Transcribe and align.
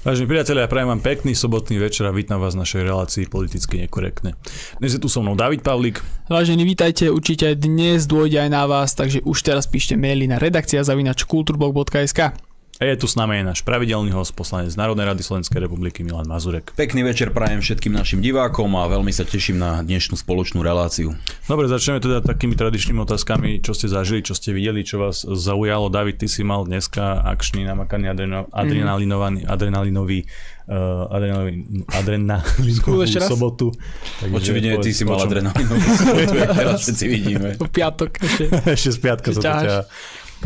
Vážení 0.00 0.32
priatelia, 0.32 0.64
ja 0.64 0.72
prajem 0.72 0.96
vám 0.96 1.04
pekný 1.04 1.36
sobotný 1.36 1.76
večer 1.76 2.08
a 2.08 2.16
vítam 2.16 2.40
vás 2.40 2.56
v 2.56 2.64
našej 2.64 2.88
relácii 2.88 3.28
politicky 3.28 3.84
nekorektne. 3.84 4.32
Dnes 4.80 4.96
je 4.96 5.00
tu 5.00 5.12
so 5.12 5.20
mnou 5.20 5.36
David 5.36 5.60
Pavlík. 5.60 6.00
Vážení, 6.24 6.64
vítajte, 6.64 7.12
určite 7.12 7.52
dnes 7.52 8.08
dôjde 8.08 8.40
aj 8.40 8.48
na 8.48 8.64
vás, 8.64 8.96
takže 8.96 9.20
už 9.20 9.44
teraz 9.44 9.68
píšte 9.68 10.00
maily 10.00 10.24
na 10.24 10.40
redakcia 10.40 10.80
zavinač 10.80 11.28
kulturblog.sk. 11.28 12.32
A 12.80 12.88
je 12.88 12.96
tu 12.96 13.04
s 13.04 13.12
nami 13.12 13.36
aj 13.36 13.44
náš 13.44 13.60
pravidelný 13.60 14.08
host, 14.08 14.32
poslanec 14.32 14.72
Národnej 14.72 15.04
rady 15.04 15.20
Slovenskej 15.20 15.68
republiky 15.68 16.00
Milan 16.00 16.24
Mazurek. 16.24 16.72
Pekný 16.72 17.04
večer 17.04 17.28
prajem 17.28 17.60
všetkým 17.60 17.92
našim 17.92 18.24
divákom 18.24 18.72
a 18.72 18.88
veľmi 18.88 19.12
sa 19.12 19.28
teším 19.28 19.60
na 19.60 19.84
dnešnú 19.84 20.16
spoločnú 20.16 20.64
reláciu. 20.64 21.12
Dobre, 21.44 21.68
začneme 21.68 22.00
teda 22.00 22.24
takými 22.24 22.56
tradičnými 22.56 23.04
otázkami, 23.04 23.60
čo 23.60 23.76
ste 23.76 23.92
zažili, 23.92 24.24
čo 24.24 24.32
ste 24.32 24.56
videli, 24.56 24.80
čo 24.80 24.96
vás 24.96 25.28
zaujalo. 25.28 25.92
David, 25.92 26.24
ty 26.24 26.32
si 26.32 26.40
mal 26.40 26.64
dneska 26.64 27.20
akčný 27.20 27.68
namakaný 27.68 28.16
adreno, 28.16 28.48
adrenalinovaný, 28.48 29.44
adrenalinový 29.44 30.24
uh, 30.72 31.04
adrenalin, 31.12 31.84
adrenalinovú 31.84 33.04
sobotu. 33.04 33.76
Takže 34.24 34.32
Očividne 34.32 34.80
ty 34.80 34.96
si 34.96 35.04
mal 35.04 35.20
adrenalinovú 35.20 35.84
sobotu, 36.00 36.32
teraz 36.32 36.88
všetci 36.88 37.04
vidíme. 37.12 37.48
V 37.60 37.68
piatok 37.68 38.24
ešte. 38.24 38.44
ešte 38.80 38.90
z 38.94 38.98
piatka 39.04 39.28
sa 39.36 39.40
to 39.44 39.52
ťa 39.68 39.76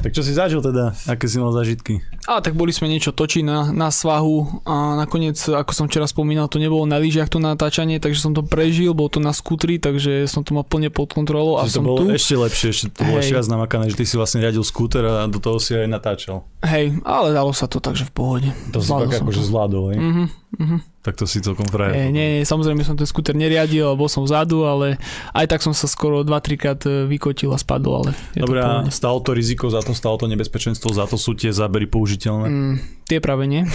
tak 0.01 0.11
čo 0.11 0.23
si 0.27 0.35
zažil 0.35 0.59
teda? 0.59 0.97
Aké 1.07 1.31
si 1.31 1.39
mal 1.39 1.55
zažitky? 1.55 2.03
A 2.27 2.41
tak 2.41 2.57
boli 2.57 2.73
sme 2.73 2.89
niečo 2.89 3.13
točiť 3.13 3.45
na, 3.45 3.71
na 3.71 3.93
svahu 3.93 4.65
a 4.65 4.97
nakoniec, 4.99 5.37
ako 5.37 5.71
som 5.77 5.85
včera 5.87 6.09
spomínal, 6.09 6.49
to 6.49 6.59
nebolo 6.59 6.89
na 6.89 6.97
lyžiach 6.99 7.29
to 7.31 7.39
natáčanie, 7.39 8.01
takže 8.01 8.19
som 8.19 8.33
to 8.33 8.43
prežil, 8.43 8.97
bol 8.97 9.13
to 9.13 9.21
na 9.21 9.31
skutri, 9.37 9.77
takže 9.77 10.27
som 10.27 10.43
to 10.43 10.57
mal 10.57 10.65
plne 10.65 10.89
pod 10.89 11.13
kontrolou. 11.13 11.61
A 11.61 11.69
som 11.69 11.85
to 11.85 11.95
bolo 11.95 11.99
tu. 12.09 12.17
ešte 12.17 12.35
lepšie, 12.35 12.69
ešte 12.73 12.87
to 12.97 13.01
bolo 13.07 13.21
ešte 13.21 13.37
viac 13.37 13.49
namakané, 13.49 13.85
že 13.93 13.97
ty 14.01 14.05
si 14.09 14.15
vlastne 14.17 14.41
riadil 14.41 14.65
skúter 14.65 15.05
a 15.05 15.29
do 15.29 15.39
toho 15.39 15.61
si 15.61 15.77
aj 15.77 15.87
natáčal. 15.87 16.49
Hej, 16.65 16.97
ale 17.05 17.37
dalo 17.37 17.53
sa 17.53 17.69
to 17.69 17.79
takže 17.79 18.09
v 18.09 18.13
pohode. 18.17 18.49
To 18.73 18.81
si 18.81 18.89
tak 18.89 19.21
akože 19.21 19.43
zvládol, 19.45 19.85
hej? 19.93 19.99
Uh-huh, 20.01 20.27
uh-huh. 20.57 20.81
Tak 21.05 21.21
to 21.21 21.29
si 21.29 21.45
celkom 21.45 21.69
frajer. 21.69 21.93
Nie, 21.93 22.07
nie, 22.09 22.29
samozrejme 22.49 22.81
som 22.81 22.97
ten 22.97 23.05
skúter 23.05 23.37
neriadil, 23.37 23.93
bol 23.93 24.09
som 24.09 24.25
vzadu, 24.25 24.65
ale 24.65 24.97
aj 25.37 25.47
tak 25.53 25.61
som 25.61 25.77
sa 25.77 25.85
skoro 25.85 26.25
2-3 26.25 26.57
krát 26.57 26.81
e, 26.89 27.05
vykotil 27.05 27.53
a 27.53 27.59
spadol, 27.61 28.07
ale 28.07 28.11
Dobre, 28.33 28.65
a 28.65 28.89
stalo 28.89 29.21
to 29.21 29.37
riziko 29.37 29.69
za 29.69 29.85
to, 29.85 29.93
stalo 29.93 30.17
to 30.17 30.31
nebezpečenstvo, 30.31 30.95
za 30.97 31.05
to 31.05 31.21
sú 31.21 31.37
tie 31.37 31.53
zábery 31.53 31.85
použiteľné? 31.85 32.47
Mm, 32.49 32.75
tie 33.05 33.19
práve 33.21 33.45
nie. 33.45 33.69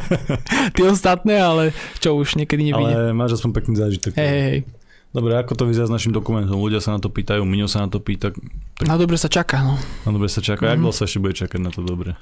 tie 0.76 0.86
ostatné, 0.90 1.38
ale 1.38 1.70
čo 2.02 2.18
už 2.18 2.34
niekedy 2.34 2.72
nevidie. 2.72 2.94
Ale 2.96 3.14
máš 3.14 3.38
aspoň 3.38 3.50
pekný 3.62 3.74
zážitok. 3.78 4.18
Hej, 4.18 4.28
hej, 4.28 4.42
hej. 4.42 4.60
Dobre, 5.16 5.32
ako 5.32 5.56
to 5.56 5.64
vyzerá 5.64 5.88
s 5.88 5.94
našim 5.96 6.12
dokumentom? 6.12 6.60
Ľudia 6.60 6.84
sa 6.84 6.92
na 6.92 7.00
to 7.00 7.08
pýtajú, 7.08 7.40
Miňo 7.40 7.70
sa 7.70 7.80
na 7.80 7.88
to 7.88 8.04
pýta. 8.04 8.36
Tak... 8.36 8.84
Na 8.84 9.00
dobre 9.00 9.16
sa 9.16 9.32
čaká, 9.32 9.64
no. 9.64 9.80
Na 10.04 10.12
dobre 10.12 10.28
sa 10.28 10.44
čaká. 10.44 10.68
Mm-hmm. 10.68 10.76
Mhm. 10.76 10.82
dlho 10.84 10.92
sa 10.92 11.08
ešte 11.08 11.18
bude 11.24 11.32
čakať 11.32 11.60
na 11.62 11.72
to 11.72 11.80
dobre? 11.80 12.20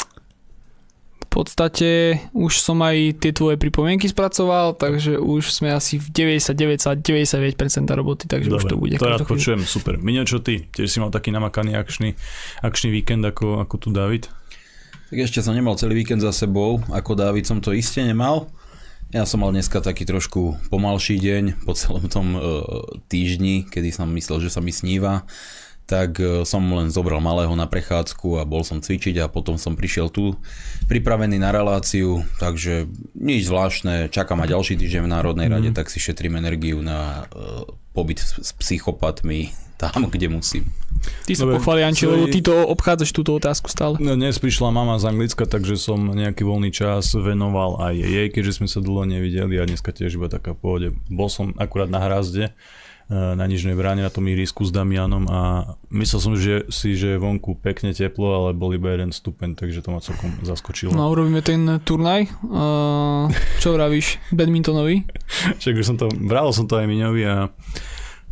Podstate 1.35 2.23
už 2.31 2.63
som 2.63 2.79
aj 2.79 3.19
tie 3.19 3.35
tvoje 3.35 3.59
pripomienky 3.59 4.07
spracoval, 4.07 4.79
takže 4.79 5.19
už 5.19 5.51
sme 5.51 5.75
asi 5.75 5.99
v 5.99 6.39
99,99% 6.39 7.91
roboty, 7.91 8.31
takže 8.31 8.47
Dobre, 8.47 8.63
už 8.63 8.71
to 8.71 8.77
bude. 8.79 8.95
To 9.03 9.11
rád 9.11 9.27
počujem, 9.27 9.67
super. 9.67 9.99
Miňo, 9.99 10.23
čo 10.23 10.39
ty? 10.39 10.71
Tiež 10.71 10.87
si 10.87 11.03
mal 11.03 11.11
taký 11.11 11.35
namakaný 11.35 11.75
akčný, 11.75 12.15
akčný 12.62 12.95
víkend 12.95 13.27
ako, 13.27 13.59
ako 13.67 13.75
tu 13.83 13.89
David? 13.91 14.31
Tak 15.11 15.19
ešte 15.19 15.43
som 15.43 15.59
nemal 15.59 15.75
celý 15.75 16.07
víkend 16.07 16.23
za 16.23 16.31
sebou, 16.31 16.79
ako 16.95 17.19
David 17.19 17.51
som 17.51 17.59
to 17.59 17.75
iste 17.75 17.99
nemal. 17.99 18.47
Ja 19.11 19.27
som 19.27 19.43
mal 19.43 19.55
dneska 19.55 19.79
taký 19.79 20.07
trošku 20.07 20.59
pomalší 20.71 21.19
deň 21.19 21.67
po 21.67 21.75
celom 21.79 22.07
tom 22.11 22.35
uh, 22.35 22.43
týždni, 23.11 23.67
kedy 23.67 23.91
som 23.95 24.11
myslel, 24.11 24.43
že 24.43 24.51
sa 24.51 24.62
mi 24.62 24.75
sníva 24.75 25.27
tak 25.85 26.17
e, 26.17 26.49
som 26.49 26.65
len 26.65 26.89
zobral 26.89 27.21
malého 27.21 27.53
na 27.53 27.69
prechádzku 27.69 28.41
a 28.41 28.49
bol 28.49 28.65
som 28.65 28.81
cvičiť 28.81 29.21
a 29.21 29.29
potom 29.29 29.61
som 29.61 29.77
prišiel 29.77 30.09
tu 30.09 30.33
pripravený 30.89 31.37
na 31.37 31.53
reláciu, 31.53 32.25
takže 32.41 32.89
nič 33.17 33.49
zvláštne, 33.49 34.09
čakám 34.09 34.41
aj 34.45 34.53
ďalší 34.53 34.75
týždeň 34.81 35.03
v 35.05 35.12
Národnej 35.12 35.49
rade, 35.53 35.71
mm. 35.73 35.77
tak 35.77 35.93
si 35.93 36.01
šetrím 36.01 36.41
energiu 36.41 36.81
na 36.81 37.29
uh, 37.29 37.69
pobyt 37.93 38.21
s 38.21 38.51
psychopatmi 38.57 39.53
tam, 39.81 40.09
kde 40.09 40.33
musím. 40.33 40.65
Ty 41.28 41.37
sa 41.37 41.44
pochváli, 41.44 41.84
Anči, 41.84 42.09
lebo 42.09 42.33
ty 42.33 42.41
to 42.41 42.65
obchádzaš 42.65 43.12
túto 43.12 43.37
otázku 43.37 43.69
stále. 43.69 44.00
No, 44.00 44.17
dnes 44.17 44.41
prišla 44.41 44.73
mama 44.73 44.97
z 44.97 45.12
Anglicka, 45.12 45.44
takže 45.44 45.77
som 45.77 46.00
nejaký 46.00 46.47
voľný 46.47 46.73
čas 46.73 47.12
venoval 47.12 47.77
aj 47.83 47.94
jej, 47.99 48.27
keďže 48.33 48.62
sme 48.62 48.69
sa 48.71 48.81
dlho 48.81 49.05
nevideli 49.05 49.61
a 49.61 49.69
dneska 49.69 49.93
tiež 49.93 50.17
iba 50.17 50.33
taká 50.33 50.56
pohode. 50.56 50.97
Bol 51.12 51.28
som 51.28 51.53
akurát 51.61 51.93
na 51.93 52.00
hrazde, 52.00 52.56
na 53.12 53.44
Nižnej 53.44 53.76
bráne 53.76 54.00
na 54.00 54.09
tom 54.09 54.25
ihrisku 54.25 54.65
s 54.65 54.72
Damianom 54.72 55.28
a 55.28 55.41
myslel 55.92 56.20
som 56.20 56.32
že 56.41 56.65
si, 56.72 56.97
že 56.97 57.16
je 57.16 57.19
vonku 57.20 57.60
pekne 57.60 57.92
teplo, 57.92 58.32
ale 58.32 58.56
bol 58.56 58.72
iba 58.72 58.97
jeden 58.97 59.12
stupeň, 59.12 59.60
takže 59.60 59.84
to 59.84 59.92
ma 59.92 60.00
celkom 60.00 60.32
zaskočilo. 60.41 60.97
No 60.97 61.12
urobíme 61.12 61.44
ten 61.44 61.84
turnaj. 61.84 62.32
Uh, 62.41 63.28
čo 63.60 63.76
vravíš? 63.76 64.19
Badmintonový? 64.32 65.04
Však 65.60 65.75
už 65.76 65.84
som 65.84 65.97
to, 66.00 66.09
bral 66.09 66.48
som 66.56 66.64
to 66.64 66.81
aj 66.81 66.88
Miňovi 66.88 67.22
a 67.28 67.53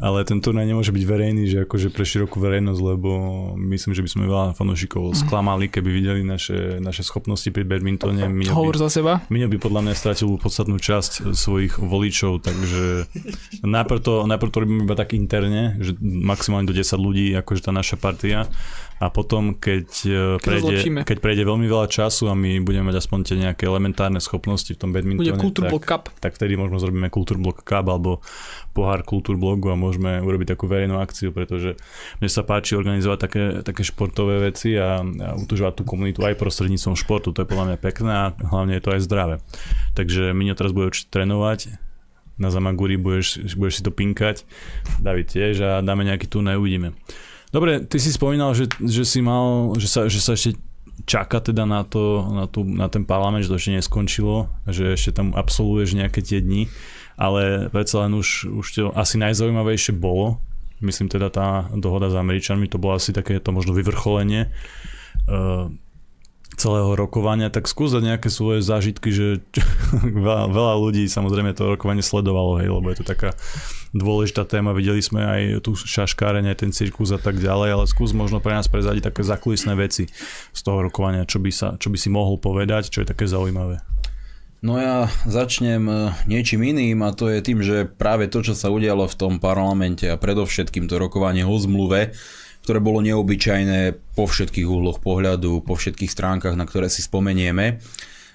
ale 0.01 0.25
ten 0.25 0.41
turnaj 0.41 0.65
nemôže 0.65 0.91
byť 0.91 1.05
verejný, 1.05 1.45
že 1.47 1.59
akože 1.69 1.93
pre 1.93 2.03
širokú 2.03 2.41
verejnosť, 2.41 2.81
lebo 2.81 3.11
myslím, 3.59 3.93
že 3.93 4.03
by 4.03 4.11
sme 4.11 4.25
veľa 4.27 4.47
fanúšikov 4.57 5.13
mhm. 5.13 5.17
sklamali, 5.19 5.67
keby 5.69 5.91
videli 5.93 6.21
naše, 6.25 6.81
naše 6.81 7.05
schopnosti 7.05 7.49
pri 7.53 7.67
badmintone. 7.69 8.27
Miňo 8.27 8.57
Hovor 8.57 8.77
by, 8.77 8.83
za 8.89 9.03
seba. 9.03 9.23
Miňo 9.29 9.53
by 9.53 9.59
podľa 9.61 9.81
mňa 9.89 9.95
stratil 9.95 10.29
podstatnú 10.41 10.81
časť 10.81 11.37
svojich 11.37 11.79
voličov, 11.79 12.43
takže 12.43 13.07
najprv 13.63 14.01
to, 14.01 14.15
najprv 14.27 14.51
to 14.51 14.59
robíme 14.65 14.83
iba 14.89 14.97
tak 14.97 15.15
interne, 15.15 15.77
že 15.79 15.95
maximálne 16.03 16.67
do 16.67 16.75
10 16.75 16.87
ľudí, 16.97 17.35
akože 17.39 17.69
tá 17.69 17.73
naša 17.75 18.01
partia 18.01 18.49
a 19.03 19.11
potom, 19.11 19.59
keď, 19.59 19.87
e, 20.07 20.23
prejde, 20.39 21.03
keď 21.03 21.19
prejde 21.19 21.43
veľmi 21.43 21.67
veľa 21.67 21.91
času 21.91 22.31
a 22.31 22.39
my 22.39 22.63
budeme 22.63 22.87
mať 22.95 23.03
aspoň 23.03 23.19
tie 23.27 23.35
nejaké 23.35 23.67
elementárne 23.67 24.23
schopnosti 24.23 24.71
v 24.71 24.79
tom 24.79 24.95
badmintone, 24.95 25.27
Bude 25.27 25.43
tak, 26.15 26.23
tak 26.23 26.39
vtedy 26.39 26.55
možno 26.55 26.79
zrobíme 26.79 27.11
Kultúrblock 27.11 27.67
Cup 27.67 27.91
alebo 27.91 28.23
pohár 28.71 29.03
Kultúrblogu 29.03 29.75
a 29.75 29.77
môžeme 29.83 30.23
urobiť 30.23 30.55
takú 30.55 30.71
verejnú 30.71 31.03
akciu, 31.03 31.35
pretože 31.35 31.75
mne 32.23 32.31
sa 32.31 32.47
páči 32.47 32.79
organizovať 32.79 33.19
také, 33.19 33.43
také 33.67 33.83
športové 33.83 34.39
veci 34.39 34.79
a, 34.79 35.03
a 35.03 35.29
utužovať 35.35 35.83
tú 35.83 35.85
komunitu 35.85 36.23
aj 36.23 36.39
prostredníctvom 36.39 36.95
športu, 36.95 37.35
to 37.35 37.43
je 37.43 37.51
podľa 37.51 37.75
mňa 37.75 37.79
pekné 37.83 38.13
a 38.15 38.25
hlavne 38.31 38.79
je 38.79 38.83
to 38.87 38.95
aj 38.95 39.01
zdravé. 39.03 39.37
Takže 39.99 40.31
Miňo 40.31 40.55
teraz 40.55 40.71
bude 40.71 40.95
určite 40.95 41.11
trénovať, 41.11 41.75
na 42.39 42.49
Zamaguri 42.49 42.97
budeš, 42.97 43.43
budeš 43.59 43.81
si 43.81 43.83
to 43.83 43.91
pinkať, 43.91 44.47
David 45.03 45.35
tiež 45.35 45.55
a 45.63 45.71
dáme 45.83 46.07
nejaký 46.07 46.31
tu 46.31 46.41
uvidíme. 46.41 46.95
Dobre, 47.53 47.85
ty 47.85 48.01
si 48.01 48.09
spomínal, 48.09 48.57
že, 48.57 48.71
že 48.81 49.05
si 49.05 49.21
mal, 49.21 49.77
že 49.77 49.85
sa, 49.85 50.09
že 50.09 50.23
sa 50.25 50.33
ešte 50.33 50.57
čaká 51.05 51.43
teda 51.43 51.69
na, 51.69 51.85
to, 51.85 52.25
na, 52.31 52.45
tú, 52.49 52.65
na 52.65 52.87
ten 52.89 53.03
parlament, 53.05 53.45
že 53.45 53.51
to 53.53 53.59
ešte 53.59 53.77
neskončilo, 53.77 54.49
že 54.69 54.95
ešte 54.95 55.21
tam 55.21 55.37
absolvuješ 55.37 55.99
nejaké 55.99 56.25
tie 56.25 56.41
dni, 56.41 56.71
ale 57.23 57.71
predsa 57.71 58.03
len 58.03 58.19
už, 58.19 58.51
už 58.51 58.67
to 58.75 58.91
asi 58.99 59.15
najzaujímavejšie 59.23 59.95
bolo, 59.95 60.43
myslím 60.83 61.07
teda 61.07 61.31
tá 61.31 61.71
dohoda 61.71 62.11
s 62.11 62.19
Američanmi, 62.19 62.67
to 62.67 62.83
bolo 62.83 62.99
asi 62.99 63.15
také 63.15 63.39
to 63.39 63.55
možno 63.55 63.71
vyvrcholenie 63.71 64.51
uh, 65.31 65.71
celého 66.59 66.93
rokovania, 66.99 67.49
tak 67.49 67.71
skús 67.71 67.95
nejaké 67.95 68.27
svoje 68.27 68.61
zážitky, 68.67 69.15
že 69.15 69.41
veľa, 70.27 70.51
veľa 70.51 70.75
ľudí 70.83 71.07
samozrejme 71.07 71.55
to 71.55 71.79
rokovanie 71.79 72.03
sledovalo, 72.03 72.59
hej, 72.59 72.75
lebo 72.75 72.91
je 72.91 72.99
to 72.99 73.07
taká 73.07 73.31
dôležitá 73.95 74.43
téma, 74.43 74.75
videli 74.75 74.99
sme 74.99 75.23
aj 75.23 75.41
tu 75.63 75.79
šaškárenie, 75.79 76.53
ten 76.59 76.75
cirkus 76.75 77.15
a 77.15 77.21
tak 77.23 77.39
ďalej, 77.39 77.69
ale 77.71 77.85
skús 77.87 78.11
možno 78.17 78.43
pre 78.43 78.57
nás 78.57 78.67
prezadiť 78.67 79.15
také 79.15 79.23
zakulisné 79.23 79.79
veci 79.79 80.11
z 80.51 80.61
toho 80.61 80.83
rokovania, 80.83 81.29
čo 81.29 81.39
by, 81.39 81.53
sa, 81.55 81.79
čo 81.79 81.87
by 81.93 81.99
si 82.01 82.11
mohol 82.11 82.41
povedať, 82.43 82.91
čo 82.91 83.05
je 83.05 83.11
také 83.15 83.31
zaujímavé. 83.31 83.92
No 84.63 84.79
ja 84.79 85.11
začnem 85.27 85.91
e, 85.91 85.95
niečím 86.31 86.63
iným 86.63 87.03
a 87.03 87.11
to 87.11 87.27
je 87.27 87.43
tým, 87.43 87.67
že 87.67 87.83
práve 87.83 88.31
to, 88.31 88.47
čo 88.47 88.55
sa 88.55 88.71
udialo 88.71 89.11
v 89.11 89.19
tom 89.19 89.43
parlamente 89.43 90.07
a 90.07 90.15
predovšetkým 90.15 90.87
to 90.87 91.03
rokovanie 91.03 91.43
o 91.43 91.59
zmluve, 91.59 92.15
ktoré 92.63 92.79
bolo 92.79 93.03
neobyčajné 93.03 93.99
po 94.15 94.31
všetkých 94.31 94.71
úhloch 94.71 95.03
pohľadu, 95.03 95.67
po 95.67 95.75
všetkých 95.75 96.15
stránkach, 96.15 96.55
na 96.55 96.63
ktoré 96.63 96.87
si 96.87 97.03
spomenieme, 97.03 97.83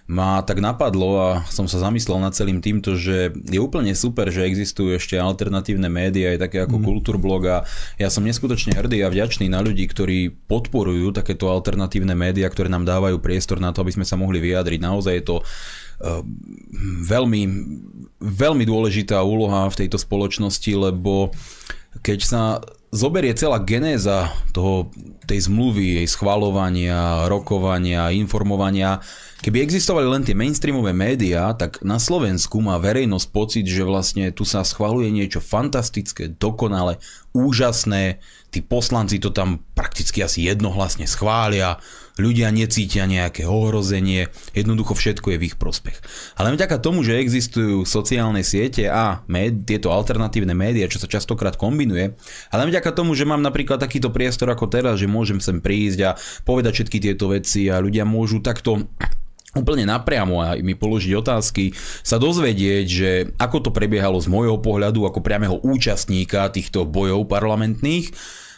ma 0.07 0.43
tak 0.43 0.59
napadlo 0.59 1.15
a 1.15 1.29
som 1.47 1.67
sa 1.67 1.79
zamyslel 1.79 2.19
nad 2.19 2.35
celým 2.35 2.59
týmto, 2.59 2.99
že 2.99 3.31
je 3.31 3.59
úplne 3.59 3.95
super, 3.95 4.27
že 4.27 4.47
existujú 4.47 4.99
ešte 4.99 5.15
alternatívne 5.15 5.87
médiá, 5.87 6.35
aj 6.35 6.43
také 6.43 6.57
ako 6.63 6.79
mm. 6.79 6.83
Kultúrblog 6.87 7.41
a 7.47 7.57
ja 7.95 8.07
som 8.11 8.23
neskutočne 8.27 8.75
hrdý 8.75 9.03
a 9.03 9.11
vďačný 9.11 9.47
na 9.51 9.63
ľudí, 9.63 9.83
ktorí 9.87 10.31
podporujú 10.47 11.11
takéto 11.11 11.47
alternatívne 11.51 12.15
médiá, 12.15 12.51
ktoré 12.51 12.67
nám 12.67 12.83
dávajú 12.83 13.19
priestor 13.19 13.63
na 13.63 13.71
to, 13.71 13.83
aby 13.83 13.95
sme 13.95 14.07
sa 14.07 14.15
mohli 14.15 14.39
vyjadriť. 14.43 14.79
Naozaj 14.79 15.13
je 15.19 15.23
to 15.23 15.35
veľmi, 17.09 17.41
veľmi 18.21 18.63
dôležitá 18.65 19.17
úloha 19.21 19.65
v 19.69 19.85
tejto 19.85 19.97
spoločnosti, 19.97 20.71
lebo 20.77 21.33
keď 22.05 22.19
sa 22.21 22.41
zoberie 22.93 23.33
celá 23.33 23.57
genéza 23.65 24.29
toho, 24.53 24.93
tej 25.25 25.49
zmluvy, 25.51 26.01
jej 26.03 26.07
schvalovania, 26.07 27.27
rokovania, 27.27 28.13
informovania, 28.13 29.01
Keby 29.37 29.61
existovali 29.61 30.09
len 30.09 30.25
tie 30.25 30.33
mainstreamové 30.33 30.97
médiá, 30.97 31.53
tak 31.53 31.85
na 31.85 32.01
Slovensku 32.01 32.57
má 32.57 32.81
verejnosť 32.81 33.27
pocit, 33.29 33.65
že 33.69 33.85
vlastne 33.85 34.33
tu 34.33 34.41
sa 34.41 34.65
schvaluje 34.65 35.13
niečo 35.13 35.45
fantastické, 35.45 36.33
dokonale, 36.33 36.97
úžasné, 37.37 38.17
tí 38.49 38.65
poslanci 38.65 39.21
to 39.21 39.29
tam 39.29 39.61
prakticky 39.77 40.25
asi 40.25 40.49
jednohlasne 40.49 41.05
schvália, 41.05 41.77
ľudia 42.17 42.49
necítia 42.53 43.05
nejaké 43.05 43.45
ohrozenie, 43.45 44.29
jednoducho 44.53 44.97
všetko 44.97 45.33
je 45.33 45.37
v 45.39 45.47
ich 45.47 45.55
prospech. 45.55 45.97
Ale 46.37 46.53
vďaka 46.53 46.81
tomu, 46.81 47.05
že 47.05 47.21
existujú 47.21 47.85
sociálne 47.85 48.41
siete 48.41 48.89
a 48.89 49.21
med, 49.29 49.65
tieto 49.65 49.93
alternatívne 49.93 50.57
médiá, 50.57 50.89
čo 50.89 51.01
sa 51.01 51.09
častokrát 51.09 51.55
kombinuje, 51.55 52.17
ale 52.51 52.69
vďaka 52.69 52.91
tomu, 52.93 53.13
že 53.13 53.25
mám 53.29 53.41
napríklad 53.41 53.81
takýto 53.81 54.09
priestor 54.09 54.49
ako 54.51 54.69
teraz, 54.69 54.99
že 54.99 55.09
môžem 55.09 55.37
sem 55.39 55.61
prísť 55.61 55.99
a 56.03 56.11
povedať 56.43 56.83
všetky 56.83 56.97
tieto 56.99 57.31
veci 57.31 57.69
a 57.69 57.79
ľudia 57.81 58.03
môžu 58.03 58.41
takto 58.41 58.89
úplne 59.57 59.89
napriamo 59.89 60.37
a 60.43 60.47
mi 60.61 60.77
položiť 60.77 61.13
otázky, 61.17 61.73
sa 62.05 62.21
dozvedieť, 62.21 62.85
že 62.85 63.09
ako 63.41 63.67
to 63.67 63.69
prebiehalo 63.73 64.21
z 64.21 64.29
môjho 64.29 64.61
pohľadu 64.61 65.09
ako 65.09 65.25
priameho 65.25 65.57
účastníka 65.65 66.45
týchto 66.53 66.85
bojov 66.85 67.25
parlamentných, 67.25 68.13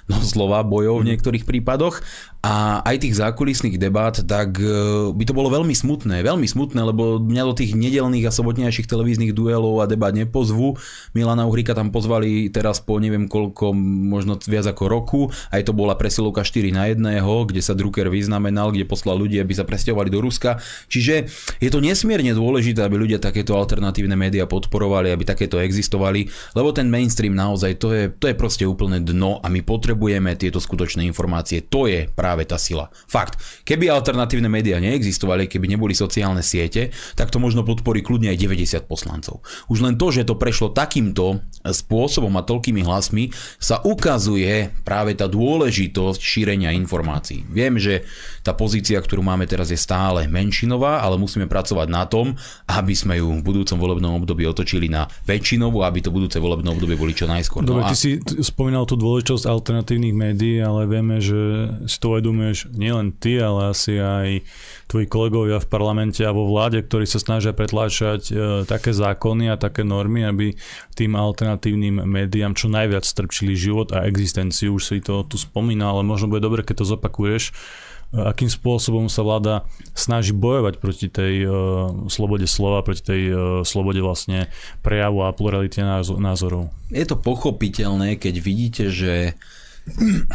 no 0.10 0.18
slova 0.26 0.66
bojov 0.66 1.02
v 1.02 1.06
mhm. 1.06 1.10
niektorých 1.16 1.46
prípadoch 1.46 2.02
a 2.40 2.80
aj 2.88 3.04
tých 3.04 3.20
zákulisných 3.20 3.76
debát, 3.76 4.16
tak 4.24 4.64
e, 4.64 5.12
by 5.12 5.24
to 5.28 5.36
bolo 5.36 5.52
veľmi 5.52 5.76
smutné, 5.76 6.24
veľmi 6.24 6.48
smutné, 6.48 6.80
lebo 6.88 7.20
mňa 7.20 7.44
do 7.44 7.52
tých 7.52 7.76
nedelných 7.76 8.32
a 8.32 8.36
sobotnejších 8.36 8.88
televíznych 8.88 9.36
duelov 9.36 9.84
a 9.84 9.92
debát 9.92 10.16
nepozvu. 10.16 10.80
Milana 11.12 11.44
Uhrika 11.52 11.76
tam 11.76 11.92
pozvali 11.92 12.48
teraz 12.48 12.80
po 12.80 12.96
neviem 12.96 13.28
koľko, 13.28 13.76
možno 13.76 14.40
viac 14.48 14.72
ako 14.72 14.84
roku, 14.88 15.22
aj 15.52 15.68
to 15.68 15.76
bola 15.76 16.00
presilovka 16.00 16.48
4 16.48 16.72
na 16.72 16.88
1, 16.88 17.04
kde 17.52 17.60
sa 17.60 17.76
Drucker 17.76 18.08
vyznamenal, 18.08 18.72
kde 18.72 18.88
poslal 18.88 19.20
ľudí, 19.20 19.36
aby 19.44 19.52
sa 19.52 19.68
presťahovali 19.68 20.08
do 20.08 20.24
Ruska. 20.24 20.64
Čiže 20.88 21.28
je 21.60 21.68
to 21.70 21.84
nesmierne 21.84 22.32
dôležité, 22.32 22.88
aby 22.88 22.96
ľudia 23.04 23.20
takéto 23.20 23.52
alternatívne 23.60 24.16
médiá 24.16 24.48
podporovali, 24.48 25.12
aby 25.12 25.28
takéto 25.28 25.60
existovali, 25.60 26.32
lebo 26.56 26.72
ten 26.72 26.88
mainstream 26.88 27.36
naozaj 27.36 27.76
to 27.84 27.92
je, 27.92 28.04
to 28.16 28.32
je 28.32 28.36
proste 28.40 28.64
úplne 28.64 29.04
dno 29.04 29.44
a 29.44 29.52
my 29.52 29.60
potrebujeme 29.60 29.99
tieto 30.40 30.64
skutočné 30.64 31.04
informácie. 31.04 31.66
To 31.68 31.90
je 31.90 32.08
práve 32.08 32.48
tá 32.48 32.56
sila. 32.56 32.88
Fakt. 33.10 33.42
Keby 33.68 33.92
alternatívne 33.92 34.48
médiá 34.48 34.80
neexistovali, 34.80 35.52
keby 35.52 35.76
neboli 35.76 35.92
sociálne 35.92 36.46
siete, 36.46 36.94
tak 37.18 37.34
to 37.34 37.42
možno 37.42 37.68
podporí 37.68 38.00
kľudne 38.00 38.32
aj 38.32 38.40
90 38.40 38.88
poslancov. 38.88 39.44
Už 39.68 39.84
len 39.84 40.00
to, 40.00 40.14
že 40.14 40.24
to 40.24 40.40
prešlo 40.40 40.72
takýmto 40.72 41.42
spôsobom 41.66 42.32
a 42.40 42.46
toľkými 42.46 42.86
hlasmi, 42.86 43.34
sa 43.60 43.82
ukazuje 43.84 44.72
práve 44.86 45.18
tá 45.18 45.26
dôležitosť 45.28 46.20
šírenia 46.22 46.72
informácií. 46.78 47.44
Viem, 47.50 47.82
že 47.82 48.06
tá 48.46 48.54
pozícia, 48.54 49.02
ktorú 49.02 49.26
máme 49.26 49.50
teraz 49.50 49.74
je 49.74 49.80
stále 49.80 50.30
menšinová, 50.30 51.02
ale 51.02 51.18
musíme 51.18 51.50
pracovať 51.50 51.88
na 51.90 52.06
tom, 52.06 52.38
aby 52.70 52.94
sme 52.94 53.18
ju 53.18 53.34
v 53.34 53.42
budúcom 53.42 53.78
volebnom 53.82 54.14
období 54.22 54.46
otočili 54.46 54.88
na 54.88 55.10
väčšinovú, 55.26 55.82
aby 55.82 56.06
to 56.06 56.14
budúce 56.14 56.38
volebné 56.38 56.70
obdobie 56.70 56.96
boli 56.96 57.18
čo 57.18 57.26
najskôr. 57.26 57.66
Dobre, 57.66 57.82
no 57.82 57.88
a... 57.88 57.92
ty 57.92 57.98
si 57.98 58.10
spomínal 58.46 58.86
tú 58.86 58.94
dôležitosť 58.94 59.50
alternatívnych 59.50 59.89
médií, 59.98 60.62
ale 60.62 60.86
vieme, 60.86 61.18
že 61.18 61.72
si 61.90 61.98
to 61.98 62.14
uvedomuješ 62.14 62.70
nielen 62.76 63.16
ty, 63.18 63.42
ale 63.42 63.74
asi 63.74 63.98
aj 63.98 64.46
tvoji 64.86 65.10
kolegovia 65.10 65.58
v 65.58 65.72
parlamente 65.72 66.22
a 66.22 66.36
vo 66.36 66.46
vláde, 66.46 66.86
ktorí 66.86 67.10
sa 67.10 67.18
snažia 67.18 67.56
pretláčať 67.56 68.22
e, 68.30 68.34
také 68.70 68.94
zákony 68.94 69.50
a 69.50 69.58
také 69.58 69.82
normy, 69.82 70.28
aby 70.28 70.54
tým 70.94 71.18
alternatívnym 71.18 72.06
médiám 72.06 72.54
čo 72.54 72.70
najviac 72.70 73.02
strpčili 73.08 73.58
život 73.58 73.90
a 73.96 74.06
existenciu. 74.06 74.78
Už 74.78 74.84
si 74.84 75.02
to 75.02 75.26
tu 75.26 75.42
spomínal, 75.42 75.98
ale 75.98 76.06
možno 76.06 76.30
bude 76.30 76.46
dobre, 76.46 76.62
keď 76.62 76.84
to 76.84 76.92
zopakuješ 76.94 77.56
akým 78.10 78.50
spôsobom 78.50 79.06
sa 79.06 79.22
vláda 79.22 79.70
snaží 79.94 80.34
bojovať 80.34 80.82
proti 80.82 81.08
tej 81.14 81.46
uh, 81.46 81.52
slobode 82.10 82.50
slova, 82.50 82.82
proti 82.82 83.06
tej 83.06 83.22
uh, 83.30 83.38
slobode 83.62 84.02
vlastne 84.02 84.50
prejavu 84.82 85.30
a 85.30 85.36
pluralite 85.36 85.86
názorov. 86.18 86.74
Je 86.90 87.06
to 87.06 87.14
pochopiteľné, 87.14 88.18
keď 88.18 88.36
vidíte, 88.42 88.84
že 88.90 89.38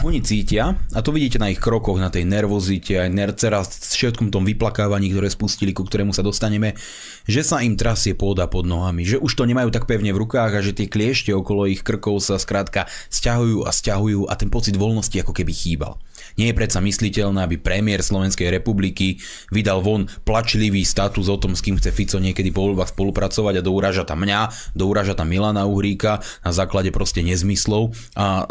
oni 0.07 0.21
cítia, 0.21 0.77
a 0.93 1.01
to 1.01 1.11
vidíte 1.15 1.39
na 1.41 1.51
ich 1.51 1.61
krokoch, 1.61 1.97
na 1.97 2.11
tej 2.11 2.27
nervozite, 2.27 2.99
aj 2.99 3.11
nercera, 3.11 3.63
všetkom 3.65 4.31
tom 4.31 4.45
vyplakávaní, 4.45 5.11
ktoré 5.11 5.31
spustili, 5.31 5.71
ku 5.71 5.87
ktorému 5.87 6.13
sa 6.13 6.27
dostaneme, 6.27 6.77
že 7.25 7.43
sa 7.47 7.63
im 7.63 7.79
trasie 7.79 8.15
pôda 8.15 8.47
pod 8.47 8.69
nohami, 8.69 9.05
že 9.07 9.21
už 9.21 9.33
to 9.35 9.49
nemajú 9.49 9.71
tak 9.75 9.89
pevne 9.89 10.13
v 10.15 10.21
rukách 10.23 10.53
a 10.57 10.65
že 10.65 10.77
tie 10.77 10.91
kliešte 10.91 11.31
okolo 11.33 11.67
ich 11.71 11.83
krkov 11.83 12.21
sa 12.23 12.41
skrátka 12.41 12.87
stiahujú 13.09 13.65
a 13.65 13.71
stiahujú 13.71 14.27
a 14.29 14.35
ten 14.39 14.49
pocit 14.51 14.77
voľnosti 14.77 15.17
ako 15.21 15.33
keby 15.33 15.53
chýbal. 15.55 15.99
Nie 16.35 16.51
je 16.51 16.59
predsa 16.59 16.83
mysliteľné, 16.83 17.47
aby 17.47 17.57
premiér 17.63 18.03
Slovenskej 18.03 18.51
republiky 18.51 19.23
vydal 19.55 19.81
von 19.81 20.11
plačlivý 20.27 20.83
status 20.83 21.31
o 21.31 21.39
tom, 21.39 21.55
s 21.55 21.63
kým 21.63 21.79
chce 21.79 21.95
Fico 21.95 22.19
niekedy 22.19 22.51
po 22.51 22.67
voľbách 22.67 22.91
spolupracovať 22.91 23.63
a 23.63 23.63
douráža 23.63 24.03
tam 24.03 24.27
mňa, 24.27 24.75
douráža 24.75 25.15
tam 25.15 25.31
Milana 25.31 25.63
Uhríka 25.63 26.19
na 26.43 26.51
základe 26.51 26.91
proste 26.91 27.23
nezmyslov 27.23 27.95
a 28.19 28.51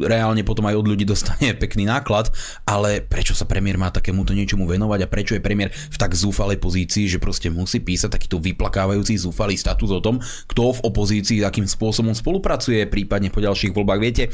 reálne 0.00 0.40
potom 0.42 0.64
aj 0.64 0.80
od 0.80 0.86
ľudí 0.88 1.04
dostane 1.04 1.52
pekný 1.62 1.84
náklad, 1.84 2.32
ale 2.64 3.04
prečo 3.04 3.36
sa 3.36 3.44
premiér 3.44 3.76
má 3.76 3.92
takémuto 3.92 4.32
niečomu 4.32 4.64
venovať 4.64 5.04
a 5.04 5.10
prečo 5.10 5.36
je 5.36 5.44
premiér 5.44 5.70
v 5.72 5.96
tak 6.00 6.16
zúfalej 6.16 6.56
pozícii, 6.56 7.04
že 7.04 7.20
proste 7.20 7.52
musí 7.52 7.84
písať 7.84 8.16
takýto 8.16 8.40
vyplakávajúci 8.40 9.20
zúfalý 9.20 9.60
status 9.60 9.92
o 9.92 10.00
tom, 10.00 10.24
kto 10.48 10.80
v 10.80 10.84
opozícii 10.88 11.44
akým 11.44 11.66
spôsobom 11.66 12.14
spolupracuje, 12.16 12.86
prípadne 12.86 13.28
po 13.28 13.42
ďalších 13.42 13.74
voľbách. 13.74 14.00
Viete, 14.00 14.24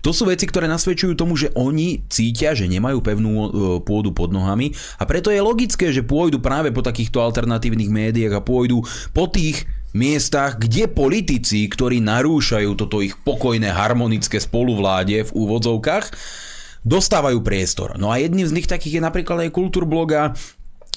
to 0.00 0.10
sú 0.16 0.28
veci, 0.28 0.48
ktoré 0.48 0.64
nasvedčujú 0.68 1.12
tomu, 1.16 1.36
že 1.36 1.52
oni 1.52 2.04
cítia, 2.08 2.56
že 2.56 2.68
nemajú 2.68 3.04
pevnú 3.04 3.32
e, 3.32 3.48
pôdu 3.84 4.16
pod 4.16 4.32
nohami 4.32 4.72
a 4.96 5.04
preto 5.04 5.28
je 5.28 5.44
logické, 5.44 5.92
že 5.92 6.00
pôjdu 6.04 6.40
práve 6.40 6.72
po 6.72 6.80
takýchto 6.80 7.20
alternatívnych 7.20 7.92
médiách 7.92 8.40
a 8.40 8.44
pôjdu 8.44 8.80
po 9.12 9.28
tých 9.28 9.68
miestach, 9.92 10.56
kde 10.56 10.86
politici, 10.86 11.66
ktorí 11.66 11.98
narúšajú 12.00 12.78
toto 12.78 13.02
ich 13.02 13.18
pokojné 13.20 13.74
harmonické 13.74 14.38
spoluvláde 14.38 15.26
v 15.26 15.34
úvodzovkách, 15.34 16.14
dostávajú 16.86 17.44
priestor. 17.44 18.00
No 18.00 18.08
a 18.08 18.16
jedným 18.16 18.48
z 18.48 18.56
nich 18.56 18.68
takých 18.70 19.00
je 19.00 19.02
napríklad 19.04 19.44
aj 19.44 19.50
kultúrbloga 19.52 20.32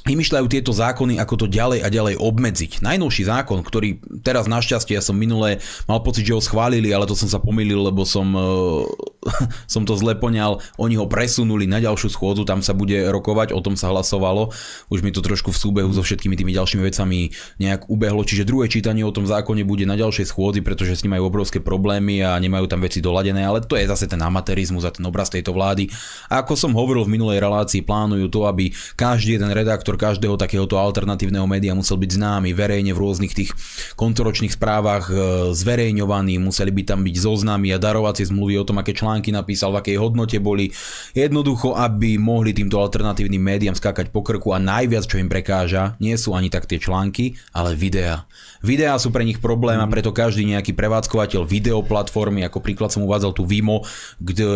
vymýšľajú 0.04 0.46
tieto 0.52 0.72
zákony, 0.76 1.18
ako 1.20 1.46
to 1.46 1.48
ďalej 1.48 1.80
a 1.84 1.88
ďalej 1.88 2.16
obmedziť. 2.20 2.84
Najnovší 2.84 3.24
zákon, 3.24 3.64
ktorý 3.64 4.04
teraz 4.20 4.52
našťastie, 4.52 5.00
ja 5.00 5.04
som 5.04 5.16
minulé 5.16 5.64
mal 5.88 6.04
pocit, 6.04 6.28
že 6.28 6.36
ho 6.36 6.44
schválili, 6.44 6.92
ale 6.92 7.08
to 7.08 7.16
som 7.16 7.32
sa 7.32 7.40
pomýlil, 7.40 7.80
lebo 7.80 8.04
som, 8.04 8.28
uh, 8.36 8.84
som 9.74 9.88
to 9.88 9.96
zle 9.96 10.20
poňal. 10.20 10.60
Oni 10.76 11.00
ho 11.00 11.08
presunuli 11.08 11.64
na 11.66 11.80
ďalšiu 11.80 12.12
schôdzu, 12.12 12.44
tam 12.44 12.60
sa 12.60 12.76
bude 12.76 13.00
rokovať, 13.08 13.56
o 13.56 13.64
tom 13.64 13.80
sa 13.80 13.96
hlasovalo. 13.96 14.52
Už 14.92 15.00
mi 15.02 15.16
to 15.16 15.24
trošku 15.24 15.56
v 15.56 15.62
súbehu 15.62 15.92
so 15.96 16.04
všetkými 16.04 16.36
tými 16.36 16.52
ďalšími 16.52 16.84
vecami 16.84 17.32
nejak 17.64 17.88
ubehlo, 17.88 18.28
čiže 18.28 18.44
druhé 18.44 18.68
čítanie 18.68 19.08
o 19.08 19.16
tom 19.16 19.24
zákone 19.24 19.64
bude 19.64 19.88
na 19.88 19.96
ďalšej 19.96 20.28
schôdzi, 20.28 20.60
pretože 20.60 21.00
s 21.00 21.04
ním 21.08 21.16
majú 21.16 21.32
obrovské 21.32 21.64
problémy 21.64 22.20
a 22.20 22.36
nemajú 22.36 22.68
tam 22.68 22.84
veci 22.84 23.00
doladené, 23.00 23.40
ale 23.40 23.64
to 23.64 23.80
je 23.80 23.88
zase 23.88 24.12
ten 24.12 24.20
amatérizmus 24.20 24.84
a 24.84 24.92
ten 24.92 25.08
obraz 25.08 25.32
tejto 25.32 25.56
vlády. 25.56 25.88
A 26.28 26.44
ako 26.44 26.60
som 26.60 26.72
hovoril 26.76 27.08
v 27.08 27.16
minulej 27.16 27.40
relácii, 27.40 27.88
plánujú 27.88 28.28
to, 28.28 28.44
aby 28.44 28.76
každý 29.00 29.40
jeden 29.40 29.54
redaktor 29.56 29.93
redaktor 29.94 30.14
každého 30.14 30.36
takéhoto 30.42 30.76
alternatívneho 30.82 31.46
média 31.46 31.78
musel 31.78 32.02
byť 32.02 32.18
známy 32.18 32.50
verejne 32.58 32.92
v 32.94 33.02
rôznych 33.02 33.34
tých 33.34 33.54
kontoročných 33.94 34.58
správach 34.58 35.10
e, 35.10 35.14
zverejňovaný, 35.54 36.42
museli 36.42 36.74
by 36.74 36.84
tam 36.84 37.06
byť 37.06 37.16
zoznamy 37.22 37.70
a 37.72 37.78
darovacie 37.78 38.26
zmluvy 38.26 38.58
o 38.58 38.66
tom, 38.66 38.82
aké 38.82 38.98
články 38.98 39.30
napísal, 39.30 39.72
v 39.74 39.86
akej 39.86 39.98
hodnote 40.02 40.38
boli. 40.42 40.74
Jednoducho, 41.14 41.78
aby 41.78 42.18
mohli 42.18 42.58
týmto 42.58 42.82
alternatívnym 42.82 43.42
médiám 43.42 43.78
skákať 43.78 44.10
po 44.10 44.26
krku 44.26 44.52
a 44.54 44.60
najviac, 44.60 45.06
čo 45.06 45.22
im 45.22 45.30
prekáža, 45.30 45.94
nie 46.02 46.18
sú 46.18 46.34
ani 46.34 46.50
tak 46.50 46.66
tie 46.66 46.82
články, 46.82 47.38
ale 47.54 47.78
videá. 47.78 48.26
Videá 48.64 48.96
sú 48.96 49.12
pre 49.12 49.28
nich 49.28 49.44
problém 49.44 49.76
a 49.76 49.92
preto 49.92 50.16
každý 50.16 50.48
nejaký 50.48 50.72
prevádzkovateľ 50.72 51.44
videoplatformy, 51.44 52.48
ako 52.48 52.64
príklad 52.64 52.96
som 52.96 53.04
uvádzal 53.04 53.36
tu 53.36 53.44
Vimo, 53.44 53.84
kde, 54.24 54.48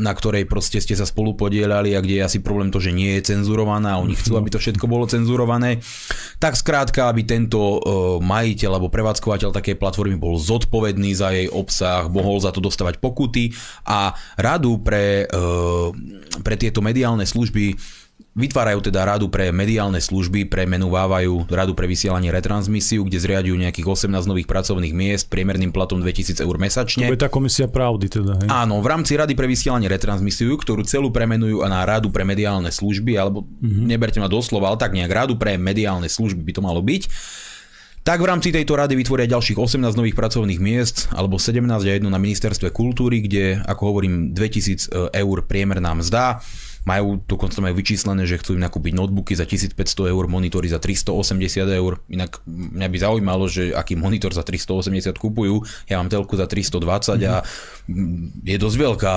na 0.00 0.16
ktorej 0.16 0.48
proste 0.48 0.80
ste 0.80 0.96
sa 0.96 1.04
spolu 1.04 1.36
podielali 1.36 1.92
a 1.92 2.00
kde 2.00 2.18
je 2.18 2.26
asi 2.26 2.38
problém 2.40 2.72
to, 2.72 2.80
že 2.80 2.88
nie 2.88 3.20
je 3.20 3.36
cenzurovaná 3.36 4.00
a 4.00 4.00
oni 4.00 4.16
chcú, 4.16 4.40
aby 4.40 4.48
to 4.48 4.56
všetko 4.56 4.88
bolo 4.88 5.04
cenzurované, 5.04 5.84
tak 6.40 6.56
skrátka, 6.56 7.12
aby 7.12 7.28
tento 7.28 7.60
uh, 7.60 7.78
majiteľ 8.24 8.80
alebo 8.80 8.88
prevádzkovateľ 8.88 9.52
takej 9.52 9.76
platformy 9.76 10.16
bol 10.16 10.40
zodpovedný 10.40 11.12
za 11.12 11.28
jej 11.28 11.52
obsah, 11.52 12.08
mohol 12.08 12.40
za 12.40 12.48
to 12.48 12.64
dostávať 12.64 12.96
pokuty 12.96 13.52
a 13.84 14.16
radu 14.40 14.80
pre, 14.80 15.28
uh, 15.28 15.92
pre 16.40 16.56
tieto 16.56 16.80
mediálne 16.80 17.28
služby 17.28 17.76
Vytvárajú 18.38 18.78
teda 18.86 19.02
radu 19.02 19.26
pre 19.26 19.50
mediálne 19.50 19.98
služby, 19.98 20.46
premenúvajú 20.46 21.50
radu 21.50 21.74
pre 21.74 21.90
vysielanie 21.90 22.30
retransmisiu, 22.30 23.02
kde 23.02 23.18
zriadujú 23.18 23.58
nejakých 23.58 24.06
18 24.06 24.14
nových 24.30 24.46
pracovných 24.46 24.94
miest 24.94 25.26
priemerným 25.26 25.74
platom 25.74 25.98
2000 25.98 26.38
eur 26.38 26.54
mesačne. 26.54 27.10
To 27.10 27.18
je 27.18 27.24
tá 27.26 27.26
komisia 27.26 27.66
pravdy 27.66 28.06
teda. 28.06 28.38
Hej? 28.38 28.46
Áno, 28.46 28.78
v 28.78 28.86
rámci 28.86 29.18
rady 29.18 29.34
pre 29.34 29.50
vysielanie 29.50 29.90
retransmisiu, 29.90 30.54
ktorú 30.54 30.86
celú 30.86 31.10
premenujú 31.10 31.66
na 31.66 31.82
radu 31.82 32.14
pre 32.14 32.22
mediálne 32.22 32.70
služby, 32.70 33.18
alebo 33.18 33.42
mm-hmm. 33.42 33.90
neberte 33.90 34.22
ma 34.22 34.30
doslova, 34.30 34.70
ale 34.70 34.78
tak 34.78 34.94
nejak 34.94 35.10
radu 35.10 35.34
pre 35.34 35.58
mediálne 35.58 36.06
služby 36.06 36.46
by 36.46 36.52
to 36.54 36.62
malo 36.62 36.78
byť. 36.78 37.10
Tak 38.06 38.22
v 38.22 38.30
rámci 38.30 38.54
tejto 38.54 38.78
rady 38.78 38.94
vytvoria 38.94 39.26
ďalších 39.26 39.58
18 39.58 39.98
nových 39.98 40.14
pracovných 40.14 40.62
miest, 40.62 41.10
alebo 41.10 41.42
17 41.42 41.66
a 41.66 41.90
jedno 41.90 42.06
na 42.06 42.22
ministerstve 42.22 42.70
kultúry, 42.70 43.18
kde, 43.26 43.58
ako 43.66 43.82
hovorím, 43.90 44.30
2000 44.30 44.94
eur 45.10 45.36
priemerná 45.42 45.90
mzda 45.98 46.38
Majú, 46.88 47.20
dokonca 47.28 47.60
majú 47.60 47.76
vyčíslené, 47.76 48.24
že 48.24 48.40
chcú 48.40 48.56
im 48.56 48.64
nakúpiť 48.64 48.96
notebooky 48.96 49.36
za 49.36 49.44
1500 49.44 49.76
eur, 50.08 50.24
monitory 50.24 50.72
za 50.72 50.80
380 50.80 51.68
eur. 51.68 52.00
Inak 52.08 52.40
mňa 52.48 52.88
by 52.88 52.96
zaujímalo, 52.96 53.44
že 53.44 53.76
aký 53.76 54.00
monitor 54.00 54.32
za 54.32 54.40
380 54.40 55.12
kupujú. 55.20 55.60
Ja 55.84 56.00
mám 56.00 56.08
telku 56.08 56.32
za 56.40 56.48
320 56.48 56.80
mm-hmm. 56.80 57.28
a 57.28 57.44
je 58.48 58.56
dosť 58.56 58.76
veľká. 58.80 59.14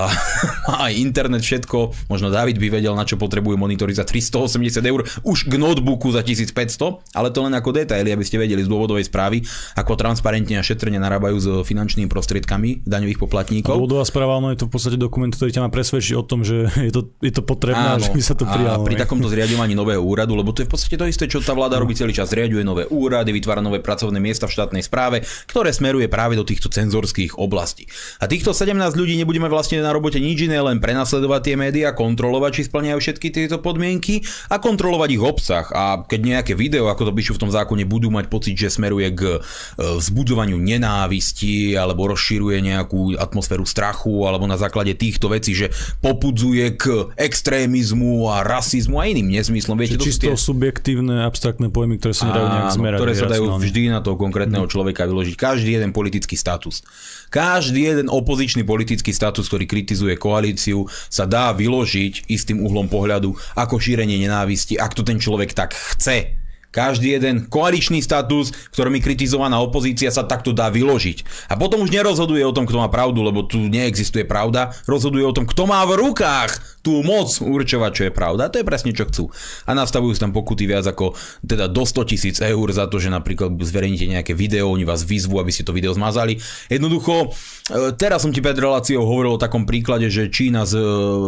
Má 0.68 0.76
aj 0.92 0.94
internet, 1.00 1.48
všetko. 1.48 2.12
Možno 2.12 2.28
David 2.28 2.60
by 2.60 2.68
vedel, 2.68 2.92
na 2.92 3.08
čo 3.08 3.16
potrebujú 3.16 3.56
monitory 3.56 3.96
za 3.96 4.04
380 4.04 4.84
eur. 4.84 5.08
Už 5.24 5.48
k 5.48 5.56
notebooku 5.56 6.12
za 6.12 6.26
1500, 6.28 7.16
ale 7.16 7.32
to 7.32 7.40
len 7.46 7.56
ako 7.56 7.72
detaily, 7.72 8.12
aby 8.12 8.26
ste 8.28 8.36
vedeli 8.36 8.66
z 8.66 8.70
dôvodovej 8.70 9.08
správy, 9.08 9.48
ako 9.80 9.96
transparentne 9.96 10.60
a 10.60 10.64
šetrne 10.66 11.00
narábajú 11.00 11.38
s 11.40 11.48
finančnými 11.64 12.12
prostriedkami 12.12 12.84
daňových 12.84 13.20
poplatníkov. 13.22 13.78
Dôvodová 13.78 14.04
správa, 14.04 14.42
no 14.42 14.50
je 14.50 14.60
to 14.60 14.68
v 14.68 14.74
podstate 14.74 14.98
dokument, 14.98 15.32
ktorý 15.32 15.54
ťa 15.54 15.64
má 15.64 15.70
presvedčiť 15.70 16.16
o 16.18 16.24
tom, 16.26 16.42
že 16.42 16.68
je 16.68 16.92
to, 16.92 17.08
je 17.22 17.32
to 17.32 17.44
potrebné, 17.62 17.88
Áno, 17.94 18.02
že 18.02 18.10
by 18.10 18.22
sa 18.26 18.34
to 18.34 18.50
prijalo. 18.50 18.82
A 18.82 18.82
pri 18.82 18.98
takomto 18.98 19.30
zriadovaní 19.30 19.78
nového 19.78 20.02
úradu, 20.02 20.34
lebo 20.34 20.50
to 20.50 20.66
je 20.66 20.68
v 20.68 20.74
podstate 20.74 20.98
to 20.98 21.06
isté, 21.06 21.30
čo 21.30 21.46
tá 21.46 21.54
vláda 21.54 21.78
robí 21.78 21.94
celý 21.94 22.10
čas, 22.10 22.34
zriaduje 22.34 22.66
nové 22.66 22.90
úrady, 22.90 23.30
vytvára 23.30 23.62
nové 23.62 23.78
pracovné 23.78 24.18
miesta 24.18 24.50
v 24.50 24.58
štátnej 24.58 24.82
správe, 24.82 25.22
ktoré 25.46 25.70
smeruje 25.70 26.10
práve 26.10 26.34
do 26.34 26.42
týchto 26.42 26.74
cenzorských 26.74 27.38
oblastí. 27.38 27.86
A 28.18 28.26
týchto 28.26 28.58
17 28.58 28.74
ľudí 28.98 29.14
nebudeme 29.22 29.46
vlastne 29.46 29.78
na 29.86 29.94
robote 29.94 30.18
nič 30.18 30.50
iné, 30.50 30.58
len 30.58 30.82
prenasledovať 30.82 31.42
tie 31.46 31.56
médiá, 31.56 31.94
kontrolovať, 31.94 32.52
či 32.58 32.62
splňajú 32.66 32.98
všetky 32.98 33.28
tieto 33.30 33.62
podmienky 33.62 34.26
a 34.50 34.58
kontrolovať 34.58 35.10
ich 35.14 35.22
obsah. 35.22 35.66
A 35.70 36.02
keď 36.02 36.20
nejaké 36.42 36.54
video, 36.58 36.90
ako 36.90 37.12
to 37.12 37.14
píšu 37.14 37.38
v 37.38 37.46
tom 37.46 37.52
zákone, 37.54 37.86
budú 37.86 38.10
mať 38.10 38.26
pocit, 38.32 38.58
že 38.58 38.74
smeruje 38.74 39.14
k 39.14 39.22
e, 39.36 39.40
vzbudzovaniu 39.78 40.58
nenávisti 40.58 41.78
alebo 41.78 42.10
rozšíruje 42.10 42.58
nejakú 42.66 43.20
atmosféru 43.20 43.68
strachu 43.68 44.26
alebo 44.26 44.50
na 44.50 44.58
základe 44.58 44.98
týchto 44.98 45.30
vecí, 45.30 45.54
že 45.54 45.70
popudzuje 46.00 46.74
k 46.80 47.12
extrémizmu 47.42 48.30
a 48.30 48.46
rasizmu 48.46 49.02
a 49.02 49.10
iným 49.10 49.34
nezmyslom. 49.34 49.74
Viete, 49.74 49.98
to 49.98 50.06
čisto 50.06 50.30
tie... 50.30 50.38
subjektívne, 50.38 51.26
abstraktné 51.26 51.74
pojmy, 51.74 51.98
ktoré 51.98 52.14
sa 52.14 52.30
nedajú 52.30 52.48
nejak 52.54 52.70
zmerať. 52.78 53.00
Ktoré 53.02 53.14
sa 53.18 53.28
dajú 53.34 53.46
vždy 53.58 53.82
na 53.90 54.00
toho 54.06 54.14
konkrétneho 54.14 54.70
mm. 54.70 54.72
človeka 54.72 55.10
vyložiť. 55.10 55.34
Každý 55.34 55.74
jeden 55.74 55.90
politický 55.90 56.38
status. 56.38 56.86
Každý 57.34 57.82
jeden 57.82 58.14
opozičný 58.14 58.62
politický 58.62 59.10
status, 59.10 59.50
ktorý 59.50 59.66
kritizuje 59.66 60.22
koalíciu, 60.22 60.86
sa 61.10 61.26
dá 61.26 61.50
vyložiť 61.58 62.30
istým 62.30 62.62
uhlom 62.62 62.86
pohľadu 62.86 63.34
ako 63.58 63.82
šírenie 63.82 64.22
nenávisti, 64.22 64.78
ak 64.78 64.94
to 64.94 65.02
ten 65.02 65.18
človek 65.18 65.58
tak 65.58 65.74
chce. 65.74 66.41
Každý 66.72 67.20
jeden 67.20 67.52
koaličný 67.52 68.00
status, 68.00 68.56
ktorými 68.72 69.04
kritizovaná 69.04 69.60
opozícia 69.60 70.08
sa 70.08 70.24
takto 70.24 70.56
dá 70.56 70.72
vyložiť. 70.72 71.52
A 71.52 71.60
potom 71.60 71.84
už 71.84 71.92
nerozhoduje 71.92 72.48
o 72.48 72.56
tom, 72.56 72.64
kto 72.64 72.80
má 72.80 72.88
pravdu, 72.88 73.20
lebo 73.20 73.44
tu 73.44 73.60
neexistuje 73.60 74.24
pravda. 74.24 74.72
Rozhoduje 74.88 75.28
o 75.28 75.36
tom, 75.36 75.44
kto 75.44 75.68
má 75.68 75.84
v 75.84 76.00
rukách 76.00 76.80
tú 76.82 77.06
moc 77.06 77.30
určovať, 77.38 77.92
čo 77.94 78.04
je 78.10 78.14
pravda. 78.14 78.48
A 78.48 78.52
to 78.52 78.64
je 78.64 78.66
presne, 78.66 78.92
čo 78.96 79.06
chcú. 79.06 79.30
A 79.70 79.78
nastavujú 79.78 80.18
tam 80.18 80.34
pokuty 80.34 80.66
viac 80.66 80.88
ako 80.88 81.14
teda 81.46 81.70
do 81.70 81.86
100 81.86 82.10
tisíc 82.10 82.38
eur 82.42 82.68
za 82.74 82.90
to, 82.90 82.98
že 82.98 83.14
napríklad 83.14 83.54
zverejníte 83.54 84.10
nejaké 84.10 84.34
video, 84.34 84.74
oni 84.74 84.88
vás 84.88 85.06
vyzvú, 85.06 85.38
aby 85.38 85.54
ste 85.54 85.68
to 85.68 85.76
video 85.76 85.94
zmazali. 85.94 86.42
Jednoducho, 86.72 87.30
e, 87.70 87.94
teraz 88.00 88.26
som 88.26 88.34
ti 88.34 88.42
pred 88.42 88.58
reláciou 88.58 89.06
hovoril 89.06 89.38
o 89.38 89.42
takom 89.42 89.70
príklade, 89.70 90.10
že 90.10 90.34
Čína 90.34 90.66
z, 90.66 90.74
e, 90.78 90.84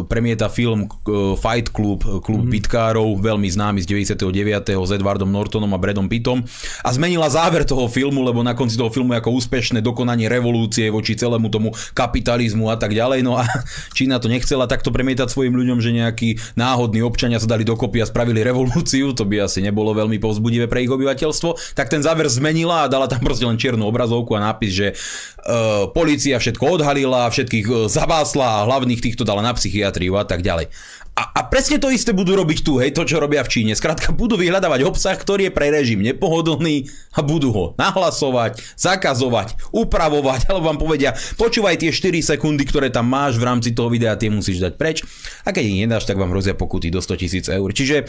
premieta 0.10 0.50
film 0.50 0.90
e, 0.90 1.38
Fight 1.38 1.70
Club, 1.70 2.02
klub 2.26 2.44
mm. 2.48 2.52
bitkárov, 2.54 3.22
veľmi 3.22 3.50
známy 3.52 3.86
z 3.86 4.18
99. 4.18 4.74
s 4.74 4.92
Edwardom 4.94 5.33
Nortonom 5.34 5.74
a 5.74 5.82
Bradom 5.82 6.06
Pittom 6.06 6.46
a 6.86 6.90
zmenila 6.94 7.26
záver 7.34 7.66
toho 7.66 7.90
filmu, 7.90 8.22
lebo 8.22 8.46
na 8.46 8.54
konci 8.54 8.78
toho 8.78 8.94
filmu 8.94 9.18
ako 9.18 9.34
úspešné 9.42 9.82
dokonanie 9.82 10.30
revolúcie 10.30 10.94
voči 10.94 11.18
celému 11.18 11.50
tomu 11.50 11.74
kapitalizmu 11.98 12.70
a 12.70 12.78
tak 12.78 12.94
ďalej. 12.94 13.26
No 13.26 13.42
a 13.42 13.50
Čína 13.98 14.22
to 14.22 14.30
nechcela 14.30 14.70
takto 14.70 14.94
premietať 14.94 15.34
svojim 15.34 15.58
ľuďom, 15.58 15.82
že 15.82 15.90
nejakí 15.90 16.54
náhodní 16.54 17.02
občania 17.02 17.42
sa 17.42 17.50
dali 17.50 17.66
dokopy 17.66 18.00
a 18.00 18.06
spravili 18.06 18.46
revolúciu, 18.46 19.18
to 19.18 19.26
by 19.26 19.50
asi 19.50 19.66
nebolo 19.66 19.96
veľmi 19.98 20.22
povzbudivé 20.22 20.70
pre 20.70 20.86
ich 20.86 20.92
obyvateľstvo, 20.94 21.74
tak 21.74 21.90
ten 21.90 22.06
záver 22.06 22.30
zmenila 22.30 22.86
a 22.86 22.92
dala 22.92 23.10
tam 23.10 23.24
proste 23.24 23.48
len 23.48 23.58
čiernu 23.58 23.88
obrazovku 23.88 24.36
a 24.38 24.52
nápis, 24.52 24.72
že 24.76 24.88
uh, 24.94 25.90
policia 25.90 26.38
všetko 26.38 26.80
odhalila, 26.80 27.32
všetkých 27.32 27.66
uh, 27.68 27.76
zabásla 27.88 28.62
a 28.62 28.66
hlavných 28.68 29.02
týchto 29.02 29.24
dala 29.24 29.42
na 29.42 29.56
psychiatriu 29.56 30.20
a 30.20 30.28
tak 30.28 30.44
ďalej. 30.44 30.70
A, 31.14 31.30
a 31.30 31.42
presne 31.46 31.78
to 31.78 31.94
isté 31.94 32.10
budú 32.10 32.34
robiť 32.34 32.66
tu, 32.66 32.82
hej, 32.82 32.90
to 32.90 33.06
čo 33.06 33.22
robia 33.22 33.46
v 33.46 33.54
Číne. 33.54 33.78
Skrátka 33.78 34.10
budú 34.10 34.34
vyhľadávať 34.34 34.82
obsah, 34.82 35.14
ktorý 35.14 35.46
je 35.46 35.54
pre 35.54 35.70
režim 35.70 36.02
nepohodlný 36.02 36.90
a 37.14 37.22
budú 37.22 37.54
ho 37.54 37.66
nahlasovať, 37.78 38.58
zakazovať, 38.74 39.54
upravovať, 39.70 40.40
alebo 40.50 40.74
vám 40.74 40.82
povedia, 40.82 41.14
počúvaj 41.38 41.78
tie 41.78 41.94
4 41.94 42.34
sekundy, 42.34 42.66
ktoré 42.66 42.90
tam 42.90 43.14
máš 43.14 43.38
v 43.38 43.46
rámci 43.46 43.78
toho 43.78 43.94
videa, 43.94 44.18
tie 44.18 44.34
musíš 44.34 44.58
dať 44.58 44.74
preč. 44.74 45.06
A 45.46 45.54
keď 45.54 45.64
ich 45.70 45.80
nedáš, 45.86 46.10
tak 46.10 46.18
vám 46.18 46.34
hrozia 46.34 46.58
pokuty 46.58 46.90
do 46.90 46.98
100 46.98 47.22
tisíc 47.22 47.46
eur. 47.46 47.70
Čiže 47.70 47.98
e, 48.02 48.06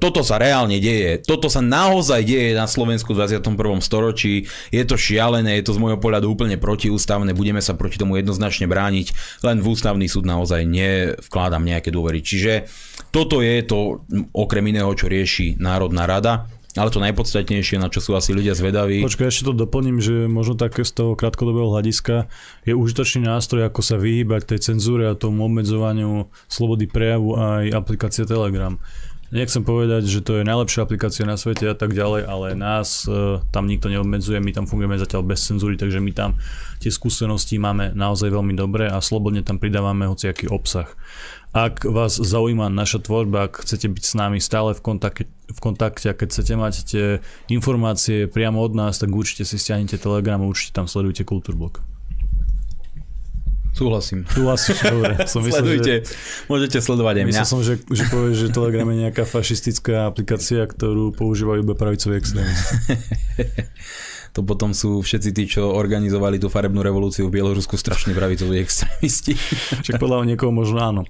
toto 0.00 0.24
sa 0.24 0.40
reálne 0.40 0.80
deje. 0.80 1.20
Toto 1.20 1.52
sa 1.52 1.60
naozaj 1.60 2.24
deje 2.24 2.56
na 2.56 2.64
Slovensku 2.64 3.12
v 3.12 3.28
21. 3.28 3.44
storočí. 3.84 4.48
Je 4.72 4.82
to 4.88 4.96
šialené, 4.96 5.60
je 5.60 5.68
to 5.68 5.76
z 5.76 5.82
môjho 5.84 6.00
pohľadu 6.00 6.32
úplne 6.32 6.56
protiústavné. 6.56 7.36
Budeme 7.36 7.60
sa 7.60 7.76
proti 7.76 8.00
tomu 8.00 8.16
jednoznačne 8.16 8.64
brániť. 8.64 9.12
Len 9.44 9.60
v 9.60 9.66
ústavný 9.68 10.08
súd 10.08 10.24
naozaj 10.24 10.64
nevkladám 10.64 11.60
nejaké 11.60 11.92
dôvery. 11.92 12.24
Čiže 12.24 12.37
toto 13.10 13.40
je 13.40 13.64
to 13.64 14.04
okrem 14.36 14.64
iného, 14.70 14.92
čo 14.94 15.08
rieši 15.08 15.56
Národná 15.58 16.04
rada. 16.04 16.46
Ale 16.76 16.94
to 16.94 17.02
najpodstatnejšie, 17.02 17.82
na 17.82 17.90
čo 17.90 17.98
sú 17.98 18.14
asi 18.14 18.30
ľudia 18.30 18.54
zvedaví. 18.54 19.02
Počkaj, 19.02 19.32
ešte 19.32 19.50
to 19.50 19.56
doplním, 19.56 19.98
že 19.98 20.30
možno 20.30 20.54
také 20.54 20.86
z 20.86 20.94
toho 20.94 21.12
krátkodobého 21.18 21.74
hľadiska 21.74 22.30
je 22.62 22.76
užitočný 22.76 23.26
nástroj, 23.26 23.66
ako 23.66 23.80
sa 23.82 23.98
vyhýbať 23.98 24.54
tej 24.54 24.72
cenzúre 24.72 25.10
a 25.10 25.18
tomu 25.18 25.48
obmedzovaniu 25.48 26.30
slobody 26.46 26.86
prejavu 26.86 27.34
aj 27.34 27.74
aplikácia 27.74 28.28
Telegram. 28.28 28.78
Nechcem 29.28 29.60
povedať, 29.60 30.08
že 30.08 30.24
to 30.24 30.40
je 30.40 30.48
najlepšia 30.48 30.88
aplikácia 30.88 31.28
na 31.28 31.36
svete 31.36 31.68
a 31.68 31.76
tak 31.76 31.92
ďalej, 31.92 32.24
ale 32.24 32.56
nás 32.56 33.04
e, 33.04 33.36
tam 33.52 33.68
nikto 33.68 33.92
neobmedzuje, 33.92 34.40
my 34.40 34.56
tam 34.56 34.64
fungujeme 34.64 34.96
zatiaľ 34.96 35.20
bez 35.20 35.44
cenzúry, 35.44 35.76
takže 35.76 36.00
my 36.00 36.16
tam 36.16 36.40
tie 36.80 36.88
skúsenosti 36.88 37.60
máme 37.60 37.92
naozaj 37.92 38.32
veľmi 38.32 38.56
dobré 38.56 38.88
a 38.88 39.04
slobodne 39.04 39.44
tam 39.44 39.60
pridávame 39.60 40.08
hociaký 40.08 40.48
obsah. 40.48 40.88
Ak 41.56 41.80
vás 41.88 42.20
zaujíma 42.20 42.68
naša 42.68 43.00
tvorba, 43.00 43.48
ak 43.48 43.64
chcete 43.64 43.88
byť 43.88 44.04
s 44.04 44.14
nami 44.14 44.36
stále 44.36 44.76
v 44.76 44.84
kontakte, 44.84 45.24
v 45.48 45.60
kontakte 45.64 46.12
a 46.12 46.14
keď 46.14 46.28
chcete 46.28 46.54
mať 46.60 46.74
tie 46.84 47.06
informácie 47.48 48.28
priamo 48.28 48.60
od 48.60 48.76
nás, 48.76 49.00
tak 49.00 49.08
určite 49.08 49.48
si 49.48 49.56
stiahnite 49.56 49.96
Telegram 49.96 50.44
a 50.44 50.46
určite 50.46 50.76
tam 50.76 50.84
sledujte 50.84 51.24
Kultúrblok. 51.24 51.80
Súhlasím. 53.78 54.26
Súhlasíš, 54.26 54.78
dobre. 54.90 55.14
Som 55.30 55.46
myslel, 55.46 55.62
Sledujte, 55.62 55.94
že, 56.02 56.46
môžete 56.50 56.78
sledovať 56.82 57.14
aj 57.14 57.24
mňa. 57.24 57.30
Myslel 57.30 57.46
som, 57.46 57.60
že, 57.62 57.74
že 57.86 58.04
povieš, 58.10 58.36
že 58.42 58.48
Telegram 58.50 58.88
je 58.90 58.96
nejaká 59.06 59.22
fašistická 59.22 60.10
aplikácia, 60.10 60.66
ktorú 60.66 61.14
používajú 61.14 61.62
iba 61.62 61.78
pravicoví 61.78 62.18
extrémisti. 62.18 62.74
to 64.38 64.46
potom 64.46 64.70
sú 64.70 65.02
všetci 65.02 65.30
tí, 65.34 65.50
čo 65.50 65.74
organizovali 65.74 66.38
tú 66.38 66.46
farebnú 66.46 66.78
revolúciu 66.78 67.26
v 67.26 67.42
Bielorusku 67.42 67.74
strašne 67.74 68.14
pravicoví 68.14 68.62
extrémisti. 68.62 69.34
Čiže 69.82 69.98
podľa 69.98 70.30
niekoho 70.30 70.54
možno 70.54 70.78
áno. 70.78 71.02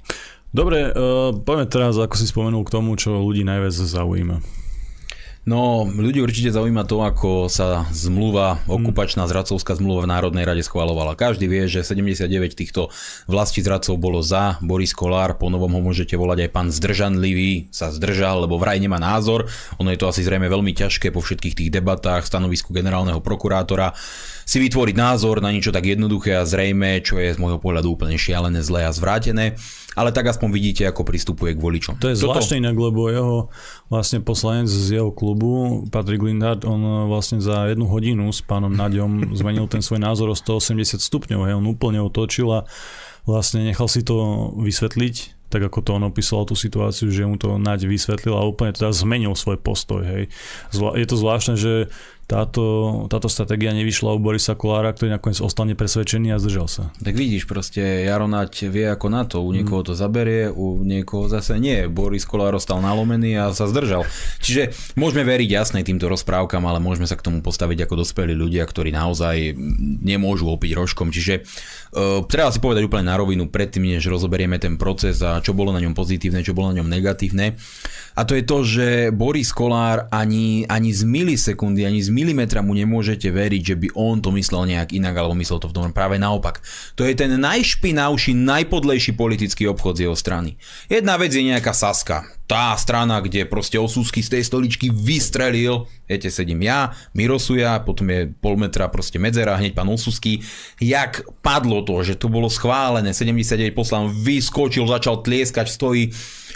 Dobre, 0.49 0.89
uh, 0.89 1.37
poďme 1.37 1.69
teraz, 1.69 2.01
ako 2.01 2.17
si 2.17 2.25
spomenul, 2.25 2.65
k 2.65 2.73
tomu, 2.73 2.97
čo 2.97 3.21
ľudí 3.21 3.45
najviac 3.45 3.77
zaujíma. 3.77 4.41
No, 5.49 5.89
ľudí 5.89 6.21
určite 6.21 6.53
zaujíma 6.53 6.85
to, 6.85 7.01
ako 7.01 7.49
sa 7.49 7.89
zmluva, 7.89 8.61
okupačná 8.69 9.25
zradcovská 9.25 9.81
zmluva 9.81 10.05
v 10.05 10.13
Národnej 10.13 10.45
rade 10.45 10.61
schvalovala. 10.61 11.17
Každý 11.17 11.49
vie, 11.49 11.65
že 11.65 11.81
79 11.81 12.29
týchto 12.53 12.93
vlastí 13.25 13.65
zradcov 13.65 13.97
bolo 13.97 14.21
za, 14.21 14.61
Boris 14.61 14.93
Kolár, 14.93 15.41
po 15.41 15.49
novom 15.49 15.73
ho 15.73 15.81
môžete 15.81 16.21
volať 16.21 16.45
aj 16.45 16.51
pán 16.53 16.69
zdržanlivý, 16.69 17.73
sa 17.73 17.89
zdržal, 17.89 18.45
lebo 18.45 18.61
vraj 18.61 18.77
nemá 18.77 19.01
názor. 19.01 19.49
Ono 19.81 19.89
je 19.89 19.97
to 19.97 20.13
asi 20.13 20.21
zrejme 20.21 20.53
veľmi 20.53 20.77
ťažké 20.77 21.17
po 21.17 21.25
všetkých 21.25 21.57
tých 21.57 21.71
debatách, 21.73 22.29
stanovisku 22.29 22.77
generálneho 22.77 23.25
prokurátora 23.25 23.97
si 24.45 24.61
vytvoriť 24.61 24.97
názor 25.01 25.41
na 25.41 25.49
niečo 25.49 25.73
tak 25.73 25.89
jednoduché 25.89 26.37
a 26.37 26.45
zrejme, 26.45 27.01
čo 27.01 27.17
je 27.17 27.33
z 27.33 27.41
môjho 27.41 27.57
pohľadu 27.57 27.97
úplne 27.97 28.21
šialené, 28.21 28.61
zlé 28.61 28.85
a 28.85 28.93
zvrátené, 28.93 29.57
ale 29.99 30.15
tak 30.15 30.31
aspoň 30.31 30.49
vidíte, 30.55 30.83
ako 30.87 31.03
pristupuje 31.03 31.59
k 31.59 31.61
voličom. 31.61 31.99
To 31.99 32.07
je 32.07 32.15
Toto... 32.15 32.31
zvláštne 32.31 32.63
inak, 32.63 32.79
lebo 32.79 33.11
jeho 33.11 33.37
vlastne 33.91 34.23
poslanec 34.23 34.71
z 34.71 35.03
jeho 35.03 35.11
klubu, 35.11 35.83
Patrick 35.91 36.23
Lindard, 36.23 36.63
on 36.63 37.11
vlastne 37.11 37.43
za 37.43 37.67
jednu 37.67 37.91
hodinu 37.91 38.31
s 38.31 38.39
pánom 38.39 38.71
Naďom 38.71 39.27
zmenil 39.41 39.67
ten 39.67 39.83
svoj 39.83 39.99
názor 39.99 40.31
o 40.31 40.37
180 40.39 41.03
stupňov, 41.03 41.51
hej, 41.51 41.55
on 41.59 41.67
úplne 41.67 41.99
otočil 41.99 42.47
a 42.55 42.61
vlastne 43.27 43.67
nechal 43.67 43.91
si 43.91 44.07
to 44.07 44.55
vysvetliť 44.55 45.39
tak 45.49 45.65
ako 45.65 45.81
to 45.81 45.97
on 45.97 46.05
opísal 46.05 46.45
tú 46.45 46.53
situáciu, 46.53 47.09
že 47.09 47.25
mu 47.25 47.41
to 47.41 47.57
Naď 47.57 47.89
vysvetlil 47.89 48.37
a 48.37 48.45
úplne 48.45 48.77
teda 48.77 48.93
zmenil 48.93 49.33
svoj 49.33 49.57
postoj. 49.57 50.05
Hej. 50.05 50.29
Je 50.77 51.07
to 51.09 51.17
zvláštne, 51.17 51.57
že 51.57 51.89
táto, 52.29 52.65
táto 53.09 53.25
stratégia 53.33 53.73
nevyšla 53.73 54.13
u 54.13 54.21
Borisa 54.21 54.53
Kolára, 54.53 54.93
ktorý 54.93 55.17
nakoniec 55.17 55.41
ostal 55.41 55.65
nepresvedčený 55.73 56.37
a 56.37 56.39
zdržal 56.39 56.69
sa. 56.69 56.83
Tak 57.01 57.17
vidíš, 57.17 57.49
proste 57.49 58.05
Jaronať 58.05 58.69
vie 58.69 58.85
ako 58.85 59.07
na 59.09 59.25
to. 59.25 59.41
U 59.41 59.49
niekoho 59.57 59.81
to 59.81 59.97
zaberie, 59.97 60.53
u 60.53 60.85
niekoho 60.85 61.33
zase 61.33 61.57
nie. 61.57 61.89
Boris 61.89 62.29
Kolár 62.29 62.53
ostal 62.53 62.85
nalomený 62.85 63.41
a 63.41 63.57
sa 63.57 63.65
zdržal. 63.65 64.05
Čiže 64.45 64.77
môžeme 65.01 65.25
veriť 65.25 65.49
jasnej 65.49 65.89
týmto 65.89 66.13
rozprávkam, 66.13 66.69
ale 66.69 66.85
môžeme 66.85 67.09
sa 67.09 67.17
k 67.17 67.25
tomu 67.25 67.41
postaviť 67.41 67.89
ako 67.89 68.05
dospelí 68.05 68.37
ľudia, 68.37 68.69
ktorí 68.69 68.93
naozaj 68.93 69.57
nemôžu 70.05 70.53
opiť 70.53 70.77
rožkom. 70.77 71.09
Čiže 71.09 71.49
uh, 71.95 72.25
treba 72.27 72.53
si 72.53 72.61
povedať 72.61 72.87
úplne 72.87 73.09
na 73.09 73.17
rovinu 73.17 73.49
predtým, 73.49 73.85
než 73.85 74.07
rozoberieme 74.07 74.57
ten 74.61 74.77
proces 74.77 75.21
a 75.21 75.41
čo 75.45 75.53
bolo 75.53 75.73
na 75.75 75.81
ňom 75.83 75.93
pozitívne, 75.93 76.45
čo 76.45 76.57
bolo 76.57 76.73
na 76.73 76.81
ňom 76.81 76.89
negatívne. 76.89 77.59
A 78.19 78.27
to 78.27 78.35
je 78.35 78.43
to, 78.43 78.59
že 78.67 78.87
Boris 79.15 79.55
Kolár 79.55 80.11
ani, 80.11 80.67
ani 80.67 80.91
z 80.91 81.07
milisekundy, 81.07 81.87
ani 81.87 82.03
z 82.03 82.11
milimetra 82.11 82.65
mu 82.65 82.75
nemôžete 82.75 83.31
veriť, 83.31 83.63
že 83.63 83.77
by 83.79 83.89
on 83.95 84.19
to 84.19 84.35
myslel 84.35 84.67
nejak 84.67 84.95
inak, 84.95 85.15
alebo 85.15 85.39
myslel 85.39 85.63
to 85.63 85.71
v 85.71 85.77
tom 85.77 85.95
práve 85.95 86.19
naopak. 86.19 86.63
To 86.99 87.07
je 87.07 87.15
ten 87.15 87.35
najšpinavší, 87.39 88.35
najpodlejší 88.35 89.15
politický 89.15 89.71
obchod 89.71 89.99
z 89.99 90.11
jeho 90.11 90.17
strany. 90.19 90.59
Jedna 90.91 91.15
vec 91.19 91.31
je 91.31 91.47
nejaká 91.47 91.71
Saska. 91.71 92.38
Tá 92.49 92.73
strana, 92.81 93.21
kde 93.21 93.45
proste 93.45 93.77
Osusky 93.77 94.25
z 94.25 94.41
tej 94.41 94.43
stoličky 94.49 94.89
vystrelil, 94.89 95.85
viete, 96.09 96.33
sedím 96.33 96.65
ja, 96.65 96.97
Mirosuja, 97.13 97.85
potom 97.85 98.09
je 98.09 98.33
pol 98.41 98.57
metra 98.57 98.89
proste 98.89 99.21
medzera, 99.21 99.61
hneď 99.61 99.77
pán 99.77 99.93
Osusky. 99.93 100.41
Jak 100.81 101.29
padlo 101.45 101.85
to, 101.85 102.01
že 102.01 102.17
to 102.17 102.33
bolo 102.33 102.49
schválené, 102.49 103.13
79 103.13 103.77
poslan 103.77 104.09
vyskočil, 104.09 104.89
začal 104.89 105.21
tlieskať, 105.21 105.69
stojí. 105.69 106.09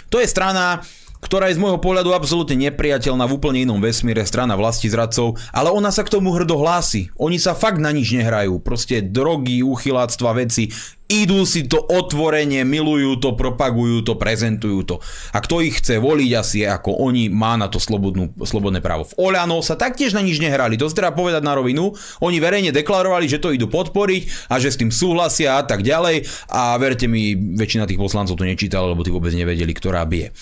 To 0.09 0.17
je 0.17 0.25
strana, 0.25 0.81
ktorá 1.23 1.47
je 1.47 1.55
z 1.55 1.63
môjho 1.63 1.79
pohľadu 1.79 2.11
absolútne 2.11 2.59
nepriateľná 2.67 3.23
v 3.23 3.35
úplne 3.39 3.63
inom 3.63 3.79
vesmíre, 3.79 4.27
strana 4.27 4.59
vlasti 4.59 4.91
zradcov, 4.91 5.39
ale 5.55 5.71
ona 5.71 5.87
sa 5.89 6.03
k 6.03 6.11
tomu 6.11 6.35
hrdo 6.35 6.59
hlási. 6.59 7.07
Oni 7.15 7.39
sa 7.39 7.55
fakt 7.55 7.79
na 7.79 7.95
nič 7.95 8.11
nehrajú. 8.11 8.59
Proste 8.59 8.99
drogy, 8.99 9.63
uchyláctva, 9.63 10.35
veci. 10.35 10.67
Idú 11.13 11.45
si 11.45 11.67
to 11.69 11.77
otvorenie, 11.77 12.65
milujú 12.65 13.21
to, 13.21 13.29
propagujú 13.37 14.01
to, 14.01 14.17
prezentujú 14.17 14.81
to. 14.87 14.95
A 15.35 15.43
kto 15.43 15.61
ich 15.61 15.77
chce 15.77 16.01
voliť 16.01 16.31
asi 16.33 16.59
ako 16.65 16.95
oni, 17.05 17.29
má 17.29 17.53
na 17.59 17.69
to 17.69 17.77
slobodnú, 17.77 18.33
slobodné 18.41 18.81
právo. 18.81 19.05
V 19.05 19.29
Oľano 19.29 19.61
sa 19.61 19.77
taktiež 19.77 20.17
na 20.17 20.25
nič 20.25 20.41
nehrali, 20.41 20.79
to 20.79 20.89
treba 20.89 21.13
povedať 21.13 21.43
na 21.45 21.53
rovinu. 21.53 21.93
Oni 22.23 22.41
verejne 22.41 22.73
deklarovali, 22.73 23.29
že 23.29 23.37
to 23.37 23.53
idú 23.53 23.69
podporiť 23.69 24.49
a 24.49 24.57
že 24.57 24.73
s 24.73 24.79
tým 24.79 24.89
súhlasia 24.89 25.59
a 25.59 25.63
tak 25.67 25.85
ďalej. 25.85 26.25
A 26.49 26.79
verte 26.81 27.05
mi, 27.05 27.35
väčšina 27.37 27.85
tých 27.85 28.01
poslancov 28.01 28.39
to 28.39 28.47
nečítala, 28.47 28.89
lebo 28.95 29.05
tí 29.05 29.13
vôbec 29.13 29.35
nevedeli, 29.35 29.75
ktorá 29.75 30.01
bije 30.09 30.33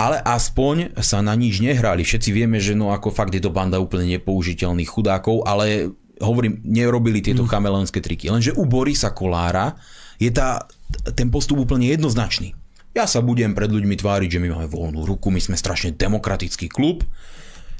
ale 0.00 0.16
aspoň 0.24 0.96
sa 1.04 1.20
na 1.20 1.36
nič 1.36 1.60
nehrali. 1.60 2.00
Všetci 2.00 2.32
vieme, 2.32 2.56
že 2.56 2.72
no 2.72 2.88
ako 2.88 3.12
fakt 3.12 3.36
je 3.36 3.44
to 3.44 3.52
banda 3.52 3.76
úplne 3.76 4.08
nepoužiteľných 4.16 4.88
chudákov, 4.88 5.44
ale 5.44 5.92
hovorím, 6.24 6.64
nerobili 6.64 7.20
tieto 7.20 7.44
mm. 7.44 7.50
chameleonské 7.52 8.00
triky. 8.00 8.32
Lenže 8.32 8.56
u 8.56 8.64
Borisa 8.64 9.12
Kolára 9.12 9.76
je 10.16 10.32
tá, 10.32 10.64
ten 11.12 11.28
postup 11.28 11.60
úplne 11.60 11.92
jednoznačný. 11.92 12.56
Ja 12.96 13.04
sa 13.04 13.20
budem 13.20 13.52
pred 13.52 13.68
ľuďmi 13.68 13.94
tváriť, 14.00 14.28
že 14.34 14.40
my 14.42 14.48
máme 14.56 14.68
voľnú 14.72 15.04
ruku, 15.06 15.28
my 15.30 15.38
sme 15.38 15.54
strašne 15.54 15.94
demokratický 15.94 16.66
klub, 16.72 17.04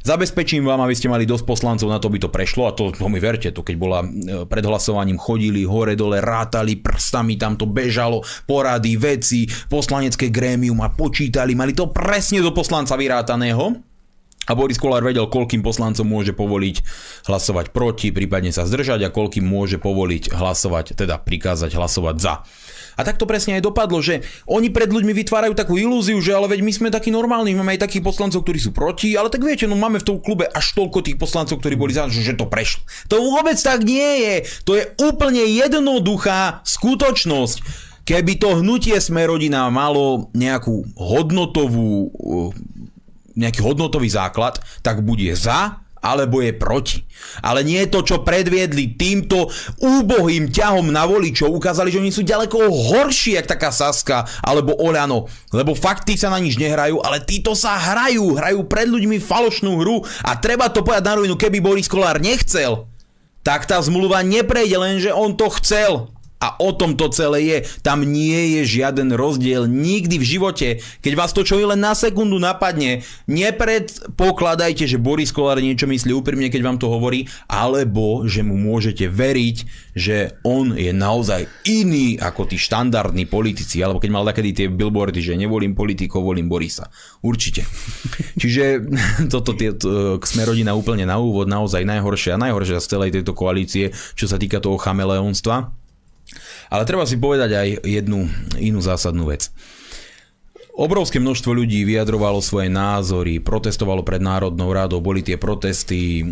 Zabezpečím 0.01 0.65
vám, 0.65 0.81
aby 0.81 0.97
ste 0.97 1.13
mali 1.13 1.29
dosť 1.29 1.45
poslancov 1.45 1.93
na 1.93 2.01
to, 2.01 2.09
by 2.09 2.17
to 2.17 2.33
prešlo 2.33 2.65
a 2.65 2.73
to, 2.73 2.89
to 2.89 3.05
mi 3.13 3.21
verte, 3.21 3.53
to 3.53 3.61
keď 3.61 3.77
bola 3.77 4.01
e, 4.01 4.49
pred 4.49 4.65
hlasovaním 4.65 5.21
chodili 5.21 5.69
hore 5.69 5.93
dole, 5.93 6.25
rátali 6.25 6.81
prstami, 6.81 7.37
tam 7.37 7.61
to 7.61 7.69
bežalo, 7.69 8.25
porady, 8.49 8.97
veci, 8.97 9.45
poslanecké 9.69 10.33
grémium 10.33 10.81
a 10.81 10.89
počítali, 10.89 11.53
mali 11.53 11.77
to 11.77 11.93
presne 11.93 12.41
do 12.41 12.49
poslanca 12.49 12.97
vyrátaného. 12.97 13.77
A 14.49 14.57
Boris 14.57 14.81
Kolár 14.81 15.05
vedel, 15.05 15.29
koľkým 15.29 15.61
poslancom 15.61 16.09
môže 16.09 16.33
povoliť 16.33 16.77
hlasovať 17.29 17.71
proti, 17.71 18.09
prípadne 18.09 18.51
sa 18.51 18.65
zdržať 18.65 19.05
a 19.07 19.13
koľkým 19.13 19.45
môže 19.45 19.77
povoliť 19.77 20.33
hlasovať, 20.33 20.97
teda 20.97 21.21
prikázať 21.21 21.77
hlasovať 21.77 22.17
za. 22.19 22.35
A 23.01 23.07
tak 23.09 23.17
to 23.17 23.25
presne 23.25 23.57
aj 23.57 23.65
dopadlo, 23.65 24.05
že 24.05 24.21
oni 24.45 24.69
pred 24.69 24.93
ľuďmi 24.93 25.17
vytvárajú 25.17 25.57
takú 25.57 25.81
ilúziu, 25.81 26.21
že 26.21 26.37
ale 26.37 26.53
veď 26.53 26.61
my 26.61 26.73
sme 26.77 26.89
takí 26.93 27.09
normálni, 27.09 27.57
máme 27.57 27.73
aj 27.81 27.89
takých 27.89 28.05
poslancov, 28.05 28.45
ktorí 28.45 28.61
sú 28.61 28.77
proti, 28.77 29.17
ale 29.17 29.33
tak 29.33 29.41
viete, 29.41 29.65
no 29.65 29.75
máme 29.81 29.97
v 29.99 30.07
tom 30.07 30.19
klube 30.21 30.45
až 30.45 30.77
toľko 30.77 31.01
tých 31.01 31.17
poslancov, 31.17 31.65
ktorí 31.65 31.81
boli 31.81 31.97
za, 31.97 32.13
že 32.13 32.37
to 32.37 32.45
prešlo. 32.45 32.85
To 33.09 33.17
vôbec 33.19 33.57
tak 33.57 33.81
nie 33.89 34.11
je. 34.21 34.35
To 34.69 34.77
je 34.77 34.85
úplne 35.01 35.41
jednoduchá 35.49 36.61
skutočnosť. 36.69 37.89
Keby 38.05 38.33
to 38.37 38.61
hnutie 38.61 38.99
Smerodina 38.99 39.71
malo 39.73 40.29
nejakú 40.37 40.85
hodnotovú 40.99 42.13
nejaký 43.31 43.63
hodnotový 43.63 44.11
základ, 44.11 44.59
tak 44.85 45.01
bude 45.07 45.33
za 45.39 45.81
alebo 46.01 46.41
je 46.41 46.53
proti. 46.57 47.05
Ale 47.45 47.61
nie 47.65 47.85
to, 47.89 48.01
čo 48.01 48.25
predviedli 48.25 48.97
týmto 48.97 49.53
úbohým 49.81 50.49
ťahom 50.49 50.89
na 50.89 51.05
voličov, 51.05 51.53
ukázali, 51.53 51.93
že 51.93 52.01
oni 52.01 52.13
sú 52.13 52.25
ďaleko 52.25 52.57
horší, 52.69 53.37
jak 53.37 53.49
taká 53.49 53.69
Saska 53.69 54.25
alebo 54.41 54.77
Oľano, 54.81 55.29
lebo 55.53 55.77
fakty 55.77 56.17
sa 56.17 56.33
na 56.33 56.41
nič 56.41 56.57
nehrajú, 56.57 57.05
ale 57.05 57.21
títo 57.21 57.53
sa 57.53 57.77
hrajú, 57.77 58.41
hrajú 58.41 58.65
pred 58.65 58.89
ľuďmi 58.89 59.21
falošnú 59.21 59.81
hru 59.81 60.01
a 60.25 60.37
treba 60.41 60.73
to 60.73 60.81
povedať 60.81 61.05
na 61.05 61.17
rovinu, 61.21 61.37
keby 61.37 61.61
Boris 61.61 61.89
Kolár 61.89 62.19
nechcel, 62.19 62.89
tak 63.45 63.69
tá 63.69 63.81
zmluva 63.81 64.25
neprejde, 64.25 64.77
lenže 64.77 65.11
on 65.13 65.37
to 65.37 65.49
chcel 65.61 66.13
a 66.41 66.57
o 66.57 66.73
tom 66.73 66.97
to 66.97 67.13
celé 67.13 67.45
je. 67.45 67.59
Tam 67.85 68.01
nie 68.01 68.57
je 68.59 68.81
žiaden 68.81 69.13
rozdiel 69.13 69.69
nikdy 69.69 70.17
v 70.17 70.25
živote. 70.25 70.69
Keď 71.05 71.13
vás 71.13 71.37
to 71.37 71.45
čo 71.45 71.61
len 71.61 71.77
na 71.77 71.93
sekundu 71.93 72.41
napadne, 72.41 73.05
nepredpokladajte, 73.29 74.89
že 74.89 74.97
Boris 74.97 75.37
Kolár 75.37 75.61
niečo 75.61 75.85
myslí 75.85 76.17
úprimne, 76.17 76.49
keď 76.49 76.63
vám 76.65 76.79
to 76.81 76.89
hovorí, 76.89 77.29
alebo 77.45 78.25
že 78.25 78.41
mu 78.41 78.57
môžete 78.57 79.05
veriť, 79.13 79.57
že 79.93 80.41
on 80.41 80.73
je 80.73 80.97
naozaj 80.97 81.45
iný 81.69 82.17
ako 82.17 82.49
tí 82.49 82.57
štandardní 82.57 83.29
politici, 83.29 83.85
alebo 83.85 84.01
keď 84.01 84.11
mal 84.11 84.25
takedy 84.25 84.51
tie 84.57 84.67
billboardy, 84.73 85.21
že 85.21 85.37
nevolím 85.37 85.77
politikov, 85.77 86.25
volím 86.25 86.49
Borisa. 86.49 86.89
Určite. 87.21 87.69
Čiže 88.41 88.89
toto 89.33 89.53
tie, 89.53 89.77
to, 89.77 90.17
sme 90.25 90.49
rodina 90.49 90.73
úplne 90.73 91.05
na 91.05 91.21
úvod, 91.21 91.53
naozaj 91.53 91.85
najhoršia, 91.85 92.41
najhoršia 92.41 92.81
z 92.81 92.87
celej 92.89 93.11
tejto 93.21 93.37
koalície, 93.37 93.93
čo 94.17 94.25
sa 94.25 94.41
týka 94.41 94.57
toho 94.65 94.81
chameleonstva. 94.81 95.80
Ale 96.71 96.87
treba 96.87 97.03
si 97.03 97.19
povedať 97.19 97.51
aj 97.51 97.69
jednu 97.83 98.31
inú 98.63 98.79
zásadnú 98.79 99.27
vec. 99.27 99.51
Obrovské 100.81 101.21
množstvo 101.21 101.53
ľudí 101.53 101.85
vyjadrovalo 101.85 102.41
svoje 102.41 102.73
názory, 102.73 103.43
protestovalo 103.43 104.01
pred 104.01 104.23
Národnou 104.23 104.73
rádou, 104.73 105.03
boli 105.03 105.21
tie 105.21 105.37
protesty, 105.37 106.25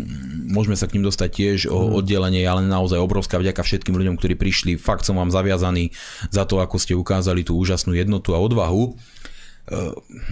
môžeme 0.49 0.73
sa 0.73 0.89
k 0.89 0.97
ním 0.97 1.05
dostať 1.05 1.29
tiež 1.29 1.59
o 1.69 1.77
mhm. 1.85 1.89
oddelenie, 2.01 2.43
ale 2.47 2.65
naozaj 2.65 2.97
obrovská 2.97 3.37
vďaka 3.37 3.61
všetkým 3.61 3.93
ľuďom, 3.93 4.15
ktorí 4.17 4.39
prišli. 4.39 4.79
Fakt 4.79 5.05
som 5.05 5.19
vám 5.19 5.29
zaviazaný 5.29 5.93
za 6.33 6.47
to, 6.47 6.63
ako 6.63 6.81
ste 6.81 6.97
ukázali 6.97 7.45
tú 7.45 7.59
úžasnú 7.59 7.93
jednotu 7.93 8.33
a 8.33 8.41
odvahu. 8.41 8.89
E, 8.89 8.91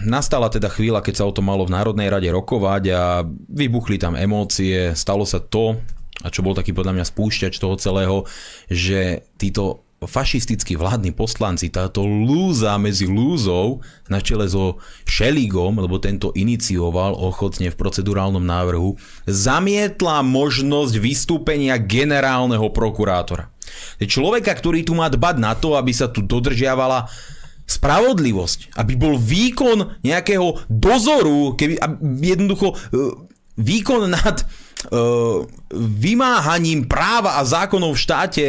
nastala 0.07 0.49
teda 0.49 0.71
chvíľa, 0.71 1.05
keď 1.05 1.21
sa 1.21 1.27
o 1.29 1.35
to 1.35 1.45
malo 1.45 1.67
v 1.67 1.77
Národnej 1.77 2.09
rade 2.09 2.31
rokovať 2.31 2.83
a 2.95 3.21
vybuchli 3.53 4.01
tam 4.01 4.17
emócie, 4.17 4.97
stalo 4.97 5.29
sa 5.29 5.37
to, 5.43 5.77
a 6.25 6.33
čo 6.33 6.41
bol 6.41 6.57
taký 6.57 6.73
podľa 6.73 6.97
mňa 6.97 7.05
spúšťač 7.05 7.61
toho 7.61 7.77
celého, 7.77 8.25
že 8.65 9.29
títo 9.37 9.85
fašistickí 9.97 10.77
vládni 10.77 11.09
poslanci, 11.09 11.73
táto 11.73 12.05
lúza 12.05 12.77
medzi 12.77 13.09
lúzou 13.09 13.81
na 14.05 14.21
čele 14.21 14.45
so 14.45 14.77
Šeligom, 15.09 15.81
lebo 15.81 15.97
tento 15.97 16.29
inicioval 16.37 17.17
ochotne 17.17 17.73
v 17.73 17.79
procedurálnom 17.79 18.45
návrhu, 18.45 18.93
zamietla 19.25 20.21
možnosť 20.21 20.93
vystúpenia 21.01 21.81
generálneho 21.81 22.69
prokurátora. 22.69 23.49
Človeka, 23.97 24.53
ktorý 24.53 24.85
tu 24.85 24.93
má 24.93 25.09
dbať 25.09 25.35
na 25.41 25.57
to, 25.57 25.73
aby 25.73 25.89
sa 25.89 26.05
tu 26.05 26.21
dodržiavala 26.21 27.09
spravodlivosť, 27.67 28.77
aby 28.77 28.93
bol 28.95 29.17
výkon 29.17 29.99
nejakého 30.05 30.61
dozoru, 30.71 31.57
keby 31.59 31.75
jednoducho 32.23 32.71
e, 32.71 32.75
výkon 33.57 34.13
nad 34.13 34.45
uh, 34.93 35.41
vymáhaním 35.73 36.85
práva 36.85 37.41
a 37.41 37.41
zákonov 37.41 37.97
v 37.97 38.03
štáte 38.05 38.45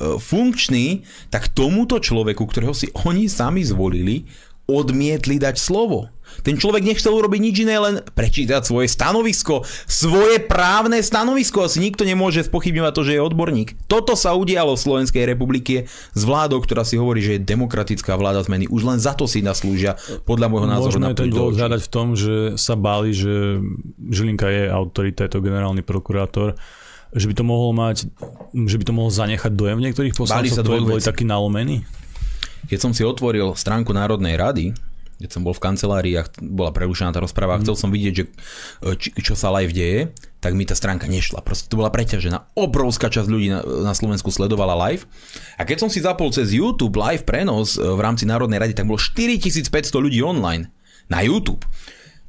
funkčný, 0.00 1.04
tak 1.28 1.52
tomuto 1.52 2.00
človeku, 2.00 2.48
ktorého 2.48 2.72
si 2.72 2.88
oni 3.04 3.28
sami 3.28 3.60
zvolili, 3.60 4.24
odmietli 4.70 5.36
dať 5.36 5.58
slovo. 5.58 6.08
Ten 6.46 6.54
človek 6.54 6.86
nechcel 6.86 7.10
urobiť 7.10 7.40
nič 7.42 7.56
iné, 7.66 7.74
len 7.82 8.06
prečítať 8.14 8.62
svoje 8.62 8.86
stanovisko, 8.86 9.66
svoje 9.90 10.38
právne 10.38 11.02
stanovisko. 11.02 11.66
Asi 11.66 11.82
nikto 11.82 12.06
nemôže 12.06 12.46
spochybňovať 12.46 12.92
to, 12.94 13.02
že 13.02 13.14
je 13.18 13.26
odborník. 13.26 13.74
Toto 13.90 14.14
sa 14.14 14.38
udialo 14.38 14.78
v 14.78 14.84
Slovenskej 14.86 15.26
republike 15.26 15.90
s 15.90 16.22
vládou, 16.22 16.62
ktorá 16.62 16.86
si 16.86 16.94
hovorí, 16.94 17.18
že 17.18 17.34
je 17.36 17.46
demokratická 17.50 18.14
vláda 18.14 18.46
zmeny. 18.46 18.70
Už 18.70 18.86
len 18.86 19.02
za 19.02 19.18
to 19.18 19.26
si 19.26 19.42
naslúžia, 19.42 19.98
podľa 20.22 20.46
môjho 20.54 20.68
názoru. 20.70 21.02
Môžeme 21.02 21.18
to 21.18 21.50
odhľadať 21.50 21.80
v 21.82 21.90
tom, 21.90 22.14
že 22.14 22.54
sa 22.54 22.78
báli, 22.78 23.10
že 23.10 23.58
Žilinka 23.98 24.46
je 24.54 24.70
autorita, 24.70 25.26
je 25.26 25.34
to 25.34 25.42
generálny 25.42 25.82
prokurátor 25.82 26.54
že 27.10 27.26
by 27.26 27.34
to 27.34 27.44
mohol 27.44 27.70
mať, 27.74 28.06
že 28.54 28.76
by 28.78 28.84
to 28.86 28.94
mohol 28.94 29.10
zanechať 29.10 29.52
dojem 29.54 29.82
v 29.82 29.84
niektorých 29.90 30.14
poslancov, 30.14 30.62
ktorí 30.62 30.82
boli 30.86 31.02
takí 31.02 31.26
nalomení? 31.26 31.82
Keď 32.70 32.78
som 32.78 32.92
si 32.94 33.02
otvoril 33.02 33.58
stránku 33.58 33.90
Národnej 33.90 34.38
rady, 34.38 34.70
keď 35.20 35.30
som 35.36 35.44
bol 35.44 35.52
v 35.52 35.60
kancelárii 35.60 36.14
a 36.16 36.24
bola 36.40 36.72
prerušená 36.72 37.12
tá 37.12 37.20
rozpráva 37.20 37.60
a 37.60 37.60
chcel 37.60 37.76
som 37.76 37.92
vidieť, 37.92 38.14
že, 38.16 38.24
e, 38.80 38.96
či, 38.96 39.12
čo 39.20 39.36
sa 39.36 39.52
live 39.52 39.76
deje, 39.76 40.08
tak 40.40 40.56
mi 40.56 40.64
tá 40.64 40.72
stránka 40.72 41.04
nešla. 41.04 41.44
Proste 41.44 41.68
to 41.68 41.76
bola 41.76 41.92
preťažená. 41.92 42.56
Obrovská 42.56 43.12
časť 43.12 43.28
ľudí 43.28 43.52
na, 43.52 43.60
na 43.60 43.92
Slovensku 43.92 44.32
sledovala 44.32 44.72
live. 44.88 45.04
A 45.60 45.68
keď 45.68 45.84
som 45.84 45.90
si 45.92 46.00
zapol 46.00 46.32
cez 46.32 46.56
YouTube 46.56 46.96
live 46.96 47.28
prenos 47.28 47.76
e, 47.76 47.84
v 47.84 48.00
rámci 48.00 48.24
Národnej 48.24 48.64
rady, 48.64 48.72
tak 48.72 48.88
bolo 48.88 48.96
4500 48.96 49.68
ľudí 50.00 50.24
online 50.24 50.72
na 51.12 51.20
YouTube 51.20 51.60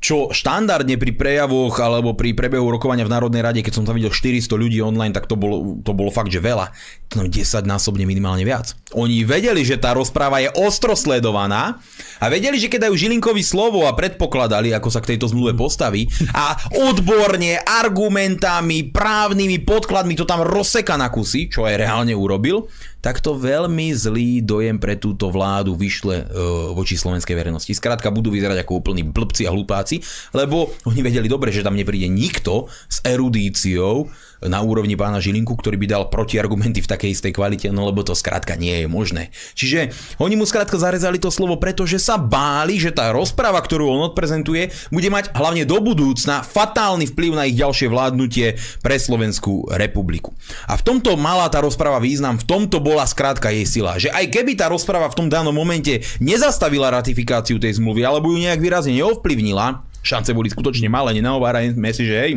čo 0.02 0.34
štandardne 0.34 0.98
pri 0.98 1.14
prejavoch 1.14 1.78
alebo 1.78 2.18
pri 2.18 2.34
prebehu 2.34 2.74
rokovania 2.74 3.06
v 3.06 3.14
Národnej 3.14 3.46
rade, 3.46 3.62
keď 3.62 3.74
som 3.78 3.86
tam 3.86 3.94
videl 3.94 4.10
400 4.10 4.50
ľudí 4.58 4.82
online, 4.82 5.14
tak 5.14 5.30
to 5.30 5.38
bolo, 5.38 5.78
to 5.86 5.94
bolo 5.94 6.10
fakt, 6.10 6.34
že 6.34 6.42
veľa. 6.42 6.74
No 7.14 7.30
10 7.30 7.70
násobne 7.70 8.10
minimálne 8.10 8.42
viac. 8.42 8.74
Oni 8.98 9.22
vedeli, 9.22 9.62
že 9.62 9.78
tá 9.78 9.94
rozpráva 9.94 10.42
je 10.42 10.50
ostro 10.58 10.98
sledovaná 10.98 11.78
a 12.18 12.26
vedeli, 12.34 12.58
že 12.58 12.66
keď 12.66 12.90
dajú 12.90 12.98
Žilinkovi 12.98 13.46
slovo 13.46 13.86
a 13.86 13.94
predpokladali, 13.94 14.74
ako 14.74 14.90
sa 14.90 15.06
k 15.06 15.14
tejto 15.14 15.30
zmluve 15.30 15.54
postaví 15.54 16.10
a 16.34 16.58
odborne, 16.90 17.62
argumentami, 17.62 18.90
právnymi 18.90 19.62
podkladmi 19.62 20.18
to 20.18 20.26
tam 20.26 20.42
rozseka 20.42 20.98
na 20.98 21.14
kusy, 21.14 21.46
čo 21.46 21.70
aj 21.70 21.78
reálne 21.78 22.18
urobil, 22.18 22.66
tak 23.02 23.20
to 23.20 23.34
veľmi 23.34 23.92
zlý 23.98 24.46
dojem 24.46 24.78
pre 24.78 24.96
túto 24.96 25.34
vládu 25.34 25.74
vyšle 25.74 26.30
uh, 26.30 26.72
voči 26.78 26.96
slovenskej 26.96 27.34
verejnosti. 27.34 27.74
Skrátka 27.74 28.14
budú 28.14 28.30
vyzerať 28.30 28.62
ako 28.62 28.78
úplní 28.78 29.02
blbci 29.02 29.50
a 29.50 29.54
hlupáci, 29.54 30.00
lebo 30.38 30.70
oni 30.86 31.02
vedeli 31.02 31.26
dobre, 31.26 31.50
že 31.50 31.66
tam 31.66 31.74
nepríde 31.74 32.08
nikto 32.08 32.70
s 32.86 33.02
erudíciou, 33.02 34.08
na 34.42 34.60
úrovni 34.66 34.98
pána 34.98 35.22
Žilinku, 35.22 35.54
ktorý 35.54 35.78
by 35.78 35.88
dal 35.88 36.04
protiargumenty 36.10 36.82
v 36.82 36.90
takej 36.90 37.14
istej 37.14 37.32
kvalite, 37.38 37.70
no 37.70 37.86
lebo 37.86 38.02
to 38.02 38.18
skrátka 38.18 38.58
nie 38.58 38.86
je 38.86 38.88
možné. 38.90 39.30
Čiže 39.54 39.94
oni 40.18 40.34
mu 40.34 40.50
skrátka 40.50 40.82
zarezali 40.82 41.22
to 41.22 41.30
slovo, 41.30 41.62
pretože 41.62 42.02
sa 42.02 42.18
báli, 42.18 42.82
že 42.82 42.90
tá 42.90 43.14
rozpráva, 43.14 43.62
ktorú 43.62 43.86
on 43.86 44.10
odprezentuje, 44.10 44.74
bude 44.90 45.10
mať 45.14 45.34
hlavne 45.38 45.64
do 45.70 45.78
budúcna 45.78 46.42
fatálny 46.42 47.10
vplyv 47.14 47.32
na 47.38 47.46
ich 47.46 47.58
ďalšie 47.58 47.88
vládnutie 47.92 48.58
pre 48.82 48.98
Slovenskú 48.98 49.70
republiku. 49.78 50.34
A 50.66 50.74
v 50.78 50.86
tomto 50.86 51.14
mala 51.20 51.46
tá 51.54 51.62
rozpráva 51.62 52.02
význam, 52.02 52.42
v 52.42 52.48
tomto 52.48 52.82
bola 52.82 53.06
skrátka 53.06 53.54
jej 53.54 53.66
sila, 53.70 54.02
že 54.02 54.10
aj 54.10 54.34
keby 54.34 54.58
tá 54.58 54.68
rozpráva 54.72 55.10
v 55.14 55.18
tom 55.18 55.28
danom 55.30 55.54
momente 55.54 56.02
nezastavila 56.18 56.90
ratifikáciu 56.90 57.62
tej 57.62 57.78
zmluvy, 57.78 58.02
alebo 58.02 58.34
ju 58.34 58.42
nejak 58.42 58.58
výrazne 58.58 58.98
neovplyvnila, 58.98 59.86
šance 60.02 60.34
boli 60.34 60.50
skutočne 60.50 60.90
malé, 60.90 61.14
nenahovárajme 61.22 61.90
si, 61.94 62.10
že 62.10 62.16
hej, 62.18 62.34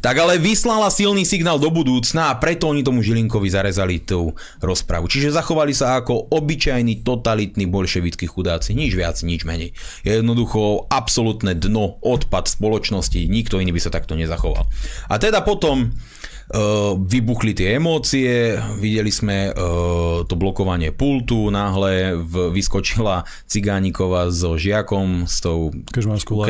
tak 0.00 0.16
ale 0.16 0.40
vyslala 0.40 0.88
silný 0.88 1.28
signál 1.28 1.60
do 1.60 1.68
budúcna 1.68 2.32
a 2.32 2.38
preto 2.40 2.70
oni 2.70 2.80
tomu 2.80 3.04
Žilinkovi 3.04 3.48
zarezali 3.52 4.00
tú 4.02 4.32
rozpravu. 4.64 5.06
Čiže 5.06 5.34
zachovali 5.34 5.76
sa 5.76 6.00
ako 6.00 6.32
obyčajní 6.32 7.04
totalitní 7.04 7.68
bolševickí 7.68 8.26
chudáci. 8.26 8.72
Nič 8.72 8.96
viac, 8.96 9.20
nič 9.20 9.44
menej. 9.44 9.76
Je 10.06 10.16
jednoducho 10.16 10.88
absolútne 10.88 11.52
dno, 11.58 12.00
odpad 12.00 12.48
spoločnosti. 12.48 13.28
Nikto 13.28 13.60
iný 13.60 13.76
by 13.76 13.80
sa 13.80 13.92
takto 13.92 14.16
nezachoval. 14.16 14.64
A 15.12 15.14
teda 15.20 15.44
potom 15.44 15.92
vybuchli 17.06 17.54
tie 17.54 17.78
emócie, 17.78 18.58
videli 18.82 19.14
sme 19.14 19.54
uh, 19.54 20.26
to 20.26 20.34
blokovanie 20.34 20.90
pultu, 20.90 21.46
náhle 21.46 22.18
vyskočila 22.50 23.22
Cigánikova 23.46 24.34
so 24.34 24.58
žiakom, 24.58 25.30
s 25.30 25.38
tou 25.38 25.70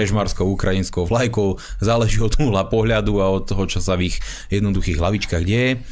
kežmarskou 0.00 0.48
ukrajinskou 0.48 1.04
vlajkou, 1.04 1.60
záleží 1.84 2.24
od 2.24 2.32
uhla 2.40 2.64
pohľadu 2.64 3.20
a 3.20 3.28
od 3.28 3.44
toho, 3.44 3.68
čo 3.68 3.84
sa 3.84 4.00
v 4.00 4.08
ich 4.08 4.16
jednoduchých 4.48 4.96
hlavičkách 4.96 5.44
deje. 5.44 5.84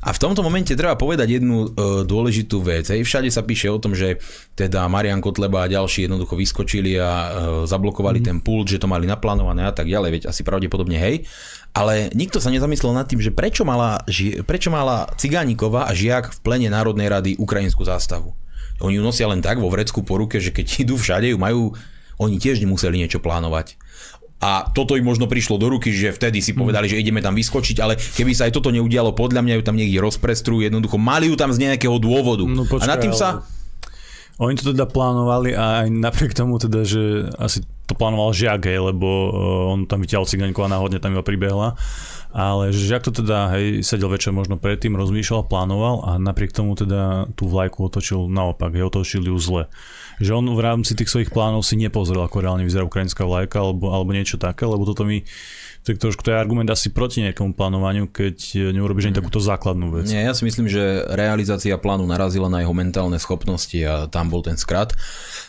A 0.00 0.16
v 0.16 0.20
tomto 0.20 0.40
momente 0.40 0.72
treba 0.72 0.96
povedať 0.96 1.36
jednu 1.40 1.68
e, 1.68 1.68
dôležitú 2.08 2.64
vec. 2.64 2.88
Hej. 2.88 3.04
Všade 3.04 3.28
sa 3.28 3.44
píše 3.44 3.68
o 3.68 3.76
tom, 3.76 3.92
že 3.92 4.16
teda 4.56 4.88
Marian 4.88 5.20
Kotleba 5.20 5.68
a 5.68 5.70
ďalší 5.70 6.08
jednoducho 6.08 6.40
vyskočili 6.40 6.96
a 6.96 7.10
e, 7.10 7.28
zablokovali 7.68 8.24
mm. 8.24 8.26
ten 8.26 8.38
pult, 8.40 8.72
že 8.72 8.80
to 8.80 8.88
mali 8.88 9.04
naplánované 9.04 9.68
a 9.68 9.74
tak 9.76 9.92
ďalej, 9.92 10.10
veď 10.16 10.22
asi 10.32 10.40
pravdepodobne 10.40 10.96
hej. 10.96 11.28
Ale 11.76 12.08
nikto 12.16 12.40
sa 12.40 12.48
nezamyslel 12.48 12.96
nad 12.96 13.06
tým, 13.06 13.20
že 13.20 13.30
prečo 13.30 13.62
mala, 13.62 14.00
prečo 14.48 14.72
mala 14.72 15.06
Cigánikova 15.20 15.86
a 15.86 15.92
Žiak 15.92 16.34
v 16.34 16.38
plene 16.40 16.68
Národnej 16.72 17.12
rady 17.12 17.30
ukrajinskú 17.36 17.84
zástavu. 17.84 18.32
Oni 18.80 18.96
ju 18.96 19.04
nosia 19.04 19.28
len 19.28 19.44
tak 19.44 19.60
vo 19.60 19.68
vrecku 19.68 20.00
po 20.00 20.16
ruke, 20.16 20.40
že 20.40 20.50
keď 20.50 20.88
idú 20.88 20.96
všade, 20.96 21.28
ju 21.28 21.36
majú, 21.36 21.76
oni 22.16 22.40
tiež 22.40 22.64
nemuseli 22.64 22.96
niečo 22.96 23.20
plánovať 23.20 23.76
a 24.40 24.72
toto 24.72 24.96
im 24.96 25.04
možno 25.04 25.28
prišlo 25.28 25.60
do 25.60 25.68
ruky, 25.68 25.92
že 25.92 26.16
vtedy 26.16 26.40
si 26.40 26.56
povedali, 26.56 26.88
že 26.88 26.96
ideme 26.96 27.20
tam 27.20 27.36
vyskočiť, 27.36 27.76
ale 27.84 28.00
keby 28.00 28.32
sa 28.32 28.48
aj 28.48 28.56
toto 28.56 28.72
neudialo, 28.72 29.12
podľa 29.12 29.44
mňa 29.44 29.54
ju 29.60 29.62
tam 29.68 29.76
niekde 29.76 30.00
rozprestrujú, 30.00 30.64
jednoducho 30.64 30.96
mali 30.96 31.28
ju 31.28 31.36
tam 31.36 31.52
z 31.52 31.68
nejakého 31.68 32.00
dôvodu. 32.00 32.48
No, 32.48 32.64
počkaj, 32.64 32.88
a 32.88 32.90
nad 32.90 32.98
tým 33.04 33.12
sa... 33.12 33.44
Oni 34.40 34.56
to 34.56 34.72
teda 34.72 34.88
plánovali 34.88 35.52
a 35.52 35.84
aj 35.84 35.92
napriek 35.92 36.32
tomu 36.32 36.56
teda, 36.56 36.80
že 36.88 37.28
asi 37.36 37.60
to 37.84 37.92
plánoval 37.92 38.32
Žiak, 38.32 38.72
hej, 38.72 38.80
lebo 38.80 39.08
uh, 39.28 39.72
on 39.76 39.84
tam 39.84 40.00
vyťahol 40.00 40.24
cigaňku 40.24 40.64
a 40.64 40.72
náhodne 40.72 40.96
tam 40.96 41.12
iba 41.12 41.20
pribehla. 41.20 41.76
Ale 42.32 42.72
Žiak 42.72 43.04
to 43.04 43.12
teda, 43.20 43.52
hej, 43.52 43.84
sedel 43.84 44.08
večer 44.08 44.32
možno 44.32 44.56
predtým, 44.56 44.96
rozmýšľal, 44.96 45.44
plánoval 45.44 46.08
a 46.08 46.10
napriek 46.16 46.56
tomu 46.56 46.72
teda 46.72 47.28
tú 47.36 47.52
vlajku 47.52 47.84
otočil 47.84 48.32
naopak, 48.32 48.72
hej, 48.72 48.88
otočil 48.88 49.28
ju 49.28 49.36
zle 49.36 49.68
že 50.20 50.36
on 50.36 50.44
v 50.52 50.60
rámci 50.60 50.92
tých 50.92 51.08
svojich 51.08 51.32
plánov 51.32 51.64
si 51.64 51.80
nepozrel, 51.80 52.20
ako 52.20 52.44
reálne 52.44 52.68
vyzerá 52.68 52.84
ukrajinská 52.84 53.24
vlajka 53.24 53.64
alebo, 53.64 53.90
alebo 53.90 54.12
niečo 54.12 54.36
také, 54.36 54.68
lebo 54.68 54.84
toto 54.84 55.08
mi 55.08 55.24
to 55.80 55.96
je 55.96 55.96
trošku 55.96 56.20
to 56.20 56.36
je 56.36 56.36
argument 56.36 56.68
asi 56.68 56.92
proti 56.92 57.24
nejakému 57.24 57.56
plánovaniu, 57.56 58.12
keď 58.12 58.68
neurobiš 58.76 59.08
ani 59.08 59.16
takúto 59.16 59.40
základnú 59.40 59.96
vec. 59.96 60.12
Nie, 60.12 60.28
ja 60.28 60.36
si 60.36 60.44
myslím, 60.44 60.68
že 60.68 61.08
realizácia 61.08 61.72
plánu 61.80 62.04
narazila 62.04 62.52
na 62.52 62.60
jeho 62.60 62.76
mentálne 62.76 63.16
schopnosti 63.16 63.80
a 63.80 64.04
tam 64.04 64.28
bol 64.28 64.44
ten 64.44 64.60
skrat. 64.60 64.92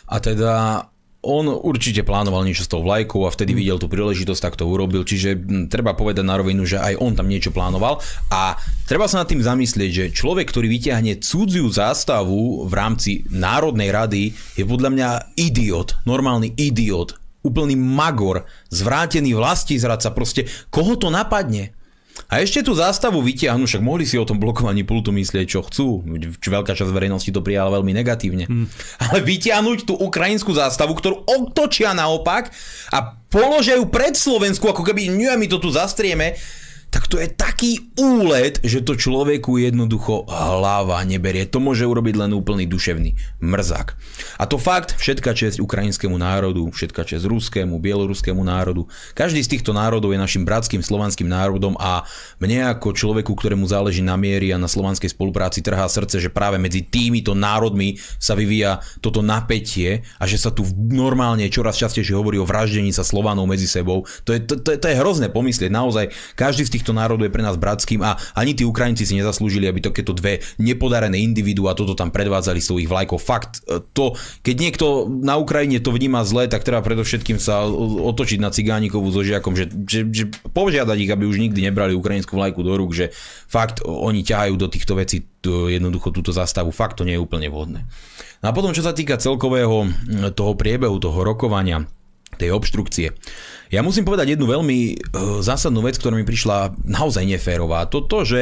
A 0.08 0.24
teda 0.24 0.88
on 1.22 1.46
určite 1.46 2.02
plánoval 2.02 2.42
niečo 2.42 2.66
s 2.66 2.70
tou 2.70 2.82
vlajkou 2.82 3.22
a 3.22 3.30
vtedy 3.30 3.54
mm. 3.54 3.58
videl 3.62 3.78
tú 3.78 3.86
príležitosť, 3.86 4.42
tak 4.42 4.54
to 4.58 4.66
urobil. 4.66 5.06
Čiže 5.06 5.38
treba 5.70 5.94
povedať 5.94 6.26
na 6.26 6.34
rovinu, 6.34 6.66
že 6.66 6.82
aj 6.82 6.98
on 6.98 7.14
tam 7.14 7.30
niečo 7.30 7.54
plánoval 7.54 8.02
a 8.34 8.58
treba 8.90 9.06
sa 9.06 9.22
nad 9.22 9.30
tým 9.30 9.38
zamyslieť, 9.38 9.90
že 9.90 10.14
človek, 10.14 10.50
ktorý 10.50 10.66
vyťahne 10.66 11.22
cudziu 11.22 11.70
zástavu 11.70 12.66
v 12.66 12.72
rámci 12.74 13.22
Národnej 13.30 13.94
rady 13.94 14.22
je 14.58 14.66
podľa 14.66 14.90
mňa 14.90 15.08
idiot, 15.38 16.02
normálny 16.02 16.58
idiot, 16.58 17.14
úplný 17.46 17.78
magor, 17.78 18.42
zvrátený 18.74 19.38
vlastizradca, 19.38 20.10
proste 20.10 20.50
koho 20.74 20.98
to 20.98 21.06
napadne? 21.06 21.70
A 22.32 22.40
ešte 22.40 22.64
tú 22.64 22.72
zástavu 22.72 23.20
vytiahnu, 23.20 23.68
však 23.68 23.84
mohli 23.84 24.08
si 24.08 24.16
o 24.16 24.24
tom 24.24 24.40
blokovaní 24.40 24.88
pultu 24.88 25.12
myslieť, 25.12 25.44
čo 25.44 25.60
chcú. 25.60 26.00
Veľká 26.40 26.72
časť 26.72 26.88
verejnosti 26.88 27.28
to 27.28 27.44
prijala 27.44 27.76
veľmi 27.76 27.92
negatívne. 27.92 28.48
Hmm. 28.48 28.72
Ale 29.04 29.20
vytiahnuť 29.20 29.84
tú 29.84 30.00
ukrajinskú 30.00 30.56
zástavu, 30.56 30.96
ktorú 30.96 31.28
otočia 31.28 31.92
naopak 31.92 32.48
a 32.88 33.20
položia 33.28 33.76
ju 33.76 33.84
pred 33.84 34.16
Slovensku, 34.16 34.64
ako 34.64 34.80
keby 34.80 35.12
nie, 35.12 35.28
my 35.36 35.44
to 35.44 35.60
tu 35.60 35.68
zastrieme, 35.68 36.32
tak 36.92 37.08
to 37.08 37.16
je 37.16 37.24
taký 37.32 37.88
úlet, 37.96 38.60
že 38.60 38.84
to 38.84 39.00
človeku 39.00 39.56
jednoducho 39.56 40.28
hlava 40.28 41.00
neberie. 41.08 41.48
To 41.48 41.56
môže 41.56 41.88
urobiť 41.88 42.20
len 42.20 42.36
úplný 42.36 42.68
duševný 42.68 43.40
mrzák. 43.40 43.96
A 44.36 44.44
to 44.44 44.60
fakt, 44.60 45.00
všetka 45.00 45.32
česť 45.32 45.56
ukrajinskému 45.64 46.20
národu, 46.20 46.68
všetka 46.68 47.08
česť 47.08 47.24
ruskému, 47.24 47.80
bieloruskému 47.80 48.44
národu. 48.44 48.84
Každý 49.16 49.40
z 49.40 49.56
týchto 49.56 49.72
národov 49.72 50.12
je 50.12 50.20
našim 50.20 50.44
bratským 50.44 50.84
slovanským 50.84 51.32
národom 51.32 51.80
a 51.80 52.04
mne 52.44 52.68
ako 52.76 52.92
človeku, 52.92 53.32
ktorému 53.32 53.64
záleží 53.64 54.04
na 54.04 54.20
miery 54.20 54.52
a 54.52 54.60
na 54.60 54.68
slovanskej 54.68 55.16
spolupráci 55.16 55.64
trhá 55.64 55.88
srdce, 55.88 56.20
že 56.20 56.28
práve 56.28 56.60
medzi 56.60 56.84
týmito 56.84 57.32
národmi 57.32 57.96
sa 58.20 58.36
vyvíja 58.36 58.84
toto 59.00 59.24
napätie 59.24 60.04
a 60.20 60.28
že 60.28 60.36
sa 60.36 60.52
tu 60.52 60.68
normálne 60.76 61.48
čoraz 61.48 61.80
častejšie 61.80 62.12
hovorí 62.12 62.36
o 62.36 62.44
vraždení 62.44 62.92
sa 62.92 63.00
Slovanov 63.00 63.48
medzi 63.48 63.64
sebou. 63.64 64.04
To 64.28 64.36
je, 64.36 64.44
to, 64.44 64.60
to, 64.60 64.76
to 64.76 64.86
je 64.92 65.00
hrozné 65.00 65.32
pomyslieť. 65.32 65.72
Naozaj, 65.72 66.36
každý 66.36 66.68
z 66.68 66.72
tých 66.76 66.81
týchto 66.82 66.98
národov 66.98 67.30
je 67.30 67.34
pre 67.38 67.46
nás 67.46 67.54
bratským 67.54 68.02
a 68.02 68.18
ani 68.34 68.58
tí 68.58 68.66
Ukrajinci 68.66 69.06
si 69.06 69.14
nezaslúžili, 69.14 69.70
aby 69.70 69.78
takéto 69.78 70.10
dve 70.10 70.42
nepodarené 70.58 71.22
individuá 71.22 71.78
toto 71.78 71.94
tam 71.94 72.10
predvádzali 72.10 72.58
svojich 72.58 72.90
vlajkov. 72.90 73.22
Fakt, 73.22 73.62
e, 73.70 73.78
to, 73.94 74.18
keď 74.42 74.56
niekto 74.58 75.06
na 75.06 75.38
Ukrajine 75.38 75.78
to 75.78 75.94
vníma 75.94 76.26
zle, 76.26 76.50
tak 76.50 76.66
treba 76.66 76.82
predovšetkým 76.82 77.38
sa 77.38 77.62
otočiť 78.10 78.42
na 78.42 78.50
Cigánikovú 78.50 79.06
so 79.14 79.22
žiakom, 79.22 79.54
že, 79.54 79.70
že, 79.86 80.10
že 80.10 80.24
požiadať 80.50 80.98
ich, 80.98 81.12
aby 81.14 81.22
už 81.30 81.38
nikdy 81.38 81.70
nebrali 81.70 81.94
ukrajinskú 81.94 82.34
vlajku 82.34 82.66
do 82.66 82.74
rúk, 82.74 82.90
že 82.90 83.14
fakt 83.46 83.78
oni 83.86 84.26
ťahajú 84.26 84.58
do 84.58 84.66
týchto 84.66 84.98
vecí 84.98 85.22
jednoducho 85.46 86.10
túto 86.10 86.34
zastavu. 86.34 86.74
Fakt 86.74 86.98
to 86.98 87.06
nie 87.06 87.14
je 87.14 87.22
úplne 87.22 87.46
vhodné. 87.46 87.86
No 88.42 88.50
a 88.50 88.52
potom, 88.54 88.74
čo 88.74 88.82
sa 88.82 88.90
týka 88.90 89.22
celkového 89.22 89.86
toho 90.34 90.52
priebehu, 90.58 90.98
toho 90.98 91.22
rokovania, 91.22 91.86
tej 92.40 92.50
obštrukcie. 92.52 93.12
Ja 93.72 93.80
musím 93.80 94.04
povedať 94.04 94.36
jednu 94.36 94.44
veľmi 94.44 94.78
uh, 94.92 95.40
zásadnú 95.40 95.80
vec, 95.80 95.96
ktorá 95.96 96.12
mi 96.12 96.28
prišla 96.28 96.76
naozaj 96.84 97.24
neférová. 97.24 97.88
To 97.88 98.04
to, 98.04 98.28
že 98.28 98.40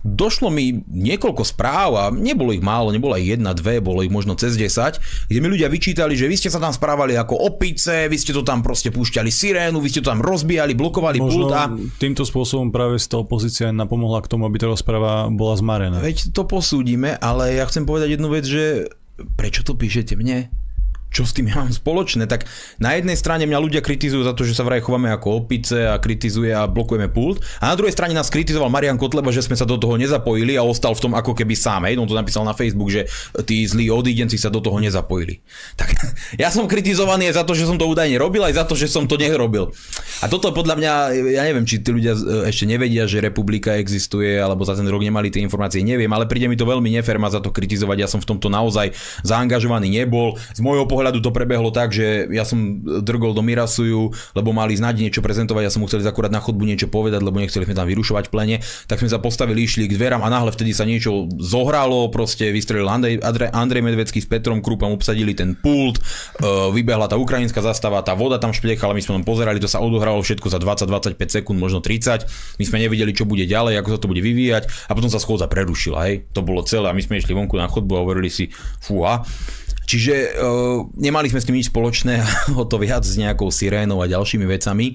došlo 0.00 0.48
mi 0.48 0.80
niekoľko 0.88 1.44
správ 1.44 1.90
a 2.00 2.04
nebolo 2.08 2.56
ich 2.56 2.64
málo, 2.64 2.88
nebolo 2.88 3.12
ich 3.20 3.28
jedna, 3.28 3.52
dve, 3.52 3.84
bolo 3.84 4.00
ich 4.00 4.08
možno 4.08 4.40
cez 4.40 4.56
10, 4.56 5.28
kde 5.28 5.38
mi 5.40 5.52
ľudia 5.52 5.68
vyčítali, 5.68 6.16
že 6.16 6.32
vy 6.32 6.36
ste 6.40 6.48
sa 6.48 6.56
tam 6.56 6.72
správali 6.72 7.12
ako 7.12 7.36
opice, 7.36 8.08
vy 8.08 8.16
ste 8.16 8.32
to 8.32 8.40
tam 8.40 8.64
proste 8.64 8.88
púšťali 8.88 9.28
sirénu, 9.28 9.84
vy 9.84 9.92
ste 9.92 10.00
to 10.00 10.16
tam 10.16 10.24
rozbijali, 10.24 10.72
blokovali 10.72 11.20
možno 11.20 11.52
pult 11.52 11.52
a... 11.52 11.68
týmto 12.00 12.24
spôsobom 12.24 12.72
práve 12.72 12.96
z 12.96 13.08
toho 13.12 13.28
pozícia 13.28 13.68
napomohla 13.68 14.24
k 14.24 14.32
tomu, 14.32 14.48
aby 14.48 14.56
tá 14.56 14.68
rozpráva 14.68 15.28
bola 15.28 15.60
zmarená. 15.60 16.00
Veď 16.00 16.32
to 16.32 16.48
posúdime, 16.48 17.20
ale 17.20 17.52
ja 17.60 17.68
chcem 17.68 17.84
povedať 17.84 18.16
jednu 18.16 18.32
vec, 18.32 18.48
že 18.48 18.88
prečo 19.36 19.60
to 19.60 19.76
píšete 19.76 20.16
mne? 20.16 20.48
Čo 21.10 21.26
s 21.26 21.34
tým 21.34 21.50
ja 21.50 21.58
mám 21.58 21.74
spoločné, 21.74 22.30
tak 22.30 22.46
na 22.78 22.94
jednej 22.94 23.18
strane 23.18 23.42
mňa 23.44 23.58
ľudia 23.58 23.82
kritizujú 23.82 24.22
za 24.22 24.32
to, 24.32 24.46
že 24.46 24.54
sa 24.54 24.62
vraj 24.62 24.80
chováme 24.80 25.10
ako 25.10 25.44
opice 25.44 25.90
a 25.90 25.98
kritizuje 25.98 26.54
a 26.54 26.70
blokujeme 26.70 27.10
pult. 27.10 27.42
A 27.58 27.70
na 27.70 27.76
druhej 27.76 27.92
strane 27.92 28.14
nás 28.14 28.30
kritizoval 28.32 28.70
Marian 28.72 28.96
Kotleba, 28.96 29.34
že 29.34 29.44
sme 29.44 29.58
sa 29.58 29.66
do 29.66 29.76
toho 29.76 29.98
nezapojili 30.00 30.56
a 30.56 30.64
ostal 30.64 30.96
v 30.96 31.02
tom 31.04 31.12
ako 31.12 31.36
keby 31.36 31.58
sám. 31.58 31.84
Hej, 31.84 31.98
on 31.98 32.08
to 32.08 32.16
napísal 32.16 32.46
na 32.46 32.54
Facebook, 32.56 32.88
že 32.88 33.10
tí 33.44 33.66
zlí 33.66 33.90
odídenci 33.92 34.38
sa 34.38 34.48
do 34.48 34.62
toho 34.62 34.78
nezapojili. 34.78 35.42
Tak 35.76 35.92
ja 36.42 36.48
som 36.48 36.70
kritizovaný 36.70 37.28
aj 37.34 37.42
za 37.42 37.44
to, 37.44 37.52
že 37.58 37.66
som 37.68 37.76
to 37.76 37.90
údajne 37.90 38.16
robil, 38.16 38.46
aj 38.46 38.56
za 38.56 38.64
to, 38.64 38.78
že 38.78 38.88
som 38.88 39.04
to 39.10 39.18
nerobil. 39.18 39.74
A 40.22 40.30
toto 40.30 40.54
podľa 40.56 40.78
mňa, 40.78 40.92
ja 41.36 41.42
neviem, 41.44 41.66
či 41.66 41.82
tí 41.82 41.90
ľudia 41.92 42.16
ešte 42.46 42.64
nevedia, 42.64 43.04
že 43.10 43.18
republika 43.18 43.74
existuje, 43.74 44.38
alebo 44.38 44.62
za 44.62 44.78
ten 44.78 44.86
rok 44.86 45.02
nemali 45.02 45.28
tie 45.28 45.42
informácie, 45.42 45.82
neviem, 45.82 46.10
ale 46.14 46.30
príde 46.30 46.46
mi 46.46 46.54
to 46.54 46.64
veľmi 46.64 46.86
nefér 46.94 47.18
ma 47.18 47.26
za 47.26 47.42
to 47.42 47.50
kritizovať. 47.50 47.98
Ja 47.98 48.08
som 48.08 48.22
v 48.22 48.30
tomto 48.30 48.46
naozaj 48.46 48.94
zaangažovaný 49.26 49.90
nebol. 49.90 50.38
Z 50.54 50.62
môjho 50.62 50.86
pohľadu 50.86 50.99
to 51.08 51.32
prebehlo 51.32 51.72
tak, 51.72 51.96
že 51.96 52.28
ja 52.28 52.44
som 52.44 52.84
drgol 52.84 53.32
do 53.32 53.40
Mirasuju, 53.40 54.34
lebo 54.36 54.52
mali 54.52 54.76
znať 54.76 55.00
niečo 55.00 55.20
prezentovať, 55.24 55.62
ja 55.64 55.72
som 55.72 55.80
mu 55.80 55.88
chcel 55.88 56.04
akurát 56.04 56.28
na 56.28 56.44
chodbu 56.44 56.68
niečo 56.68 56.92
povedať, 56.92 57.24
lebo 57.24 57.40
nechceli 57.40 57.64
sme 57.64 57.72
tam 57.72 57.88
vyrušovať 57.88 58.28
v 58.28 58.32
plene, 58.32 58.56
tak 58.84 59.00
sme 59.00 59.08
sa 59.08 59.16
postavili, 59.16 59.64
išli 59.64 59.88
k 59.88 59.96
dverám 59.96 60.20
a 60.20 60.28
náhle 60.28 60.52
vtedy 60.52 60.76
sa 60.76 60.84
niečo 60.84 61.30
zohralo, 61.40 62.12
proste 62.12 62.52
vystrelil 62.52 62.90
Andrej, 62.90 63.22
Andrej 63.54 63.82
Medvecký 63.82 64.20
s 64.20 64.28
Petrom 64.28 64.60
Krupom, 64.60 64.92
obsadili 64.92 65.32
ten 65.32 65.56
pult, 65.56 65.96
e, 65.98 66.02
vybehla 66.74 67.08
tá 67.08 67.16
ukrajinská 67.16 67.64
zastava, 67.64 68.04
tá 68.04 68.12
voda 68.12 68.36
tam 68.36 68.52
špliechala, 68.52 68.92
my 68.92 69.00
sme 69.00 69.22
tam 69.22 69.24
pozerali, 69.24 69.62
to 69.62 69.70
sa 69.70 69.80
odohralo 69.80 70.20
všetko 70.20 70.52
za 70.52 70.58
20-25 70.60 71.16
sekúnd, 71.16 71.56
možno 71.56 71.80
30. 71.80 72.58
My 72.58 72.64
sme 72.68 72.82
nevideli, 72.82 73.14
čo 73.14 73.24
bude 73.24 73.46
ďalej, 73.48 73.80
ako 73.80 73.88
sa 73.94 73.98
to 74.02 74.10
bude 74.10 74.20
vyvíjať 74.20 74.90
a 74.90 74.92
potom 74.92 75.08
sa 75.08 75.22
schôdza 75.22 75.46
prerušila, 75.46 76.10
hej. 76.10 76.26
To 76.34 76.44
bolo 76.44 76.66
celé 76.66 76.90
a 76.90 76.96
my 76.96 77.00
sme 77.00 77.22
išli 77.22 77.32
vonku 77.32 77.56
na 77.56 77.70
chodbu 77.70 77.92
a 77.96 78.02
hovorili 78.02 78.28
si, 78.28 78.50
fúha, 78.82 79.22
Čiže 79.90 80.38
uh, 80.38 80.86
nemali 80.94 81.26
sme 81.26 81.42
s 81.42 81.46
tým 81.50 81.58
nič 81.58 81.66
spoločné, 81.74 82.22
o 82.60 82.62
to 82.62 82.78
viac 82.78 83.02
s 83.02 83.18
nejakou 83.18 83.50
sirénou 83.50 83.98
a 83.98 84.06
ďalšími 84.06 84.46
vecami. 84.46 84.94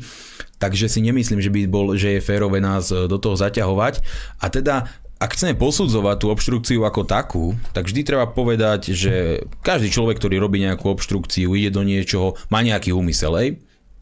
Takže 0.55 0.87
si 0.87 1.03
nemyslím, 1.03 1.43
že 1.43 1.51
by 1.51 1.67
bol, 1.67 1.99
že 1.99 2.15
je 2.15 2.23
férové 2.23 2.63
nás 2.63 2.87
e, 2.87 3.11
do 3.11 3.19
toho 3.19 3.35
zaťahovať. 3.35 3.99
A 4.39 4.47
teda 4.47 4.87
ak 5.19 5.35
chceme 5.35 5.51
posudzovať 5.51 6.15
tú 6.23 6.27
obštrukciu 6.31 6.87
ako 6.87 7.03
takú, 7.03 7.45
tak 7.75 7.91
vždy 7.91 8.07
treba 8.07 8.23
povedať, 8.31 8.95
že 8.95 9.43
každý 9.59 9.91
človek, 9.91 10.15
ktorý 10.15 10.39
robí 10.39 10.63
nejakú 10.63 10.87
obštrukciu, 10.91 11.51
ide 11.59 11.75
do 11.75 11.83
niečoho, 11.83 12.39
má 12.47 12.63
nejaký 12.63 12.95
úmysel. 12.95 13.35
Ej? 13.35 13.49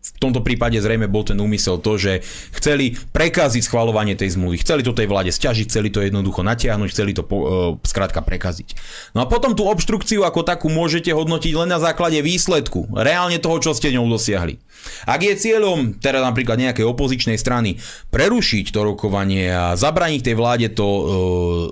V 0.04 0.20
tomto 0.20 0.44
prípade 0.44 0.76
zrejme 0.84 1.08
bol 1.08 1.24
ten 1.24 1.40
úmysel 1.40 1.80
to, 1.80 1.96
že 1.96 2.28
chceli 2.60 3.00
prekaziť 3.16 3.64
schvalovanie 3.64 4.20
tej 4.20 4.36
zmluvy, 4.36 4.60
chceli 4.60 4.84
to 4.84 4.92
tej 4.92 5.08
vláde 5.08 5.32
stiažiť, 5.32 5.72
chceli 5.72 5.88
to 5.96 6.04
jednoducho 6.04 6.44
natiahnuť, 6.44 6.90
chceli 6.92 7.16
to 7.16 7.24
uh, 7.24 7.80
skrátka 7.88 8.20
prekaziť. 8.20 8.76
No 9.16 9.24
a 9.24 9.26
potom 9.32 9.56
tú 9.56 9.64
obštrukciu 9.64 10.28
ako 10.28 10.44
takú 10.44 10.68
môžete 10.68 11.16
hodnotiť 11.16 11.56
len 11.56 11.72
na 11.72 11.80
základe 11.80 12.20
výsledku, 12.20 12.92
reálne 12.92 13.40
toho, 13.40 13.64
čo 13.64 13.72
ste 13.72 13.96
ňou 13.96 14.12
dosiahli. 14.12 14.60
Ak 15.08 15.24
je 15.24 15.40
cieľom, 15.40 15.96
teda 15.96 16.20
napríklad 16.20 16.60
nejakej 16.60 16.84
opozičnej 16.84 17.40
strany, 17.40 17.80
prerušiť 18.12 18.76
to 18.76 18.84
rokovanie 18.84 19.48
a 19.48 19.80
zabraniť 19.80 20.20
tej 20.20 20.36
vláde 20.36 20.68
to 20.76 20.84
uh, 20.84 21.04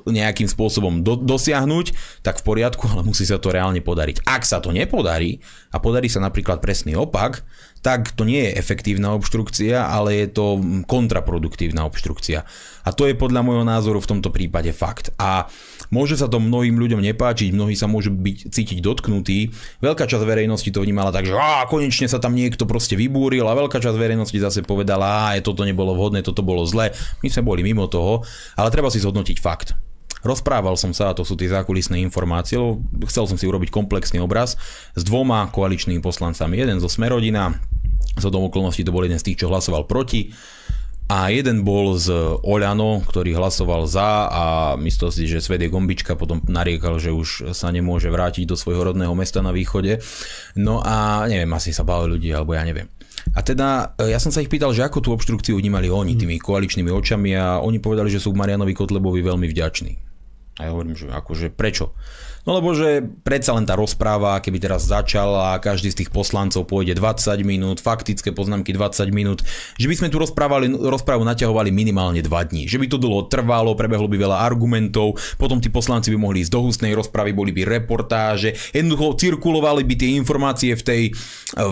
nejakým 0.07 0.47
spôsobom 0.47 1.03
do, 1.03 1.19
dosiahnuť, 1.19 1.91
tak 2.23 2.39
v 2.39 2.47
poriadku, 2.47 2.87
ale 2.87 3.03
musí 3.03 3.27
sa 3.27 3.35
to 3.43 3.51
reálne 3.51 3.83
podariť. 3.83 4.23
Ak 4.23 4.47
sa 4.47 4.63
to 4.63 4.71
nepodarí 4.71 5.43
a 5.75 5.83
podarí 5.83 6.07
sa 6.07 6.23
napríklad 6.23 6.63
presný 6.63 6.95
opak, 6.95 7.43
tak 7.81 8.13
to 8.13 8.23
nie 8.29 8.45
je 8.45 8.57
efektívna 8.61 9.17
obštrukcia, 9.17 9.89
ale 9.89 10.21
je 10.21 10.27
to 10.29 10.61
kontraproduktívna 10.85 11.81
obštrukcia. 11.89 12.45
A 12.85 12.89
to 12.93 13.09
je 13.09 13.17
podľa 13.17 13.41
môjho 13.41 13.65
názoru 13.65 13.97
v 13.97 14.09
tomto 14.17 14.29
prípade 14.29 14.69
fakt. 14.69 15.09
A 15.17 15.49
môže 15.89 16.13
sa 16.17 16.29
to 16.29 16.37
mnohým 16.37 16.77
ľuďom 16.77 17.01
nepáčiť, 17.01 17.49
mnohí 17.53 17.73
sa 17.73 17.89
môžu 17.89 18.13
byť, 18.13 18.53
cítiť 18.53 18.85
dotknutí. 18.85 19.49
Veľká 19.81 20.05
časť 20.05 20.21
verejnosti 20.21 20.69
to 20.69 20.85
vnímala 20.85 21.09
tak, 21.09 21.25
že 21.25 21.33
á, 21.33 21.65
konečne 21.65 22.05
sa 22.05 22.21
tam 22.21 22.37
niekto 22.37 22.69
proste 22.69 22.93
vybúril 22.93 23.49
a 23.49 23.57
veľká 23.57 23.81
časť 23.81 23.97
verejnosti 23.97 24.37
zase 24.37 24.61
povedala, 24.61 25.33
že 25.33 25.41
toto 25.41 25.65
nebolo 25.65 25.97
vhodné, 25.97 26.21
toto 26.21 26.45
bolo 26.45 26.61
zle. 26.69 26.93
My 27.25 27.27
sme 27.33 27.49
boli 27.49 27.65
mimo 27.65 27.89
toho, 27.89 28.21
ale 28.57 28.69
treba 28.69 28.93
si 28.93 29.01
zhodnotiť 29.01 29.37
fakt. 29.41 29.73
Rozprával 30.21 30.77
som 30.77 30.93
sa, 30.93 31.09
a 31.09 31.17
to 31.17 31.25
sú 31.25 31.33
tie 31.33 31.49
zákulisné 31.49 31.97
informácie, 31.97 32.53
lebo 32.53 33.09
chcel 33.09 33.25
som 33.25 33.41
si 33.41 33.49
urobiť 33.49 33.73
komplexný 33.73 34.21
obraz 34.21 34.53
s 34.93 35.01
dvoma 35.01 35.49
koaličnými 35.49 35.97
poslancami. 35.97 36.61
Jeden 36.61 36.77
zo 36.77 36.85
Smerodina, 36.85 37.57
z 38.17 38.24
okolností 38.28 38.84
to 38.84 38.95
bol 38.95 39.06
jeden 39.06 39.19
z 39.19 39.32
tých, 39.32 39.45
čo 39.45 39.52
hlasoval 39.52 39.88
proti, 39.88 40.32
a 41.12 41.28
jeden 41.28 41.67
bol 41.67 42.00
z 42.00 42.08
Oľano, 42.39 43.04
ktorý 43.04 43.36
hlasoval 43.36 43.84
za 43.84 44.32
a 44.32 44.43
myslel 44.80 45.12
si, 45.12 45.28
že 45.28 45.43
Svedie 45.43 45.67
Gombička 45.67 46.15
potom 46.15 46.39
nariekal, 46.47 47.04
že 47.04 47.12
už 47.12 47.52
sa 47.52 47.67
nemôže 47.67 48.08
vrátiť 48.08 48.47
do 48.47 48.56
svojho 48.56 48.88
rodného 48.88 49.12
mesta 49.12 49.43
na 49.43 49.52
východe. 49.52 50.00
No 50.56 50.80
a 50.80 51.28
neviem, 51.28 51.52
asi 51.52 51.76
sa 51.76 51.84
báli 51.84 52.15
ľudí, 52.15 52.32
alebo 52.32 52.56
ja 52.56 52.63
neviem. 52.63 52.88
A 53.36 53.43
teda 53.43 53.91
ja 54.00 54.24
som 54.24 54.32
sa 54.32 54.39
ich 54.39 54.47
pýtal, 54.47 54.71
že 54.71 54.88
ako 54.88 55.04
tú 55.04 55.10
obštrukciu 55.12 55.60
vnímali 55.60 55.91
oni 55.91 56.15
tými 56.15 56.39
koaličnými 56.39 56.88
očami 56.95 57.36
a 57.36 57.60
oni 57.60 57.84
povedali, 57.84 58.08
že 58.08 58.24
sú 58.24 58.32
Marianovi 58.32 58.71
Kotlebovi 58.71 59.19
veľmi 59.19 59.52
vďační. 59.52 59.91
A 60.63 60.67
ja 60.67 60.69
hovorím, 60.71 60.95
že 60.95 61.12
akože 61.12 61.52
prečo? 61.52 61.91
No 62.41 62.58
lebo 62.58 62.73
že 62.73 63.06
predsa 63.21 63.54
len 63.54 63.69
tá 63.69 63.77
rozpráva, 63.77 64.41
keby 64.41 64.58
teraz 64.58 64.89
začala 64.89 65.54
a 65.54 65.62
každý 65.62 65.93
z 65.93 66.06
tých 66.06 66.10
poslancov 66.10 66.65
pôjde 66.65 66.97
20 66.97 67.38
minút, 67.45 67.77
faktické 67.77 68.34
poznámky 68.34 68.73
20 68.73 69.13
minút, 69.13 69.45
že 69.77 69.86
by 69.86 69.95
sme 69.97 70.08
tu 70.10 70.17
rozprávali, 70.17 70.73
rozprávu 70.73 71.21
naťahovali 71.21 71.69
minimálne 71.69 72.17
2 72.25 72.30
dní. 72.49 72.65
Že 72.65 72.77
by 72.82 72.86
to 72.89 72.97
dlho 72.97 73.21
trvalo, 73.30 73.77
prebehlo 73.77 74.10
by 74.10 74.17
veľa 74.17 74.38
argumentov, 74.41 75.21
potom 75.38 75.62
tí 75.62 75.69
poslanci 75.69 76.10
by 76.10 76.17
mohli 76.17 76.41
ísť 76.41 76.54
do 76.54 76.62
hustnej 76.65 76.97
rozpravy, 76.97 77.30
boli 77.38 77.54
by 77.54 77.62
reportáže, 77.65 78.58
jednoducho 78.73 79.21
cirkulovali 79.21 79.86
by 79.86 79.95
tie 80.01 80.17
informácie 80.17 80.73
v 80.73 80.84
tej 80.84 81.01
e, 81.08 81.12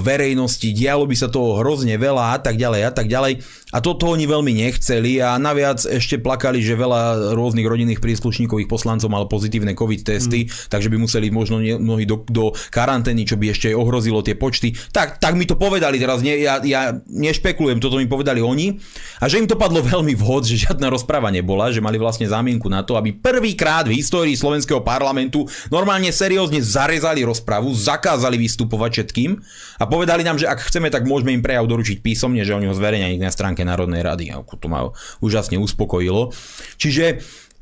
verejnosti, 0.06 0.70
dialo 0.70 1.10
by 1.10 1.16
sa 1.18 1.34
toho 1.34 1.58
hrozne 1.58 1.98
veľa 1.98 2.38
a 2.38 2.38
tak 2.38 2.62
ďalej 2.62 2.82
a 2.86 2.92
tak 2.94 3.10
ďalej. 3.10 3.42
A 3.70 3.86
toto 3.86 4.10
oni 4.10 4.26
veľmi 4.26 4.66
nechceli 4.66 5.22
a 5.22 5.38
naviac 5.38 5.86
ešte 5.86 6.18
plakali, 6.18 6.58
že 6.58 6.74
veľa 6.74 7.34
rôznych 7.38 7.70
rodinných 7.70 8.02
príslušníkov 8.02 8.66
ich 8.66 8.70
poslancov 8.70 9.14
mal 9.14 9.30
pozitívne 9.30 9.78
COVID 9.78 10.02
testy, 10.02 10.50
mm. 10.50 10.74
takže 10.74 10.90
by 10.90 10.98
museli 10.98 11.30
možno 11.30 11.62
mnohí 11.62 12.10
do, 12.10 12.26
do 12.26 12.50
karantény, 12.74 13.30
čo 13.30 13.38
by 13.38 13.54
ešte 13.54 13.70
ohrozilo 13.78 14.26
tie 14.26 14.34
počty. 14.34 14.74
Tak, 14.90 15.22
tak 15.22 15.38
mi 15.38 15.46
to 15.46 15.54
povedali 15.54 16.02
teraz, 16.02 16.26
nie, 16.26 16.42
ja, 16.42 16.58
ja 16.66 16.98
nešpekulujem, 17.06 17.78
toto 17.78 18.02
mi 18.02 18.10
povedali 18.10 18.42
oni. 18.42 18.82
A 19.22 19.30
že 19.30 19.38
im 19.38 19.46
to 19.46 19.54
padlo 19.54 19.86
veľmi 19.86 20.18
vhod, 20.18 20.50
že 20.50 20.66
žiadna 20.66 20.90
rozpráva 20.90 21.30
nebola, 21.30 21.70
že 21.70 21.84
mali 21.84 22.02
vlastne 22.02 22.26
zámienku 22.26 22.66
na 22.74 22.82
to, 22.82 22.98
aby 22.98 23.14
prvýkrát 23.14 23.86
v 23.86 24.02
histórii 24.02 24.34
slovenského 24.34 24.82
parlamentu 24.82 25.46
normálne 25.70 26.10
seriózne 26.10 26.58
zarezali 26.66 27.22
rozpravu, 27.22 27.70
zakázali 27.70 28.42
vystupovať 28.42 28.90
všetkým 28.98 29.38
a 29.78 29.84
povedali 29.86 30.26
nám, 30.26 30.42
že 30.42 30.50
ak 30.50 30.66
chceme, 30.66 30.90
tak 30.90 31.06
môžeme 31.06 31.38
im 31.38 31.46
prejav 31.46 31.70
doručiť 31.70 32.02
písomne, 32.02 32.42
že 32.42 32.58
oni 32.58 32.66
ho 32.66 32.74
zverejnia 32.74 33.14
na 33.22 33.30
stránke 33.30 33.59
stránke 33.60 33.68
Národnej 33.68 34.02
rady. 34.08 34.26
Ako 34.32 34.56
to 34.56 34.68
ma 34.72 34.96
úžasne 35.20 35.60
uspokojilo. 35.60 36.32
Čiže 36.80 37.20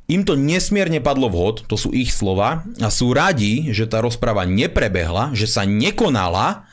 im 0.07 0.23
to 0.23 0.37
nesmierne 0.37 1.01
padlo 1.01 1.27
vhod, 1.27 1.65
to 1.67 1.75
sú 1.75 1.91
ich 1.91 2.13
slova, 2.13 2.63
a 2.79 2.87
sú 2.87 3.11
radi, 3.11 3.73
že 3.75 3.89
tá 3.89 3.99
rozprava 3.99 4.47
neprebehla, 4.47 5.35
že 5.35 5.49
sa 5.49 5.67
nekonala 5.67 6.63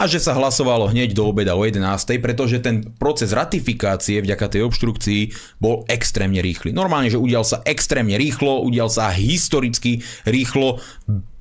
a 0.00 0.08
že 0.08 0.16
sa 0.16 0.32
hlasovalo 0.32 0.88
hneď 0.88 1.12
do 1.12 1.28
obeda 1.28 1.52
o 1.52 1.62
11, 1.62 1.84
pretože 2.24 2.56
ten 2.64 2.80
proces 2.96 3.36
ratifikácie 3.36 4.24
vďaka 4.24 4.56
tej 4.56 4.64
obštrukcii 4.64 5.22
bol 5.60 5.84
extrémne 5.92 6.40
rýchly. 6.40 6.72
Normálne, 6.72 7.12
že 7.12 7.20
udial 7.20 7.44
sa 7.44 7.60
extrémne 7.68 8.16
rýchlo, 8.16 8.64
udial 8.64 8.88
sa 8.88 9.12
historicky 9.12 10.00
rýchlo, 10.24 10.80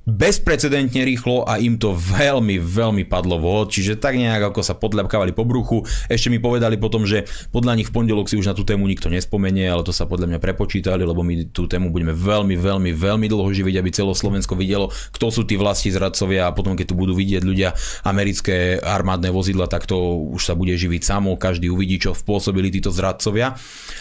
bezprecedentne 0.10 1.06
rýchlo 1.06 1.46
a 1.46 1.62
im 1.62 1.78
to 1.78 1.94
veľmi, 1.94 2.58
veľmi 2.58 3.06
padlo 3.06 3.38
vhod, 3.38 3.70
čiže 3.70 4.02
tak 4.02 4.18
nejak 4.18 4.50
ako 4.50 4.66
sa 4.66 4.74
podľapkávali 4.74 5.32
po 5.38 5.46
bruchu. 5.46 5.86
Ešte 6.10 6.34
mi 6.34 6.42
povedali 6.42 6.82
potom, 6.82 7.06
že 7.06 7.30
podľa 7.54 7.78
nich 7.78 7.94
v 7.94 7.96
pondelok 8.02 8.28
si 8.28 8.36
už 8.36 8.50
na 8.50 8.58
tú 8.58 8.66
tému 8.66 8.90
nikto 8.90 9.08
nespomenie, 9.08 9.70
ale 9.70 9.86
to 9.86 9.94
sa 9.94 10.10
podľa 10.10 10.34
mňa 10.34 10.40
prepočítali, 10.42 11.06
lebo 11.06 11.22
my 11.22 11.54
tú 11.54 11.70
tému 11.70 11.94
budeme 11.94 12.12
veľmi, 12.12 12.58
veľmi, 12.58 12.92
veľmi 12.92 13.28
dlho 13.30 13.50
živiť, 13.54 13.76
aby 13.78 13.90
celo 13.94 14.18
Slovensko 14.18 14.58
videlo, 14.58 14.90
kto 15.14 15.30
sú 15.30 15.46
tí 15.46 15.56
vlasti 15.56 15.94
zradcovia 15.94 16.50
a 16.50 16.56
potom 16.56 16.74
keď 16.74 16.92
tu 16.92 16.96
budú 16.98 17.14
vidieť 17.14 17.46
ľudia 17.46 17.70
americké 18.04 18.82
armádne 18.82 19.30
vozidla, 19.30 19.70
tak 19.70 19.86
to 19.86 20.26
už 20.34 20.42
sa 20.42 20.58
bude 20.58 20.74
živiť 20.74 21.02
samo, 21.06 21.38
každý 21.38 21.70
uvidí, 21.70 22.02
čo 22.02 22.18
spôsobili 22.18 22.74
títo 22.74 22.90
zradcovia. 22.90 23.54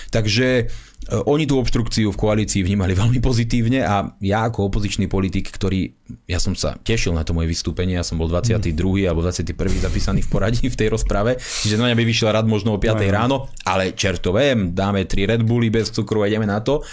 Takže 0.09 0.69
E, 1.09 1.17
oni 1.25 1.49
tú 1.49 1.57
obštrukciu 1.57 2.13
v 2.13 2.21
koalícii 2.21 2.61
vnímali 2.61 2.93
veľmi 3.01 3.19
pozitívne 3.25 3.81
a 3.81 4.13
ja 4.21 4.45
ako 4.45 4.69
opozičný 4.69 5.09
politik, 5.09 5.49
ktorý, 5.49 5.89
ja 6.29 6.37
som 6.37 6.53
sa 6.53 6.77
tešil 6.77 7.17
na 7.17 7.25
to 7.25 7.33
moje 7.33 7.49
vystúpenie, 7.49 7.97
ja 7.97 8.05
som 8.05 8.21
bol 8.21 8.29
22. 8.29 8.77
Mm. 8.77 9.09
alebo 9.09 9.25
21. 9.25 9.57
zapísaný 9.81 10.21
v 10.27 10.29
poradí 10.29 10.69
v 10.69 10.77
tej 10.77 10.89
rozprave, 10.93 11.41
čiže 11.41 11.81
na 11.81 11.89
mňa 11.89 11.97
by 11.97 12.05
vyšiel 12.05 12.29
rad 12.29 12.45
možno 12.45 12.77
o 12.77 12.79
5. 12.79 12.93
No, 12.93 13.09
ráno, 13.09 13.37
ale 13.65 13.97
čerto 13.97 14.37
viem, 14.37 14.77
dáme 14.77 15.09
3 15.09 15.39
Red 15.39 15.43
Bully 15.49 15.73
bez 15.73 15.89
cukru 15.95 16.23
a 16.23 16.29
ideme 16.29 16.45
na 16.45 16.61
to. 16.61 16.85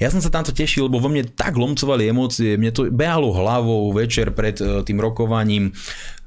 Ja 0.00 0.08
som 0.08 0.24
sa 0.24 0.32
tamto 0.32 0.56
tešil, 0.56 0.88
lebo 0.88 0.96
vo 0.96 1.12
mne 1.12 1.28
tak 1.28 1.60
lomcovali 1.60 2.08
emócie, 2.08 2.56
mne 2.56 2.72
to 2.72 2.88
behalo 2.88 3.36
hlavou 3.36 3.92
večer 3.92 4.32
pred 4.32 4.56
e, 4.56 4.80
tým 4.80 4.96
rokovaním 4.96 5.76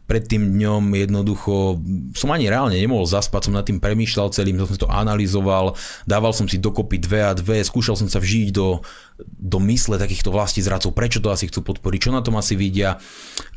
pred 0.03 0.23
tým 0.27 0.59
dňom 0.59 0.83
jednoducho 0.99 1.79
som 2.11 2.29
ani 2.35 2.51
reálne 2.51 2.75
nemohol 2.75 3.07
zaspať, 3.07 3.47
som 3.47 3.55
nad 3.55 3.63
tým 3.63 3.79
premýšľal 3.79 4.35
celým, 4.35 4.59
som 4.59 4.75
to 4.75 4.91
analyzoval, 4.91 5.79
dával 6.03 6.35
som 6.35 6.43
si 6.43 6.59
dokopy 6.59 6.99
dve 6.99 7.23
a 7.23 7.31
dve, 7.31 7.63
skúšal 7.63 7.95
som 7.95 8.11
sa 8.11 8.19
vžiť 8.19 8.51
do, 8.51 8.83
do 9.23 9.57
mysle 9.63 9.95
takýchto 9.95 10.29
vlastí 10.29 10.59
zradcov, 10.59 10.91
prečo 10.91 11.23
to 11.23 11.31
asi 11.31 11.47
chcú 11.47 11.63
podporiť, 11.63 11.99
čo 12.09 12.11
na 12.11 12.19
tom 12.19 12.35
asi 12.35 12.59
vidia. 12.59 12.99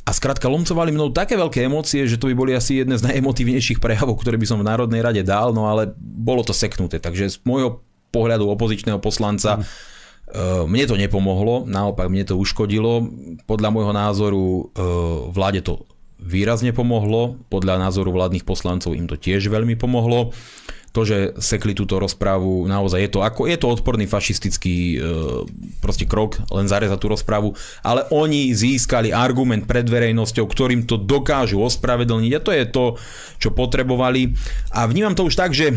A 0.06 0.10
skrátka 0.14 0.46
lomcovali 0.46 0.94
mnou 0.94 1.10
také 1.10 1.34
veľké 1.34 1.66
emócie, 1.66 2.06
že 2.06 2.14
to 2.14 2.30
by 2.30 2.34
boli 2.38 2.54
asi 2.54 2.86
jedné 2.86 2.94
z 2.94 3.10
najemotívnejších 3.10 3.82
prejavov, 3.82 4.22
ktoré 4.22 4.38
by 4.38 4.46
som 4.46 4.62
v 4.62 4.68
Národnej 4.70 5.02
rade 5.02 5.22
dal, 5.26 5.50
no 5.50 5.66
ale 5.66 5.90
bolo 5.98 6.46
to 6.46 6.54
seknuté. 6.54 7.02
Takže 7.02 7.26
z 7.26 7.36
môjho 7.42 7.82
pohľadu 8.14 8.46
opozičného 8.46 9.02
poslanca 9.02 9.58
mm 9.58 9.94
mne 10.66 10.84
to 10.90 10.98
nepomohlo, 10.98 11.62
naopak 11.70 12.10
mne 12.10 12.26
to 12.26 12.34
uškodilo. 12.34 13.06
Podľa 13.46 13.70
môjho 13.70 13.94
názoru 13.94 14.74
vláde 15.30 15.62
to 15.62 15.86
výrazne 16.20 16.72
pomohlo, 16.72 17.36
podľa 17.52 17.80
názoru 17.80 18.12
vládnych 18.12 18.44
poslancov 18.48 18.96
im 18.96 19.06
to 19.08 19.16
tiež 19.16 19.48
veľmi 19.52 19.76
pomohlo. 19.76 20.32
To, 20.96 21.04
že 21.04 21.36
sekli 21.44 21.76
túto 21.76 22.00
rozprávu, 22.00 22.64
naozaj 22.64 23.04
je 23.04 23.10
to, 23.12 23.20
ako, 23.20 23.44
je 23.44 23.60
to 23.60 23.68
odporný 23.68 24.08
fašistický 24.08 24.96
e, 24.96 26.08
krok, 26.08 26.40
len 26.48 26.72
zarezať 26.72 26.96
tú 26.96 27.12
rozprávu, 27.12 27.52
ale 27.84 28.08
oni 28.08 28.56
získali 28.56 29.12
argument 29.12 29.68
pred 29.68 29.84
verejnosťou, 29.84 30.48
ktorým 30.48 30.88
to 30.88 30.96
dokážu 30.96 31.60
ospravedlniť 31.60 32.32
a 32.32 32.40
to 32.40 32.48
je 32.56 32.64
to, 32.72 32.84
čo 33.36 33.52
potrebovali. 33.52 34.32
A 34.72 34.88
vnímam 34.88 35.12
to 35.12 35.28
už 35.28 35.36
tak, 35.36 35.52
že 35.52 35.76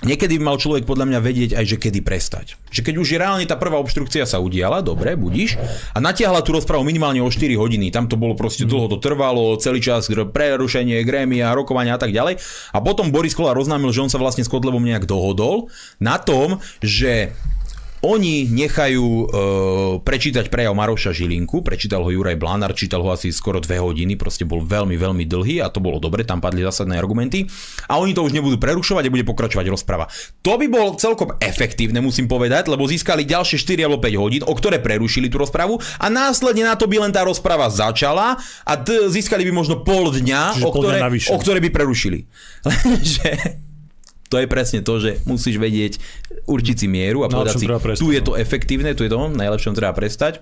Niekedy 0.00 0.40
by 0.40 0.44
mal 0.48 0.56
človek 0.56 0.88
podľa 0.88 1.12
mňa 1.12 1.20
vedieť 1.20 1.50
aj, 1.60 1.64
že 1.68 1.76
kedy 1.76 2.00
prestať. 2.00 2.56
Že 2.72 2.80
keď 2.88 2.94
už 3.04 3.08
je 3.12 3.18
reálne 3.20 3.44
tá 3.44 3.60
prvá 3.60 3.76
obštrukcia 3.84 4.24
sa 4.24 4.40
udiala, 4.40 4.80
dobre, 4.80 5.12
budíš, 5.12 5.60
a 5.92 6.00
natiahla 6.00 6.40
tú 6.40 6.56
rozprávu 6.56 6.88
minimálne 6.88 7.20
o 7.20 7.28
4 7.28 7.52
hodiny, 7.52 7.92
tam 7.92 8.08
to 8.08 8.16
bolo 8.16 8.32
proste 8.32 8.64
dlho, 8.64 8.88
to 8.88 8.96
trvalo, 8.96 9.60
celý 9.60 9.84
čas 9.84 10.08
prerušenie, 10.08 11.04
grémia, 11.04 11.52
rokovania 11.52 11.96
a 11.96 12.00
tak 12.00 12.16
ďalej. 12.16 12.40
A 12.72 12.80
potom 12.80 13.12
Boris 13.12 13.36
Kola 13.36 13.52
oznámil, 13.52 13.92
že 13.92 14.00
on 14.00 14.08
sa 14.08 14.16
vlastne 14.16 14.40
s 14.40 14.48
Kotlevom 14.48 14.80
nejak 14.80 15.04
dohodol 15.04 15.68
na 16.00 16.16
tom, 16.16 16.64
že 16.80 17.36
oni 18.00 18.48
nechajú 18.48 19.04
e, 19.04 19.24
prečítať 20.00 20.48
prejav 20.48 20.72
Maroša 20.72 21.12
Žilinku, 21.12 21.60
prečítal 21.60 22.00
ho 22.00 22.08
Juraj 22.08 22.40
Blanár, 22.40 22.72
čítal 22.72 23.04
ho 23.04 23.12
asi 23.12 23.28
skoro 23.28 23.60
dve 23.60 23.76
hodiny, 23.76 24.16
proste 24.16 24.48
bol 24.48 24.64
veľmi, 24.64 24.96
veľmi 24.96 25.24
dlhý 25.28 25.60
a 25.60 25.68
to 25.68 25.84
bolo 25.84 26.00
dobre, 26.00 26.24
tam 26.24 26.40
padli 26.40 26.64
zásadné 26.64 26.96
argumenty 26.96 27.44
a 27.92 28.00
oni 28.00 28.16
to 28.16 28.24
už 28.24 28.32
nebudú 28.32 28.56
prerušovať 28.56 29.04
a 29.04 29.12
bude 29.12 29.28
pokračovať 29.28 29.66
rozprava. 29.68 30.08
To 30.40 30.56
by 30.56 30.66
bolo 30.72 30.96
celkom 30.96 31.36
efektívne, 31.44 32.00
musím 32.00 32.24
povedať, 32.24 32.72
lebo 32.72 32.88
získali 32.88 33.28
ďalšie 33.28 33.60
4 33.60 33.84
alebo 33.84 34.00
5 34.00 34.22
hodín, 34.22 34.42
o 34.48 34.56
ktoré 34.56 34.80
prerušili 34.80 35.28
tú 35.28 35.36
rozpravu 35.36 35.76
a 36.00 36.06
následne 36.08 36.64
na 36.64 36.80
to 36.80 36.88
by 36.88 37.04
len 37.04 37.12
tá 37.12 37.20
rozprava 37.20 37.68
začala 37.68 38.40
a 38.64 38.72
d- 38.80 39.12
získali 39.12 39.44
by 39.44 39.52
možno 39.52 39.84
pol 39.84 40.08
dňa, 40.08 40.64
o 40.64 40.72
ktoré, 40.72 40.98
o 41.28 41.36
ktoré 41.36 41.58
by 41.60 41.68
prerušili. 41.68 42.24
Lenže 42.64 43.69
to 44.30 44.38
je 44.38 44.46
presne 44.46 44.80
to, 44.86 45.02
že 45.02 45.18
musíš 45.26 45.58
vedieť 45.58 45.98
určiť 46.46 46.76
si 46.78 46.86
mieru 46.86 47.26
a 47.26 47.28
no, 47.28 47.42
povedať 47.42 47.58
si, 47.58 47.66
tu 47.98 48.14
je 48.14 48.22
to 48.22 48.38
efektívne, 48.38 48.94
tu 48.94 49.02
je 49.02 49.10
to, 49.10 49.18
najlepšom 49.34 49.74
treba 49.74 49.90
prestať. 49.90 50.38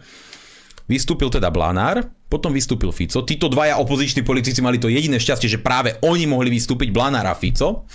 Vystúpil 0.89 1.29
teda 1.29 1.49
Blanár, 1.49 2.05
potom 2.29 2.53
vystúpil 2.53 2.93
Fico. 2.93 3.25
Títo 3.25 3.49
dvaja 3.49 3.77
opoziční 3.81 4.25
politici 4.25 4.61
mali 4.61 4.81
to 4.81 4.89
jediné 4.89 5.21
šťastie, 5.21 5.49
že 5.49 5.61
práve 5.61 5.97
oni 6.05 6.29
mohli 6.29 6.53
vystúpiť, 6.53 6.93
Blanár 6.93 7.29
a 7.29 7.37
Fico. 7.37 7.89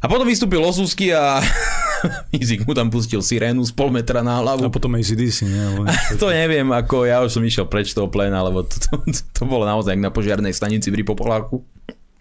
A 0.00 0.06
potom 0.08 0.28
vystúpil 0.28 0.60
Osusky 0.60 1.12
a 1.12 1.40
Izik 2.36 2.68
mu 2.68 2.76
tam 2.76 2.92
pustil 2.92 3.24
sirénu 3.24 3.64
z 3.64 3.72
pol 3.72 3.88
metra 3.88 4.20
na 4.20 4.40
hlavu. 4.40 4.68
A 4.68 4.72
potom 4.72 4.92
ACDC, 4.96 5.48
nie? 5.48 5.64
to 6.20 6.28
neviem, 6.28 6.68
ako 6.68 7.08
ja 7.08 7.24
už 7.24 7.36
som 7.36 7.42
išiel 7.44 7.68
preč 7.68 7.96
toho 7.96 8.08
pléna, 8.12 8.44
lebo 8.44 8.64
to, 8.64 8.76
to, 8.76 9.00
to, 9.08 9.20
to 9.32 9.42
bolo 9.48 9.64
naozaj 9.64 9.96
na 9.96 10.12
požiarnej 10.12 10.52
stanici 10.52 10.92
v 10.92 11.00
Ripopoláku. 11.00 11.64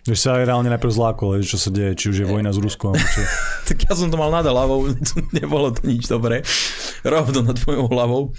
Že 0.06 0.14
sa 0.14 0.38
reálne 0.38 0.70
najprv 0.70 0.94
zlákol, 0.94 1.42
čo 1.42 1.58
sa 1.58 1.74
deje, 1.74 1.98
či 1.98 2.06
už 2.14 2.18
je 2.22 2.28
vojna 2.30 2.54
s 2.54 2.62
Ruskom. 2.62 2.94
Čo... 2.94 3.20
tak 3.74 3.90
ja 3.90 3.98
som 3.98 4.14
to 4.14 4.22
mal 4.22 4.30
nad 4.30 4.46
hlavou, 4.46 4.86
nebolo 5.34 5.74
to 5.74 5.82
nič 5.90 6.06
dobré. 6.06 6.46
Rovno 7.02 7.42
nad 7.42 7.58
tvojou 7.58 7.90
hlavou. 7.90 8.30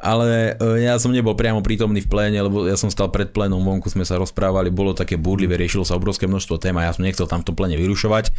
Ale 0.00 0.56
e, 0.56 0.84
ja 0.84 0.96
som 0.96 1.12
nebol 1.12 1.36
priamo 1.36 1.60
prítomný 1.60 2.04
v 2.04 2.08
pléne, 2.08 2.40
lebo 2.40 2.64
ja 2.64 2.76
som 2.76 2.88
stal 2.88 3.12
pred 3.12 3.32
plénom, 3.36 3.60
vonku 3.60 3.92
sme 3.92 4.04
sa 4.04 4.16
rozprávali, 4.16 4.72
bolo 4.72 4.96
také 4.96 5.20
búrlivé, 5.20 5.60
riešilo 5.60 5.84
sa 5.84 5.96
obrovské 5.96 6.24
množstvo 6.24 6.56
tém 6.56 6.76
a 6.80 6.88
ja 6.88 6.92
som 6.92 7.04
nechcel 7.04 7.28
tam 7.28 7.44
to 7.44 7.52
pléne 7.52 7.76
vyrušovať. 7.76 8.32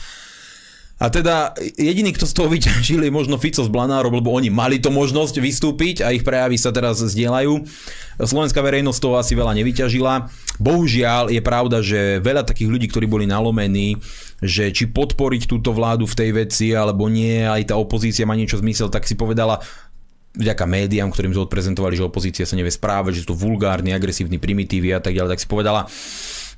A 0.96 1.12
teda 1.12 1.52
jediný, 1.76 2.16
kto 2.16 2.24
z 2.24 2.34
toho 2.40 2.48
vyťažil, 2.48 3.04
je 3.04 3.12
možno 3.12 3.36
Fico 3.36 3.60
s 3.60 3.68
Blanárom, 3.68 4.16
lebo 4.16 4.32
oni 4.32 4.48
mali 4.48 4.80
to 4.80 4.88
možnosť 4.96 5.44
vystúpiť 5.44 6.08
a 6.08 6.16
ich 6.16 6.24
prejavy 6.24 6.56
sa 6.56 6.72
teraz 6.72 7.04
zdieľajú. 7.04 7.68
Slovenská 8.24 8.64
verejnosť 8.64 9.00
toho 9.04 9.20
asi 9.20 9.36
veľa 9.36 9.60
nevyťažila. 9.60 10.32
Bohužiaľ 10.56 11.36
je 11.36 11.42
pravda, 11.44 11.84
že 11.84 12.24
veľa 12.24 12.48
takých 12.48 12.72
ľudí, 12.72 12.88
ktorí 12.88 13.12
boli 13.12 13.28
nalomení, 13.28 14.00
že 14.40 14.72
či 14.72 14.88
podporiť 14.88 15.52
túto 15.52 15.76
vládu 15.76 16.08
v 16.08 16.16
tej 16.16 16.30
veci 16.32 16.72
alebo 16.72 17.12
nie, 17.12 17.44
aj 17.44 17.72
tá 17.72 17.76
opozícia 17.76 18.24
má 18.24 18.32
niečo 18.40 18.64
zmysel, 18.64 18.88
tak 18.88 19.04
si 19.04 19.20
povedala, 19.20 19.60
vďaka 20.32 20.64
médiám, 20.64 21.12
ktorým 21.12 21.36
sme 21.36 21.44
odprezentovali, 21.44 22.00
že 22.00 22.08
opozícia 22.08 22.48
sa 22.48 22.56
nevie 22.56 22.72
správať, 22.72 23.20
že 23.20 23.22
sú 23.28 23.36
to 23.36 23.40
vulgárni, 23.40 23.92
agresívni, 23.92 24.40
primitívy 24.40 24.96
a 24.96 25.04
tak 25.04 25.12
ďalej, 25.12 25.36
tak 25.36 25.44
si 25.44 25.48
povedala, 25.52 25.92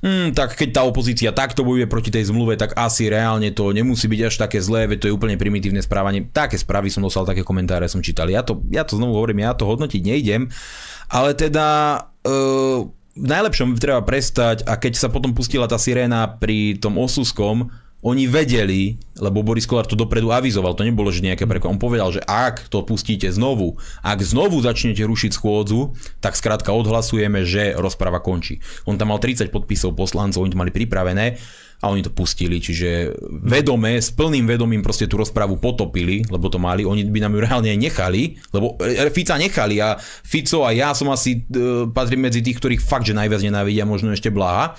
hm, 0.04 0.34
tak 0.36 0.54
keď 0.54 0.68
tá 0.78 0.82
opozícia 0.86 1.30
takto 1.34 1.66
bojuje 1.66 1.90
proti 1.90 2.10
tej 2.12 2.30
zmluve, 2.30 2.54
tak 2.54 2.74
asi 2.78 3.10
reálne 3.10 3.50
to 3.50 3.70
nemusí 3.74 4.06
byť 4.06 4.20
až 4.26 4.34
také 4.38 4.58
zlé, 4.62 4.86
veď 4.86 4.98
to 5.02 5.08
je 5.10 5.16
úplne 5.16 5.34
primitívne 5.40 5.82
správanie. 5.82 6.26
Také 6.30 6.58
správy 6.58 6.92
som 6.92 7.02
dostal, 7.02 7.26
také 7.26 7.42
komentáre 7.42 7.86
som 7.90 8.04
čítal. 8.04 8.30
Ja 8.30 8.46
to, 8.46 8.62
ja 8.70 8.86
to 8.86 8.98
znovu 8.98 9.18
hovorím, 9.18 9.42
ja 9.42 9.54
to 9.54 9.66
hodnotiť 9.66 10.02
nejdem, 10.02 10.50
ale 11.10 11.34
teda 11.34 11.66
uh, 12.22 12.78
v 13.18 13.26
najlepšom 13.26 13.74
treba 13.82 14.06
prestať 14.06 14.62
a 14.64 14.78
keď 14.78 14.94
sa 14.94 15.08
potom 15.10 15.34
pustila 15.34 15.66
tá 15.66 15.74
siréna 15.74 16.38
pri 16.38 16.78
tom 16.78 16.94
osuskom, 16.96 17.74
oni 17.98 18.30
vedeli, 18.30 18.94
lebo 19.18 19.42
Boris 19.42 19.66
Kolár 19.66 19.82
to 19.90 19.98
dopredu 19.98 20.30
avizoval, 20.30 20.78
to 20.78 20.86
nebolo, 20.86 21.10
že 21.10 21.18
nejaké 21.18 21.50
prekvapenie. 21.50 21.74
On 21.74 21.82
povedal, 21.82 22.08
že 22.14 22.22
ak 22.22 22.70
to 22.70 22.86
pustíte 22.86 23.26
znovu, 23.26 23.74
ak 24.06 24.22
znovu 24.22 24.62
začnete 24.62 25.02
rušiť 25.02 25.34
schôdzu, 25.34 25.98
tak 26.22 26.38
skrátka 26.38 26.70
odhlasujeme, 26.70 27.42
že 27.42 27.74
rozpráva 27.74 28.22
končí. 28.22 28.62
On 28.86 28.94
tam 28.94 29.10
mal 29.10 29.18
30 29.18 29.50
podpisov 29.50 29.98
poslancov, 29.98 30.46
oni 30.46 30.54
to 30.54 30.62
mali 30.62 30.70
pripravené 30.70 31.42
a 31.78 31.94
oni 31.94 32.02
to 32.02 32.10
pustili, 32.10 32.58
čiže 32.58 33.14
vedome, 33.42 34.02
s 34.02 34.10
plným 34.10 34.50
vedomím 34.50 34.82
proste 34.82 35.06
tú 35.06 35.18
rozprávu 35.18 35.62
potopili, 35.62 36.26
lebo 36.26 36.50
to 36.50 36.58
mali, 36.58 36.82
oni 36.82 37.06
by 37.06 37.22
nám 37.22 37.38
ju 37.38 37.40
reálne 37.42 37.70
aj 37.70 37.78
nechali, 37.78 38.34
lebo 38.50 38.74
e, 38.82 39.06
Fica 39.14 39.38
nechali 39.38 39.78
a 39.78 39.94
Fico 40.26 40.66
a 40.66 40.74
ja 40.74 40.90
som 40.90 41.06
asi 41.14 41.46
e, 41.46 41.86
patrím 41.86 42.26
medzi 42.26 42.42
tých, 42.42 42.58
ktorých 42.58 42.82
fakt, 42.82 43.06
že 43.06 43.14
najviac 43.14 43.42
nenávidia, 43.46 43.86
možno 43.86 44.10
ešte 44.10 44.26
Blaha 44.26 44.74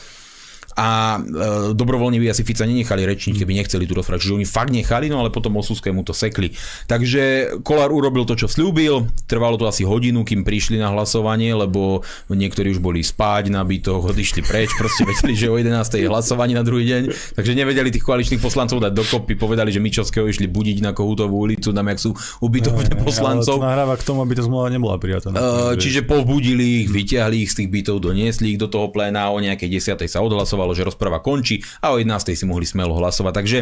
a 0.80 1.20
e, 1.20 1.76
dobrovoľne 1.76 2.24
by 2.24 2.32
asi 2.32 2.48
Fica 2.48 2.64
nenechali 2.64 3.04
rečniť, 3.04 3.36
keby 3.36 3.52
nechceli 3.60 3.84
tú 3.84 4.00
rozprávať. 4.00 4.24
Čiže 4.24 4.36
oni 4.40 4.48
fakt 4.48 4.72
nechali, 4.72 5.12
no 5.12 5.20
ale 5.20 5.28
potom 5.28 5.60
Osuskému 5.60 6.08
to 6.08 6.16
sekli. 6.16 6.56
Takže 6.88 7.56
Kolár 7.68 7.92
urobil 7.92 8.24
to, 8.24 8.40
čo 8.40 8.48
slúbil, 8.48 9.04
trvalo 9.28 9.60
to 9.60 9.68
asi 9.68 9.84
hodinu, 9.84 10.24
kým 10.24 10.48
prišli 10.48 10.80
na 10.80 10.88
hlasovanie, 10.96 11.52
lebo 11.52 12.08
niektorí 12.32 12.72
už 12.72 12.80
boli 12.80 13.04
spať 13.04 13.52
na 13.52 13.68
bytoch, 13.68 14.16
odišli 14.16 14.40
preč, 14.48 14.72
proste 14.80 15.04
vedeli, 15.04 15.36
že 15.36 15.52
o 15.52 15.60
11. 15.60 16.00
je 16.00 16.08
hlasovanie 16.08 16.56
na 16.56 16.64
druhý 16.64 16.88
deň, 16.88 17.36
takže 17.36 17.52
nevedeli 17.60 17.92
tých 17.92 18.08
koaličných 18.08 18.40
poslancov 18.40 18.80
dať 18.80 18.96
dokopy, 18.96 19.36
povedali, 19.36 19.76
že 19.76 19.84
Mičovského 19.84 20.32
išli 20.32 20.48
budiť 20.48 20.80
na 20.80 20.96
Kohutovú 20.96 21.44
ulicu, 21.44 21.76
tam 21.76 21.92
jak 21.92 22.00
sú 22.00 22.16
ubytovne 22.40 22.88
poslancov. 23.04 23.60
Ale 23.60 23.68
to 23.68 23.68
nahráva 23.68 23.96
k 24.00 24.04
tomu, 24.08 24.24
aby 24.24 24.34
to 24.40 24.48
zmluva 24.48 24.72
nebola 24.72 24.96
prijatá. 24.96 25.36
Uh, 25.36 25.76
čiže 25.76 26.08
povbudili 26.08 26.86
ich, 26.86 26.88
vyťahli 26.88 27.44
ich 27.44 27.52
z 27.52 27.66
tých 27.66 27.70
bytov, 27.70 28.00
doniesli 28.00 28.56
ich 28.56 28.60
do 28.62 28.72
toho 28.72 28.88
pléna, 28.88 29.28
o 29.36 29.44
nejakej 29.44 30.00
10. 30.00 30.08
sa 30.08 30.24
odhlasovalo 30.24 30.69
očakávalo, 30.70 30.78
že 30.78 30.88
rozpráva 30.88 31.20
končí 31.26 31.66
a 31.82 31.94
o 31.94 31.98
11. 31.98 32.38
si 32.38 32.46
mohli 32.46 32.66
smelo 32.66 32.94
hlasovať. 32.98 33.34
Takže 33.34 33.60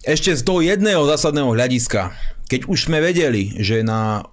ešte 0.00 0.32
z 0.32 0.42
toho 0.44 0.64
jedného 0.64 1.04
zásadného 1.04 1.52
hľadiska, 1.52 2.16
keď 2.48 2.66
už 2.66 2.88
sme 2.88 2.98
vedeli, 3.04 3.52
že 3.62 3.84
na, 3.84 4.24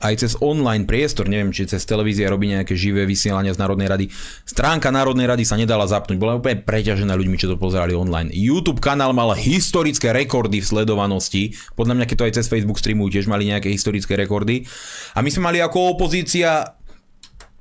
aj 0.00 0.14
cez 0.22 0.32
online 0.38 0.88
priestor, 0.88 1.28
neviem, 1.28 1.52
či 1.52 1.68
cez 1.68 1.82
televízia 1.84 2.30
robí 2.30 2.48
nejaké 2.48 2.72
živé 2.72 3.04
vysielania 3.04 3.52
z 3.52 3.60
Národnej 3.60 3.90
rady, 3.90 4.06
stránka 4.46 4.88
Národnej 4.88 5.28
rady 5.28 5.44
sa 5.44 5.58
nedala 5.58 5.84
zapnúť, 5.84 6.16
bola 6.16 6.38
úplne 6.38 6.62
preťažená 6.62 7.12
ľuďmi, 7.12 7.36
čo 7.36 7.52
to 7.52 7.60
pozerali 7.60 7.92
online. 7.92 8.32
YouTube 8.32 8.80
kanál 8.80 9.12
mal 9.12 9.34
historické 9.36 10.14
rekordy 10.14 10.62
v 10.62 10.70
sledovanosti, 10.72 11.58
podľa 11.76 12.00
mňa, 12.00 12.06
keď 12.08 12.16
to 12.16 12.26
aj 12.30 12.34
cez 12.40 12.46
Facebook 12.48 12.80
streamujú, 12.80 13.18
tiež 13.18 13.28
mali 13.28 13.50
nejaké 13.50 13.68
historické 13.68 14.16
rekordy. 14.16 14.64
A 15.12 15.20
my 15.20 15.28
sme 15.28 15.50
mali 15.52 15.58
ako 15.60 16.00
opozícia 16.00 16.80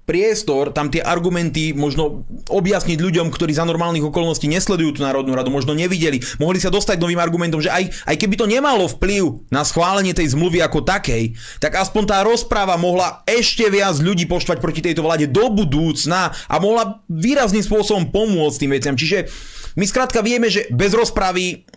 priestor 0.05 0.69
tam 0.69 0.93
tie 0.93 1.01
argumenty 1.01 1.73
možno 1.73 2.23
objasniť 2.49 3.01
ľuďom, 3.01 3.33
ktorí 3.33 3.57
za 3.57 3.65
normálnych 3.65 4.05
okolností 4.05 4.45
nesledujú 4.45 4.97
tú 4.97 5.01
Národnú 5.01 5.33
radu, 5.33 5.49
možno 5.49 5.73
nevideli, 5.73 6.21
mohli 6.37 6.61
sa 6.61 6.69
dostať 6.69 7.01
novým 7.01 7.17
argumentom, 7.17 7.59
že 7.59 7.73
aj, 7.73 8.05
aj 8.05 8.15
keby 8.15 8.37
to 8.37 8.45
nemalo 8.45 8.85
vplyv 8.85 9.49
na 9.49 9.65
schválenie 9.65 10.13
tej 10.13 10.37
zmluvy 10.37 10.61
ako 10.61 10.85
takej, 10.85 11.33
tak 11.57 11.75
aspoň 11.75 12.03
tá 12.05 12.17
rozpráva 12.21 12.77
mohla 12.77 13.25
ešte 13.25 13.65
viac 13.67 13.97
ľudí 13.97 14.29
poštvať 14.29 14.61
proti 14.61 14.85
tejto 14.85 15.01
vláde 15.01 15.25
do 15.25 15.49
budúcna 15.49 16.31
a 16.45 16.55
mohla 16.61 17.01
výrazným 17.09 17.65
spôsobom 17.65 18.13
pomôcť 18.13 18.57
tým 18.61 18.71
veciam. 18.71 18.95
Čiže 18.95 19.25
my 19.75 19.85
skrátka 19.89 20.21
vieme, 20.21 20.47
že 20.47 20.69
bez 20.71 20.95
rozpravy 20.95 21.67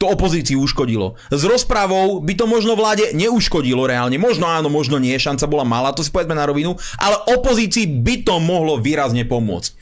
to 0.00 0.08
opozícii 0.08 0.56
uškodilo. 0.56 1.20
S 1.28 1.44
rozprávou 1.44 2.24
by 2.24 2.32
to 2.32 2.48
možno 2.48 2.72
vláde 2.72 3.12
neuškodilo 3.12 3.84
reálne. 3.84 4.16
Možno 4.16 4.48
áno, 4.48 4.72
možno 4.72 4.96
nie, 4.96 5.12
šanca 5.20 5.44
bola 5.44 5.68
malá, 5.68 5.92
to 5.92 6.00
si 6.00 6.08
povedzme 6.08 6.32
na 6.32 6.48
rovinu, 6.48 6.80
ale 6.96 7.20
opozícii 7.36 7.84
by 8.00 8.24
to 8.24 8.40
mohlo 8.40 8.80
výrazne 8.80 9.28
pomôcť. 9.28 9.76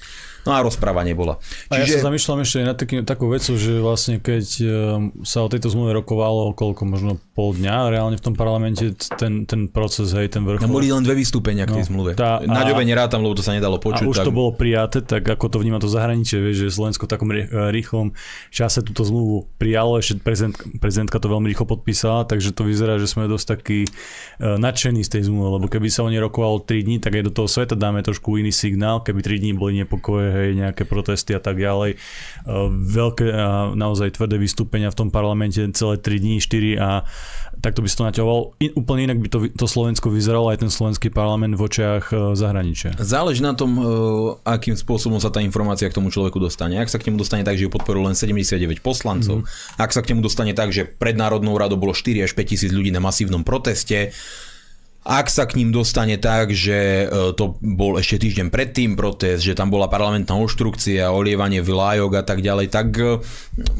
No 0.49 0.57
a 0.57 0.65
rozpráva 0.65 1.05
nebola. 1.05 1.37
A 1.69 1.77
ja 1.77 1.85
sa 1.85 2.09
zamýšľam 2.09 2.41
ešte 2.41 2.59
na 2.65 2.73
taký, 2.73 3.05
takú 3.05 3.29
vecu, 3.29 3.53
že 3.61 3.85
vlastne 3.85 4.17
keď 4.17 4.47
ehm, 4.65 5.03
sa 5.29 5.45
o 5.45 5.49
tejto 5.53 5.69
zmluve 5.69 5.93
rokovalo 6.01 6.57
koľko, 6.57 6.89
možno 6.89 7.21
pol 7.37 7.53
dňa, 7.53 7.93
reálne 7.93 8.17
v 8.17 8.25
tom 8.25 8.33
parlamente 8.33 8.97
ten, 9.21 9.45
ten 9.45 9.69
proces, 9.69 10.17
hej, 10.17 10.33
ten 10.33 10.49
vrchol. 10.49 10.65
No, 10.65 10.73
boli 10.73 10.89
len 10.89 11.05
dve 11.05 11.21
vystúpenia 11.21 11.69
k 11.69 11.77
tej 11.77 11.85
no, 11.85 11.89
zmluve. 11.93 12.11
Tá, 12.17 12.41
Na 12.49 12.65
ďobe 12.65 12.89
nerátam, 12.89 13.21
lebo 13.21 13.37
to 13.37 13.45
sa 13.45 13.53
nedalo 13.53 13.77
počuť. 13.77 14.09
A 14.09 14.11
už 14.11 14.19
tak... 14.25 14.27
to 14.27 14.33
bolo 14.33 14.57
prijaté, 14.57 15.05
tak 15.05 15.29
ako 15.29 15.53
to 15.53 15.61
vníma 15.61 15.79
to 15.79 15.87
zahraničie, 15.93 16.41
vieš, 16.41 16.65
že 16.65 16.75
Slovensko 16.75 17.05
v 17.05 17.11
takom 17.13 17.29
rýchlom 17.69 18.17
čase 18.49 18.81
túto 18.81 19.05
zmluvu 19.05 19.53
prijalo, 19.61 20.01
ešte 20.01 20.25
prezident, 20.25 20.57
prezidentka 20.81 21.21
to 21.21 21.29
veľmi 21.29 21.47
rýchlo 21.53 21.69
podpísala, 21.69 22.25
takže 22.25 22.57
to 22.57 22.65
vyzerá, 22.65 22.97
že 22.97 23.11
sme 23.11 23.29
dosť 23.29 23.47
takí 23.59 23.85
uh, 23.85 24.57
nadšení 24.57 25.05
z 25.05 25.11
tej 25.19 25.23
zmluvy, 25.29 25.61
lebo 25.61 25.67
keby 25.69 25.89
sa 25.93 26.07
o 26.07 26.11
nej 26.11 26.23
rokovalo 26.23 26.65
3 26.65 26.87
dní, 26.87 26.97
tak 26.99 27.21
aj 27.21 27.29
do 27.29 27.33
toho 27.35 27.49
sveta 27.51 27.75
dáme 27.77 28.01
trošku 28.01 28.39
iný 28.41 28.51
signál, 28.55 29.05
keby 29.05 29.21
3 29.21 29.43
dní 29.43 29.53
boli 29.55 29.79
nepokoje, 29.83 30.29
hej, 30.39 30.55
nejaké 30.55 30.87
protesty 30.87 31.35
a 31.35 31.43
tak 31.43 31.59
ďalej. 31.59 31.99
Veľké 32.71 33.27
a 33.35 33.75
naozaj 33.75 34.15
tvrdé 34.15 34.39
vystúpenia 34.39 34.95
v 34.95 34.99
tom 35.05 35.09
parlamente 35.11 35.59
celé 35.75 35.99
3 35.99 36.23
dní, 36.23 36.37
4 36.39 36.79
a 36.79 36.91
takto 37.59 37.83
by 37.83 37.89
si 37.91 37.97
to 37.99 38.07
naťahoval. 38.07 38.41
In, 38.63 38.71
úplne 38.79 39.11
inak 39.11 39.19
by 39.19 39.29
to, 39.29 39.39
to 39.51 39.67
Slovensko 39.67 40.09
vyzeralo 40.11 40.51
aj 40.55 40.63
ten 40.63 40.71
slovenský 40.71 41.11
parlament 41.11 41.59
v 41.59 41.63
očiach 41.67 42.05
e, 42.11 42.15
zahraničia. 42.39 42.95
Záleží 42.99 43.43
na 43.43 43.55
tom, 43.55 43.77
e, 43.77 43.83
akým 44.47 44.79
spôsobom 44.79 45.19
sa 45.19 45.29
tá 45.35 45.43
informácia 45.43 45.91
k 45.91 45.95
tomu 45.95 46.09
človeku 46.15 46.39
dostane. 46.39 46.79
Ak 46.79 46.91
sa 46.91 47.03
k 47.03 47.11
nemu 47.11 47.19
dostane 47.19 47.43
tak, 47.43 47.59
že 47.59 47.67
ju 47.67 47.71
podporil 47.71 48.07
len 48.07 48.15
79 48.15 48.79
poslancov, 48.79 49.43
mm-hmm. 49.43 49.83
ak 49.83 49.91
sa 49.91 50.01
k 50.03 50.15
nemu 50.15 50.21
dostane 50.23 50.53
tak, 50.55 50.71
že 50.71 50.87
pred 50.87 51.19
Národnou 51.19 51.59
radou 51.59 51.77
bolo 51.77 51.95
4 51.95 52.27
až 52.27 52.33
5 52.39 52.47
tisíc 52.47 52.71
ľudí 52.71 52.95
na 52.95 53.03
masívnom 53.03 53.43
proteste, 53.43 54.15
ak 55.09 55.33
sa 55.33 55.49
k 55.49 55.57
ním 55.57 55.73
dostane 55.73 56.21
tak, 56.21 56.53
že 56.53 57.09
e, 57.09 57.33
to 57.33 57.57
bol 57.65 57.97
ešte 57.97 58.29
týždeň 58.29 58.53
predtým 58.53 58.93
protest, 58.93 59.41
že 59.41 59.57
tam 59.57 59.73
bola 59.73 59.89
parlamentná 59.89 60.37
obštrukcia, 60.37 61.09
olievanie 61.09 61.65
vlájok 61.65 62.21
a 62.21 62.23
tak 62.29 62.45
ďalej, 62.45 62.69
tak 62.69 62.93
e, 63.01 63.17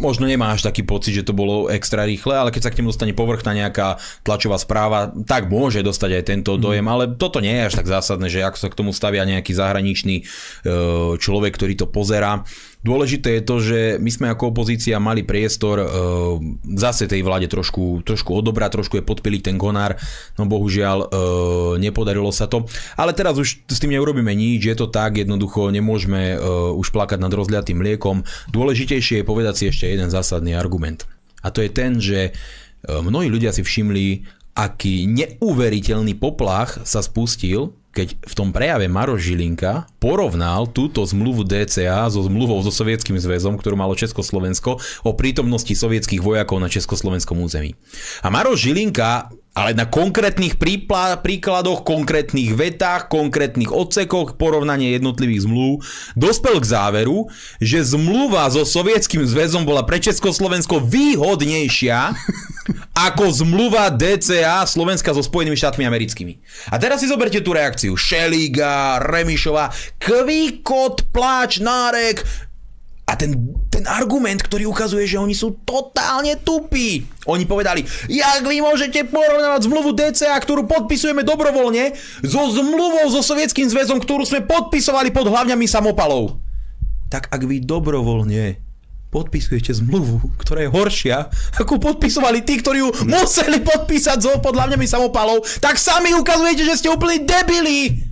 možno 0.01 0.25
nemá 0.25 0.57
až 0.57 0.65
taký 0.65 0.89
pocit, 0.89 1.13
že 1.13 1.29
to 1.29 1.37
bolo 1.37 1.69
extra 1.69 2.09
rýchle, 2.09 2.33
ale 2.33 2.49
keď 2.49 2.65
sa 2.65 2.73
k 2.73 2.81
ním 2.81 2.89
dostane 2.89 3.13
povrchná 3.13 3.53
nejaká 3.53 4.01
tlačová 4.25 4.57
správa, 4.57 5.13
tak 5.29 5.53
môže 5.53 5.85
dostať 5.85 6.11
aj 6.17 6.25
tento 6.25 6.57
mhm. 6.57 6.61
dojem, 6.65 6.87
ale 6.89 7.05
toto 7.13 7.45
nie 7.45 7.53
je 7.53 7.67
až 7.69 7.75
tak 7.77 7.93
zásadné, 7.93 8.33
že 8.33 8.41
ak 8.41 8.57
sa 8.57 8.73
k 8.73 8.79
tomu 8.81 8.97
stavia 8.97 9.29
nejaký 9.29 9.53
zahraničný 9.53 10.25
e, 10.25 10.25
človek, 11.21 11.53
ktorý 11.61 11.77
to 11.77 11.93
pozera, 11.93 12.41
Dôležité 12.89 13.37
je 13.37 13.43
to, 13.45 13.57
že 13.61 13.79
my 14.01 14.09
sme 14.09 14.27
ako 14.33 14.57
opozícia 14.57 14.97
mali 14.97 15.21
priestor 15.21 15.77
e, 15.77 15.87
zase 16.73 17.05
tej 17.05 17.21
vláde 17.21 17.45
trošku, 17.45 18.01
trošku 18.01 18.33
odobrať, 18.33 18.81
trošku 18.81 18.97
je 18.97 19.05
podpiliť 19.05 19.53
ten 19.53 19.57
konár, 19.61 20.01
no 20.41 20.49
bohužiaľ 20.49 20.99
e, 21.05 21.07
nepodarilo 21.85 22.33
sa 22.33 22.49
to. 22.49 22.65
Ale 22.97 23.13
teraz 23.13 23.37
už 23.37 23.69
s 23.69 23.77
tým 23.77 23.93
neurobíme 23.93 24.33
nič, 24.33 24.65
je 24.65 24.73
to 24.73 24.89
tak, 24.89 25.21
jednoducho 25.21 25.69
nemôžeme 25.69 26.33
e, 26.33 26.37
už 26.81 26.89
plakať 26.89 27.21
nad 27.21 27.29
rozliatým 27.29 27.77
mliekom. 27.77 28.25
Dôležitejšie 28.57 29.21
je 29.21 29.29
povedať 29.29 29.55
si 29.61 29.65
ešte 29.69 29.93
jeden 29.93 30.09
zásadný 30.09 30.57
argument. 30.57 31.05
A 31.45 31.53
to 31.53 31.61
je 31.61 31.69
ten, 31.69 32.01
že 32.01 32.21
e, 32.25 32.31
mnohí 32.89 33.29
ľudia 33.29 33.53
si 33.53 33.61
všimli, 33.61 34.25
aký 34.57 35.07
neuveriteľný 35.07 36.19
poplach 36.19 36.83
sa 36.83 37.05
spustil 37.05 37.78
keď 37.93 38.15
v 38.21 38.35
tom 38.37 38.53
prejave 38.53 38.87
Maro 38.87 39.17
Žilinka 39.17 39.89
porovnal 39.99 40.69
túto 40.71 41.03
zmluvu 41.03 41.43
DCA 41.43 42.07
so 42.13 42.21
zmluvou 42.23 42.61
so 42.61 42.71
Sovietským 42.71 43.17
zväzom, 43.17 43.57
ktorú 43.57 43.75
malo 43.75 43.97
Československo 43.97 44.79
o 45.03 45.11
prítomnosti 45.17 45.73
sovietských 45.73 46.21
vojakov 46.23 46.61
na 46.61 46.69
československom 46.69 47.41
území. 47.41 47.75
A 48.23 48.29
Maro 48.29 48.55
Žilinka 48.55 49.33
ale 49.59 49.75
na 49.75 49.91
konkrétnych 49.91 50.55
príkladoch, 50.55 51.83
konkrétnych 51.83 52.55
vetách, 52.55 53.11
konkrétnych 53.11 53.75
odsekoch, 53.75 54.39
porovnanie 54.39 54.95
jednotlivých 54.95 55.51
zmluv, 55.51 55.83
dospel 56.15 56.63
k 56.63 56.71
záveru, 56.79 57.27
že 57.59 57.83
zmluva 57.83 58.47
so 58.55 58.63
Sovietským 58.63 59.27
zväzom 59.27 59.67
bola 59.67 59.83
pre 59.83 59.99
Československo 59.99 60.79
výhodnejšia 60.79 62.15
ako 63.11 63.35
zmluva 63.35 63.91
DCA 63.91 64.63
Slovenska 64.63 65.11
so 65.11 65.27
Spojenými 65.27 65.59
štátmi 65.59 65.83
americkými. 65.83 66.39
A 66.71 66.79
teraz 66.79 67.03
si 67.03 67.11
zoberte 67.11 67.43
tú 67.43 67.51
reakciu. 67.51 67.99
Šeliga, 67.99 69.03
Remišová, 69.03 69.75
kvíkot, 69.99 71.11
pláč, 71.11 71.59
nárek, 71.59 72.23
a 73.09 73.17
ten, 73.17 73.57
ten 73.73 73.89
argument, 73.89 74.37
ktorý 74.45 74.69
ukazuje, 74.69 75.09
že 75.09 75.17
oni 75.17 75.33
sú 75.33 75.65
totálne 75.65 76.37
tupí. 76.45 77.09
Oni 77.25 77.49
povedali, 77.49 77.81
jak 78.05 78.45
vy 78.45 78.61
môžete 78.61 79.09
porovnávať 79.09 79.65
zmluvu 79.65 79.97
DCA, 79.97 80.37
ktorú 80.37 80.69
podpisujeme 80.69 81.25
dobrovoľne, 81.25 81.97
so 82.21 82.53
zmluvou 82.53 83.09
so 83.09 83.25
Sovietským 83.25 83.65
zväzom, 83.73 84.05
ktorú 84.05 84.29
sme 84.29 84.45
podpisovali 84.45 85.09
pod 85.09 85.33
hlavňami 85.33 85.65
samopalov. 85.65 86.37
Tak 87.09 87.33
ak 87.33 87.43
vy 87.49 87.65
dobrovoľne 87.65 88.61
podpisujete 89.09 89.73
zmluvu, 89.73 90.37
ktorá 90.37 90.69
je 90.69 90.75
horšia, 90.77 91.33
ako 91.57 91.81
podpisovali 91.81 92.45
tí, 92.45 92.61
ktorí 92.61 92.85
ju 92.85 92.93
museli 93.09 93.65
podpísať 93.65 94.21
pod 94.45 94.53
hlavňami 94.53 94.85
samopalov, 94.85 95.49
tak 95.65 95.81
sami 95.81 96.13
ukazujete, 96.13 96.61
že 96.61 96.77
ste 96.77 96.93
úplne 96.93 97.25
debili. 97.25 98.08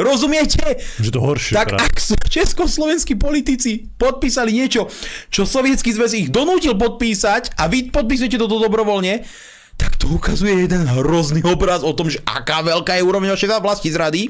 Rozumiete? 0.00 0.80
Že 1.00 1.10
to 1.12 1.20
horšie. 1.20 1.54
Tak 1.56 1.68
práve. 1.76 1.84
ak 1.84 1.94
sú 2.00 2.14
československí 2.16 3.16
politici 3.20 3.92
podpísali 4.00 4.56
niečo, 4.56 4.88
čo 5.28 5.44
sovietský 5.44 5.92
zväz 5.92 6.12
ich 6.16 6.28
donútil 6.32 6.76
podpísať 6.76 7.56
a 7.60 7.68
vy 7.68 7.92
podpísujete 7.92 8.40
toto 8.40 8.56
dobrovoľne, 8.56 9.24
tak 9.76 9.98
to 9.98 10.06
ukazuje 10.14 10.68
jeden 10.68 10.86
hrozný 10.86 11.42
obraz 11.42 11.82
o 11.82 11.92
tom, 11.96 12.06
že 12.06 12.22
aká 12.22 12.62
veľká 12.62 12.96
je 12.96 13.02
úroveň 13.02 13.34
vašej 13.34 13.50
vlasti 13.58 13.88
zrady. 13.90 14.22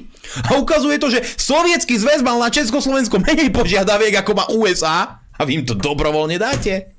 A 0.48 0.56
ukazuje 0.56 0.96
to, 0.96 1.12
že 1.12 1.20
sovietský 1.36 1.98
zväz 1.98 2.24
mal 2.24 2.40
na 2.40 2.48
Československo 2.48 3.20
menej 3.20 3.52
požiadaviek 3.52 4.16
ako 4.22 4.32
má 4.32 4.44
USA 4.54 5.22
a 5.36 5.42
vy 5.42 5.60
im 5.60 5.64
to 5.66 5.74
dobrovoľne 5.76 6.38
dáte. 6.38 6.94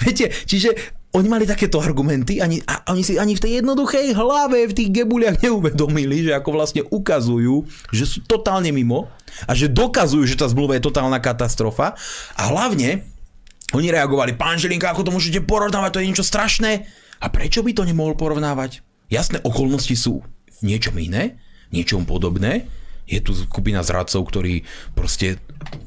Viete, 0.00 0.30
čiže 0.46 0.97
oni 1.18 1.28
mali 1.28 1.44
takéto 1.44 1.82
argumenty 1.82 2.38
ani, 2.38 2.62
a 2.62 2.86
oni 2.94 3.02
si 3.02 3.18
ani 3.18 3.34
v 3.34 3.42
tej 3.42 3.52
jednoduchej 3.60 4.14
hlave 4.14 4.70
v 4.70 4.76
tých 4.76 4.90
gebuliach 5.02 5.42
neuvedomili, 5.42 6.22
že 6.24 6.32
ako 6.38 6.50
vlastne 6.54 6.82
ukazujú, 6.86 7.66
že 7.90 8.04
sú 8.06 8.22
totálne 8.24 8.70
mimo 8.70 9.10
a 9.44 9.52
že 9.58 9.66
dokazujú, 9.66 10.24
že 10.24 10.38
tá 10.38 10.46
zmluva 10.46 10.78
je 10.78 10.86
totálna 10.86 11.18
katastrofa 11.18 11.98
a 12.38 12.42
hlavne 12.48 13.02
oni 13.76 13.92
reagovali, 13.92 14.32
pán 14.32 14.56
Žilinka, 14.56 14.88
ako 14.88 15.04
to 15.04 15.12
môžete 15.12 15.44
porovnávať, 15.44 15.90
to 15.92 16.00
je 16.00 16.08
niečo 16.08 16.24
strašné. 16.24 16.88
A 17.20 17.26
prečo 17.28 17.60
by 17.60 17.76
to 17.76 17.84
nemohol 17.84 18.16
porovnávať? 18.16 18.80
Jasné, 19.12 19.44
okolnosti 19.44 19.92
sú 19.92 20.24
v 20.24 20.60
niečom 20.64 20.96
iné, 20.96 21.36
niečom 21.68 22.08
podobné. 22.08 22.64
Je 23.04 23.20
tu 23.20 23.36
skupina 23.36 23.84
zradcov, 23.84 24.24
ktorí 24.24 24.64
proste 24.96 25.36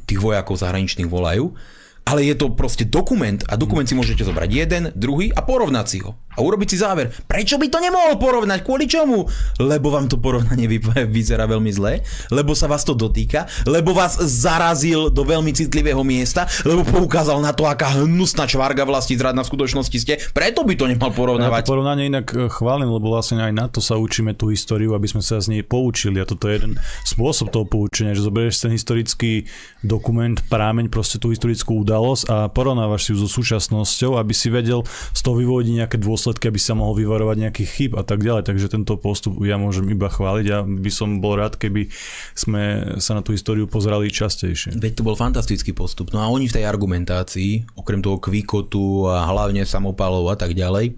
tých 0.05 0.19
vojakov 0.21 0.61
zahraničných 0.61 1.09
volajú 1.09 1.57
ale 2.05 2.25
je 2.25 2.35
to 2.35 2.51
proste 2.51 2.89
dokument 2.89 3.39
a 3.47 3.53
dokument 3.55 3.85
si 3.85 3.93
môžete 3.93 4.25
zobrať 4.25 4.49
jeden, 4.49 4.83
druhý 4.97 5.29
a 5.31 5.45
porovnať 5.45 5.85
si 5.87 5.99
ho. 6.01 6.17
A 6.31 6.39
urobiť 6.39 6.67
si 6.71 6.77
záver. 6.79 7.11
Prečo 7.27 7.59
by 7.59 7.67
to 7.67 7.83
nemohol 7.83 8.15
porovnať? 8.15 8.63
Kvôli 8.63 8.87
čomu? 8.87 9.27
Lebo 9.59 9.91
vám 9.91 10.07
to 10.07 10.15
porovnanie 10.15 10.63
vyzerá 11.17 11.43
veľmi 11.43 11.71
zle, 11.75 11.99
lebo 12.31 12.55
sa 12.55 12.71
vás 12.71 12.87
to 12.87 12.95
dotýka, 12.95 13.51
lebo 13.67 13.91
vás 13.91 14.15
zarazil 14.15 15.11
do 15.11 15.27
veľmi 15.27 15.51
citlivého 15.51 15.99
miesta, 16.07 16.47
lebo 16.63 16.87
poukázal 16.87 17.43
na 17.43 17.51
to, 17.51 17.67
aká 17.67 17.99
hnusná 17.99 18.47
čvarga 18.47 18.87
vlasti 18.87 19.19
zradná 19.19 19.43
v 19.43 19.51
skutočnosti 19.51 19.97
ste. 19.99 20.13
Preto 20.31 20.63
by 20.63 20.73
to 20.79 20.87
nemal 20.87 21.11
porovnávať. 21.11 21.63
Ja 21.63 21.67
to 21.67 21.73
porovnanie 21.75 22.07
inak 22.07 22.31
e, 22.31 22.47
chválim, 22.47 22.87
lebo 22.87 23.11
vlastne 23.11 23.43
aj 23.43 23.51
na 23.51 23.67
to 23.67 23.83
sa 23.83 23.99
učíme 23.99 24.31
tú 24.31 24.55
históriu, 24.55 24.95
aby 24.95 25.11
sme 25.11 25.19
sa 25.19 25.43
z 25.43 25.51
nej 25.51 25.63
poučili. 25.67 26.23
A 26.23 26.25
toto 26.25 26.47
je 26.47 26.63
jeden 26.63 26.73
spôsob 27.03 27.51
toho 27.51 27.67
poučenia, 27.67 28.15
že 28.15 28.23
zoberieš 28.23 28.63
ten 28.63 28.71
historický 28.71 29.51
dokument, 29.83 30.39
prámeň, 30.47 30.87
proste 30.87 31.19
tú 31.19 31.35
historickú 31.35 31.83
udalosť 31.91 32.23
a 32.31 32.47
porovnávaš 32.47 33.03
si 33.03 33.09
ju 33.11 33.19
so 33.19 33.27
súčasnosťou, 33.27 34.15
aby 34.15 34.31
si 34.31 34.47
vedel 34.47 34.87
z 35.11 35.19
toho 35.19 35.35
vyvodiť 35.35 35.83
nejaké 35.83 35.97
dôsledky, 35.99 36.47
aby 36.47 36.55
sa 36.55 36.71
mohol 36.71 36.95
vyvarovať 37.03 37.35
nejakých 37.43 37.69
chyb 37.69 37.91
a 37.99 38.07
tak 38.07 38.23
ďalej. 38.23 38.47
Takže 38.47 38.71
tento 38.71 38.95
postup 38.95 39.35
ja 39.43 39.59
môžem 39.59 39.91
iba 39.91 40.07
chváliť 40.07 40.47
a 40.55 40.63
by 40.63 40.87
som 40.87 41.19
bol 41.19 41.35
rád, 41.35 41.59
keby 41.59 41.91
sme 42.31 42.95
sa 43.03 43.19
na 43.19 43.21
tú 43.21 43.35
históriu 43.35 43.67
pozerali 43.67 44.07
častejšie. 44.07 44.79
Veď 44.79 45.03
to 45.03 45.03
bol 45.03 45.19
fantastický 45.19 45.75
postup. 45.75 46.15
No 46.15 46.23
a 46.23 46.31
oni 46.31 46.47
v 46.47 46.55
tej 46.55 46.63
argumentácii, 46.63 47.75
okrem 47.75 47.99
toho 47.99 48.23
kvíkotu 48.23 49.11
a 49.11 49.27
hlavne 49.27 49.67
samopalov 49.67 50.31
a 50.31 50.39
tak 50.39 50.55
ďalej, 50.55 50.95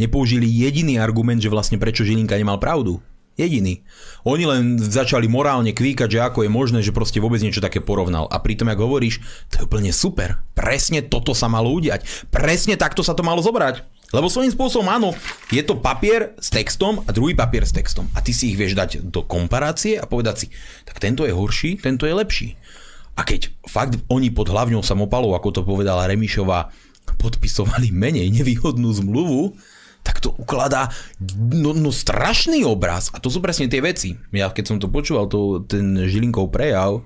nepoužili 0.00 0.48
jediný 0.48 0.96
argument, 0.96 1.44
že 1.44 1.52
vlastne 1.52 1.76
prečo 1.76 2.00
Žilinka 2.00 2.40
nemal 2.40 2.56
pravdu. 2.56 3.04
Jediný. 3.34 3.82
Oni 4.22 4.46
len 4.46 4.78
začali 4.78 5.26
morálne 5.26 5.74
kvíkať, 5.74 6.06
že 6.06 6.22
ako 6.22 6.46
je 6.46 6.50
možné, 6.54 6.78
že 6.86 6.94
proste 6.94 7.18
vôbec 7.18 7.42
niečo 7.42 7.58
také 7.58 7.82
porovnal. 7.82 8.30
A 8.30 8.38
pritom, 8.38 8.70
ako 8.70 8.86
hovoríš, 8.86 9.18
to 9.50 9.58
je 9.58 9.66
úplne 9.66 9.90
super. 9.90 10.38
Presne 10.54 11.02
toto 11.02 11.34
sa 11.34 11.50
malo 11.50 11.74
udiať. 11.74 12.06
Presne 12.30 12.78
takto 12.78 13.02
sa 13.02 13.18
to 13.18 13.26
malo 13.26 13.42
zobrať. 13.42 13.82
Lebo 14.14 14.30
svojím 14.30 14.54
spôsobom 14.54 14.86
áno, 14.86 15.10
je 15.50 15.58
to 15.66 15.74
papier 15.74 16.38
s 16.38 16.46
textom 16.46 17.02
a 17.02 17.10
druhý 17.10 17.34
papier 17.34 17.66
s 17.66 17.74
textom. 17.74 18.06
A 18.14 18.22
ty 18.22 18.30
si 18.30 18.54
ich 18.54 18.58
vieš 18.58 18.78
dať 18.78 19.02
do 19.02 19.26
komparácie 19.26 19.98
a 19.98 20.06
povedať 20.06 20.46
si, 20.46 20.46
tak 20.86 21.02
tento 21.02 21.26
je 21.26 21.34
horší, 21.34 21.82
tento 21.82 22.06
je 22.06 22.14
lepší. 22.14 22.54
A 23.18 23.26
keď 23.26 23.50
fakt 23.66 23.98
oni 24.06 24.30
pod 24.30 24.46
hlavňou 24.54 24.86
samopalov, 24.86 25.34
ako 25.34 25.48
to 25.50 25.60
povedala 25.66 26.06
Remišová, 26.06 26.70
podpisovali 27.18 27.90
menej 27.90 28.30
nevýhodnú 28.30 28.94
zmluvu, 28.94 29.58
tak 30.04 30.20
to 30.20 30.36
ukladá 30.36 30.92
no, 31.34 31.72
no 31.72 31.88
strašný 31.88 32.62
obraz. 32.68 33.08
A 33.16 33.18
to 33.18 33.32
sú 33.32 33.40
presne 33.40 33.66
tie 33.72 33.80
veci. 33.80 34.20
Ja 34.30 34.52
keď 34.52 34.64
som 34.68 34.76
to 34.76 34.92
počúval, 34.92 35.26
to, 35.32 35.64
ten 35.64 35.96
Žilinkov 35.96 36.52
prejav, 36.52 37.00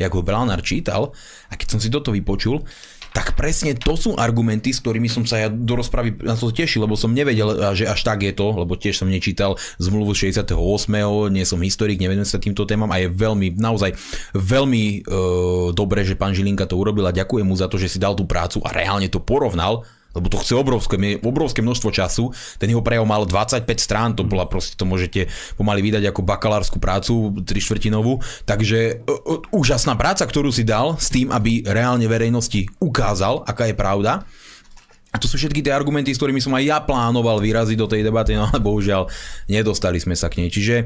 jak 0.00 0.10
ho 0.16 0.24
Belánár 0.24 0.64
čítal, 0.64 1.12
a 1.46 1.54
keď 1.54 1.76
som 1.76 1.80
si 1.84 1.92
toto 1.92 2.10
vypočul, 2.10 2.64
tak 3.10 3.34
presne 3.34 3.74
to 3.74 3.98
sú 3.98 4.14
argumenty, 4.14 4.70
s 4.70 4.78
ktorými 4.78 5.10
som 5.10 5.26
sa 5.26 5.42
ja 5.42 5.48
do 5.50 5.74
rozpravy 5.74 6.14
na 6.22 6.38
to 6.38 6.54
tešil, 6.54 6.86
lebo 6.86 6.94
som 6.94 7.10
nevedel, 7.10 7.74
že 7.74 7.90
až 7.90 8.06
tak 8.06 8.22
je 8.22 8.30
to, 8.30 8.54
lebo 8.54 8.78
tiež 8.78 9.02
som 9.02 9.10
nečítal 9.10 9.58
zmluvu 9.82 10.14
68. 10.14 10.54
Nie 11.34 11.42
som 11.42 11.58
historik, 11.58 11.98
nevenujem 11.98 12.30
sa 12.30 12.38
týmto 12.38 12.62
témam 12.70 12.90
a 12.94 13.02
je 13.02 13.10
veľmi, 13.10 13.58
naozaj 13.58 13.98
veľmi 14.30 14.84
e, 14.86 14.98
dobré, 15.74 16.06
že 16.06 16.14
pán 16.14 16.38
Žilinka 16.38 16.70
to 16.70 16.78
urobil 16.78 17.10
a 17.10 17.16
ďakujem 17.16 17.50
mu 17.50 17.58
za 17.58 17.66
to, 17.66 17.82
že 17.82 17.90
si 17.90 17.98
dal 17.98 18.14
tú 18.14 18.30
prácu 18.30 18.62
a 18.62 18.70
reálne 18.70 19.10
to 19.10 19.18
porovnal 19.18 19.82
lebo 20.14 20.26
to 20.26 20.42
chce 20.42 20.58
obrovské, 20.58 20.96
obrovské 21.22 21.60
množstvo 21.62 21.90
času. 21.94 22.24
Ten 22.58 22.70
jeho 22.70 22.82
prejav 22.82 23.06
mal 23.06 23.22
25 23.26 23.66
strán, 23.78 24.18
to 24.18 24.26
bola 24.26 24.46
proste, 24.50 24.74
to 24.74 24.82
môžete 24.86 25.30
pomaly 25.54 25.80
vydať 25.86 26.10
ako 26.10 26.26
bakalárskú 26.26 26.82
prácu, 26.82 27.42
tri 27.46 27.62
štvrtinovú. 27.62 28.18
Takže 28.46 29.06
uh, 29.06 29.38
uh, 29.38 29.40
úžasná 29.54 29.94
práca, 29.94 30.26
ktorú 30.26 30.50
si 30.50 30.66
dal 30.66 30.98
s 30.98 31.08
tým, 31.10 31.30
aby 31.30 31.62
reálne 31.62 32.06
verejnosti 32.10 32.66
ukázal, 32.82 33.46
aká 33.46 33.70
je 33.70 33.76
pravda. 33.78 34.26
A 35.10 35.18
to 35.18 35.26
sú 35.26 35.42
všetky 35.42 35.66
tie 35.66 35.74
argumenty, 35.74 36.14
s 36.14 36.22
ktorými 36.22 36.38
som 36.38 36.54
aj 36.54 36.64
ja 36.70 36.78
plánoval 36.78 37.42
vyraziť 37.42 37.74
do 37.74 37.90
tej 37.90 38.06
debaty, 38.06 38.38
no 38.38 38.46
ale 38.46 38.62
bohužiaľ 38.62 39.10
nedostali 39.50 39.98
sme 39.98 40.14
sa 40.14 40.30
k 40.30 40.38
nej. 40.38 40.54
Čiže 40.54 40.76
e, 40.78 40.84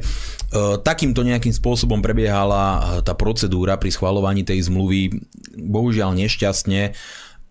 takýmto 0.81 1.21
nejakým 1.21 1.53
spôsobom 1.53 2.01
prebiehala 2.01 3.05
tá 3.05 3.13
procedúra 3.13 3.77
pri 3.77 3.93
schvalovaní 3.93 4.41
tej 4.41 4.73
zmluvy, 4.73 5.13
bohužiaľ 5.61 6.17
nešťastne 6.17 6.97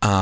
a 0.02 0.14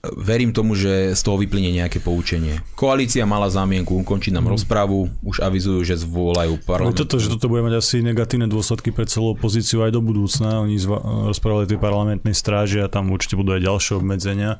verím 0.00 0.56
tomu, 0.56 0.72
že 0.72 1.12
z 1.12 1.20
toho 1.20 1.36
vyplyne 1.36 1.76
nejaké 1.76 2.00
poučenie. 2.00 2.64
Koalícia 2.72 3.28
mala 3.28 3.52
zámienku 3.52 3.92
ukončiť 4.00 4.32
nám 4.32 4.48
mm. 4.48 4.52
rozpravu, 4.56 5.12
už 5.20 5.44
avizujú, 5.44 5.84
že 5.84 6.00
zvolajú 6.00 6.56
parlament. 6.64 6.96
No 6.96 7.00
toto, 7.04 7.20
že 7.20 7.28
toto 7.28 7.52
bude 7.52 7.60
mať 7.68 7.84
asi 7.84 7.96
negatívne 8.00 8.48
dôsledky 8.48 8.96
pre 8.96 9.04
celú 9.04 9.36
opozíciu 9.36 9.84
aj 9.84 9.92
do 9.92 10.00
budúcna. 10.00 10.64
Oni 10.64 10.80
zva- 10.80 11.04
rozprávali 11.28 11.68
tej 11.68 11.76
parlamentnej 11.76 12.32
stráži 12.32 12.80
a 12.80 12.88
tam 12.88 13.12
určite 13.12 13.36
budú 13.36 13.52
aj 13.52 13.60
ďalšie 13.60 13.92
obmedzenia. 14.00 14.56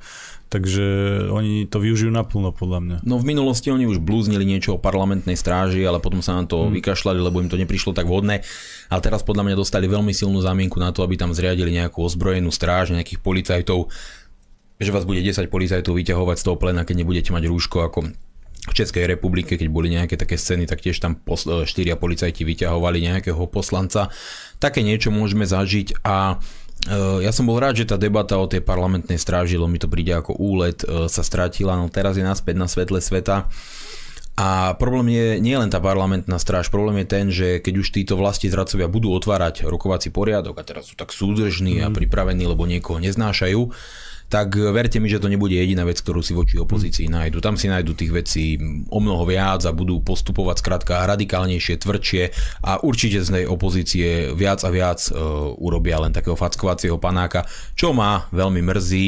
Takže 0.50 0.86
oni 1.30 1.70
to 1.70 1.78
využijú 1.78 2.10
naplno, 2.10 2.50
podľa 2.50 2.78
mňa. 2.82 2.96
No 3.06 3.22
v 3.22 3.28
minulosti 3.30 3.70
oni 3.70 3.86
už 3.86 4.02
blúznili 4.02 4.42
niečo 4.42 4.74
o 4.74 4.82
parlamentnej 4.82 5.38
stráži, 5.38 5.86
ale 5.86 6.02
potom 6.02 6.26
sa 6.26 6.34
na 6.34 6.42
to 6.42 6.66
hmm. 6.66 6.74
vykašľali, 6.74 7.22
lebo 7.22 7.38
im 7.38 7.46
to 7.46 7.54
neprišlo 7.54 7.94
tak 7.94 8.10
vhodné. 8.10 8.42
Ale 8.90 9.00
teraz 9.00 9.22
podľa 9.22 9.46
mňa 9.46 9.54
dostali 9.54 9.86
veľmi 9.86 10.10
silnú 10.10 10.42
zámienku 10.42 10.82
na 10.82 10.90
to, 10.90 11.06
aby 11.06 11.14
tam 11.14 11.30
zriadili 11.30 11.70
nejakú 11.70 12.02
ozbrojenú 12.02 12.50
stráž, 12.50 12.90
nejakých 12.90 13.22
policajtov, 13.22 13.94
že 14.80 14.90
vás 14.90 15.04
bude 15.04 15.20
10 15.20 15.52
policajtov 15.52 15.92
vyťahovať 15.92 16.36
z 16.40 16.44
toho 16.48 16.56
plena, 16.56 16.88
keď 16.88 17.04
nebudete 17.04 17.30
mať 17.36 17.44
rúško 17.52 17.84
ako 17.84 18.08
v 18.60 18.72
Českej 18.76 19.08
republike, 19.08 19.56
keď 19.56 19.68
boli 19.72 19.88
nejaké 19.92 20.20
také 20.20 20.36
scény, 20.36 20.68
tak 20.68 20.84
tiež 20.84 21.00
tam 21.00 21.16
e, 21.16 21.64
štyria 21.64 21.96
policajti 21.96 22.44
vyťahovali 22.44 23.00
nejakého 23.00 23.40
poslanca. 23.48 24.12
Také 24.60 24.84
niečo 24.84 25.08
môžeme 25.08 25.48
zažiť 25.48 26.04
a 26.04 26.36
e, 26.84 27.24
ja 27.24 27.32
som 27.32 27.48
bol 27.48 27.56
rád, 27.56 27.80
že 27.80 27.88
tá 27.88 27.96
debata 27.96 28.36
o 28.36 28.44
tej 28.44 28.60
parlamentnej 28.60 29.16
stráži, 29.16 29.56
mi 29.56 29.80
to 29.80 29.88
príde 29.88 30.12
ako 30.12 30.36
úlet, 30.36 30.84
e, 30.84 31.08
sa 31.08 31.24
stratila, 31.24 31.80
no 31.80 31.88
teraz 31.88 32.20
je 32.20 32.24
naspäť 32.24 32.56
na 32.60 32.68
svetle 32.68 33.00
sveta. 33.00 33.48
A 34.40 34.72
problém 34.80 35.12
je 35.12 35.26
nie 35.36 35.52
len 35.52 35.68
tá 35.68 35.84
parlamentná 35.84 36.40
stráž, 36.40 36.72
problém 36.72 37.04
je 37.04 37.06
ten, 37.08 37.26
že 37.28 37.48
keď 37.60 37.74
už 37.76 37.92
títo 37.92 38.16
vlasti 38.16 38.48
zradcovia 38.48 38.88
budú 38.88 39.12
otvárať 39.12 39.68
rokovací 39.68 40.08
poriadok 40.08 40.56
a 40.56 40.64
teraz 40.64 40.88
sú 40.88 40.96
tak 40.96 41.12
súdržní 41.12 41.80
mm. 41.80 41.84
a 41.84 41.88
pripravení, 41.92 42.48
lebo 42.48 42.64
niekoho 42.64 42.96
neznášajú, 43.04 43.60
tak 44.30 44.54
verte 44.54 45.02
mi, 45.02 45.10
že 45.10 45.18
to 45.18 45.26
nebude 45.26 45.58
jediná 45.58 45.82
vec, 45.82 45.98
ktorú 45.98 46.22
si 46.22 46.38
voči 46.38 46.54
opozícii 46.54 47.10
nájdu. 47.10 47.42
Tam 47.42 47.58
si 47.58 47.66
nájdu 47.66 47.98
tých 47.98 48.14
vecí 48.14 48.44
o 48.86 49.02
mnoho 49.02 49.26
viac 49.26 49.66
a 49.66 49.74
budú 49.74 49.98
postupovať 50.06 50.62
skrátka 50.62 51.02
radikálnejšie, 51.10 51.82
tvrdšie 51.82 52.22
a 52.62 52.78
určite 52.78 53.18
z 53.26 53.28
nej 53.34 53.44
opozície 53.50 54.30
viac 54.30 54.62
a 54.62 54.70
viac 54.70 55.02
uh, 55.10 55.50
urobia 55.58 55.98
len 55.98 56.14
takého 56.14 56.38
fackovacieho 56.38 57.02
panáka, 57.02 57.42
čo 57.74 57.90
ma 57.90 58.30
veľmi 58.30 58.62
mrzí 58.62 59.06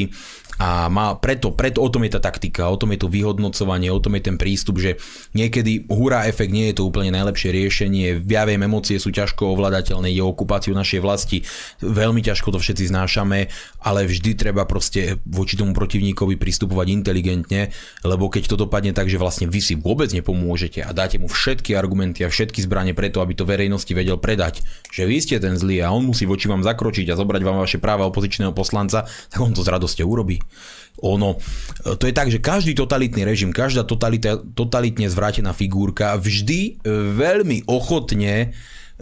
a 0.61 0.85
má, 0.89 1.17
preto, 1.17 1.49
preto 1.53 1.81
o 1.81 1.89
tom 1.89 2.05
je 2.05 2.13
tá 2.13 2.21
taktika, 2.21 2.69
o 2.69 2.77
tom 2.77 2.93
je 2.93 3.01
to 3.01 3.09
vyhodnocovanie, 3.09 3.89
o 3.89 4.01
tom 4.01 4.13
je 4.19 4.23
ten 4.29 4.37
prístup, 4.37 4.77
že 4.77 5.01
niekedy 5.33 5.89
hurá 5.89 6.29
efekt 6.29 6.53
nie 6.53 6.69
je 6.69 6.77
to 6.81 6.83
úplne 6.85 7.09
najlepšie 7.09 7.49
riešenie, 7.49 8.21
ja 8.29 8.45
viem, 8.45 8.61
emócie 8.61 9.01
sú 9.01 9.09
ťažko 9.09 9.57
ovládateľné, 9.57 10.13
je 10.13 10.21
okupáciu 10.21 10.77
našej 10.77 10.99
vlasti, 11.01 11.37
veľmi 11.81 12.21
ťažko 12.21 12.53
to 12.53 12.59
všetci 12.61 12.93
znášame, 12.93 13.49
ale 13.81 14.05
vždy 14.05 14.37
treba 14.37 14.67
proste 14.69 15.17
voči 15.25 15.57
tomu 15.57 15.73
protivníkovi 15.73 16.37
pristupovať 16.37 16.87
inteligentne, 16.93 17.73
lebo 18.05 18.29
keď 18.29 18.53
to 18.53 18.55
dopadne 18.55 18.93
tak, 18.93 19.09
že 19.09 19.17
vlastne 19.17 19.49
vy 19.49 19.59
si 19.59 19.73
vôbec 19.73 20.13
nepomôžete 20.13 20.85
a 20.85 20.93
dáte 20.93 21.17
mu 21.17 21.25
všetky 21.25 21.73
argumenty 21.73 22.21
a 22.21 22.29
všetky 22.29 22.61
zbranie 22.61 22.93
preto, 22.93 23.23
aby 23.23 23.33
to 23.33 23.47
verejnosti 23.47 23.89
vedel 23.95 24.21
predať, 24.21 24.61
že 24.93 25.09
vy 25.09 25.17
ste 25.17 25.41
ten 25.41 25.57
zlý 25.57 25.81
a 25.81 25.89
on 25.89 26.05
musí 26.05 26.29
voči 26.29 26.45
vám 26.45 26.61
zakročiť 26.61 27.09
a 27.09 27.17
zobrať 27.17 27.41
vám 27.41 27.57
vaše 27.63 27.81
práva 27.81 28.05
opozičného 28.07 28.53
poslanca, 28.53 29.09
tak 29.31 29.39
on 29.41 29.55
to 29.55 29.65
s 29.65 29.71
radosťou 29.71 30.05
urobí. 30.05 30.42
Ono, 31.03 31.35
to 31.97 32.05
je 32.05 32.13
tak, 32.13 32.29
že 32.29 32.39
každý 32.39 32.77
totalitný 32.77 33.27
režim, 33.27 33.51
každá 33.51 33.83
totalita, 33.83 34.39
totalitne 34.39 35.09
zvrátená 35.09 35.51
figurka 35.51 36.15
vždy 36.15 36.59
e, 36.63 36.71
veľmi 37.17 37.67
ochotne 37.67 38.53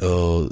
uh, 0.01 0.47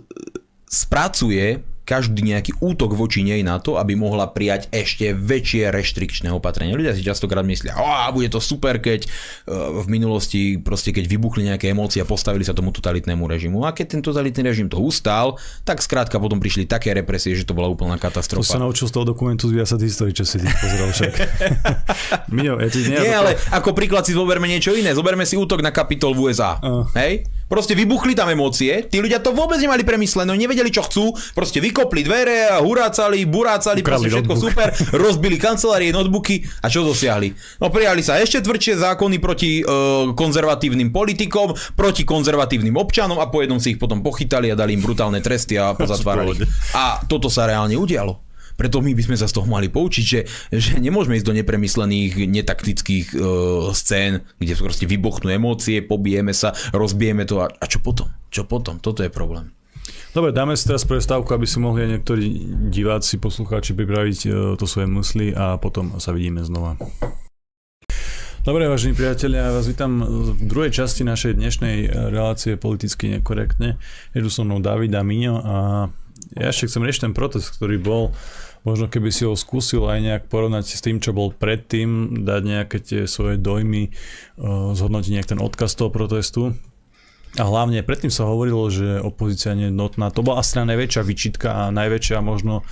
spracuje 0.70 1.64
každý 1.90 2.22
nejaký 2.22 2.62
útok 2.62 2.94
voči 2.94 3.26
nej 3.26 3.42
na 3.42 3.58
to, 3.58 3.82
aby 3.82 3.98
mohla 3.98 4.30
prijať 4.30 4.70
ešte 4.70 5.10
väčšie 5.18 5.74
reštrikčné 5.74 6.30
opatrenia. 6.30 6.78
Ľudia 6.78 6.94
si 6.94 7.02
častokrát 7.02 7.42
myslia, 7.42 7.74
a 7.74 8.14
bude 8.14 8.30
to 8.30 8.38
super, 8.38 8.78
keď 8.78 9.10
v 9.50 9.86
minulosti 9.90 10.62
proste 10.62 10.94
keď 10.94 11.10
vybuchli 11.10 11.50
nejaké 11.50 11.74
emócie 11.74 11.98
a 11.98 12.06
postavili 12.06 12.46
sa 12.46 12.54
tomu 12.54 12.70
totalitnému 12.70 13.26
režimu. 13.26 13.66
A 13.66 13.74
keď 13.74 13.98
ten 13.98 14.02
totalitný 14.06 14.46
režim 14.46 14.70
to 14.70 14.78
ustal, 14.78 15.42
tak 15.66 15.82
skrátka 15.82 16.22
potom 16.22 16.38
prišli 16.38 16.70
také 16.70 16.94
represie, 16.94 17.34
že 17.34 17.50
to 17.50 17.58
bola 17.58 17.66
úplná 17.66 17.98
katastrofa. 17.98 18.46
To 18.46 18.54
sa 18.54 18.62
naučil 18.62 18.86
z 18.86 18.94
toho 18.94 19.10
dokumentu 19.10 19.50
z 19.50 19.58
Viasat 19.58 19.82
History, 19.82 20.14
čo 20.14 20.30
si 20.30 20.38
ty 20.38 20.46
pozrel 20.46 20.94
však. 20.94 21.14
Mino, 22.36 22.62
ja 22.62 22.70
ti 22.70 22.86
nie 22.86 23.10
ale 23.10 23.34
ako 23.50 23.74
príklad 23.74 24.06
si 24.06 24.14
zoberme 24.14 24.46
niečo 24.46 24.78
iné. 24.78 24.94
Zoberme 24.94 25.26
si 25.26 25.34
útok 25.34 25.66
na 25.66 25.74
kapitol 25.74 26.14
v 26.14 26.30
USA. 26.30 26.62
Uh. 26.62 26.86
Hej? 26.94 27.26
Proste 27.50 27.74
vybuchli 27.74 28.14
tam 28.14 28.30
emócie, 28.30 28.86
tí 28.86 29.02
ľudia 29.02 29.18
to 29.26 29.34
vôbec 29.34 29.58
nemali 29.58 29.82
premyslené, 29.82 30.30
nevedeli 30.38 30.70
čo 30.70 30.86
chcú, 30.86 31.18
proste 31.34 31.58
vykopli 31.58 32.06
dvere 32.06 32.54
hurácali, 32.62 33.26
burácali, 33.26 33.82
Ukradli 33.82 34.06
proste 34.06 34.10
všetko 34.14 34.34
notebook. 34.38 34.46
super, 34.54 34.68
rozbili 34.94 35.42
kancelárie, 35.42 35.90
notebooky 35.90 36.46
a 36.62 36.70
čo 36.70 36.86
dosiahli? 36.86 37.34
No 37.58 37.74
prijali 37.74 38.06
sa 38.06 38.22
ešte 38.22 38.46
tvrdšie 38.46 38.78
zákony 38.78 39.18
proti 39.18 39.66
uh, 39.66 40.14
konzervatívnym 40.14 40.94
politikom, 40.94 41.58
proti 41.74 42.06
konzervatívnym 42.06 42.78
občanom 42.78 43.18
a 43.18 43.26
po 43.34 43.42
jednom 43.42 43.58
si 43.58 43.74
ich 43.74 43.82
potom 43.82 44.06
pochytali 44.06 44.54
a 44.54 44.56
dali 44.56 44.78
im 44.78 44.86
brutálne 44.86 45.18
tresty 45.18 45.58
a 45.58 45.74
pozatvárali. 45.80 46.46
A 46.78 47.02
toto 47.10 47.34
sa 47.34 47.50
reálne 47.50 47.74
udialo. 47.74 48.29
Preto 48.60 48.84
my 48.84 48.92
by 48.92 49.04
sme 49.08 49.16
sa 49.16 49.32
z 49.32 49.40
toho 49.40 49.48
mali 49.48 49.72
poučiť, 49.72 50.04
že, 50.04 50.28
že 50.52 50.84
nemôžeme 50.84 51.16
ísť 51.16 51.28
do 51.32 51.38
nepremyslených, 51.40 52.28
netaktických 52.28 53.16
uh, 53.16 53.72
scén, 53.72 54.28
kde 54.36 54.60
proste 54.60 54.84
vybuchnú 54.84 55.32
emócie, 55.32 55.80
pobijeme 55.80 56.36
sa, 56.36 56.52
rozbijeme 56.76 57.24
to 57.24 57.40
a, 57.40 57.48
a 57.48 57.66
čo 57.72 57.80
potom? 57.80 58.12
Čo 58.28 58.44
potom? 58.44 58.84
Toto 58.84 59.00
je 59.00 59.08
problém. 59.08 59.56
Dobre, 60.12 60.36
dáme 60.36 60.60
si 60.60 60.68
teraz 60.68 60.84
prestávku, 60.84 61.32
aby 61.32 61.48
si 61.48 61.64
mohli 61.64 61.88
aj 61.88 61.90
niektorí 61.96 62.26
diváci, 62.68 63.16
poslucháči 63.16 63.72
pripraviť 63.80 64.20
uh, 64.28 64.34
to 64.60 64.68
svoje 64.68 64.92
mysli 64.92 65.32
a 65.32 65.56
potom 65.56 65.96
sa 65.96 66.12
vidíme 66.12 66.44
znova. 66.44 66.76
Dobre, 68.40 68.72
vážení 68.72 68.96
priatelia, 68.96 69.52
ja 69.52 69.56
vás 69.56 69.68
vítam 69.68 70.00
v 70.04 70.36
druhej 70.48 70.72
časti 70.72 71.04
našej 71.04 71.38
dnešnej 71.38 71.92
relácie 72.12 72.56
politicky 72.56 73.20
nekorektne. 73.20 73.76
Je 74.16 74.20
tu 74.24 74.32
so 74.32 74.48
mnou 74.48 74.64
David 74.64 74.96
a 74.96 75.04
Miňo 75.04 75.36
a 75.44 75.56
ja 76.40 76.48
ešte 76.48 76.72
chcem 76.72 76.88
riešiť 76.88 77.04
ten 77.10 77.14
protest, 77.14 77.52
ktorý 77.56 77.78
bol 77.78 78.16
možno 78.70 78.86
keby 78.86 79.10
si 79.10 79.26
ho 79.26 79.34
skúsil 79.34 79.90
aj 79.90 80.00
nejak 80.00 80.24
porovnať 80.30 80.66
s 80.70 80.86
tým, 80.86 81.02
čo 81.02 81.10
bol 81.18 81.34
predtým, 81.34 82.22
dať 82.22 82.42
nejaké 82.46 82.78
tie 82.78 83.02
svoje 83.10 83.42
dojmy, 83.42 83.90
zhodnotiť 84.78 85.12
nejak 85.18 85.32
ten 85.34 85.42
odkaz 85.42 85.74
toho 85.74 85.90
protestu. 85.90 86.54
A 87.38 87.46
hlavne 87.46 87.82
predtým 87.86 88.14
sa 88.14 88.30
hovorilo, 88.30 88.70
že 88.70 89.02
opozícia 89.02 89.58
nie 89.58 89.70
je 89.70 89.76
notná. 89.76 90.10
To 90.14 90.26
bola 90.26 90.42
asi 90.42 90.62
najväčšia 90.62 91.02
vyčitka 91.06 91.50
a 91.50 91.74
najväčšia 91.74 92.22
možno 92.22 92.66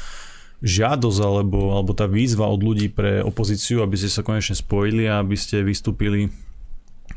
žiadosť 0.66 1.20
alebo, 1.22 1.78
alebo 1.78 1.94
tá 1.94 2.10
výzva 2.10 2.50
od 2.50 2.66
ľudí 2.66 2.90
pre 2.90 3.22
opozíciu, 3.22 3.86
aby 3.86 3.94
ste 3.94 4.10
sa 4.10 4.26
konečne 4.26 4.58
spojili 4.58 5.06
a 5.06 5.22
aby 5.22 5.38
ste 5.38 5.62
vystúpili 5.62 6.34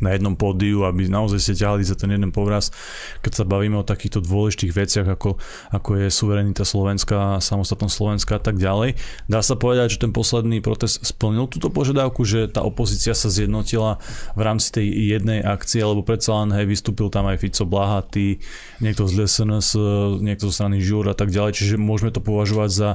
na 0.00 0.16
jednom 0.16 0.34
pódiu, 0.34 0.88
aby 0.88 1.06
naozaj 1.06 1.40
ste 1.40 1.54
ťahali 1.60 1.84
za 1.84 1.96
ten 1.96 2.10
jeden 2.10 2.32
povraz, 2.32 2.72
keď 3.20 3.32
sa 3.40 3.44
bavíme 3.44 3.76
o 3.80 3.86
takýchto 3.86 4.24
dôležitých 4.24 4.72
veciach, 4.72 5.06
ako, 5.06 5.36
ako 5.70 5.90
je 6.00 6.06
suverenita 6.08 6.64
Slovenska, 6.64 7.38
samostatnosť 7.38 7.94
Slovenska 7.94 8.32
a 8.36 8.42
tak 8.42 8.56
ďalej. 8.56 8.96
Dá 9.28 9.40
sa 9.44 9.54
povedať, 9.54 9.96
že 9.96 10.08
ten 10.08 10.12
posledný 10.16 10.64
protest 10.64 11.04
splnil 11.04 11.46
túto 11.46 11.68
požiadavku, 11.68 12.24
že 12.24 12.48
tá 12.48 12.64
opozícia 12.64 13.12
sa 13.12 13.28
zjednotila 13.28 14.00
v 14.34 14.40
rámci 14.40 14.72
tej 14.72 14.86
jednej 14.88 15.44
akcie, 15.44 15.84
lebo 15.84 16.00
predsa 16.00 16.42
len 16.42 16.56
hej, 16.56 16.66
vystúpil 16.66 17.12
tam 17.12 17.28
aj 17.28 17.38
Fico 17.40 17.68
Blahatý, 17.68 18.40
niekto 18.80 19.04
z 19.04 19.28
SNS, 19.28 19.76
niekto 20.24 20.48
zo 20.48 20.54
strany 20.56 20.80
Žúr 20.80 21.12
a 21.12 21.16
tak 21.16 21.28
ďalej, 21.28 21.60
čiže 21.60 21.76
môžeme 21.76 22.08
to 22.08 22.24
považovať 22.24 22.70
za 22.72 22.90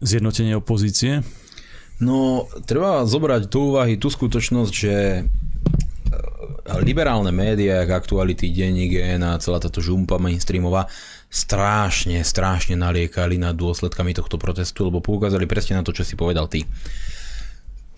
zjednotenie 0.00 0.56
opozície? 0.56 1.24
No, 2.00 2.48
treba 2.64 3.04
zobrať 3.04 3.52
do 3.52 3.76
úvahy 3.76 4.00
tú 4.00 4.08
skutočnosť, 4.08 4.72
že 4.72 4.94
liberálne 6.82 7.30
médiá, 7.30 7.82
ako 7.82 7.94
aktuality, 7.94 8.50
denník 8.50 8.98
a 8.98 9.38
celá 9.38 9.58
táto 9.62 9.78
žumpa 9.78 10.18
mainstreamová, 10.18 10.90
strašne, 11.30 12.22
strašne 12.26 12.74
naliekali 12.74 13.38
nad 13.38 13.54
dôsledkami 13.54 14.14
tohto 14.14 14.36
protestu, 14.38 14.90
lebo 14.90 14.98
poukázali 14.98 15.46
presne 15.46 15.78
na 15.78 15.86
to, 15.86 15.94
čo 15.94 16.02
si 16.02 16.18
povedal 16.18 16.50
ty. 16.50 16.66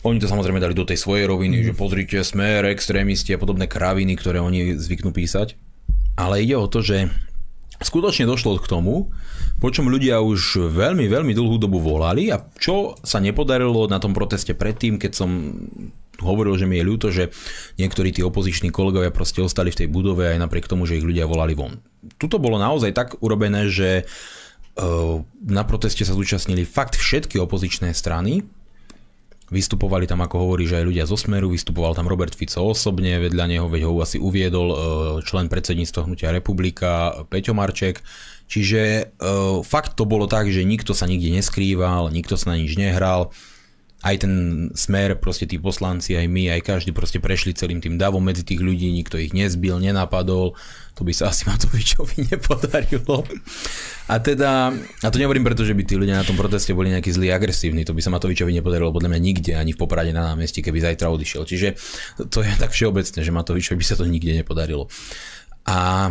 Oni 0.03 0.19
to 0.19 0.27
samozrejme 0.27 0.59
dali 0.59 0.75
do 0.75 0.83
tej 0.83 0.99
svojej 0.99 1.31
roviny, 1.31 1.63
mm. 1.63 1.65
že 1.71 1.79
pozrite, 1.79 2.19
smer, 2.27 2.67
extrémisti 2.67 3.33
a 3.33 3.41
podobné 3.41 3.71
kraviny, 3.71 4.19
ktoré 4.19 4.43
oni 4.43 4.75
zvyknú 4.75 5.15
písať. 5.15 5.55
Ale 6.19 6.43
ide 6.43 6.59
o 6.59 6.67
to, 6.67 6.83
že 6.83 7.07
skutočne 7.79 8.27
došlo 8.27 8.59
k 8.59 8.67
tomu, 8.67 9.15
po 9.63 9.71
čom 9.71 9.87
ľudia 9.87 10.19
už 10.19 10.75
veľmi, 10.75 11.07
veľmi 11.07 11.33
dlhú 11.39 11.55
dobu 11.63 11.79
volali 11.79 12.35
a 12.35 12.43
čo 12.59 12.99
sa 13.07 13.23
nepodarilo 13.23 13.87
na 13.87 14.03
tom 14.03 14.11
proteste 14.11 14.59
predtým, 14.59 14.99
keď 14.99 15.13
som 15.15 15.31
hovoril, 16.23 16.55
že 16.57 16.71
mi 16.71 16.79
je 16.79 16.89
ľúto, 16.89 17.11
že 17.11 17.35
niektorí 17.77 18.15
tí 18.15 18.23
opoziční 18.23 18.71
kolegovia 18.71 19.11
proste 19.11 19.43
ostali 19.43 19.75
v 19.75 19.85
tej 19.85 19.89
budove 19.91 20.31
aj 20.31 20.39
napriek 20.39 20.71
tomu, 20.71 20.87
že 20.87 20.97
ich 20.97 21.07
ľudia 21.07 21.27
volali 21.27 21.53
von. 21.53 21.83
Tuto 22.17 22.39
bolo 22.39 22.57
naozaj 22.57 22.95
tak 22.95 23.09
urobené, 23.21 23.67
že 23.69 24.03
e, 24.03 24.05
na 25.47 25.63
proteste 25.67 26.07
sa 26.07 26.15
zúčastnili 26.15 26.63
fakt 26.63 26.95
všetky 26.95 27.37
opozičné 27.43 27.91
strany, 27.93 28.47
Vystupovali 29.53 30.09
tam, 30.09 30.25
ako 30.25 30.49
hovorí, 30.49 30.65
že 30.65 30.81
aj 30.81 30.89
ľudia 30.89 31.05
zo 31.05 31.13
Smeru, 31.13 31.53
vystupoval 31.53 31.93
tam 31.93 32.09
Robert 32.09 32.33
Fico 32.33 32.73
osobne, 32.73 33.21
vedľa 33.21 33.53
neho, 33.53 33.69
veď 33.69 33.85
ho 33.85 34.01
asi 34.01 34.17
uviedol 34.17 34.69
e, 34.73 34.77
člen 35.29 35.53
predsedníctva 35.53 36.09
Hnutia 36.09 36.33
Republika 36.33 37.21
Peťo 37.29 37.53
Marček. 37.53 38.01
Čiže 38.49 38.81
e, 38.81 39.03
fakt 39.61 39.93
to 40.01 40.09
bolo 40.09 40.25
tak, 40.25 40.49
že 40.49 40.65
nikto 40.65 40.97
sa 40.97 41.05
nikde 41.05 41.37
neskrýval, 41.37 42.09
nikto 42.09 42.41
sa 42.41 42.57
na 42.57 42.65
nič 42.65 42.81
nehral 42.81 43.29
aj 44.03 44.27
ten 44.27 44.33
smer, 44.75 45.15
proste 45.15 45.47
tí 45.47 45.63
poslanci, 45.63 46.19
aj 46.19 46.27
my, 46.27 46.51
aj 46.59 46.61
každý 46.67 46.91
proste 46.91 47.23
prešli 47.23 47.55
celým 47.55 47.79
tým 47.79 47.95
davom 47.95 48.19
medzi 48.19 48.43
tých 48.43 48.59
ľudí, 48.59 48.91
nikto 48.91 49.15
ich 49.15 49.31
nezbil, 49.31 49.79
nenapadol, 49.79 50.59
to 50.99 51.07
by 51.07 51.15
sa 51.15 51.29
asi 51.31 51.47
Matovičovi 51.47 52.35
nepodarilo. 52.35 53.23
A 54.11 54.19
teda, 54.19 54.75
a 54.75 55.07
to 55.07 55.17
nehovorím 55.23 55.47
preto, 55.47 55.63
že 55.63 55.79
by 55.79 55.87
tí 55.87 55.95
ľudia 55.95 56.19
na 56.19 56.27
tom 56.27 56.35
proteste 56.35 56.75
boli 56.75 56.91
nejakí 56.91 57.15
zlí 57.15 57.31
agresívni, 57.31 57.87
to 57.87 57.95
by 57.95 58.03
sa 58.03 58.11
Matovičovi 58.11 58.51
nepodarilo 58.51 58.91
podľa 58.91 59.15
mňa 59.15 59.21
nikde, 59.23 59.53
ani 59.55 59.71
v 59.71 59.79
Poprade 59.79 60.11
na 60.11 60.35
námestí, 60.35 60.67
keby 60.67 60.83
zajtra 60.83 61.07
odišiel. 61.07 61.47
Čiže 61.47 61.69
to 62.27 62.43
je 62.43 62.53
tak 62.59 62.75
všeobecné, 62.75 63.23
že 63.23 63.31
Matovičovi 63.31 63.79
by 63.79 63.87
sa 63.87 63.95
to 63.95 64.05
nikde 64.11 64.35
nepodarilo. 64.35 64.91
A 65.63 66.11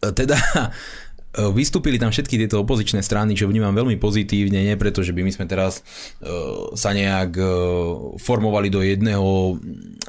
teda 0.00 0.40
vystúpili 1.52 2.00
tam 2.00 2.08
všetky 2.08 2.40
tieto 2.40 2.64
opozičné 2.64 3.04
strany, 3.04 3.36
čo 3.36 3.48
vnímam 3.48 3.76
veľmi 3.76 4.00
pozitívne, 4.00 4.64
nie 4.64 4.76
preto, 4.80 5.04
že 5.04 5.12
by 5.12 5.20
my 5.20 5.32
sme 5.32 5.46
teraz 5.46 5.84
uh, 6.24 6.72
sa 6.72 6.96
nejak 6.96 7.36
uh, 7.36 7.48
formovali 8.16 8.72
do 8.72 8.80
jedného, 8.80 9.60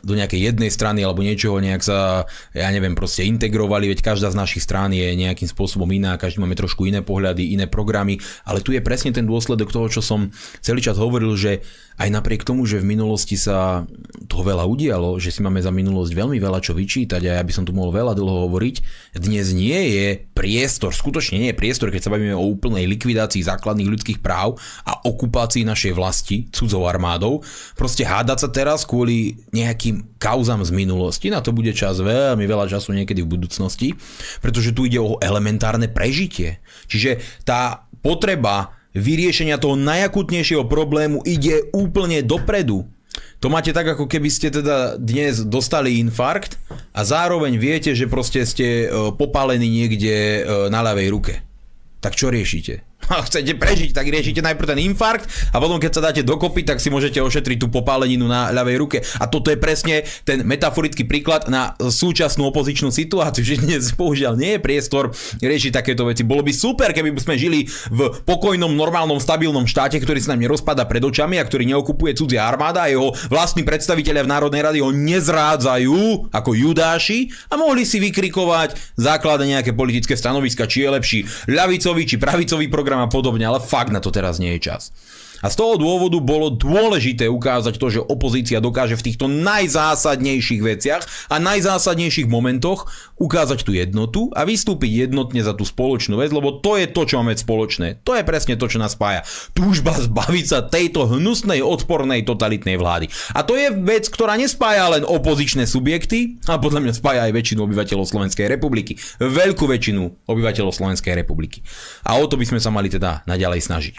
do 0.04 0.14
nejakej 0.16 0.54
jednej 0.54 0.72
strany 0.72 1.04
alebo 1.04 1.24
niečoho, 1.24 1.60
nejak 1.60 1.84
sa, 1.84 2.24
ja 2.56 2.70
neviem, 2.72 2.96
proste 2.96 3.28
integrovali, 3.28 3.92
veď 3.92 4.00
každá 4.04 4.32
z 4.32 4.40
našich 4.40 4.64
strán 4.64 4.96
je 4.96 5.06
nejakým 5.16 5.52
spôsobom 5.52 5.88
iná, 5.92 6.16
každý 6.16 6.40
máme 6.40 6.56
trošku 6.56 6.88
iné 6.88 7.04
pohľady, 7.04 7.56
iné 7.56 7.68
programy, 7.68 8.20
ale 8.48 8.64
tu 8.64 8.72
je 8.72 8.80
presne 8.80 9.12
ten 9.12 9.28
dôsledok 9.28 9.72
toho, 9.72 9.88
čo 9.92 10.02
som 10.04 10.32
celý 10.64 10.80
čas 10.80 10.96
hovoril, 10.96 11.36
že 11.36 11.66
aj 11.98 12.10
napriek 12.14 12.45
tomu, 12.45 12.70
že 12.70 12.78
v 12.78 12.93
minulosti 12.93 13.34
sa 13.34 13.89
toho 14.30 14.43
veľa 14.45 14.70
udialo, 14.70 15.18
že 15.18 15.34
si 15.34 15.41
máme 15.41 15.58
za 15.58 15.74
minulosť 15.74 16.14
veľmi 16.14 16.38
veľa 16.38 16.62
čo 16.62 16.78
vyčítať 16.78 17.26
a 17.26 17.41
ja 17.41 17.43
by 17.43 17.50
som 17.50 17.66
tu 17.66 17.74
mohol 17.74 17.89
veľa 17.89 18.14
dlho 18.14 18.45
hovoriť, 18.45 18.76
dnes 19.18 19.50
nie 19.58 19.98
je 19.98 20.08
priestor, 20.38 20.93
skutočne 20.93 21.41
nie 21.41 21.50
je 21.50 21.58
priestor, 21.58 21.89
keď 21.89 22.06
sa 22.06 22.14
bavíme 22.14 22.38
o 22.38 22.45
úplnej 22.45 22.86
likvidácii 22.86 23.41
základných 23.41 23.89
ľudských 23.89 24.20
práv 24.22 24.62
a 24.86 25.02
okupácii 25.10 25.66
našej 25.66 25.98
vlasti 25.98 26.45
cudzou 26.54 26.86
armádou, 26.86 27.41
proste 27.74 28.06
hádať 28.06 28.38
sa 28.45 28.50
teraz 28.54 28.86
kvôli 28.86 29.41
nejakým 29.50 30.22
kauzam 30.22 30.62
z 30.62 30.70
minulosti, 30.70 31.34
na 31.34 31.41
to 31.41 31.50
bude 31.50 31.74
čas 31.74 31.98
veľmi 31.98 32.45
veľa 32.45 32.70
času 32.70 32.93
niekedy 32.93 33.26
v 33.26 33.34
budúcnosti, 33.34 33.98
pretože 34.38 34.70
tu 34.70 34.86
ide 34.86 35.02
o 35.02 35.18
elementárne 35.18 35.89
prežitie. 35.89 36.62
Čiže 36.86 37.41
tá 37.41 37.89
potreba 38.06 38.77
vyriešenia 38.98 39.62
toho 39.62 39.78
najakutnejšieho 39.78 40.66
problému 40.66 41.22
ide 41.24 41.70
úplne 41.72 42.26
dopredu. 42.26 42.89
To 43.38 43.54
máte 43.54 43.70
tak, 43.70 43.86
ako 43.86 44.10
keby 44.10 44.30
ste 44.34 44.50
teda 44.50 44.98
dnes 44.98 45.45
dostali 45.45 46.02
infarkt 46.02 46.58
a 46.93 47.06
zároveň 47.06 47.58
viete, 47.62 47.93
že 47.93 48.10
proste 48.10 48.41
ste 48.45 48.86
e, 48.86 49.14
popálení 49.14 49.70
niekde 49.70 50.14
e, 50.14 50.41
na 50.74 50.82
ľavej 50.82 51.08
ruke. 51.14 51.34
Tak 52.02 52.18
čo 52.18 52.34
riešite? 52.34 52.82
a 53.14 53.24
chcete 53.24 53.56
prežiť, 53.56 53.95
tak 53.95 54.10
riešite 54.12 54.43
najprv 54.43 54.68
ten 54.76 54.80
infarkt 54.84 55.26
a 55.56 55.58
potom 55.64 55.80
keď 55.80 55.91
sa 55.95 56.02
dáte 56.04 56.22
dokopy, 56.28 56.68
tak 56.68 56.84
si 56.84 56.91
môžete 56.91 57.24
ošetriť 57.24 57.58
tú 57.64 57.68
popáleninu 57.72 58.28
na 58.28 58.52
ľavej 58.52 58.76
ruke. 58.78 58.98
A 59.22 59.32
toto 59.32 59.48
je 59.48 59.58
presne 59.60 60.04
ten 60.28 60.43
metaforický 60.43 61.08
príklad 61.08 61.48
na 61.48 61.74
súčasnú 61.80 62.52
opozičnú 62.52 62.91
situáciu, 62.91 63.43
že 63.48 63.64
dnes 63.64 63.95
bohužiaľ 63.95 64.36
nie 64.36 64.58
je 64.58 64.64
priestor 64.64 65.16
riešiť 65.39 65.72
takéto 65.72 66.04
veci. 66.04 66.28
Bolo 66.28 66.43
by 66.43 66.52
super, 66.52 66.91
keby 66.91 67.16
sme 67.18 67.39
žili 67.39 67.70
v 67.88 68.12
pokojnom, 68.28 68.76
normálnom, 68.76 69.22
stabilnom 69.22 69.70
štáte, 69.70 69.98
ktorý 70.04 70.20
sa 70.20 70.36
nám 70.36 70.43
nerozpada 70.43 70.84
pred 70.84 71.02
očami 71.02 71.39
a 71.39 71.48
ktorý 71.48 71.64
neokupuje 71.72 72.18
cudzia 72.18 72.43
armáda 72.43 72.86
a 72.86 72.91
jeho 72.91 73.16
vlastní 73.32 73.64
predstaviteľia 73.64 74.28
v 74.28 74.32
Národnej 74.32 74.62
rady 74.64 74.80
ho 74.84 74.91
nezrádzajú 74.91 76.34
ako 76.36 76.52
judáši 76.52 77.32
a 77.48 77.56
mohli 77.56 77.88
si 77.88 78.04
vykrikovať 78.04 79.00
základe 79.00 79.48
nejaké 79.48 79.72
politické 79.72 80.20
stanoviska, 80.20 80.68
či 80.68 80.84
je 80.84 80.89
lepší 80.91 81.20
ľavicový 81.48 82.04
či 82.04 82.16
pravicový 82.20 82.68
program 82.68 82.87
program 82.88 83.04
a 83.04 83.12
podobne, 83.12 83.44
ale 83.44 83.60
fakt 83.60 83.92
na 83.92 84.00
to 84.00 84.16
teraz 84.16 84.40
nie 84.40 84.56
je 84.56 84.72
čas. 84.72 84.96
A 85.42 85.48
z 85.54 85.56
toho 85.58 85.78
dôvodu 85.78 86.18
bolo 86.22 86.54
dôležité 86.54 87.30
ukázať 87.30 87.78
to, 87.78 87.88
že 87.94 88.02
opozícia 88.02 88.58
dokáže 88.58 88.98
v 88.98 89.06
týchto 89.12 89.26
najzásadnejších 89.30 90.62
veciach 90.62 91.04
a 91.30 91.38
najzásadnejších 91.38 92.26
momentoch 92.26 92.90
ukázať 93.18 93.66
tú 93.66 93.74
jednotu 93.74 94.30
a 94.34 94.46
vystúpiť 94.46 95.10
jednotne 95.10 95.42
za 95.42 95.54
tú 95.54 95.66
spoločnú 95.66 96.22
vec, 96.22 96.30
lebo 96.34 96.62
to 96.62 96.78
je 96.78 96.90
to, 96.90 97.02
čo 97.06 97.22
máme 97.22 97.38
spoločné. 97.38 98.02
To 98.06 98.18
je 98.18 98.26
presne 98.26 98.58
to, 98.58 98.66
čo 98.66 98.82
nás 98.82 98.94
spája. 98.94 99.26
Túžba 99.54 99.94
zbaviť 99.94 100.46
sa 100.46 100.66
tejto 100.66 101.10
hnusnej, 101.10 101.62
odpornej, 101.62 102.26
totalitnej 102.26 102.78
vlády. 102.78 103.10
A 103.34 103.46
to 103.46 103.58
je 103.58 103.74
vec, 103.74 104.10
ktorá 104.10 104.38
nespája 104.38 104.90
len 104.90 105.04
opozičné 105.06 105.70
subjekty, 105.70 106.40
a 106.50 106.58
podľa 106.58 106.82
mňa 106.84 106.94
spája 106.98 107.22
aj 107.30 107.34
väčšinu 107.34 107.66
obyvateľov 107.66 108.06
Slovenskej 108.10 108.48
republiky. 108.50 108.98
Veľkú 109.22 109.66
väčšinu 109.70 110.30
obyvateľov 110.30 110.74
Slovenskej 110.74 111.14
republiky. 111.18 111.62
A 112.06 112.18
o 112.18 112.26
to 112.26 112.40
by 112.40 112.46
sme 112.48 112.60
sa 112.62 112.74
mali 112.74 112.88
teda 112.88 113.26
naďalej 113.26 113.62
snažiť. 113.66 113.96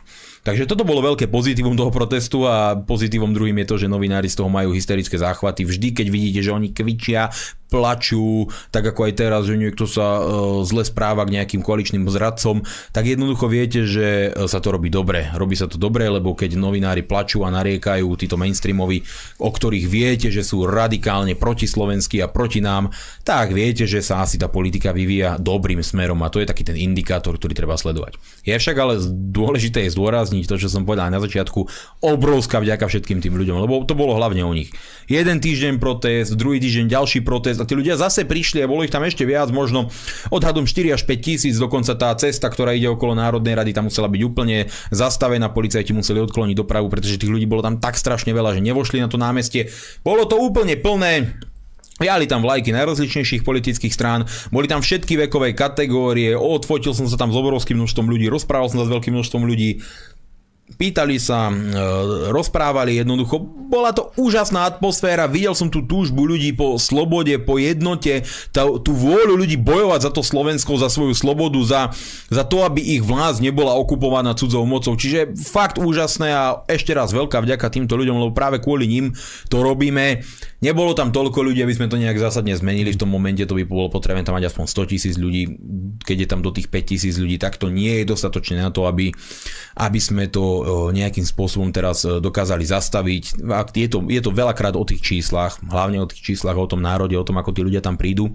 Takže 0.49 0.65
toto 0.65 0.89
bolo 0.89 1.05
veľké 1.05 1.29
pozitívum 1.29 1.77
toho 1.77 1.93
protestu 1.93 2.49
a 2.49 2.73
pozitívom 2.73 3.37
druhým 3.37 3.61
je 3.61 3.69
to, 3.69 3.77
že 3.85 3.93
novinári 3.93 4.33
z 4.33 4.41
toho 4.41 4.49
majú 4.49 4.73
hysterické 4.73 5.21
záchvaty. 5.21 5.69
Vždy, 5.69 5.93
keď 5.93 6.07
vidíte, 6.09 6.41
že 6.41 6.57
oni 6.57 6.73
kvičia, 6.73 7.29
plačú, 7.69 8.49
tak 8.73 8.89
ako 8.89 9.09
aj 9.09 9.13
teraz, 9.15 9.43
že 9.45 9.61
niekto 9.61 9.85
sa 9.85 10.19
uh, 10.19 10.25
zle 10.65 10.83
správa 10.83 11.29
k 11.29 11.37
nejakým 11.39 11.61
koaličným 11.61 12.09
zradcom, 12.09 12.65
tak 12.97 13.05
jednoducho 13.05 13.47
viete, 13.47 13.85
že 13.85 14.33
e, 14.33 14.49
sa 14.49 14.59
to 14.65 14.73
robí 14.73 14.89
dobre. 14.89 15.29
Robí 15.37 15.53
sa 15.53 15.69
to 15.69 15.77
dobre, 15.77 16.09
lebo 16.09 16.33
keď 16.33 16.57
novinári 16.57 17.05
plačú 17.05 17.45
a 17.45 17.53
nariekajú 17.53 18.09
títo 18.17 18.41
mainstreamovi, 18.41 19.05
o 19.45 19.51
ktorých 19.53 19.87
viete, 19.87 20.29
že 20.33 20.41
sú 20.41 20.65
radikálne 20.65 21.37
protislovenskí 21.37 22.25
a 22.25 22.33
proti 22.33 22.65
nám, 22.65 22.89
tak 23.23 23.53
viete, 23.53 23.85
že 23.85 24.01
sa 24.01 24.25
asi 24.25 24.41
tá 24.41 24.49
politika 24.49 24.97
vyvíja 24.97 25.37
dobrým 25.37 25.85
smerom 25.85 26.25
a 26.25 26.33
to 26.33 26.41
je 26.41 26.49
taký 26.49 26.65
ten 26.65 26.81
indikátor, 26.81 27.37
ktorý 27.37 27.53
treba 27.53 27.77
sledovať. 27.77 28.17
Je 28.49 28.57
však 28.57 28.77
ale 28.81 28.97
dôležité 29.13 29.85
je 29.85 29.93
zdôrazniť 29.93 30.38
to, 30.47 30.61
čo 30.61 30.71
som 30.71 30.87
povedal 30.87 31.11
na 31.11 31.19
začiatku, 31.19 31.67
obrovská 32.05 32.63
vďaka 32.63 32.87
všetkým 32.87 33.19
tým 33.19 33.35
ľuďom, 33.35 33.65
lebo 33.65 33.83
to 33.89 33.99
bolo 33.99 34.15
hlavne 34.15 34.45
o 34.45 34.53
nich. 34.55 34.71
Jeden 35.09 35.41
týždeň 35.41 35.81
protest, 35.83 36.37
druhý 36.37 36.61
týždeň 36.63 36.93
ďalší 36.93 37.25
protest, 37.25 37.59
a 37.59 37.67
tí 37.67 37.75
ľudia 37.75 37.97
zase 37.97 38.29
prišli 38.29 38.63
a 38.63 38.71
bolo 38.71 38.85
ich 38.85 38.93
tam 38.93 39.03
ešte 39.03 39.25
viac, 39.25 39.49
možno 39.49 39.89
odhadom 40.29 40.69
4 40.69 40.95
až 40.95 41.03
5 41.09 41.19
tisíc, 41.19 41.57
dokonca 41.57 41.97
tá 41.97 42.13
cesta, 42.15 42.53
ktorá 42.53 42.77
ide 42.77 42.87
okolo 42.93 43.17
Národnej 43.17 43.57
rady, 43.57 43.73
tam 43.73 43.89
musela 43.89 44.07
byť 44.07 44.23
úplne 44.23 44.69
zastavená, 44.93 45.49
policajti 45.51 45.97
museli 45.97 46.21
odkloniť 46.23 46.55
dopravu, 46.55 46.93
pretože 46.93 47.17
tých 47.17 47.33
ľudí 47.33 47.49
bolo 47.49 47.65
tam 47.65 47.81
tak 47.81 47.97
strašne 47.97 48.37
veľa, 48.37 48.61
že 48.61 48.63
nevošli 48.63 49.01
na 49.01 49.09
to 49.09 49.17
námestie. 49.17 49.73
Bolo 50.05 50.29
to 50.29 50.37
úplne 50.37 50.77
plné, 50.77 51.41
Jali 51.99 52.31
tam 52.31 52.47
vlajky 52.47 52.71
najrozličnejších 52.71 53.43
politických 53.43 53.91
strán, 53.91 54.23
boli 54.55 54.71
tam 54.71 54.79
všetky 54.79 55.19
vekové 55.27 55.51
kategórie, 55.51 56.31
odfotil 56.39 56.95
som 56.95 57.11
sa 57.11 57.19
tam 57.19 57.35
s 57.35 57.37
obrovským 57.37 57.75
množstvom 57.75 58.07
ľudí, 58.07 58.31
rozprával 58.31 58.71
som 58.71 58.79
sa 58.79 58.87
s 58.87 58.95
veľkým 58.95 59.19
množstvom 59.19 59.43
ľudí, 59.43 59.83
pýtali 60.77 61.17
sa, 61.17 61.49
e, 61.49 61.55
rozprávali 62.29 63.01
jednoducho. 63.01 63.41
Bola 63.69 63.97
to 63.97 64.13
úžasná 64.21 64.69
atmosféra, 64.69 65.25
videl 65.25 65.57
som 65.57 65.73
tú 65.73 65.85
túžbu 65.85 66.29
ľudí 66.29 66.53
po 66.53 66.77
slobode, 66.77 67.33
po 67.41 67.57
jednote, 67.57 68.29
tá, 68.53 68.69
tú 68.85 68.93
vôľu 68.93 69.41
ľudí 69.41 69.57
bojovať 69.57 70.09
za 70.09 70.11
to 70.13 70.21
Slovensko, 70.21 70.77
za 70.77 70.93
svoju 70.93 71.17
slobodu, 71.17 71.61
za, 71.65 71.81
za 72.29 72.45
to, 72.45 72.65
aby 72.65 72.81
ich 72.81 73.03
vlast 73.05 73.41
nebola 73.41 73.73
okupovaná 73.77 74.37
cudzou 74.37 74.69
mocou. 74.69 74.93
Čiže 74.93 75.37
fakt 75.37 75.81
úžasné 75.81 76.29
a 76.33 76.45
ešte 76.69 76.93
raz 76.93 77.13
veľká 77.17 77.41
vďaka 77.41 77.67
týmto 77.73 77.97
ľuďom, 77.97 78.29
lebo 78.29 78.33
práve 78.37 78.61
kvôli 78.61 78.85
ním 78.85 79.17
to 79.49 79.65
robíme. 79.65 80.21
Nebolo 80.59 80.91
tam 80.91 81.15
toľko 81.15 81.39
ľudí, 81.47 81.63
aby 81.63 81.71
sme 81.71 81.87
to 81.87 82.03
nejak 82.03 82.19
zásadne 82.19 82.51
zmenili. 82.51 82.91
V 82.91 82.99
tom 83.07 83.15
momente 83.15 83.47
to 83.47 83.55
by 83.55 83.63
bolo 83.63 83.87
potrebné 83.95 84.27
tam 84.27 84.35
mať 84.35 84.51
aspoň 84.51 84.65
100 84.67 84.91
tisíc 84.91 85.15
ľudí. 85.15 85.55
Keď 86.03 86.17
je 86.27 86.29
tam 86.29 86.43
do 86.43 86.51
tých 86.51 86.67
5 86.67 86.91
tisíc 86.91 87.15
ľudí, 87.15 87.39
tak 87.39 87.63
to 87.63 87.71
nie 87.71 88.03
je 88.03 88.11
dostatočné 88.11 88.59
na 88.59 88.75
to, 88.75 88.91
aby, 88.91 89.15
aby 89.79 90.01
sme 90.03 90.27
to 90.27 90.58
nejakým 90.95 91.27
spôsobom 91.27 91.69
teraz 91.75 92.07
dokázali 92.07 92.65
zastaviť. 92.65 93.43
Je 93.75 93.89
to, 93.91 94.05
je 94.09 94.21
to 94.23 94.31
veľakrát 94.31 94.75
o 94.79 94.85
tých 94.87 95.03
číslach, 95.03 95.59
hlavne 95.65 96.03
o 96.03 96.11
tých 96.11 96.35
číslach, 96.35 96.57
o 96.57 96.71
tom 96.71 96.81
národe, 96.81 97.15
o 97.19 97.27
tom, 97.27 97.37
ako 97.39 97.55
tí 97.55 97.61
ľudia 97.63 97.83
tam 97.85 97.99
prídu 97.99 98.31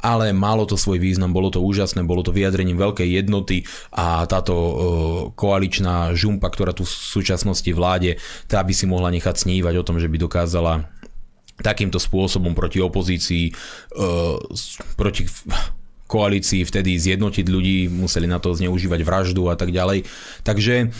ale 0.00 0.32
malo 0.32 0.64
to 0.64 0.80
svoj 0.80 0.96
význam, 0.96 1.32
bolo 1.32 1.52
to 1.52 1.60
úžasné, 1.60 2.00
bolo 2.08 2.24
to 2.24 2.32
vyjadrením 2.32 2.80
veľkej 2.80 3.20
jednoty 3.20 3.68
a 3.92 4.24
táto 4.24 4.56
koaličná 5.36 6.16
žumpa, 6.16 6.48
ktorá 6.48 6.72
tu 6.72 6.88
v 6.88 6.92
súčasnosti 6.92 7.68
vláde, 7.76 8.16
tá 8.48 8.64
by 8.64 8.72
si 8.72 8.88
mohla 8.88 9.12
nechať 9.12 9.44
snívať 9.44 9.74
o 9.76 9.86
tom, 9.86 10.00
že 10.00 10.08
by 10.08 10.16
dokázala 10.16 10.88
takýmto 11.60 12.00
spôsobom 12.00 12.56
proti 12.56 12.80
opozícii, 12.80 13.52
proti 14.96 15.28
koalícii 16.08 16.64
vtedy 16.64 16.96
zjednotiť 16.96 17.46
ľudí, 17.46 17.92
museli 17.92 18.24
na 18.24 18.40
to 18.40 18.56
zneužívať 18.56 19.00
vraždu 19.04 19.52
a 19.52 19.54
tak 19.54 19.70
ďalej. 19.70 20.08
Takže 20.42 20.90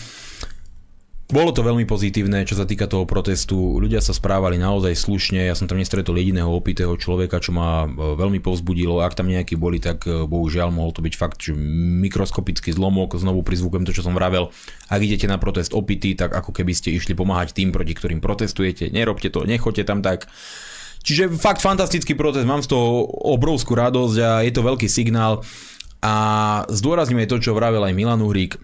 bolo 1.31 1.51
to 1.55 1.67
veľmi 1.67 1.87
pozitívne, 1.87 2.43
čo 2.47 2.59
sa 2.59 2.67
týka 2.67 2.91
toho 2.91 3.07
protestu. 3.07 3.79
Ľudia 3.79 3.99
sa 3.99 4.15
správali 4.15 4.59
naozaj 4.59 4.95
slušne. 4.95 5.47
Ja 5.47 5.55
som 5.59 5.71
tam 5.71 5.79
nestretol 5.79 6.19
jediného 6.19 6.51
opitého 6.51 6.95
človeka, 6.99 7.39
čo 7.39 7.51
ma 7.51 7.87
e, 7.87 7.89
veľmi 8.19 8.39
povzbudilo. 8.39 9.03
Ak 9.03 9.19
tam 9.19 9.31
nejakí 9.31 9.55
boli, 9.59 9.79
tak 9.79 10.07
e, 10.07 10.27
bohužiaľ 10.27 10.75
mohol 10.75 10.95
to 10.95 11.03
byť 11.03 11.15
fakt 11.15 11.39
že 11.43 11.57
mikroskopický 11.57 12.75
zlomok. 12.75 13.19
Znovu 13.19 13.43
prizvukujem 13.43 13.87
to, 13.87 13.97
čo 13.97 14.07
som 14.07 14.15
vravel. 14.15 14.55
Ak 14.87 15.01
idete 15.03 15.31
na 15.31 15.41
protest 15.41 15.73
opitý, 15.73 16.15
tak 16.15 16.31
ako 16.31 16.55
keby 16.55 16.77
ste 16.77 16.95
išli 16.95 17.17
pomáhať 17.17 17.55
tým, 17.57 17.73
proti 17.73 17.97
ktorým 17.97 18.23
protestujete. 18.23 18.91
Nerobte 18.91 19.33
to, 19.33 19.43
nechoďte 19.47 19.85
tam 19.87 20.05
tak. 20.05 20.31
Čiže 21.01 21.33
fakt 21.41 21.65
fantastický 21.65 22.13
protest, 22.13 22.45
mám 22.45 22.61
z 22.61 22.77
toho 22.77 23.09
obrovskú 23.09 23.73
radosť 23.73 24.17
a 24.21 24.31
je 24.45 24.53
to 24.53 24.63
veľký 24.63 24.87
signál. 24.87 25.41
A 26.01 26.15
zdôrazním 26.73 27.25
aj 27.25 27.29
to, 27.29 27.37
čo 27.41 27.57
vravel 27.57 27.85
aj 27.85 27.93
Milan 27.93 28.25
Uhrík, 28.25 28.57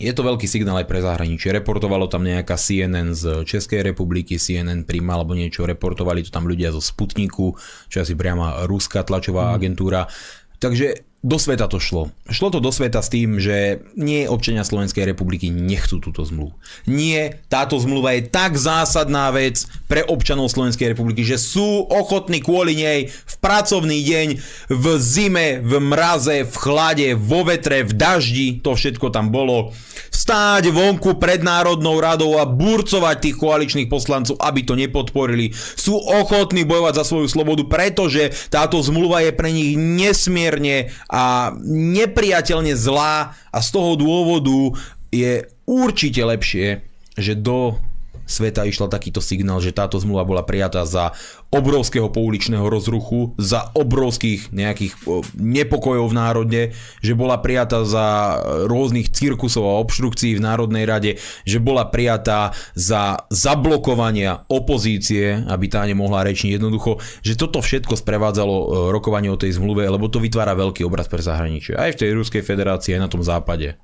je 0.00 0.12
to 0.16 0.24
veľký 0.24 0.48
signál 0.48 0.80
aj 0.80 0.88
pre 0.88 1.04
zahraničie. 1.04 1.52
Reportovalo 1.52 2.08
tam 2.08 2.24
nejaká 2.24 2.56
CNN 2.56 3.12
z 3.12 3.44
Českej 3.44 3.84
republiky, 3.84 4.40
CNN 4.40 4.88
Prima 4.88 5.20
alebo 5.20 5.36
niečo, 5.36 5.68
reportovali 5.68 6.24
to 6.24 6.32
tam 6.32 6.48
ľudia 6.48 6.72
zo 6.72 6.80
Sputniku, 6.80 7.52
čo 7.92 8.00
asi 8.00 8.16
priama 8.16 8.64
ruská 8.64 9.04
tlačová 9.04 9.52
mm. 9.52 9.54
agentúra. 9.60 10.08
Takže 10.56 11.09
do 11.20 11.36
sveta 11.36 11.68
to 11.68 11.76
šlo. 11.76 12.08
Šlo 12.32 12.48
to 12.48 12.64
do 12.64 12.72
sveta 12.72 13.04
s 13.04 13.12
tým, 13.12 13.36
že 13.36 13.84
nie 13.92 14.24
občania 14.24 14.64
Slovenskej 14.64 15.04
republiky 15.04 15.52
nechcú 15.52 16.00
túto 16.00 16.24
zmluvu. 16.24 16.56
Nie, 16.88 17.44
táto 17.52 17.76
zmluva 17.76 18.16
je 18.16 18.24
tak 18.32 18.56
zásadná 18.56 19.28
vec 19.28 19.68
pre 19.84 20.00
občanov 20.00 20.48
Slovenskej 20.48 20.96
republiky, 20.96 21.20
že 21.20 21.36
sú 21.36 21.84
ochotní 21.92 22.40
kvôli 22.40 22.72
nej 22.72 23.00
v 23.12 23.34
pracovný 23.36 24.00
deň, 24.00 24.28
v 24.72 24.84
zime, 24.96 25.60
v 25.60 25.72
mraze, 25.84 26.48
v 26.48 26.54
chlade, 26.56 27.08
vo 27.12 27.44
vetre, 27.44 27.84
v 27.84 27.92
daždi, 27.92 28.48
to 28.64 28.72
všetko 28.72 29.12
tam 29.12 29.28
bolo, 29.28 29.76
stáť 30.08 30.72
vonku 30.72 31.20
pred 31.20 31.44
Národnou 31.44 32.00
radou 32.00 32.40
a 32.40 32.48
burcovať 32.48 33.16
tých 33.20 33.36
koaličných 33.36 33.92
poslancov, 33.92 34.40
aby 34.40 34.64
to 34.64 34.72
nepodporili. 34.72 35.52
Sú 35.54 36.00
ochotní 36.00 36.64
bojovať 36.64 36.96
za 36.96 37.04
svoju 37.04 37.28
slobodu, 37.28 37.68
pretože 37.68 38.32
táto 38.48 38.80
zmluva 38.80 39.20
je 39.20 39.32
pre 39.36 39.52
nich 39.52 39.76
nesmierne 39.76 40.92
a 41.10 41.50
nepriateľne 41.66 42.72
zlá 42.78 43.34
a 43.50 43.58
z 43.58 43.68
toho 43.74 43.98
dôvodu 43.98 44.78
je 45.10 45.42
určite 45.66 46.22
lepšie, 46.22 46.86
že 47.18 47.34
do 47.34 47.82
sveta 48.30 48.62
išla 48.64 48.86
takýto 48.86 49.18
signál, 49.18 49.58
že 49.58 49.74
táto 49.74 49.98
zmluva 49.98 50.22
bola 50.22 50.42
prijatá 50.46 50.86
za 50.86 51.12
obrovského 51.50 52.06
pouličného 52.08 52.62
rozruchu, 52.70 53.34
za 53.34 53.74
obrovských 53.74 54.54
nejakých 54.54 54.94
nepokojov 55.34 56.06
v 56.06 56.14
národe, 56.14 56.62
že 57.02 57.18
bola 57.18 57.42
prijatá 57.42 57.82
za 57.82 58.38
rôznych 58.70 59.10
cirkusov 59.10 59.66
a 59.66 59.82
obštrukcií 59.82 60.38
v 60.38 60.44
Národnej 60.46 60.86
rade, 60.86 61.10
že 61.42 61.58
bola 61.58 61.90
prijatá 61.90 62.54
za 62.78 63.26
zablokovania 63.28 64.46
opozície, 64.46 65.42
aby 65.50 65.66
tá 65.66 65.82
nemohla 65.82 66.22
rečniť 66.22 66.56
jednoducho, 66.56 67.02
že 67.26 67.34
toto 67.34 67.58
všetko 67.58 67.98
sprevádzalo 67.98 68.54
e, 68.54 68.66
rokovanie 68.94 69.34
o 69.34 69.40
tej 69.40 69.58
zmluve, 69.58 69.82
lebo 69.90 70.06
to 70.06 70.22
vytvára 70.22 70.54
veľký 70.54 70.86
obraz 70.86 71.10
pre 71.10 71.18
zahraničie. 71.18 71.74
Aj 71.74 71.90
v 71.90 71.98
tej 71.98 72.14
Ruskej 72.14 72.46
federácii, 72.46 72.94
aj 72.94 73.02
na 73.02 73.10
tom 73.10 73.26
západe. 73.26 73.74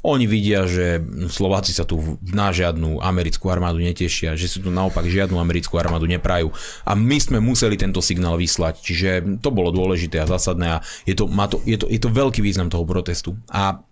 Oni 0.00 0.24
vidia, 0.24 0.64
že 0.64 0.96
Slováci 1.28 1.76
sa 1.76 1.84
tu 1.84 2.16
na 2.24 2.48
žiadnu 2.48 3.04
americkú 3.04 3.52
armádu 3.52 3.84
netešia, 3.84 4.32
že 4.32 4.48
si 4.48 4.56
tu 4.56 4.72
naopak 4.72 5.04
žiadnu 5.04 5.36
americkú 5.36 5.76
armádu 5.76 6.08
neprajú. 6.08 6.48
A 6.88 6.96
my 6.96 7.20
sme 7.20 7.36
museli 7.36 7.76
tento 7.76 8.00
signál 8.00 8.40
vyslať, 8.40 8.80
čiže 8.80 9.10
to 9.44 9.52
bolo 9.52 9.68
dôležité 9.68 10.24
a 10.24 10.30
zásadné 10.30 10.80
a 10.80 10.82
je 11.04 11.12
to, 11.12 11.28
má 11.28 11.52
to, 11.52 11.60
je 11.68 11.76
to, 11.76 11.84
je 11.92 12.00
to 12.00 12.08
veľký 12.08 12.40
význam 12.40 12.72
toho 12.72 12.88
protestu. 12.88 13.36
A 13.52 13.84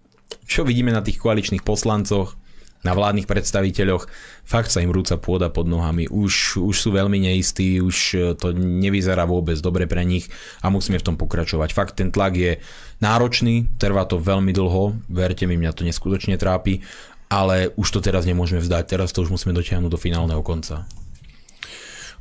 čo 0.49 0.65
vidíme 0.65 0.97
na 0.97 1.05
tých 1.05 1.21
koaličných 1.21 1.61
poslancoch, 1.61 2.41
na 2.87 2.95
vládnych 2.95 3.27
predstaviteľoch, 3.27 4.07
fakt 4.47 4.71
sa 4.71 4.79
im 4.79 4.95
rúca 4.95 5.19
pôda 5.19 5.51
pod 5.51 5.67
nohami. 5.67 6.07
Už, 6.07 6.63
už 6.63 6.77
sú 6.79 6.95
veľmi 6.95 7.19
neistí, 7.19 7.83
už 7.83 7.97
to 8.39 8.55
nevyzerá 8.55 9.27
vôbec 9.27 9.59
dobre 9.59 9.91
pre 9.91 10.07
nich 10.07 10.31
a 10.63 10.71
musíme 10.71 11.03
v 11.03 11.07
tom 11.11 11.17
pokračovať. 11.19 11.75
Fakt 11.75 11.99
ten 11.99 12.15
tlak 12.15 12.39
je 12.39 12.63
náročný, 13.03 13.67
trvá 13.83 14.07
to 14.07 14.23
veľmi 14.23 14.55
dlho, 14.55 14.95
verte 15.11 15.43
mi, 15.51 15.59
mňa 15.59 15.75
to 15.75 15.83
neskutočne 15.83 16.39
trápi, 16.39 16.87
ale 17.27 17.75
už 17.75 17.99
to 17.99 18.01
teraz 18.01 18.25
nemôžeme 18.25 18.63
vzdať, 18.63 18.85
teraz 18.89 19.11
to 19.11 19.27
už 19.27 19.35
musíme 19.35 19.53
dotiahnuť 19.53 19.91
do 19.91 19.99
finálneho 19.99 20.41
konca. 20.47 20.87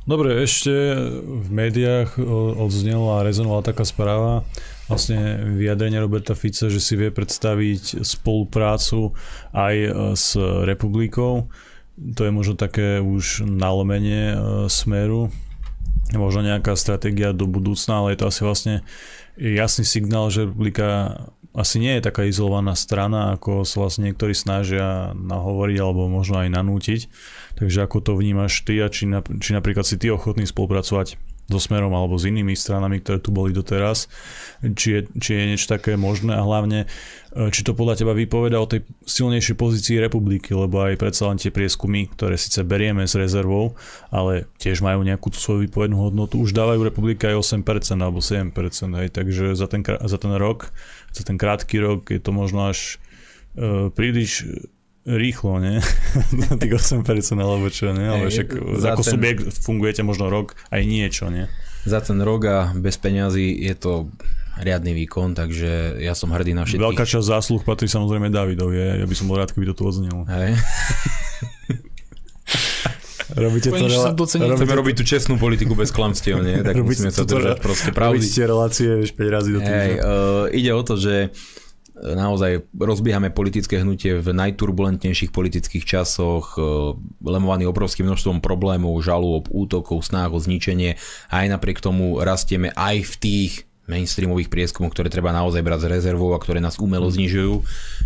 Dobre, 0.08 0.40
ešte 0.40 0.72
v 1.22 1.48
médiách 1.52 2.16
odznela 2.56 3.20
a 3.20 3.24
rezonovala 3.28 3.60
taká 3.60 3.84
správa, 3.84 4.40
vlastne 4.88 5.44
vyjadrenie 5.60 6.00
Roberta 6.00 6.32
Fica, 6.32 6.72
že 6.72 6.80
si 6.80 6.96
vie 6.96 7.12
predstaviť 7.12 8.02
spoluprácu 8.02 9.12
aj 9.52 9.74
e, 9.76 9.90
s 10.16 10.34
republikou. 10.64 11.52
To 11.98 12.20
je 12.24 12.32
možno 12.32 12.56
také 12.56 12.98
už 12.98 13.44
nalomenie 13.44 14.32
e, 14.32 14.36
smeru, 14.72 15.28
možno 16.16 16.40
nejaká 16.40 16.72
stratégia 16.74 17.36
do 17.36 17.44
budúcna, 17.44 18.00
ale 18.00 18.16
je 18.16 18.18
to 18.24 18.28
asi 18.32 18.40
vlastne 18.42 18.74
jasný 19.36 19.84
signál, 19.84 20.32
že 20.32 20.48
republika 20.48 21.20
asi 21.52 21.82
nie 21.82 21.98
je 21.98 22.06
taká 22.06 22.24
izolovaná 22.24 22.78
strana, 22.78 23.34
ako 23.34 23.66
sa 23.66 23.82
vlastne 23.82 24.08
niektorí 24.08 24.32
snažia 24.32 25.12
nahovoriť 25.16 25.76
alebo 25.82 26.06
možno 26.06 26.38
aj 26.40 26.54
nanútiť. 26.54 27.00
Takže 27.58 27.82
ako 27.82 27.98
to 27.98 28.12
vnímaš 28.14 28.62
ty 28.62 28.78
a 28.78 28.86
či, 28.86 29.10
či 29.42 29.50
napríklad 29.52 29.82
si 29.82 29.98
ty 29.98 30.08
ochotný 30.12 30.46
spolupracovať 30.46 31.27
so 31.48 31.56
Smerom 31.56 31.96
alebo 31.96 32.20
s 32.20 32.28
inými 32.28 32.52
stranami, 32.52 33.00
ktoré 33.00 33.24
tu 33.24 33.32
boli 33.32 33.56
doteraz, 33.56 34.06
či 34.60 34.88
je, 34.92 35.00
či 35.16 35.30
je 35.32 35.42
niečo 35.48 35.72
také 35.72 35.96
možné 35.96 36.36
a 36.36 36.44
hlavne, 36.44 36.84
e, 36.84 37.48
či 37.48 37.64
to 37.64 37.72
podľa 37.72 38.04
teba 38.04 38.12
vypoveda 38.12 38.60
o 38.60 38.68
tej 38.68 38.84
silnejšej 39.08 39.56
pozícii 39.56 39.96
republiky, 39.96 40.52
lebo 40.52 40.84
aj 40.84 41.00
predsa 41.00 41.32
len 41.32 41.40
tie 41.40 41.48
prieskumy, 41.48 42.12
ktoré 42.12 42.36
síce 42.36 42.60
berieme 42.68 43.08
s 43.08 43.16
rezervou, 43.16 43.72
ale 44.12 44.44
tiež 44.60 44.84
majú 44.84 45.00
nejakú 45.00 45.32
tú 45.32 45.40
svoju 45.40 45.64
výpovednú 45.64 45.96
hodnotu, 45.96 46.36
už 46.36 46.52
dávajú 46.52 46.84
republika 46.84 47.32
aj 47.32 47.40
8% 47.40 47.64
alebo 47.96 48.20
7%, 48.20 48.52
hej, 49.00 49.08
takže 49.08 49.56
za 49.56 49.66
ten, 49.72 49.80
za 49.84 50.18
ten 50.20 50.32
rok, 50.36 50.68
za 51.16 51.24
ten 51.24 51.40
krátky 51.40 51.80
rok 51.80 52.12
je 52.12 52.20
to 52.20 52.30
možno 52.36 52.68
až 52.68 53.00
uh, 53.56 53.88
príliš 53.88 54.44
rýchlo, 55.08 55.56
nie? 55.56 55.80
Na 56.44 56.52
tých 56.60 56.76
8% 56.76 57.00
alebo 57.40 57.72
čo, 57.72 57.96
nie? 57.96 58.04
Ale 58.04 58.28
však 58.28 58.48
ako 58.84 59.02
ten... 59.02 59.12
subjekt 59.16 59.48
fungujete 59.64 60.04
možno 60.04 60.28
rok 60.28 60.52
aj 60.68 60.84
niečo, 60.84 61.32
nie? 61.32 61.48
Za 61.88 62.04
ten 62.04 62.20
rok 62.20 62.44
a 62.44 62.58
bez 62.76 63.00
peňazí 63.00 63.64
je 63.64 63.74
to 63.78 64.12
riadny 64.58 64.92
výkon, 64.92 65.38
takže 65.38 66.02
ja 66.02 66.12
som 66.12 66.34
hrdý 66.34 66.52
na 66.52 66.66
všetkých. 66.66 66.82
Veľká 66.82 67.06
časť 67.06 67.24
zásluh 67.24 67.62
patrí 67.62 67.86
samozrejme 67.86 68.28
Davidovi, 68.28 69.00
ja 69.00 69.06
by 69.06 69.14
som 69.14 69.30
bol 69.30 69.38
rád, 69.38 69.54
keby 69.54 69.70
to 69.72 69.74
tu 69.78 69.86
odznelo. 69.86 70.26
Hej. 70.26 70.58
Robíte 73.28 73.68
to, 73.68 73.76
rela- 73.76 74.16
robíte... 74.16 74.40
Chceme 74.40 74.72
robiť 74.72 74.94
tú 74.96 75.04
čestnú 75.04 75.36
politiku 75.36 75.76
bez 75.76 75.92
klamstiev, 75.92 76.40
nie? 76.40 76.64
Tak 76.64 76.80
musíme 76.80 77.12
sa 77.12 77.28
držať 77.28 77.60
proste 77.60 77.92
pravdy. 77.92 78.24
Robíte 78.24 78.42
relácie, 78.48 78.88
vieš, 78.88 79.12
5 79.12 79.36
razy 79.36 79.50
do 79.52 79.60
týždňa. 79.60 79.84
Hey, 79.84 79.94
uh, 80.00 80.48
ide 80.48 80.72
o 80.72 80.80
to, 80.80 80.96
že 80.96 81.28
naozaj 82.02 82.66
rozbiehame 82.74 83.30
politické 83.30 83.82
hnutie 83.82 84.18
v 84.18 84.28
najturbulentnejších 84.32 85.30
politických 85.30 85.84
časoch, 85.84 86.56
e, 86.56 86.62
lemovaný 87.22 87.68
obrovským 87.68 88.08
množstvom 88.08 88.40
problémov, 88.40 88.98
žalôb, 89.04 89.50
útokov, 89.52 90.06
snách 90.06 90.32
o 90.34 90.40
zničenie. 90.40 90.96
Aj 91.28 91.46
napriek 91.46 91.84
tomu 91.84 92.18
rastieme 92.22 92.72
aj 92.72 92.96
v 93.04 93.14
tých 93.20 93.52
mainstreamových 93.88 94.52
prieskumov, 94.52 94.92
ktoré 94.92 95.08
treba 95.08 95.32
naozaj 95.32 95.64
brať 95.64 95.88
z 95.88 95.90
rezervou 95.98 96.36
a 96.36 96.38
ktoré 96.38 96.60
nás 96.60 96.76
umelo 96.76 97.08
mm. 97.08 97.14
znižujú, 97.16 97.54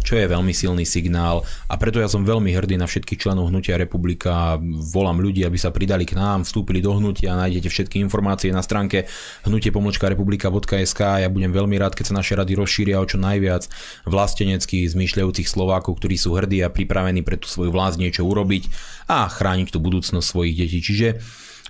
čo 0.06 0.14
je 0.14 0.26
veľmi 0.30 0.54
silný 0.54 0.86
signál. 0.86 1.42
A 1.66 1.74
preto 1.74 1.98
ja 1.98 2.06
som 2.06 2.22
veľmi 2.22 2.54
hrdý 2.54 2.78
na 2.78 2.86
všetkých 2.86 3.18
členov 3.18 3.50
Hnutia 3.50 3.74
Republika. 3.74 4.56
Volám 4.94 5.18
ľudí, 5.18 5.42
aby 5.42 5.58
sa 5.58 5.74
pridali 5.74 6.06
k 6.06 6.14
nám, 6.14 6.46
vstúpili 6.46 6.78
do 6.78 6.94
hnutia, 6.94 7.34
nájdete 7.34 7.68
všetky 7.68 7.98
informácie 7.98 8.54
na 8.54 8.62
stránke 8.62 9.10
hnutiepomočkarepublika.sk. 9.44 11.00
Ja 11.20 11.28
budem 11.28 11.50
veľmi 11.50 11.76
rád, 11.76 11.98
keď 11.98 12.14
sa 12.14 12.18
naše 12.18 12.38
rady 12.38 12.54
rozšíria 12.54 13.02
o 13.02 13.06
čo 13.06 13.18
najviac 13.18 13.66
vlasteneckých, 14.06 14.94
zmýšľajúcich 14.94 15.50
Slovákov, 15.50 15.98
ktorí 15.98 16.14
sú 16.14 16.38
hrdí 16.38 16.62
a 16.62 16.70
pripravení 16.70 17.26
pre 17.26 17.34
tú 17.36 17.50
svoju 17.50 17.74
vlast 17.74 17.98
niečo 17.98 18.22
urobiť 18.22 18.70
a 19.10 19.26
chrániť 19.26 19.74
tú 19.74 19.82
budúcnosť 19.82 20.22
svojich 20.22 20.54
detí. 20.62 20.78
Čiže 20.78 21.08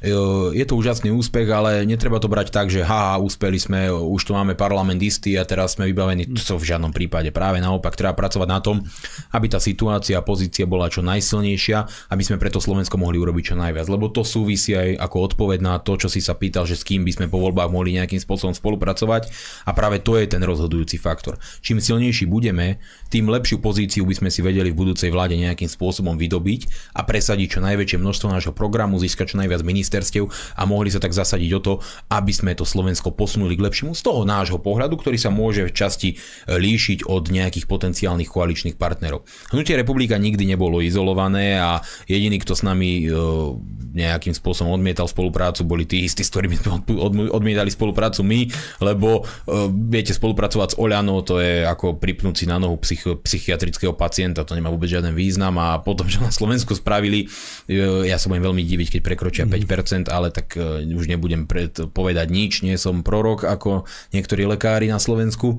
je 0.02 0.64
to 0.66 0.74
úžasný 0.74 1.14
úspech, 1.14 1.46
ale 1.46 1.86
netreba 1.86 2.18
to 2.18 2.26
brať 2.26 2.50
tak, 2.50 2.68
že 2.74 2.82
haha, 2.82 3.22
úspeli 3.22 3.54
sme, 3.54 3.86
už 3.86 4.26
tu 4.26 4.34
máme 4.34 4.58
parlament 4.58 4.98
istý 4.98 5.38
a 5.38 5.46
teraz 5.46 5.78
sme 5.78 5.86
vybavení. 5.86 6.26
To 6.34 6.58
v 6.58 6.68
žiadnom 6.74 6.90
prípade. 6.90 7.30
Práve 7.30 7.62
naopak, 7.62 7.94
treba 7.94 8.12
pracovať 8.12 8.48
na 8.50 8.58
tom, 8.58 8.82
aby 9.30 9.46
tá 9.46 9.62
situácia 9.62 10.18
a 10.18 10.26
pozícia 10.26 10.66
bola 10.66 10.90
čo 10.90 11.06
najsilnejšia, 11.06 12.10
aby 12.10 12.22
sme 12.26 12.42
preto 12.42 12.58
Slovensko 12.58 12.98
mohli 12.98 13.22
urobiť 13.22 13.54
čo 13.54 13.56
najviac. 13.56 13.86
Lebo 13.86 14.10
to 14.10 14.26
súvisí 14.26 14.74
aj 14.74 14.98
ako 14.98 15.16
odpoveď 15.32 15.62
na 15.62 15.78
to, 15.78 15.94
čo 15.94 16.10
si 16.10 16.18
sa 16.18 16.34
pýtal, 16.34 16.66
že 16.66 16.74
s 16.74 16.82
kým 16.82 17.06
by 17.06 17.12
sme 17.14 17.26
po 17.30 17.38
voľbách 17.38 17.70
mohli 17.70 17.94
nejakým 17.94 18.18
spôsobom 18.18 18.52
spolupracovať. 18.52 19.30
A 19.64 19.70
práve 19.70 20.02
to 20.02 20.18
je 20.18 20.26
ten 20.26 20.42
rozhodujúci 20.42 20.98
faktor. 20.98 21.38
Čím 21.62 21.78
silnejší 21.78 22.26
budeme, 22.26 22.82
tým 23.06 23.30
lepšiu 23.30 23.62
pozíciu 23.62 24.02
by 24.02 24.18
sme 24.18 24.28
si 24.34 24.42
vedeli 24.42 24.74
v 24.74 24.78
budúcej 24.82 25.14
vláde 25.14 25.38
nejakým 25.38 25.70
spôsobom 25.70 26.18
vydobiť 26.18 26.92
a 26.98 27.06
presadiť 27.06 27.58
čo 27.58 27.60
najväčšie 27.62 28.02
množstvo 28.02 28.28
nášho 28.32 28.52
programu, 28.56 28.98
získať 28.98 29.36
čo 29.36 29.38
najviac 29.38 29.62
ministerstiev 29.92 30.24
a 30.56 30.64
mohli 30.64 30.88
sa 30.88 30.96
tak 30.96 31.12
zasadiť 31.12 31.50
o 31.52 31.60
to, 31.60 31.72
aby 32.08 32.32
sme 32.32 32.56
to 32.56 32.64
Slovensko 32.64 33.12
posunuli 33.12 33.60
k 33.60 33.68
lepšiemu 33.68 33.92
z 33.92 34.00
toho 34.00 34.24
nášho 34.24 34.56
pohľadu, 34.56 34.96
ktorý 34.96 35.20
sa 35.20 35.28
môže 35.28 35.68
v 35.68 35.76
časti 35.76 36.08
e, 36.16 36.56
líšiť 36.56 37.04
od 37.04 37.28
nejakých 37.28 37.68
potenciálnych 37.68 38.32
koaličných 38.32 38.80
partnerov. 38.80 39.28
Hnutie 39.52 39.76
republika 39.76 40.16
nikdy 40.16 40.48
nebolo 40.48 40.80
izolované 40.80 41.60
a 41.60 41.84
jediný, 42.08 42.40
kto 42.40 42.56
s 42.56 42.64
nami 42.64 43.04
e, 43.04 43.12
nejakým 43.92 44.32
spôsobom 44.32 44.72
odmietal 44.72 45.04
spoluprácu, 45.04 45.68
boli 45.68 45.84
tí 45.84 46.08
istí, 46.08 46.24
s 46.24 46.32
ktorými 46.32 46.56
sme 46.56 46.80
odmietali 47.28 47.68
spoluprácu 47.68 48.24
my, 48.24 48.48
lebo 48.80 49.20
e, 49.20 49.68
viete, 49.92 50.16
spolupracovať 50.16 50.72
s 50.72 50.78
Oľanou, 50.80 51.20
to 51.20 51.36
je 51.36 51.68
ako 51.68 52.00
pripnúť 52.00 52.34
si 52.40 52.46
na 52.48 52.56
nohu 52.56 52.80
psych, 52.80 53.04
psychiatrického 53.20 53.92
pacienta, 53.92 54.48
to 54.48 54.56
nemá 54.56 54.72
vôbec 54.72 54.88
žiaden 54.88 55.12
význam 55.12 55.60
a 55.60 55.76
potom, 55.84 56.08
čo 56.08 56.24
na 56.24 56.32
Slovensku 56.32 56.72
spravili, 56.72 57.28
ja 58.06 58.16
sa 58.16 58.30
budem 58.30 58.46
veľmi 58.46 58.62
diviť, 58.62 58.98
keď 58.98 59.00
prekročia 59.02 59.44
5%, 59.44 59.81
ale 60.12 60.30
tak 60.30 60.54
už 60.82 61.08
nebudem 61.10 61.48
povedať 61.90 62.26
nič, 62.30 62.52
nie 62.62 62.78
som 62.78 63.02
prorok 63.02 63.48
ako 63.48 63.88
niektorí 64.14 64.46
lekári 64.46 64.86
na 64.86 65.02
Slovensku, 65.02 65.58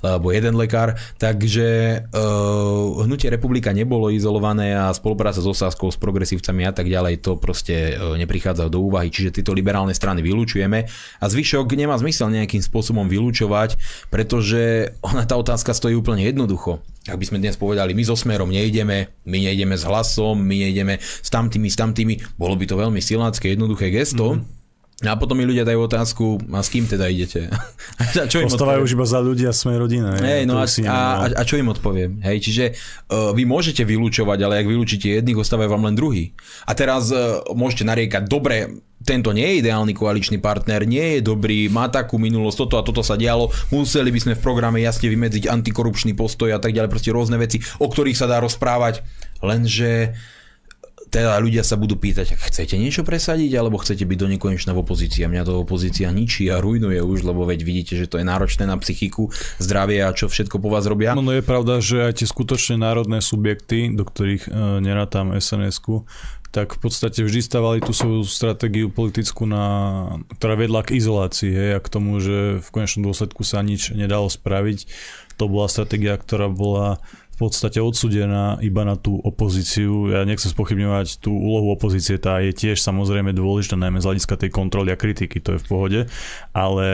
alebo 0.00 0.30
jeden 0.30 0.54
lekár, 0.54 0.94
takže 1.18 2.00
uh, 2.14 3.02
hnutie 3.02 3.28
republika 3.34 3.74
nebolo 3.74 4.14
izolované 4.14 4.78
a 4.78 4.94
spolupráca 4.94 5.42
s 5.42 5.48
Osáskou, 5.48 5.90
s 5.90 5.98
progresívcami 5.98 6.62
a 6.64 6.72
tak 6.72 6.86
ďalej, 6.86 7.18
to 7.18 7.34
proste 7.34 7.98
uh, 7.98 8.14
neprichádza 8.14 8.70
do 8.70 8.78
úvahy, 8.78 9.10
čiže 9.10 9.42
tieto 9.42 9.50
liberálne 9.50 9.90
strany 9.90 10.22
vylúčujeme. 10.22 10.86
A 11.18 11.24
zvyšok 11.26 11.74
nemá 11.74 11.98
zmysel 11.98 12.30
nejakým 12.30 12.62
spôsobom 12.62 13.10
vylúčovať, 13.10 13.74
pretože 14.06 14.94
ona 15.02 15.26
tá 15.26 15.34
otázka 15.34 15.74
stojí 15.74 15.98
úplne 15.98 16.22
jednoducho. 16.22 16.78
Ak 17.08 17.16
by 17.16 17.24
sme 17.24 17.40
dnes 17.40 17.56
povedali, 17.56 17.96
my 17.96 18.04
so 18.04 18.12
Smerom 18.12 18.52
nejdeme, 18.52 19.08
my 19.24 19.38
nejdeme 19.48 19.72
s 19.72 19.88
hlasom, 19.88 20.44
my 20.44 20.68
nejdeme 20.68 21.00
s 21.00 21.28
tamtými, 21.32 21.72
s 21.72 21.76
tamtými, 21.80 22.14
bolo 22.36 22.52
by 22.52 22.68
to 22.68 22.76
veľmi 22.76 23.00
silácké, 23.00 23.56
jednoduché 23.56 23.88
gesto, 23.88 24.36
mm-hmm 24.36 24.57
a 24.98 25.14
potom 25.14 25.38
mi 25.38 25.46
ľudia 25.46 25.62
dajú 25.62 25.86
otázku, 25.86 26.42
a 26.50 26.58
s 26.58 26.74
kým 26.74 26.90
teda 26.90 27.06
idete? 27.06 27.46
a 28.02 28.26
čo 28.26 28.42
im 28.42 28.50
Ostávajú 28.50 28.82
už 28.82 28.98
iba 28.98 29.06
za 29.06 29.22
ľudia 29.22 29.54
sme 29.54 29.78
rodina. 29.78 30.18
Hej, 30.18 30.42
no 30.50 30.58
a, 30.58 30.66
a, 30.66 30.98
a, 31.38 31.42
čo 31.46 31.54
im 31.54 31.70
odpoviem? 31.70 32.18
Hej, 32.18 32.50
čiže 32.50 32.64
uh, 33.06 33.30
vy 33.30 33.46
môžete 33.46 33.86
vylúčovať, 33.86 34.38
ale 34.42 34.58
ak 34.58 34.66
vylúčite 34.66 35.22
jedných, 35.22 35.38
ostávajú 35.38 35.70
vám 35.70 35.86
len 35.86 35.94
druhý. 35.94 36.34
A 36.66 36.74
teraz 36.74 37.14
uh, 37.14 37.46
môžete 37.54 37.86
nariekať, 37.86 38.26
dobre, 38.26 38.82
tento 39.06 39.30
nie 39.30 39.46
je 39.46 39.58
ideálny 39.62 39.94
koaličný 39.94 40.42
partner, 40.42 40.82
nie 40.82 41.18
je 41.18 41.30
dobrý, 41.30 41.70
má 41.70 41.86
takú 41.86 42.18
minulosť, 42.18 42.66
toto 42.66 42.74
a 42.74 42.82
toto 42.82 43.06
sa 43.06 43.14
dialo, 43.14 43.54
museli 43.70 44.10
by 44.10 44.18
sme 44.18 44.34
v 44.34 44.42
programe 44.42 44.82
jasne 44.82 45.06
vymedziť 45.06 45.46
antikorupčný 45.46 46.18
postoj 46.18 46.50
a 46.50 46.58
tak 46.58 46.74
ďalej, 46.74 46.90
proste 46.90 47.14
rôzne 47.14 47.38
veci, 47.38 47.62
o 47.78 47.86
ktorých 47.86 48.18
sa 48.18 48.26
dá 48.26 48.42
rozprávať, 48.42 49.06
lenže 49.46 50.18
teda 51.08 51.40
ľudia 51.40 51.64
sa 51.64 51.80
budú 51.80 51.96
pýtať, 51.96 52.36
ak 52.36 52.52
chcete 52.52 52.76
niečo 52.76 53.02
presadiť, 53.02 53.56
alebo 53.56 53.80
chcete 53.80 54.04
byť 54.04 54.18
do 54.20 54.28
nekonečna 54.28 54.76
v 54.76 54.84
opozícii. 54.84 55.24
Mňa 55.24 55.48
to 55.48 55.64
opozícia 55.64 56.12
ničí 56.12 56.46
a 56.52 56.60
rujnuje 56.60 57.00
už, 57.00 57.24
lebo 57.24 57.48
veď 57.48 57.60
vidíte, 57.64 57.94
že 57.96 58.06
to 58.06 58.20
je 58.20 58.28
náročné 58.28 58.68
na 58.68 58.76
psychiku, 58.76 59.32
zdravie 59.56 60.04
a 60.04 60.12
čo 60.12 60.28
všetko 60.28 60.60
po 60.60 60.68
vás 60.68 60.84
robia. 60.84 61.16
No, 61.16 61.24
no 61.24 61.32
je 61.32 61.44
pravda, 61.44 61.80
že 61.80 62.12
aj 62.12 62.20
tie 62.20 62.28
skutočne 62.28 62.76
národné 62.80 63.24
subjekty, 63.24 63.90
do 63.96 64.04
ktorých 64.04 64.46
e, 64.46 64.50
nerátam 64.84 65.32
SNS-ku, 65.32 66.04
tak 66.48 66.76
v 66.76 66.80
podstate 66.80 67.20
vždy 67.20 67.40
stavali 67.44 67.78
tú 67.84 67.92
svoju 67.92 68.24
stratégiu 68.24 68.88
politickú, 68.88 69.44
na, 69.44 69.64
ktorá 70.40 70.56
vedla 70.56 70.80
k 70.80 70.96
izolácii 70.96 71.52
hej, 71.52 71.70
a 71.76 71.80
k 71.84 71.92
tomu, 71.92 72.16
že 72.24 72.64
v 72.64 72.68
konečnom 72.72 73.04
dôsledku 73.04 73.44
sa 73.44 73.60
nič 73.60 73.92
nedalo 73.92 74.32
spraviť. 74.32 74.88
To 75.36 75.46
bola 75.46 75.68
stratégia, 75.68 76.16
ktorá 76.16 76.48
bola 76.48 76.98
podstate 77.38 77.78
odsudená 77.78 78.58
iba 78.60 78.82
na 78.82 78.98
tú 78.98 79.16
opozíciu. 79.22 80.10
Ja 80.10 80.26
nechcem 80.26 80.50
spochybňovať 80.50 81.22
tú 81.22 81.30
úlohu 81.30 81.70
opozície, 81.70 82.18
tá 82.18 82.42
je 82.42 82.50
tiež 82.50 82.82
samozrejme 82.82 83.30
dôležitá, 83.30 83.78
najmä 83.78 84.02
z 84.02 84.06
hľadiska 84.10 84.34
tej 84.34 84.50
kontroly 84.50 84.90
a 84.90 84.98
kritiky, 84.98 85.38
to 85.38 85.54
je 85.54 85.62
v 85.62 85.68
pohode, 85.70 86.00
ale 86.50 86.86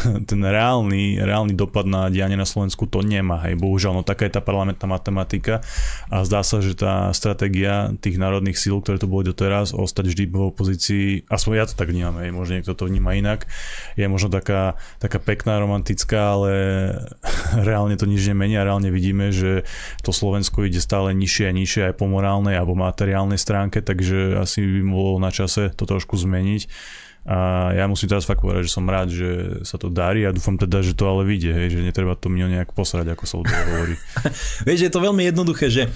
ten 0.30 0.40
reálny, 0.42 1.20
reálny 1.22 1.54
dopad 1.54 1.86
na 1.86 2.08
dianie 2.08 2.36
na 2.38 2.48
Slovensku 2.48 2.88
to 2.88 3.04
nemá. 3.04 3.40
Hej. 3.46 3.58
Bohužiaľ, 3.60 4.00
no 4.00 4.02
taká 4.04 4.26
je 4.26 4.34
tá 4.38 4.42
parlamentná 4.42 4.86
matematika 4.88 5.60
a 6.08 6.24
zdá 6.26 6.42
sa, 6.44 6.60
že 6.60 6.76
tá 6.76 7.10
stratégia 7.14 7.94
tých 8.00 8.16
národných 8.18 8.58
síl, 8.58 8.78
ktoré 8.80 8.98
tu 8.98 9.08
boli 9.08 9.28
doteraz, 9.28 9.74
ostať 9.74 10.12
vždy 10.12 10.24
v 10.28 10.36
opozícii, 10.52 11.06
aspoň 11.28 11.52
ja 11.54 11.66
to 11.68 11.74
tak 11.76 11.92
vnímam, 11.92 12.20
hej, 12.22 12.30
možno 12.34 12.58
niekto 12.58 12.74
to 12.76 12.88
vníma 12.88 13.16
inak, 13.16 13.46
je 13.94 14.06
možno 14.08 14.32
taká, 14.32 14.80
taká 14.98 15.18
pekná, 15.20 15.60
romantická, 15.62 16.36
ale 16.38 16.52
reálne 17.68 17.94
to 17.96 18.08
nič 18.08 18.24
nemení 18.28 18.56
a 18.58 18.66
reálne 18.66 18.88
vidíme, 18.90 19.30
že 19.30 19.64
to 20.00 20.10
Slovensko 20.10 20.66
ide 20.66 20.80
stále 20.80 21.14
nižšie 21.14 21.44
a 21.48 21.56
nižšie 21.56 21.82
aj 21.92 21.94
po 21.98 22.08
morálnej 22.08 22.56
alebo 22.56 22.78
materiálnej 22.78 23.38
stránke, 23.38 23.84
takže 23.84 24.40
asi 24.40 24.62
by 24.62 24.80
bolo 24.86 25.18
na 25.20 25.30
čase 25.30 25.70
to 25.74 25.84
trošku 25.84 26.16
zmeniť. 26.18 26.68
A 27.22 27.70
ja 27.70 27.86
musím 27.86 28.10
teraz 28.10 28.26
fakt 28.26 28.42
povedať, 28.42 28.66
že 28.66 28.74
som 28.74 28.82
rád, 28.82 29.14
že 29.14 29.62
sa 29.62 29.78
to 29.78 29.86
darí 29.86 30.26
a 30.26 30.34
dúfam 30.34 30.58
teda, 30.58 30.82
že 30.82 30.98
to 30.98 31.06
ale 31.06 31.22
vyjde, 31.22 31.54
hej, 31.54 31.68
že 31.78 31.86
netreba 31.86 32.18
to 32.18 32.26
mňa 32.26 32.58
nejak 32.58 32.70
posrať, 32.74 33.14
ako 33.14 33.24
sa 33.30 33.34
o 33.38 33.44
hovorí. 33.46 33.94
Vieš, 34.66 34.90
je 34.90 34.90
to 34.90 34.98
veľmi 34.98 35.22
jednoduché, 35.30 35.70
že 35.70 35.86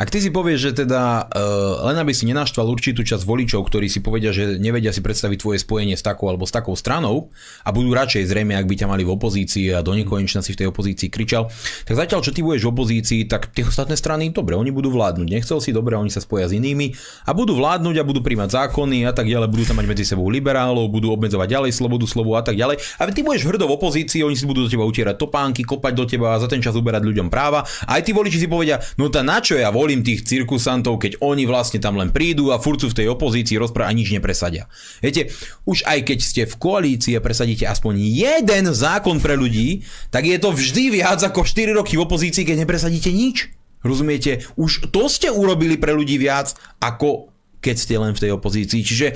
ak 0.00 0.08
ty 0.08 0.24
si 0.24 0.32
povieš, 0.32 0.58
že 0.64 0.72
teda 0.88 1.28
uh, 1.28 1.84
len 1.92 2.00
aby 2.00 2.16
si 2.16 2.24
nenaštval 2.24 2.64
určitú 2.72 3.04
časť 3.04 3.20
voličov, 3.20 3.60
ktorí 3.68 3.84
si 3.92 4.00
povedia, 4.00 4.32
že 4.32 4.56
nevedia 4.56 4.96
si 4.96 5.04
predstaviť 5.04 5.36
tvoje 5.44 5.58
spojenie 5.60 5.92
s 5.92 6.00
takou 6.00 6.32
alebo 6.32 6.48
s 6.48 6.56
takou 6.56 6.72
stranou 6.72 7.28
a 7.60 7.68
budú 7.68 7.92
radšej 7.92 8.32
zrejme, 8.32 8.56
ak 8.56 8.64
by 8.64 8.80
ťa 8.80 8.88
mali 8.88 9.04
v 9.04 9.12
opozícii 9.12 9.76
a 9.76 9.84
do 9.84 9.92
nekonečna 9.92 10.40
si 10.40 10.56
v 10.56 10.64
tej 10.64 10.66
opozícii 10.72 11.12
kričal, 11.12 11.52
tak 11.84 12.00
zatiaľ, 12.00 12.24
čo 12.24 12.32
ty 12.32 12.40
budeš 12.40 12.64
v 12.64 12.72
opozícii, 12.72 13.20
tak 13.28 13.52
tie 13.52 13.60
ostatné 13.60 13.92
strany, 13.92 14.32
dobre, 14.32 14.56
oni 14.56 14.72
budú 14.72 14.88
vládnuť. 14.88 15.28
Nechcel 15.28 15.60
si, 15.60 15.76
dobre, 15.76 16.00
oni 16.00 16.08
sa 16.08 16.24
spoja 16.24 16.48
s 16.48 16.56
inými 16.56 16.96
a 17.28 17.36
budú 17.36 17.60
vládnuť 17.60 18.00
a 18.00 18.04
budú 18.08 18.24
príjmať 18.24 18.56
zákony 18.56 19.04
a 19.04 19.12
tak 19.12 19.28
ďalej, 19.28 19.52
budú 19.52 19.68
tam 19.68 19.84
mať 19.84 19.86
medzi 19.92 20.08
sebou 20.08 20.32
liberálov, 20.32 20.88
budú 20.88 21.12
obmedzovať 21.12 21.44
ďalej 21.44 21.76
slobodu 21.76 22.08
slovu 22.08 22.40
a 22.40 22.42
tak 22.42 22.56
ďalej. 22.56 22.80
A 22.96 23.04
ty 23.12 23.20
budeš 23.20 23.44
hrdo 23.44 23.68
v 23.68 23.76
opozícii, 23.76 24.24
oni 24.24 24.32
si 24.32 24.48
budú 24.48 24.64
do 24.64 24.72
teba 24.72 24.88
utierať 24.88 25.20
topánky, 25.20 25.60
kopať 25.60 25.92
do 25.92 26.08
teba 26.08 26.32
a 26.32 26.40
za 26.40 26.48
ten 26.48 26.64
čas 26.64 26.72
uberať 26.72 27.04
ľuďom 27.04 27.28
práva. 27.28 27.68
A 27.84 28.00
aj 28.00 28.08
tí 28.08 28.16
voliči 28.16 28.40
si 28.40 28.48
povedia, 28.48 28.80
no 28.96 29.12
tá 29.12 29.20
na 29.20 29.44
čo 29.44 29.60
ja 29.60 29.68
volím 29.68 29.89
tých 30.06 30.22
cirkusantov, 30.22 31.02
keď 31.02 31.18
oni 31.18 31.42
vlastne 31.50 31.82
tam 31.82 31.98
len 31.98 32.14
prídu 32.14 32.54
a 32.54 32.62
furcu 32.62 32.86
v 32.86 33.02
tej 33.02 33.06
opozícii 33.10 33.58
rozpráva 33.58 33.90
a 33.90 33.96
nič 33.98 34.14
nepresadia. 34.14 34.70
Viete, 35.02 35.34
už 35.66 35.82
aj 35.82 36.06
keď 36.06 36.18
ste 36.22 36.42
v 36.46 36.54
koalícii 36.54 37.18
a 37.18 37.24
presadíte 37.24 37.66
aspoň 37.66 37.98
jeden 37.98 38.70
zákon 38.70 39.18
pre 39.18 39.34
ľudí, 39.34 39.82
tak 40.14 40.30
je 40.30 40.38
to 40.38 40.54
vždy 40.54 41.02
viac 41.02 41.18
ako 41.26 41.42
4 41.42 41.74
roky 41.74 41.98
v 41.98 42.06
opozícii, 42.06 42.46
keď 42.46 42.62
nepresadíte 42.62 43.10
nič. 43.10 43.50
Rozumiete? 43.82 44.46
Už 44.54 44.92
to 44.94 45.10
ste 45.10 45.32
urobili 45.32 45.74
pre 45.74 45.96
ľudí 45.96 46.14
viac 46.20 46.54
ako 46.78 47.32
keď 47.60 47.76
ste 47.76 47.94
len 48.00 48.12
v 48.16 48.22
tej 48.26 48.30
opozícii. 48.34 48.80
Čiže 48.80 49.06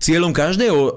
cieľom 0.00 0.32
každého 0.32 0.78
e, 0.80 0.90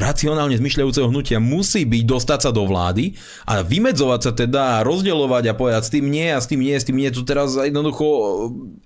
racionálne 0.00 0.56
zmyšľajúceho 0.56 1.12
hnutia 1.12 1.38
musí 1.38 1.84
byť 1.84 2.02
dostať 2.08 2.38
sa 2.48 2.50
do 2.50 2.64
vlády 2.64 3.12
a 3.44 3.60
vymedzovať 3.60 4.20
sa 4.20 4.32
teda 4.32 4.62
a 4.80 4.84
rozdielovať 4.84 5.52
a 5.52 5.58
povedať 5.58 5.82
s 5.84 5.92
tým 5.92 6.08
nie 6.08 6.28
a 6.32 6.40
s 6.40 6.48
tým 6.48 6.60
nie, 6.64 6.74
s 6.74 6.88
tým 6.88 6.96
nie. 6.96 7.12
Tu 7.12 7.22
teraz 7.22 7.54
jednoducho 7.54 8.04
e, 8.04 8.20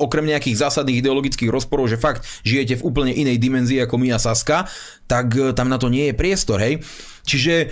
okrem 0.03 0.27
nejakých 0.27 0.61
zásadných 0.67 1.01
ideologických 1.01 1.49
rozporov, 1.49 1.87
že 1.87 1.97
fakt 1.97 2.27
žijete 2.43 2.83
v 2.83 2.87
úplne 2.87 3.15
inej 3.15 3.39
dimenzii 3.39 3.79
ako 3.87 3.97
my 3.97 4.15
a 4.15 4.19
Saska, 4.19 4.67
tak 5.07 5.33
e, 5.39 5.55
tam 5.55 5.71
na 5.71 5.79
to 5.79 5.87
nie 5.87 6.11
je 6.11 6.15
priestor, 6.19 6.59
hej. 6.59 6.83
Čiže 7.25 7.55
e, 7.65 7.67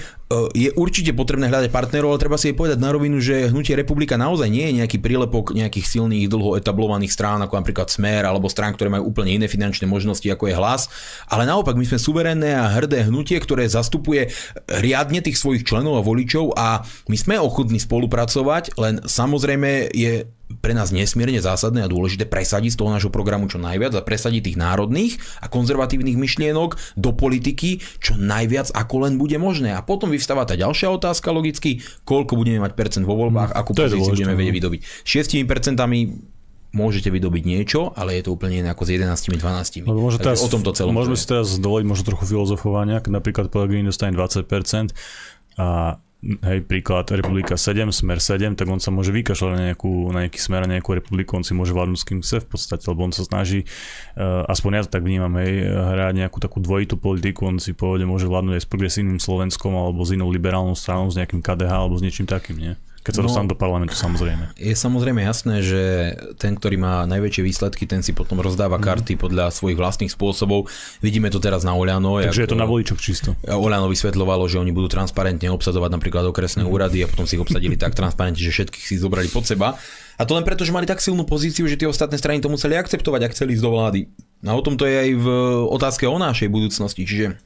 je 0.53 0.71
určite 0.77 1.13
potrebné 1.17 1.49
hľadať 1.49 1.71
partnerov, 1.73 2.15
ale 2.15 2.23
treba 2.23 2.41
si 2.41 2.53
aj 2.53 2.57
povedať 2.57 2.79
na 2.81 2.91
rovinu, 2.93 3.21
že 3.21 3.49
hnutie 3.49 3.75
republika 3.75 4.17
naozaj 4.17 4.49
nie 4.49 4.71
je 4.71 4.77
nejaký 4.83 4.99
prílepok 5.03 5.53
nejakých 5.57 5.87
silných, 5.99 6.31
dlho 6.31 6.57
etablovaných 6.57 7.13
strán, 7.13 7.43
ako 7.45 7.59
napríklad 7.59 7.89
Smer, 7.89 8.25
alebo 8.25 8.47
strán, 8.47 8.73
ktoré 8.77 8.93
majú 8.93 9.11
úplne 9.11 9.35
iné 9.35 9.47
finančné 9.51 9.89
možnosti, 9.89 10.25
ako 10.25 10.49
je 10.49 10.55
hlas. 10.57 10.87
Ale 11.29 11.45
naopak, 11.49 11.75
my 11.75 11.85
sme 11.85 11.99
suverénne 11.99 12.51
a 12.55 12.71
hrdé 12.73 13.09
hnutie, 13.09 13.37
ktoré 13.41 13.67
zastupuje 13.69 14.31
riadne 14.69 15.21
tých 15.21 15.41
svojich 15.41 15.67
členov 15.67 16.01
a 16.01 16.07
voličov 16.07 16.57
a 16.57 16.87
my 17.09 17.17
sme 17.17 17.37
ochotní 17.41 17.83
spolupracovať, 17.83 18.79
len 18.79 19.03
samozrejme 19.05 19.93
je 19.93 20.29
pre 20.65 20.73
nás 20.73 20.89
nesmierne 20.89 21.39
zásadné 21.39 21.85
a 21.85 21.93
dôležité 21.93 22.25
presadiť 22.25 22.75
z 22.75 22.79
toho 22.81 22.91
nášho 22.91 23.13
programu 23.13 23.47
čo 23.53 23.61
najviac 23.61 23.93
a 23.95 24.03
presadiť 24.03 24.53
tých 24.53 24.59
národných 24.61 25.13
a 25.45 25.47
konzervatívnych 25.53 26.17
myšlienok 26.17 26.97
do 26.97 27.11
politiky 27.13 27.85
čo 28.01 28.17
najviac 28.17 28.73
ako 28.73 29.09
len 29.09 29.21
bude 29.21 29.37
možné. 29.37 29.77
A 29.77 29.85
potom 29.85 30.09
vyvstáva 30.09 30.49
tá 30.49 30.57
ďalšia 30.57 30.89
otázka 30.89 31.29
logicky, 31.31 31.85
koľko 32.09 32.41
budeme 32.41 32.65
mať 32.65 32.73
percent 32.75 33.05
vo 33.05 33.17
voľbách, 33.17 33.53
akú 33.53 33.77
pozíciu 33.77 34.17
budeme 34.17 34.35
vedieť 34.35 34.55
no. 34.55 34.59
vydobiť. 34.59 34.81
6 35.05 35.45
percentami 35.45 35.99
môžete 36.69 37.09
vydobiť 37.09 37.43
niečo, 37.49 37.97
ale 37.97 38.21
je 38.21 38.29
to 38.29 38.37
úplne 38.37 38.61
iné 38.61 38.69
ako 38.73 38.85
s 38.85 38.91
11-12. 38.93 39.89
Lebo 39.89 40.01
môže 40.05 40.21
teraz, 40.21 40.45
o 40.45 40.53
tomto 40.53 40.77
celom 40.77 40.93
môžeme 40.93 41.17
si 41.17 41.25
teraz 41.25 41.57
dovoliť 41.57 41.87
možno 41.89 42.05
trochu 42.05 42.29
filozofovania, 42.29 43.01
napríklad 43.01 43.49
Pellegrini 43.49 43.89
dostane 43.89 44.13
20% 44.13 44.93
a 45.59 45.99
hej, 46.23 46.67
príklad 46.67 47.07
Republika 47.15 47.55
7, 47.55 47.95
Smer 47.95 48.19
7, 48.19 48.59
tak 48.59 48.67
on 48.67 48.83
sa 48.83 48.91
môže 48.91 49.15
vykašľať 49.15 49.51
na, 49.55 49.63
nejakú, 49.71 50.11
na 50.11 50.27
nejaký 50.27 50.41
smer, 50.43 50.67
na 50.67 50.79
nejakú 50.79 50.99
republiku, 50.99 51.39
on 51.39 51.47
si 51.47 51.55
môže 51.55 51.71
vládnuť 51.71 51.99
s 51.99 52.07
kým 52.07 52.21
chce 52.23 52.37
v 52.43 52.49
podstate, 52.51 52.85
lebo 52.91 53.07
on 53.07 53.15
sa 53.15 53.23
snaží, 53.23 53.63
uh, 54.19 54.43
aspoň 54.51 54.71
ja 54.75 54.83
to 54.83 54.95
tak 54.99 55.07
vnímam, 55.07 55.31
hej, 55.39 55.71
hrať 55.71 56.15
nejakú 56.19 56.39
takú 56.43 56.59
dvojitú 56.59 56.99
politiku, 56.99 57.47
on 57.47 57.63
si 57.63 57.71
povede 57.71 58.03
môže 58.03 58.27
vládnuť 58.27 58.59
aj 58.59 58.63
s 58.67 58.71
progresívnym 58.71 59.21
Slovenskom 59.23 59.71
alebo 59.79 60.03
s 60.03 60.11
inou 60.11 60.27
liberálnou 60.31 60.75
stranou, 60.75 61.07
s 61.07 61.19
nejakým 61.19 61.39
KDH 61.39 61.71
alebo 61.71 61.95
s 61.95 62.03
niečím 62.03 62.27
takým, 62.27 62.59
nie? 62.59 62.75
Keď 63.09 63.17
sa 63.17 63.25
No. 63.25 63.33
dostanú 63.33 63.49
do 63.49 63.57
parlamentu, 63.57 63.97
samozrejme. 63.97 64.53
Je 64.61 64.77
samozrejme 64.77 65.25
jasné, 65.25 65.65
že 65.65 65.83
ten, 66.37 66.53
ktorý 66.53 66.77
má 66.77 67.09
najväčšie 67.09 67.41
výsledky, 67.41 67.89
ten 67.89 68.05
si 68.05 68.13
potom 68.13 68.37
rozdáva 68.37 68.77
Mhm. 68.77 68.85
karty 68.85 69.13
podľa 69.17 69.49
svojich 69.49 69.81
vlastných 69.81 70.13
spôsobov. 70.13 70.69
Vidíme 71.01 71.33
to 71.33 71.41
teraz 71.41 71.65
na 71.65 71.73
Oľano. 71.73 72.21
Takže 72.21 72.45
jak, 72.45 72.45
je 72.45 72.53
to 72.53 72.61
na 72.61 72.69
voličok 72.69 73.01
čisto. 73.01 73.33
Oľano 73.49 73.89
vysvetľovalo, 73.89 74.45
že 74.45 74.61
oni 74.61 74.77
budú 74.77 74.93
transparentne 74.93 75.49
obsadzovať 75.49 75.89
napríklad 75.89 76.29
okresné 76.29 76.63
Mhm. 76.63 76.71
úrady 76.71 76.99
a 77.01 77.09
potom 77.09 77.25
si 77.25 77.41
ich 77.41 77.43
obsadili 77.43 77.81
tak 77.81 77.97
transparentne, 77.97 78.37
že 78.37 78.53
všetkých 78.53 78.85
si 78.85 79.01
zobrali 79.01 79.33
pod 79.33 79.49
seba. 79.49 79.81
A 80.19 80.27
to 80.29 80.37
len 80.37 80.45
preto, 80.45 80.69
že 80.69 80.75
mali 80.75 80.85
tak 80.85 81.01
silnú 81.01 81.25
pozíciu, 81.25 81.65
že 81.65 81.81
tie 81.81 81.89
ostatné 81.89 82.19
strany 82.19 82.45
to 82.45 82.53
museli 82.53 82.77
akceptovať, 82.77 83.25
ak 83.25 83.33
chceli 83.33 83.57
ísť 83.57 83.65
do 83.65 83.71
vlády. 83.73 84.01
A 84.45 84.53
o 84.53 84.61
tom 84.61 84.77
to 84.77 84.85
je 84.85 84.97
aj 84.99 85.11
v 85.17 85.27
otázke 85.71 86.05
o 86.05 86.19
našej 86.19 86.51
budúcnosti. 86.51 87.07
Čiže 87.07 87.39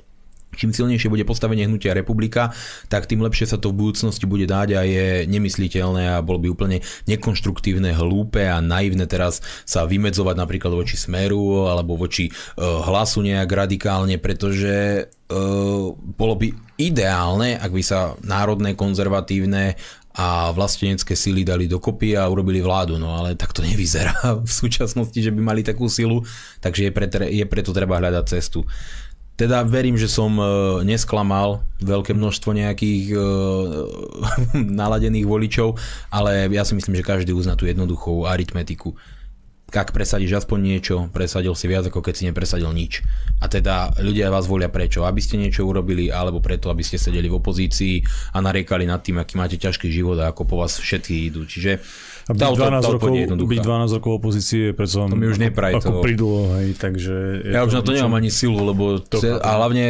čím 0.57 0.71
silnejšie 0.73 1.09
bude 1.09 1.25
postavenie 1.25 1.65
hnutia 1.65 1.97
republika, 1.97 2.53
tak 2.93 3.09
tým 3.09 3.25
lepšie 3.25 3.49
sa 3.49 3.59
to 3.59 3.73
v 3.73 3.89
budúcnosti 3.89 4.29
bude 4.29 4.45
dať 4.45 4.69
a 4.77 4.81
je 4.85 5.07
nemysliteľné 5.29 6.17
a 6.17 6.25
bolo 6.25 6.39
by 6.41 6.49
úplne 6.53 6.79
nekonštruktívne, 7.09 7.97
hlúpe 7.97 8.45
a 8.45 8.61
naivné 8.61 9.09
teraz 9.09 9.41
sa 9.65 9.89
vymedzovať 9.89 10.37
napríklad 10.37 10.73
voči 10.73 11.01
Smeru 11.01 11.69
alebo 11.69 11.97
voči 11.97 12.29
uh, 12.29 12.85
hlasu 12.85 13.25
nejak 13.25 13.49
radikálne, 13.49 14.21
pretože 14.21 15.09
uh, 15.09 15.87
bolo 15.97 16.35
by 16.37 16.53
ideálne, 16.77 17.57
ak 17.57 17.71
by 17.73 17.83
sa 17.85 18.15
národné, 18.21 18.75
konzervatívne 18.75 19.77
a 20.13 20.53
vlastenecké 20.53 21.17
síly 21.17 21.41
dali 21.41 21.65
dokopy 21.65 22.21
a 22.21 22.29
urobili 22.29 22.61
vládu, 22.61 23.01
no 23.01 23.17
ale 23.17 23.33
tak 23.33 23.57
to 23.57 23.65
nevyzerá 23.65 24.13
v 24.49 24.53
súčasnosti, 24.53 25.17
že 25.17 25.33
by 25.33 25.41
mali 25.41 25.65
takú 25.65 25.89
silu, 25.89 26.21
takže 26.61 26.89
je, 26.89 26.93
pretre, 26.93 27.25
je 27.33 27.45
preto 27.49 27.73
treba 27.73 27.97
hľadať 27.97 28.25
cestu. 28.29 28.61
Teda 29.33 29.65
verím, 29.65 29.97
že 29.97 30.13
som 30.13 30.37
e, 30.37 30.45
nesklamal 30.85 31.65
veľké 31.81 32.13
množstvo 32.13 32.53
nejakých 32.53 33.05
e, 33.11 33.19
naladených 34.81 35.27
voličov, 35.27 35.81
ale 36.13 36.53
ja 36.53 36.63
si 36.69 36.77
myslím, 36.77 37.01
že 37.01 37.07
každý 37.07 37.33
uzná 37.33 37.57
tú 37.57 37.65
jednoduchú 37.65 38.29
aritmetiku. 38.29 38.93
Ak 39.73 39.97
presadíš 39.97 40.45
aspoň 40.45 40.59
niečo, 40.61 41.09
presadil 41.17 41.57
si 41.57 41.65
viac, 41.65 41.89
ako 41.89 42.05
keď 42.05 42.15
si 42.15 42.29
nepresadil 42.29 42.69
nič. 42.77 43.01
A 43.41 43.49
teda 43.49 43.97
ľudia 44.05 44.29
vás 44.29 44.45
volia 44.45 44.69
prečo? 44.69 45.09
Aby 45.09 45.25
ste 45.25 45.41
niečo 45.41 45.65
urobili, 45.65 46.13
alebo 46.13 46.45
preto, 46.45 46.69
aby 46.69 46.85
ste 46.85 47.01
sedeli 47.01 47.33
v 47.33 47.41
opozícii 47.41 48.05
a 48.37 48.45
nariekali 48.45 48.85
nad 48.85 49.01
tým, 49.01 49.17
aký 49.17 49.41
máte 49.41 49.57
ťažký 49.57 49.89
život 49.89 50.21
a 50.21 50.29
ako 50.29 50.45
po 50.45 50.61
vás 50.61 50.77
všetci 50.77 51.33
idú. 51.33 51.49
Čiže 51.49 51.81
A 52.23 52.31
byť, 52.31 52.39
tá, 52.39 52.55
12 52.79 52.95
rokov, 52.95 53.09
je 53.13 53.27
byť 53.27 53.61
12 53.61 53.97
rokov 53.99 54.11
v 54.11 54.19
opozícii 54.19 54.61
je 54.63 54.73
predsa 54.73 55.05
To 55.05 55.19
mi 55.19 55.27
už 55.27 55.43
nepraj 55.43 55.75
ako 55.77 55.91
to. 55.91 56.03
pridlo, 56.03 56.55
hej, 56.55 56.79
takže... 56.79 57.15
Je 57.43 57.51
Ja 57.51 57.67
už 57.67 57.75
na 57.75 57.83
to 57.83 57.91
niečo- 57.91 58.07
nemám 58.07 58.17
ani 58.19 58.31
silu, 58.31 58.63
lebo 58.63 59.03
to, 59.03 59.19
chápem. 59.19 59.43
a 59.43 59.51
hlavne 59.59 59.85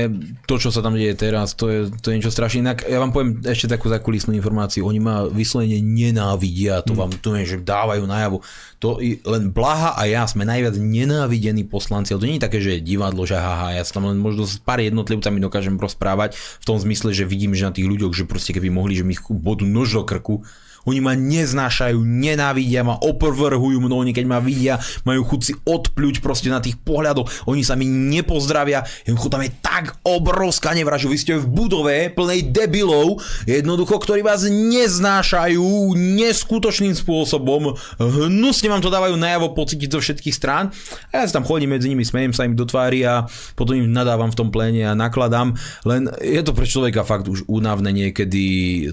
to, 0.48 0.54
čo 0.56 0.72
sa 0.72 0.80
tam 0.80 0.96
deje 0.96 1.12
teraz, 1.12 1.52
to 1.52 1.68
je, 1.68 1.78
to 1.92 2.08
je 2.08 2.16
niečo 2.16 2.32
strašné. 2.32 2.64
Inak 2.64 2.78
ja 2.84 2.96
vám 2.96 3.12
poviem 3.12 3.44
ešte 3.44 3.68
takú 3.68 3.86
zakulisnú 3.86 4.32
informáciu. 4.32 4.84
Oni 4.84 4.96
ma 4.96 5.24
vyslovene 5.24 5.76
nenávidia, 5.78 6.80
to 6.80 6.92
vám 6.92 7.12
to 7.14 7.36
je, 7.36 7.44
že 7.46 7.56
dávajú 7.58 8.04
najavo. 8.04 8.40
To 8.78 8.96
len 9.02 9.52
Blaha 9.52 9.94
a 9.94 10.02
ja 10.04 10.24
sme 10.24 10.42
najviac 10.42 10.74
nenávidení 10.74 11.62
poslanci, 11.62 12.12
ale 12.12 12.20
to 12.20 12.28
nie 12.28 12.36
je 12.36 12.44
také, 12.44 12.58
že 12.58 12.80
divadlo, 12.80 13.22
že 13.22 13.36
haha, 13.36 13.76
ja 13.76 13.82
sa 13.82 13.98
tam 13.98 14.08
len 14.08 14.18
možno 14.18 14.42
s 14.42 14.56
pár 14.56 14.80
jednotlivcami 14.80 15.38
dokážem 15.38 15.76
rozprávať 15.76 16.34
v 16.34 16.64
tom 16.64 16.76
zmysle, 16.76 17.12
že 17.12 17.22
vidím, 17.22 17.52
že 17.52 17.64
na 17.64 17.72
tých 17.72 17.86
ľuďoch, 17.86 18.12
že 18.12 18.24
proste 18.24 18.50
keby 18.50 18.70
mohli, 18.70 18.96
že 18.96 19.04
mi 19.04 19.12
ich 19.12 19.22
bodú 19.28 19.62
nož 19.62 19.92
do 19.92 20.02
krku, 20.02 20.42
oni 20.88 20.98
ma 20.98 21.14
neznášajú, 21.14 21.98
nenávidia 22.02 22.82
ma, 22.82 22.98
oprvrhujú 22.98 23.78
mnou, 23.78 24.02
keď 24.02 24.26
ma 24.26 24.42
vidia, 24.42 24.82
majú 25.06 25.22
chuť 25.22 25.40
si 25.40 25.52
odpľuť 25.54 26.18
proste 26.18 26.50
na 26.50 26.58
tých 26.58 26.78
pohľadoch, 26.82 27.46
oni 27.46 27.62
sa 27.62 27.78
mi 27.78 27.86
nepozdravia, 27.86 28.82
jednoducho 29.06 29.30
tam 29.30 29.46
je 29.46 29.54
tak 29.62 29.94
obrovská 30.02 30.74
nevražu, 30.74 31.06
vy 31.06 31.18
ste 31.18 31.38
v 31.38 31.46
budove 31.46 32.10
plnej 32.10 32.50
debilov, 32.50 33.22
jednoducho, 33.46 34.02
ktorí 34.02 34.26
vás 34.26 34.42
neznášajú 34.48 35.94
neskutočným 35.94 36.98
spôsobom, 36.98 37.78
hnusne 38.02 38.68
vám 38.72 38.82
to 38.82 38.90
dávajú 38.90 39.14
najavo 39.14 39.54
pocítiť 39.54 39.88
zo 39.94 40.00
všetkých 40.02 40.34
strán. 40.34 40.74
A 41.14 41.22
ja 41.22 41.28
sa 41.28 41.38
tam 41.38 41.46
chodím 41.46 41.76
medzi 41.76 41.86
nimi, 41.86 42.02
smejem 42.02 42.34
sa 42.34 42.42
im 42.48 42.58
do 42.58 42.66
tvári 42.66 43.06
a 43.06 43.28
potom 43.54 43.78
im 43.78 43.92
nadávam 43.92 44.32
v 44.32 44.38
tom 44.38 44.48
pléne 44.50 44.82
a 44.88 44.98
nakladám, 44.98 45.54
len 45.86 46.10
je 46.18 46.42
to 46.42 46.56
pre 46.56 46.66
človeka 46.66 47.06
fakt 47.06 47.28
už 47.30 47.46
únavné 47.46 47.92
niekedy 47.92 48.44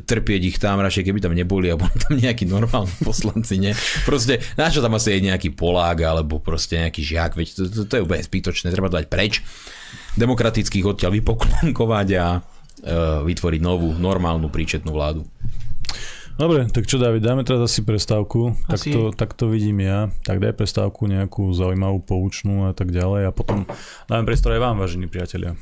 trpieť 0.03 0.41
ich 0.45 0.57
tam, 0.61 0.83
radšej 0.83 1.09
keby 1.09 1.19
tam 1.23 1.33
neboli 1.33 1.71
a 1.71 1.78
boli 1.79 1.95
tam 1.95 2.13
nejakí 2.19 2.43
normálni 2.43 2.91
poslanci, 3.07 3.55
nie? 3.57 3.71
Proste, 4.03 4.43
na 4.59 4.67
čo 4.67 4.83
tam 4.83 4.99
asi 4.99 5.15
je 5.15 5.31
nejaký 5.31 5.55
Polák 5.55 6.03
alebo 6.03 6.43
proste 6.43 6.83
nejaký 6.83 7.01
žiak, 7.01 7.39
veď 7.39 7.47
to, 7.55 7.61
to, 7.71 7.81
to 7.87 7.93
je 7.95 8.03
úplne 8.03 8.23
zbytočné, 8.23 8.67
treba 8.69 8.91
to 8.91 8.99
dať 8.99 9.07
preč. 9.07 9.39
Demokratických 10.19 10.85
odtiaľ 10.85 11.15
vypoklonkovať 11.15 12.07
a 12.19 12.27
e, 12.35 12.39
vytvoriť 13.25 13.61
novú, 13.63 13.95
normálnu, 13.95 14.51
príčetnú 14.51 14.91
vládu. 14.91 15.23
Dobre, 16.39 16.71
tak 16.71 16.87
čo 16.87 16.95
David, 16.95 17.19
dáme 17.19 17.43
teraz 17.43 17.67
asi 17.67 17.83
prestávku. 17.83 18.55
Tak 18.63 18.79
Asi. 18.79 18.95
to, 18.95 19.11
tak 19.11 19.35
to 19.35 19.51
vidím 19.51 19.83
ja. 19.83 20.07
Tak 20.23 20.39
daj 20.39 20.55
prestávku 20.55 21.03
nejakú 21.03 21.51
zaujímavú, 21.51 21.99
poučnú 21.99 22.71
a 22.71 22.71
tak 22.71 22.95
ďalej 22.95 23.27
a 23.27 23.31
potom 23.35 23.67
dáme 24.07 24.23
priestor 24.23 24.55
aj 24.55 24.63
vám, 24.63 24.79
vážení 24.79 25.11
priatelia. 25.11 25.59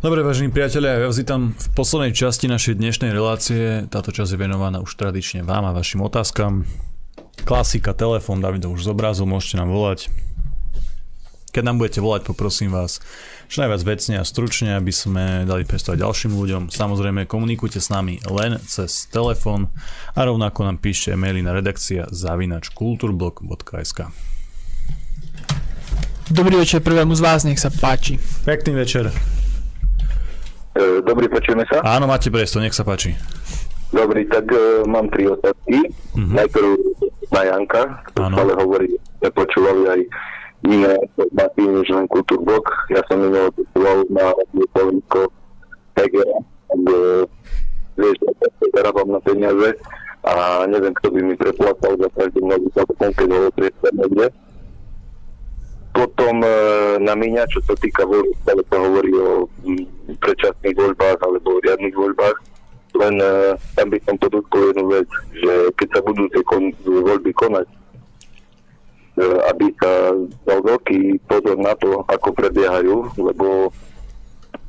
Dobre, 0.00 0.24
vážení 0.24 0.48
priatelia, 0.48 0.96
ja 0.96 1.12
vás 1.12 1.20
vítam 1.20 1.52
v 1.52 1.68
poslednej 1.76 2.16
časti 2.16 2.48
našej 2.48 2.80
dnešnej 2.80 3.12
relácie. 3.12 3.84
Táto 3.92 4.08
časť 4.08 4.32
je 4.32 4.40
venovaná 4.40 4.80
už 4.80 4.96
tradične 4.96 5.44
vám 5.44 5.68
a 5.68 5.76
vašim 5.76 6.00
otázkam. 6.00 6.64
Klasika, 7.44 7.92
telefón, 7.92 8.40
David 8.40 8.64
to 8.64 8.72
už 8.72 8.88
zobrazil, 8.88 9.28
môžete 9.28 9.60
nám 9.60 9.68
volať. 9.68 10.08
Keď 11.52 11.62
nám 11.68 11.76
budete 11.76 12.00
volať, 12.00 12.32
poprosím 12.32 12.72
vás 12.72 13.04
čo 13.52 13.60
najviac 13.60 13.84
vecne 13.84 14.16
a 14.16 14.24
stručne, 14.24 14.72
aby 14.80 14.88
sme 14.88 15.44
dali 15.44 15.68
priestor 15.68 16.00
ďalším 16.00 16.32
ľuďom. 16.32 16.62
Samozrejme, 16.72 17.28
komunikujte 17.28 17.76
s 17.76 17.92
nami 17.92 18.24
len 18.24 18.56
cez 18.64 19.04
telefón 19.12 19.68
a 20.16 20.24
rovnako 20.24 20.64
nám 20.64 20.80
píšte 20.80 21.12
maily 21.12 21.44
na 21.44 21.52
redakcia 21.52 22.08
zavinač 22.08 22.72
kulturblog.sk 22.72 24.08
Dobrý 26.32 26.56
večer 26.56 26.80
prvému 26.80 27.12
z 27.12 27.20
vás, 27.20 27.44
nech 27.44 27.60
sa 27.60 27.68
páči. 27.68 28.16
Pekný 28.48 28.80
večer. 28.80 29.12
E, 30.76 31.02
Dobrý, 31.02 31.26
počujeme 31.26 31.66
sa? 31.66 31.82
Áno, 31.82 32.06
máte 32.06 32.30
priestor, 32.30 32.62
nech 32.62 32.76
sa 32.76 32.86
páči. 32.86 33.14
Dobrý, 33.90 34.22
tak 34.30 34.46
uh, 34.54 34.86
mám 34.86 35.10
tri 35.10 35.26
otázky. 35.26 35.82
Mhm. 36.14 36.34
Najprv 36.38 36.68
na 37.34 37.42
Janka, 37.42 37.82
Áno. 38.22 38.34
ale 38.38 38.52
hovorí, 38.54 38.86
sme 39.18 39.30
počúvali 39.34 39.82
aj 39.90 40.00
iné 40.70 40.92
informácie 40.94 41.66
než 41.66 41.88
len 41.90 42.06
Kultúrblok. 42.06 42.64
Ja 42.94 43.02
som 43.10 43.18
minul 43.18 43.50
počúval 43.50 44.06
na 44.14 44.30
Slovensko 44.70 45.20
Hegera, 45.98 46.38
tak 46.70 46.80
uh, 46.86 47.26
vieš, 47.98 48.16
ja 48.22 48.68
zarábam 48.78 49.10
na 49.10 49.20
peniaze 49.26 49.74
a 50.22 50.62
neviem, 50.70 50.94
kto 50.94 51.10
by 51.10 51.20
mi 51.26 51.34
preplacal 51.34 51.98
za 51.98 52.08
nový 52.38 52.68
telefón, 52.70 53.10
keď 53.18 53.28
ho 53.32 53.50
priestor 53.56 53.92
niekde. 53.98 54.26
Potom 55.90 56.38
e, 56.42 56.50
na 57.02 57.18
míňa, 57.18 57.50
čo 57.50 57.58
sa 57.66 57.74
týka 57.74 58.06
voľby, 58.06 58.30
stále 58.46 58.62
sa 58.70 58.76
hovorí 58.78 59.10
o 59.18 59.50
predčasných 60.22 60.76
voľbách 60.78 61.18
alebo 61.18 61.58
o 61.58 61.62
riadnych 61.62 61.96
voľbách. 61.98 62.36
Len 62.94 63.14
e, 63.18 63.58
tam 63.74 63.86
by 63.90 63.98
som 64.06 64.14
podotkol 64.18 64.70
jednu 64.70 64.86
vec, 64.86 65.08
že 65.34 65.52
keď 65.74 65.88
sa 65.98 66.00
budú 66.06 66.22
tie 66.30 66.42
kon- 66.46 66.78
voľby 66.86 67.32
konať, 67.34 67.66
e, 67.66 67.76
aby 69.50 69.66
sa 69.82 70.14
dal 70.46 70.60
veľký 70.62 71.26
pozor 71.26 71.58
na 71.58 71.74
to, 71.78 72.06
ako 72.06 72.28
prebiehajú, 72.38 72.96
lebo 73.18 73.74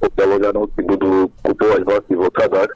pokiaľ 0.01 0.27
ľuďanovci 0.41 0.79
budú 0.89 1.29
kupovať 1.45 1.81
vlasy 1.85 2.13
v 2.17 2.25
osadách, 2.25 2.71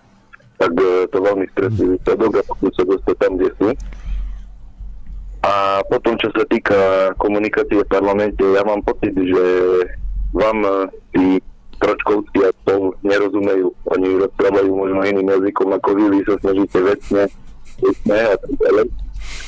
tak 0.62 0.72
e, 0.78 1.10
to 1.10 1.18
veľmi 1.18 1.46
stresuje 1.52 1.98
výsledok 1.98 2.32
a 2.40 2.48
potom 2.48 2.70
sa 2.72 2.84
dostať 2.86 3.16
tam, 3.18 3.32
kde 3.38 3.50
sú. 3.58 3.68
A 5.46 5.86
potom, 5.86 6.18
čo 6.18 6.34
sa 6.34 6.42
týka 6.50 7.14
komunikácie 7.22 7.78
v 7.78 7.86
parlamente, 7.86 8.42
ja 8.42 8.66
mám 8.66 8.82
pocit, 8.82 9.14
že 9.14 9.44
vám 10.34 10.58
eh, 10.66 10.74
tí 11.14 11.26
tročkovci 11.78 12.50
a 12.50 12.52
to 12.66 12.98
nerozumejú. 13.06 13.70
Oni 13.94 14.08
rozprávajú 14.26 14.72
možno 14.74 15.06
iným 15.06 15.30
jazykom 15.30 15.70
ako 15.78 15.90
vy, 15.94 16.04
vy 16.18 16.20
sa 16.26 16.36
snažíte 16.42 16.80
vecne, 16.82 17.24
vecne 17.78 18.18
a 18.26 18.36
tak 18.42 18.54
ďalej. 18.58 18.86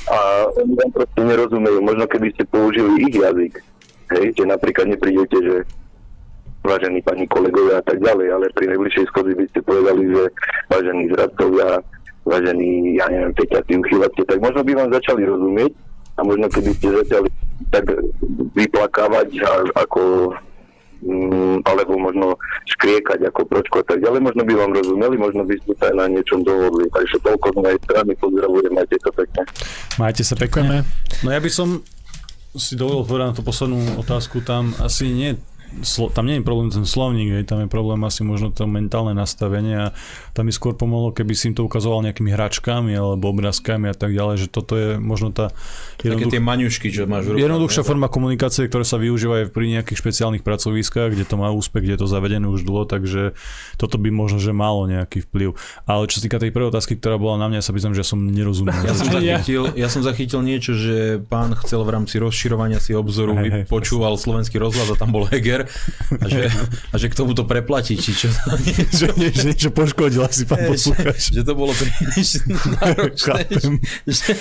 A 0.08 0.18
oni 0.62 0.74
vám 0.78 0.92
proste 0.94 1.22
nerozumejú. 1.26 1.80
Možno 1.82 2.06
keby 2.06 2.28
ste 2.38 2.44
použili 2.46 3.10
ich 3.10 3.16
jazyk, 3.18 3.54
hej, 4.22 4.26
že 4.38 4.44
napríklad 4.46 4.94
neprídete, 4.94 5.38
že 5.42 5.56
vážení 6.62 7.00
pani 7.02 7.26
kolegovia 7.26 7.80
a 7.80 7.84
tak 7.84 8.04
ďalej, 8.04 8.28
ale 8.38 8.46
pri 8.54 8.76
najbližšej 8.76 9.08
schodzi 9.10 9.34
by 9.34 9.46
ste 9.50 9.60
povedali, 9.64 10.04
že 10.14 10.24
vážení 10.68 11.04
zradcovia, 11.16 11.80
vážení, 12.28 13.00
ja 13.00 13.08
neviem, 13.08 13.34
peťatí 13.34 13.74
uchyláci, 13.80 14.22
tak 14.28 14.44
možno 14.44 14.62
by 14.68 14.72
vám 14.76 14.90
začali 14.92 15.24
rozumieť 15.24 15.87
a 16.18 16.20
možno 16.26 16.50
keby 16.50 16.72
ste 16.78 16.98
začali 17.06 17.30
tak 17.70 17.86
vyplakávať 18.58 19.30
a, 19.46 19.52
ako 19.86 20.34
mm, 21.06 21.62
alebo 21.66 21.94
možno 21.98 22.38
škriekať 22.78 23.30
ako 23.30 23.42
pročko 23.46 23.82
a 23.82 23.86
tak 23.86 24.02
ďalej, 24.02 24.22
možno 24.26 24.42
by 24.46 24.54
vám 24.58 24.72
rozumeli, 24.74 25.16
možno 25.18 25.42
by 25.46 25.56
ste 25.62 25.74
sa 25.78 25.94
aj 25.94 25.96
na 25.98 26.06
niečom 26.10 26.42
dohodli. 26.42 26.90
Takže 26.90 27.18
toľko 27.22 27.48
z 27.54 27.58
mojej 27.62 27.80
strany, 27.86 28.12
pozdravujem, 28.18 28.74
majte 28.74 28.98
sa 29.02 29.12
pekne. 29.14 29.42
Majte 29.98 30.24
sa 30.26 30.36
pekne. 30.36 30.76
No 31.22 31.30
ja 31.30 31.40
by 31.42 31.52
som 31.54 31.82
si 32.58 32.74
dovolil 32.74 33.06
povedať 33.06 33.28
na 33.30 33.38
tú 33.38 33.44
poslednú 33.46 33.80
otázku, 34.02 34.42
tam 34.42 34.74
asi 34.82 35.14
nie 35.14 35.38
slo, 35.84 36.10
tam 36.10 36.26
nie 36.26 36.40
je 36.40 36.44
problém 36.46 36.70
ten 36.74 36.86
slovník, 36.86 37.30
hej, 37.34 37.44
tam 37.46 37.62
je 37.62 37.70
problém 37.70 38.02
asi 38.06 38.26
možno 38.26 38.50
to 38.50 38.66
mentálne 38.66 39.14
nastavenie 39.14 39.76
a 39.78 39.88
tam 40.34 40.50
mi 40.50 40.54
skôr 40.54 40.74
pomohlo, 40.74 41.14
keby 41.14 41.34
si 41.38 41.52
im 41.52 41.56
to 41.58 41.66
ukazoval 41.66 42.02
nejakými 42.06 42.34
hračkami 42.34 42.94
alebo 42.94 43.30
obrázkami 43.30 43.92
a 43.92 43.96
tak 43.96 44.14
ďalej, 44.14 44.46
že 44.46 44.48
toto 44.50 44.74
je 44.78 44.90
možno 44.98 45.30
tá 45.30 45.54
jednoduch... 46.02 46.30
Také 46.30 46.36
tie 46.38 46.44
maňušky, 46.44 46.88
čo 46.90 47.06
máš 47.06 47.30
v 47.30 47.38
rukách. 47.38 47.44
Jednoduchšia 47.46 47.84
forma 47.86 48.08
komunikácie, 48.10 48.66
ktoré 48.66 48.86
sa 48.88 48.98
využívajú 48.98 49.54
pri 49.54 49.66
nejakých 49.78 49.98
špeciálnych 50.02 50.44
pracoviskách, 50.46 51.14
kde 51.14 51.26
to 51.28 51.36
má 51.38 51.54
úspech, 51.54 51.86
kde 51.86 51.94
je 51.98 52.02
to 52.02 52.10
zavedené 52.10 52.48
už 52.50 52.66
dlho, 52.66 52.90
takže 52.90 53.38
toto 53.78 54.02
by 54.02 54.10
možno, 54.10 54.42
že 54.42 54.56
malo 54.56 54.90
nejaký 54.90 55.28
vplyv. 55.30 55.54
Ale 55.86 56.10
čo 56.10 56.18
sa 56.20 56.26
týka 56.26 56.42
tej 56.42 56.50
prvej 56.50 56.74
otázky, 56.74 56.98
ktorá 56.98 57.22
bola 57.22 57.38
na 57.38 57.48
mňa, 57.54 57.62
sa 57.62 57.76
pýtam, 57.76 57.94
že 57.94 58.02
som 58.02 58.18
nerozumel. 58.18 58.78
Ja 58.82 58.96
som, 58.98 59.08
zachytil, 59.18 59.64
ja 59.78 59.88
som 59.92 60.02
zachytil 60.02 60.42
niečo, 60.42 60.74
že 60.74 61.22
pán 61.22 61.54
chcel 61.62 61.86
v 61.86 61.90
rámci 61.94 62.18
rozširovania 62.18 62.82
si 62.82 62.98
obzoru, 62.98 63.38
hej, 63.38 63.50
hej, 63.52 63.64
počúval 63.70 64.18
slovenský 64.18 64.58
rozhľad 64.58 64.94
a 64.94 64.96
tam 64.98 65.14
bol 65.14 65.28
Heger 65.28 65.67
a 66.22 66.26
že, 66.26 66.42
a 66.92 66.96
že 66.96 67.08
k 67.12 67.18
tomu 67.18 67.38
to 67.38 67.44
preplatí, 67.44 67.96
či 67.98 68.12
čo. 68.14 68.30
že, 68.92 69.12
nie, 69.20 69.30
že 69.32 69.44
niečo 69.48 69.70
poškodil 69.72 70.24
asi 70.24 70.48
pán 70.48 70.68
poslucháč. 70.68 71.32
Že, 71.32 71.42
že 71.42 71.42
to 71.44 71.54
bolo 71.54 71.72
príliš 71.76 72.42
náročné. 72.80 73.46
že, 74.08 74.32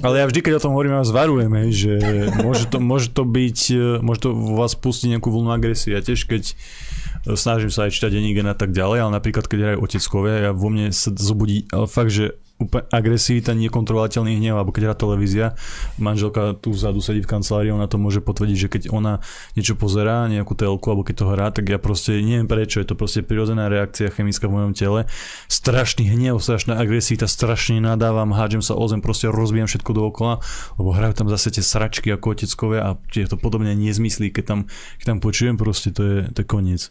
ale 0.00 0.14
ja 0.20 0.24
vždy, 0.24 0.40
keď 0.40 0.52
o 0.56 0.62
tom 0.64 0.72
hovorím, 0.72 0.96
vás 0.96 1.12
varujem, 1.12 1.52
že 1.68 1.92
môže 2.40 2.64
to, 2.70 2.78
môže 2.80 3.08
to 3.12 3.28
byť, 3.28 3.58
môže 4.00 4.20
to 4.24 4.30
vo 4.32 4.56
vás 4.56 4.72
pustiť 4.72 5.16
nejakú 5.16 5.28
vlnu 5.28 5.52
agresie. 5.52 5.92
Ja 5.92 6.00
tiež, 6.00 6.24
keď 6.24 6.56
snažím 7.36 7.70
sa 7.70 7.86
aj 7.86 7.94
čítať 7.94 8.10
denník 8.10 8.42
a 8.42 8.56
tak 8.56 8.74
ďalej, 8.74 8.98
ale 9.06 9.12
napríklad 9.14 9.46
keď 9.46 9.58
hrajú 9.62 9.78
oteckovia, 9.84 10.34
ja 10.48 10.52
vo 10.56 10.68
mne 10.72 10.90
sa 10.90 11.14
zobudí 11.14 11.70
ale 11.70 11.86
fakt, 11.86 12.10
že 12.10 12.34
úplne 12.64 12.86
agresivita, 12.90 13.52
nekontrolovateľný 13.54 14.38
hnev, 14.38 14.56
alebo 14.58 14.70
keď 14.70 14.92
hrá 14.92 14.96
televízia, 14.96 15.46
manželka 15.98 16.54
tu 16.58 16.72
vzadu 16.72 17.02
sedí 17.02 17.20
v 17.22 17.30
kancelárii, 17.30 17.74
ona 17.74 17.90
to 17.90 17.98
môže 17.98 18.22
potvrdiť, 18.22 18.56
že 18.56 18.68
keď 18.70 18.82
ona 18.90 19.18
niečo 19.58 19.74
pozerá, 19.74 20.30
nejakú 20.30 20.54
telku, 20.54 20.86
alebo 20.90 21.04
keď 21.06 21.14
to 21.18 21.26
hrá, 21.28 21.46
tak 21.50 21.68
ja 21.68 21.78
proste 21.82 22.22
neviem 22.22 22.46
prečo, 22.46 22.78
je 22.78 22.88
to 22.88 22.96
proste 22.98 23.26
prirodzená 23.26 23.66
reakcia 23.66 24.14
chemická 24.14 24.46
v 24.46 24.54
mojom 24.60 24.72
tele. 24.72 25.00
Strašný 25.50 26.06
hnev, 26.06 26.38
strašná 26.38 26.78
agresivita, 26.78 27.26
strašne 27.26 27.82
nadávam, 27.82 28.30
hádžem 28.32 28.62
sa 28.62 28.78
o 28.78 28.84
zem, 28.86 29.02
proste 29.02 29.28
rozbijem 29.28 29.66
všetko 29.66 29.90
dookola, 29.92 30.38
lebo 30.78 30.90
hrajú 30.94 31.24
tam 31.24 31.28
zase 31.28 31.54
tie 31.54 31.64
sračky 31.64 32.14
ako 32.14 32.38
oteckové 32.38 32.78
a 32.78 32.94
je 33.12 33.26
to 33.26 33.36
podobne 33.36 33.74
nezmyslí, 33.74 34.30
keď 34.30 34.44
tam, 34.46 34.60
keď 35.02 35.06
tam 35.06 35.18
počujem, 35.18 35.54
proste 35.58 35.90
to 35.90 36.02
je, 36.02 36.18
to 36.30 36.38
je 36.42 36.46
koniec. 36.46 36.82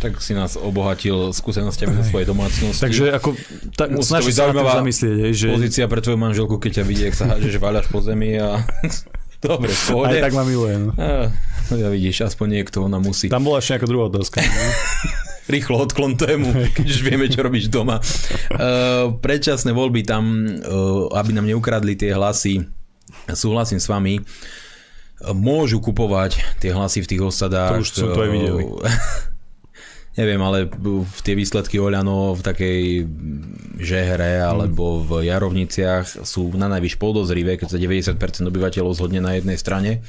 Tak 0.00 0.20
si 0.20 0.36
nás 0.36 0.60
obohatil 0.60 1.32
skúsenostiami 1.32 1.96
zo 2.00 2.04
svojej 2.12 2.28
domácnosti. 2.28 2.82
Takže 2.82 3.04
ako, 3.16 3.28
tak, 3.74 3.88
snaží 4.04 4.30
sa 4.32 4.48
zaujímavá 4.48 4.84
zamyslieť, 4.84 5.32
že... 5.32 5.48
pozícia 5.52 5.84
pre 5.88 6.00
tvoju 6.04 6.18
manželku, 6.20 6.60
keď 6.60 6.82
ťa 6.82 6.84
vidí, 6.84 7.02
ak 7.08 7.14
sa 7.16 7.24
hážeš, 7.32 7.56
váľaš 7.56 7.86
po 7.88 8.04
zemi 8.04 8.36
a... 8.36 8.60
Dobre, 9.46 9.68
pohode. 9.86 10.16
Aj 10.16 10.26
tak 10.26 10.34
ma 10.34 10.48
miluje. 10.48 10.74
No. 10.80 10.90
A, 10.96 11.28
no 11.68 11.74
ja 11.76 11.88
vidíš, 11.92 12.24
aspoň 12.24 12.60
niekto 12.60 12.88
ona 12.88 12.96
musí. 12.96 13.28
Tam 13.28 13.44
bola 13.44 13.60
ešte 13.60 13.76
nejaká 13.76 13.88
druhá 13.88 14.04
otázka. 14.08 14.40
No? 14.40 14.70
Rýchlo 15.54 15.76
odklon 15.78 16.18
tému, 16.18 16.50
keď 16.74 16.86
už 16.90 17.00
vieme, 17.06 17.30
čo 17.30 17.46
robíš 17.46 17.70
doma. 17.70 18.02
Uh, 18.50 19.14
predčasné 19.22 19.70
voľby 19.70 20.02
tam, 20.02 20.24
uh, 20.42 21.06
aby 21.14 21.30
nám 21.30 21.46
neukradli 21.46 21.94
tie 21.94 22.10
hlasy, 22.10 22.66
súhlasím 23.30 23.78
s 23.78 23.86
vami, 23.86 24.18
môžu 25.22 25.78
kupovať 25.78 26.42
tie 26.58 26.74
hlasy 26.74 27.06
v 27.06 27.08
tých 27.14 27.22
osadách. 27.22 27.78
To 27.78 27.82
už 27.86 27.88
som 27.94 28.10
to 28.10 28.20
aj 28.26 28.30
videl. 28.34 28.56
Neviem, 30.16 30.40
ale 30.40 30.66
v 30.72 31.20
tie 31.22 31.36
výsledky 31.36 31.76
Oľano 31.76 32.32
v 32.36 32.42
takej 32.42 32.80
žehre 33.80 34.40
alebo 34.40 35.04
v 35.04 35.28
Jarovniciach 35.28 36.24
sú 36.24 36.52
na 36.56 36.72
najvyš 36.72 36.96
podozrivé, 36.96 37.60
keď 37.60 37.76
sa 37.76 37.78
90% 37.78 38.16
obyvateľov 38.48 38.96
zhodne 38.96 39.20
na 39.20 39.36
jednej 39.36 39.60
strane. 39.60 40.00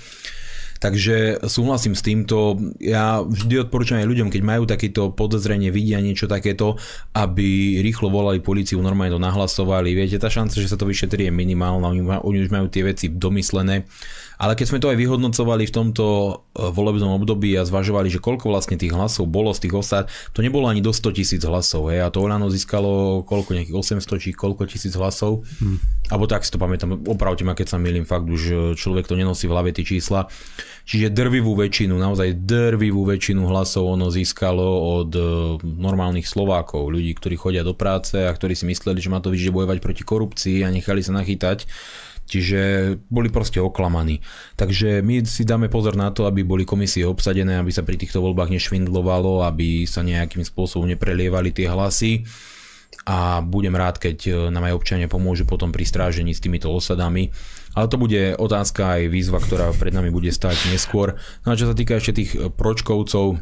Takže 0.77 1.41
súhlasím 1.49 1.97
s 1.97 2.05
týmto. 2.05 2.53
Ja 2.77 3.25
vždy 3.25 3.65
odporúčam 3.65 3.97
aj 3.97 4.05
ľuďom, 4.13 4.29
keď 4.29 4.41
majú 4.45 4.69
takéto 4.69 5.09
podozrenie, 5.09 5.73
vidia 5.73 5.97
niečo 5.97 6.29
takéto, 6.29 6.77
aby 7.17 7.81
rýchlo 7.81 8.13
volali 8.13 8.37
policiu, 8.45 8.77
normálne 8.77 9.17
to 9.17 9.17
nahlasovali. 9.17 9.97
Viete, 9.97 10.21
tá 10.21 10.29
šanca, 10.29 10.53
že 10.53 10.69
sa 10.69 10.77
to 10.77 10.85
vyšetrí 10.85 11.25
je 11.25 11.33
minimálna, 11.33 11.89
oni 12.21 12.37
už 12.45 12.53
majú 12.53 12.69
tie 12.69 12.85
veci 12.85 13.09
domyslené 13.09 13.89
ale 14.37 14.53
keď 14.53 14.65
sme 14.69 14.79
to 14.81 14.93
aj 14.93 14.97
vyhodnocovali 15.01 15.65
v 15.65 15.73
tomto 15.73 16.05
e, 16.05 16.31
volebnom 16.69 17.17
období 17.17 17.57
a 17.57 17.65
zvažovali, 17.65 18.13
že 18.13 18.21
koľko 18.21 18.53
vlastne 18.53 18.77
tých 18.77 18.93
hlasov 18.93 19.25
bolo 19.25 19.49
z 19.49 19.65
tých 19.65 19.73
osad, 19.73 20.05
to 20.37 20.45
nebolo 20.45 20.69
ani 20.69 20.79
do 20.79 20.93
100 20.93 21.17
tisíc 21.17 21.41
hlasov. 21.41 21.89
Hej, 21.89 22.05
a 22.05 22.13
to 22.13 22.21
Olano 22.21 22.45
získalo 22.45 23.25
koľko, 23.25 23.57
nejakých 23.57 23.97
800 23.97 24.21
či 24.21 24.29
koľko 24.37 24.69
tisíc 24.69 24.93
hlasov. 24.93 25.41
Hmm. 25.57 25.81
Alebo 26.13 26.29
tak 26.29 26.45
si 26.45 26.53
to 26.53 26.61
pamätám, 26.61 27.01
opravte 27.09 27.41
ma, 27.41 27.57
keď 27.57 27.67
sa 27.73 27.77
milím, 27.81 28.05
fakt 28.05 28.29
už 28.29 28.41
e, 28.47 28.55
človek 28.77 29.09
to 29.09 29.17
nenosí 29.17 29.49
v 29.49 29.53
hlave 29.57 29.73
tie 29.73 29.81
čísla. 29.81 30.29
Čiže 30.87 31.11
drvivú 31.11 31.57
väčšinu, 31.57 31.97
naozaj 31.97 32.47
drvivú 32.47 33.09
väčšinu 33.09 33.43
hlasov 33.49 33.89
ono 33.89 34.13
získalo 34.13 35.01
od 35.01 35.11
e, 35.17 35.21
normálnych 35.65 36.29
Slovákov, 36.29 36.93
ľudí, 36.93 37.17
ktorí 37.17 37.35
chodia 37.35 37.65
do 37.65 37.73
práce 37.73 38.21
a 38.21 38.29
ktorí 38.29 38.53
si 38.53 38.69
mysleli, 38.69 39.01
že 39.01 39.09
má 39.09 39.17
to 39.17 39.33
vyžde 39.33 39.49
bojovať 39.49 39.81
proti 39.81 40.05
korupcii 40.05 40.57
a 40.61 40.69
nechali 40.69 41.01
sa 41.01 41.11
nachytať 41.17 41.65
Čiže 42.27 42.59
boli 43.07 43.31
proste 43.31 43.63
oklamaní. 43.63 44.19
Takže 44.59 44.99
my 44.99 45.23
si 45.23 45.47
dáme 45.47 45.71
pozor 45.71 45.95
na 45.95 46.11
to, 46.11 46.27
aby 46.27 46.43
boli 46.43 46.67
komisie 46.67 47.07
obsadené, 47.07 47.55
aby 47.55 47.71
sa 47.71 47.87
pri 47.87 47.95
týchto 47.95 48.19
voľbách 48.19 48.51
nešvindlovalo, 48.51 49.47
aby 49.47 49.87
sa 49.87 50.03
nejakým 50.03 50.43
spôsobom 50.43 50.91
neprelievali 50.91 51.55
tie 51.55 51.71
hlasy 51.71 52.27
a 53.07 53.39
budem 53.39 53.71
rád, 53.71 54.03
keď 54.03 54.17
e, 54.27 54.31
nám 54.51 54.67
aj 54.67 54.75
občania 54.75 55.07
pomôžu 55.07 55.47
potom 55.47 55.71
pri 55.71 55.87
strážení 55.87 56.35
s 56.35 56.43
týmito 56.43 56.67
osadami. 56.67 57.31
Ale 57.71 57.87
to 57.87 57.95
bude 57.95 58.35
otázka 58.35 58.99
aj 58.99 59.01
výzva, 59.07 59.39
ktorá 59.39 59.71
pred 59.71 59.95
nami 59.95 60.11
bude 60.11 60.27
stať 60.27 60.67
neskôr. 60.67 61.15
No 61.47 61.55
a 61.55 61.59
čo 61.59 61.71
sa 61.71 61.75
týka 61.77 61.95
ešte 61.95 62.19
tých 62.19 62.31
e, 62.35 62.51
pročkovcov, 62.51 63.39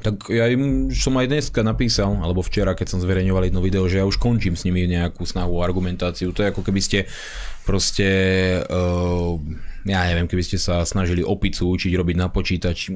tak 0.00 0.32
ja 0.32 0.48
im 0.48 0.88
som 0.90 1.14
aj 1.20 1.28
dneska 1.28 1.60
napísal, 1.60 2.16
alebo 2.18 2.40
včera, 2.40 2.72
keď 2.72 2.96
som 2.96 3.02
zverejňoval 3.04 3.52
jedno 3.52 3.60
video, 3.60 3.84
že 3.86 4.00
ja 4.00 4.08
už 4.08 4.16
končím 4.16 4.56
s 4.56 4.64
nimi 4.64 4.88
nejakú 4.88 5.22
snahu 5.28 5.60
o 5.60 5.64
argumentáciu. 5.64 6.32
To 6.32 6.40
je 6.40 6.50
ako 6.50 6.64
keby 6.64 6.80
ste 6.80 6.98
proste, 7.62 8.08
uh, 8.66 9.36
ja 9.84 10.00
neviem, 10.08 10.26
keby 10.26 10.42
ste 10.42 10.58
sa 10.58 10.82
snažili 10.82 11.20
opicu 11.20 11.70
učiť 11.70 11.92
robiť 11.94 12.16
na 12.16 12.28
počítač, 12.32 12.90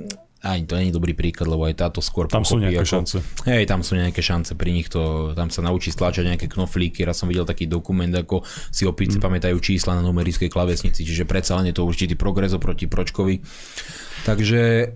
ani 0.44 0.68
to 0.68 0.76
nie 0.76 0.92
je 0.92 0.96
dobrý 1.00 1.16
príklad, 1.16 1.48
lebo 1.48 1.64
aj 1.64 1.80
táto 1.80 2.04
skôr 2.04 2.28
Tam 2.28 2.44
sú 2.44 2.60
nejaké 2.60 2.84
ako, 2.84 2.92
šance. 3.00 3.16
Hej, 3.48 3.64
tam 3.64 3.80
sú 3.80 3.96
nejaké 3.96 4.20
šance 4.20 4.52
pri 4.52 4.76
nich, 4.76 4.92
to, 4.92 5.32
tam 5.32 5.48
sa 5.48 5.64
naučí 5.64 5.88
stláčať 5.88 6.28
nejaké 6.28 6.46
knoflíky. 6.52 7.00
Raz 7.00 7.24
som 7.24 7.32
videl 7.32 7.48
taký 7.48 7.64
dokument, 7.64 8.12
ako 8.12 8.44
si 8.68 8.84
opice 8.84 9.16
mm. 9.16 9.24
pamätajú 9.24 9.56
čísla 9.56 9.96
na 9.96 10.04
numerickej 10.04 10.52
klavesnici, 10.52 11.00
čiže 11.00 11.24
predsa 11.24 11.56
len 11.56 11.72
je 11.72 11.80
to 11.80 11.88
určitý 11.88 12.12
progres 12.12 12.52
oproti 12.52 12.84
Pročkovi. 12.84 13.40
Takže 14.24 14.60
e, 14.64 14.86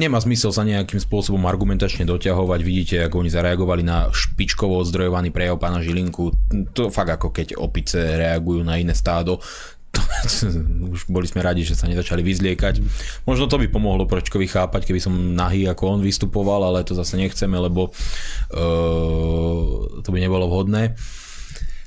nemá 0.00 0.16
zmysel 0.16 0.48
sa 0.48 0.64
nejakým 0.64 0.96
spôsobom 0.96 1.44
argumentačne 1.44 2.08
doťahovať. 2.08 2.60
Vidíte, 2.64 2.96
ako 3.04 3.20
oni 3.20 3.28
zareagovali 3.28 3.84
na 3.84 4.08
špičkovo 4.08 4.80
ozdrojovaný 4.80 5.28
prejav 5.28 5.60
pána 5.60 5.84
Žilinku. 5.84 6.32
To 6.72 6.88
fakt 6.88 7.12
ako 7.12 7.28
keď 7.28 7.60
opice 7.60 8.00
reagujú 8.00 8.64
na 8.64 8.80
iné 8.80 8.96
stádo. 8.96 9.44
To, 9.92 10.00
už 10.96 11.04
boli 11.12 11.28
sme 11.28 11.44
radi, 11.44 11.68
že 11.68 11.76
sa 11.76 11.84
nezačali 11.84 12.24
vyzliekať. 12.24 12.80
Možno 13.28 13.44
to 13.44 13.60
by 13.60 13.68
pomohlo 13.68 14.08
Pročkovi 14.08 14.48
chápať, 14.48 14.88
keby 14.88 15.04
som 15.04 15.36
nahý 15.36 15.68
ako 15.68 16.00
on 16.00 16.00
vystupoval, 16.00 16.64
ale 16.64 16.80
to 16.80 16.96
zase 16.96 17.20
nechceme, 17.20 17.60
lebo 17.60 17.92
e, 18.48 18.60
to 20.00 20.08
by 20.08 20.16
nebolo 20.16 20.48
vhodné. 20.48 20.96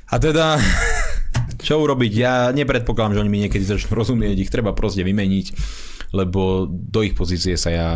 A 0.08 0.16
teda, 0.22 0.62
čo 1.60 1.82
urobiť? 1.82 2.12
Ja 2.14 2.50
nepredpokladám, 2.54 3.18
že 3.18 3.22
oni 3.26 3.32
mi 3.32 3.44
niekedy 3.46 3.66
začnú 3.66 3.98
rozumieť, 3.98 4.38
ich 4.38 4.54
treba 4.54 4.74
proste 4.74 5.02
vymeniť 5.02 5.48
lebo 6.12 6.68
do 6.70 7.04
ich 7.04 7.16
pozície 7.18 7.60
sa 7.60 7.70
ja 7.72 7.88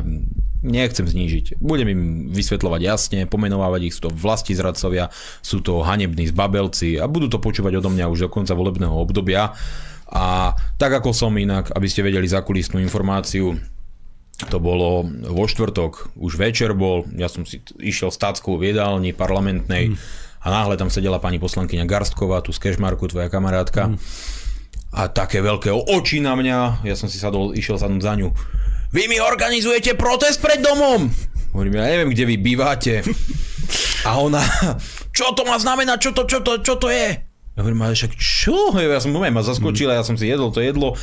nechcem 0.62 1.08
znížiť. 1.08 1.58
Budem 1.58 1.90
im 1.90 2.02
vysvetľovať 2.30 2.82
jasne, 2.86 3.20
pomenovávať 3.26 3.82
ich, 3.90 3.96
sú 3.98 4.10
to 4.10 4.12
vlasti 4.14 4.54
zradcovia, 4.54 5.10
sú 5.42 5.64
to 5.64 5.82
hanební 5.82 6.30
zbabelci 6.30 7.02
a 7.02 7.10
budú 7.10 7.32
to 7.32 7.42
počúvať 7.42 7.82
odo 7.82 7.90
mňa 7.90 8.12
už 8.12 8.28
do 8.28 8.30
konca 8.30 8.54
volebného 8.54 8.94
obdobia. 8.94 9.58
A 10.12 10.54
tak 10.76 10.92
ako 10.92 11.16
som 11.16 11.34
inak, 11.40 11.72
aby 11.72 11.88
ste 11.88 12.04
vedeli 12.04 12.28
zakulisnú 12.28 12.78
informáciu, 12.84 13.58
to 14.42 14.58
bolo 14.58 15.06
vo 15.08 15.46
štvrtok, 15.46 16.18
už 16.18 16.34
večer 16.36 16.74
bol, 16.74 17.06
ja 17.14 17.30
som 17.30 17.46
si 17.46 17.62
išiel 17.78 18.10
s 18.10 18.22
táckou 18.22 18.58
v 18.58 18.74
jedálni 18.74 19.14
parlamentnej 19.14 19.94
mm. 19.94 19.98
A 20.42 20.48
náhle 20.50 20.78
tam 20.78 20.90
sedela 20.90 21.22
pani 21.22 21.38
poslankyňa 21.38 21.86
Garstková, 21.86 22.42
tu 22.42 22.50
z 22.52 22.60
Kešmarku, 22.60 23.08
tvoja 23.08 23.30
kamarátka. 23.30 23.94
Mm 23.94 23.98
a 24.92 25.08
také 25.08 25.40
veľké 25.40 25.72
oči 25.72 26.20
na 26.20 26.36
mňa. 26.36 26.84
Ja 26.84 26.96
som 27.00 27.08
si 27.08 27.16
sadol, 27.16 27.56
išiel 27.56 27.80
sadnúť 27.80 28.04
za 28.04 28.14
ňu. 28.20 28.28
Vy 28.92 29.08
mi 29.08 29.24
organizujete 29.24 29.96
protest 29.96 30.44
pred 30.44 30.60
domom? 30.60 31.08
Hovorím, 31.56 31.80
ja 31.80 31.88
neviem, 31.88 32.12
kde 32.12 32.28
vy 32.28 32.36
bývate. 32.36 32.94
A 34.08 34.20
ona 34.20 34.44
čo 35.16 35.32
to 35.32 35.48
má 35.48 35.56
znamenať, 35.56 35.98
čo 36.00 36.12
to, 36.12 36.24
čo 36.28 36.40
to, 36.44 36.60
čo 36.60 36.76
to 36.76 36.92
je? 36.92 37.31
Ja 37.52 37.68
hovorím, 37.68 37.84
ale 37.84 38.00
však 38.00 38.16
čo? 38.16 38.72
Ja 38.80 39.04
som 39.04 39.12
moment 39.12 39.36
ma 39.36 39.44
zaskočil 39.44 39.92
a 39.92 40.00
ja 40.00 40.08
som 40.08 40.16
si 40.16 40.32
jedol 40.32 40.56
to 40.56 40.64
jedlo. 40.64 40.96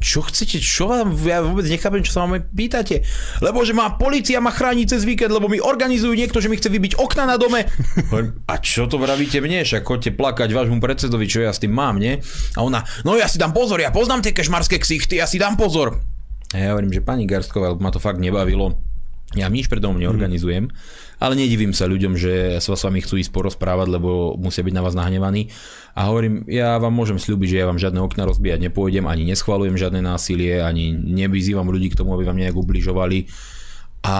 Čo 0.00 0.24
chcete, 0.24 0.56
čo 0.56 0.88
vám, 0.88 1.12
ja 1.28 1.44
vôbec 1.44 1.68
nechápem, 1.68 2.00
čo 2.00 2.16
sa 2.16 2.24
vám 2.24 2.40
pýtate. 2.40 3.04
Lebo 3.44 3.60
že 3.68 3.76
má 3.76 4.00
policia 4.00 4.40
ma 4.40 4.48
chráni 4.48 4.88
cez 4.88 5.04
víkend, 5.04 5.28
lebo 5.28 5.52
mi 5.52 5.60
organizujú 5.60 6.16
niekto, 6.16 6.40
že 6.40 6.48
mi 6.48 6.56
chce 6.56 6.72
vybiť 6.72 6.96
okna 6.96 7.28
na 7.28 7.36
dome. 7.36 7.68
A 8.52 8.54
čo 8.64 8.88
to 8.88 8.96
vravíte 8.96 9.44
mne? 9.44 9.60
Však 9.60 9.84
chodte 9.84 10.08
plakať 10.16 10.48
vášmu 10.56 10.80
predsedovi, 10.80 11.28
čo 11.28 11.44
ja 11.44 11.52
s 11.52 11.60
tým 11.60 11.76
mám, 11.76 12.00
nie? 12.00 12.16
A 12.56 12.64
ona, 12.64 12.80
no 13.04 13.20
ja 13.20 13.28
si 13.28 13.36
dám 13.36 13.52
pozor, 13.52 13.76
ja 13.84 13.92
poznám 13.92 14.24
tie 14.24 14.32
kešmarské 14.32 14.80
ksichty, 14.80 15.20
ja 15.20 15.28
si 15.28 15.36
dám 15.36 15.60
pozor. 15.60 16.00
A 16.50 16.56
ja 16.56 16.72
hovorím, 16.72 16.96
že 16.96 17.04
pani 17.04 17.28
Garsková, 17.28 17.76
ma 17.76 17.92
to 17.92 18.00
fakt 18.00 18.24
nebavilo. 18.24 18.72
Ja 19.36 19.46
nič 19.52 19.70
pred 19.70 19.78
domom 19.78 20.00
neorganizujem, 20.00 20.66
mm. 20.66 20.74
Ale 21.20 21.36
nedivím 21.36 21.76
sa 21.76 21.84
ľuďom, 21.84 22.16
že 22.16 22.56
sa 22.64 22.72
s 22.72 22.82
vami 22.82 23.04
chcú 23.04 23.20
ísť 23.20 23.28
porozprávať, 23.30 23.92
lebo 23.92 24.34
musia 24.40 24.64
byť 24.64 24.74
na 24.74 24.82
vás 24.82 24.96
nahnevaní. 24.96 25.52
A 25.92 26.08
hovorím, 26.08 26.48
ja 26.48 26.80
vám 26.80 26.96
môžem 26.96 27.20
slúbiť, 27.20 27.48
že 27.52 27.60
ja 27.60 27.68
vám 27.68 27.76
žiadne 27.76 28.00
okna 28.00 28.24
rozbíjať 28.24 28.72
nepôjdem, 28.72 29.04
ani 29.04 29.28
neschvalujem 29.28 29.76
žiadne 29.76 30.00
násilie, 30.00 30.64
ani 30.64 30.96
nevyzývam 30.96 31.68
ľudí 31.68 31.92
k 31.92 31.98
tomu, 32.00 32.16
aby 32.16 32.24
vám 32.24 32.40
nejak 32.40 32.56
ubližovali. 32.56 33.28
A 34.08 34.16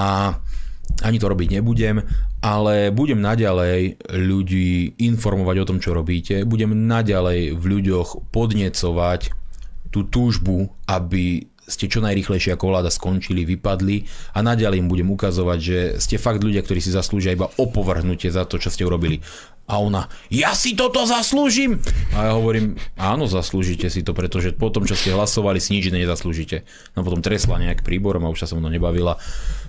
ani 1.01 1.17
to 1.17 1.33
robiť 1.33 1.57
nebudem, 1.57 2.05
ale 2.45 2.93
budem 2.93 3.23
naďalej 3.23 3.97
ľudí 4.13 5.01
informovať 5.01 5.57
o 5.63 5.69
tom, 5.69 5.79
čo 5.81 5.97
robíte. 5.97 6.45
Budem 6.45 6.75
naďalej 6.85 7.57
v 7.57 7.65
ľuďoch 7.65 8.29
podnecovať 8.29 9.33
tú 9.91 10.07
túžbu, 10.07 10.71
aby 10.87 11.50
ste 11.71 11.87
čo 11.87 12.03
najrychlejšie 12.03 12.59
ako 12.59 12.75
vláda 12.75 12.91
skončili, 12.91 13.47
vypadli 13.47 14.05
a 14.35 14.43
naďalej 14.43 14.83
im 14.83 14.91
budem 14.91 15.09
ukazovať, 15.15 15.59
že 15.63 15.79
ste 16.03 16.19
fakt 16.19 16.43
ľudia, 16.43 16.67
ktorí 16.67 16.83
si 16.83 16.91
zaslúžia 16.91 17.33
iba 17.33 17.47
opovrhnutie 17.57 18.29
za 18.29 18.43
to, 18.45 18.59
čo 18.59 18.69
ste 18.69 18.83
urobili. 18.83 19.23
A 19.71 19.79
ona, 19.79 20.11
ja 20.35 20.51
si 20.51 20.75
toto 20.75 21.07
zaslúžim. 21.07 21.79
A 22.19 22.27
ja 22.27 22.33
hovorím, 22.35 22.75
áno, 22.99 23.31
zaslúžite 23.31 23.87
si 23.87 24.03
to, 24.03 24.11
pretože 24.11 24.51
po 24.51 24.67
tom, 24.67 24.83
čo 24.83 24.99
ste 24.99 25.15
hlasovali, 25.15 25.63
si 25.63 25.79
nič 25.79 25.95
nezaslúžite. 25.95 26.67
No 26.99 27.07
potom 27.07 27.23
tresla 27.23 27.55
nejak 27.63 27.87
príborom 27.87 28.27
a 28.27 28.33
už 28.35 28.43
sa 28.43 28.51
so 28.51 28.59
mnou 28.59 28.67
nebavila. 28.67 29.15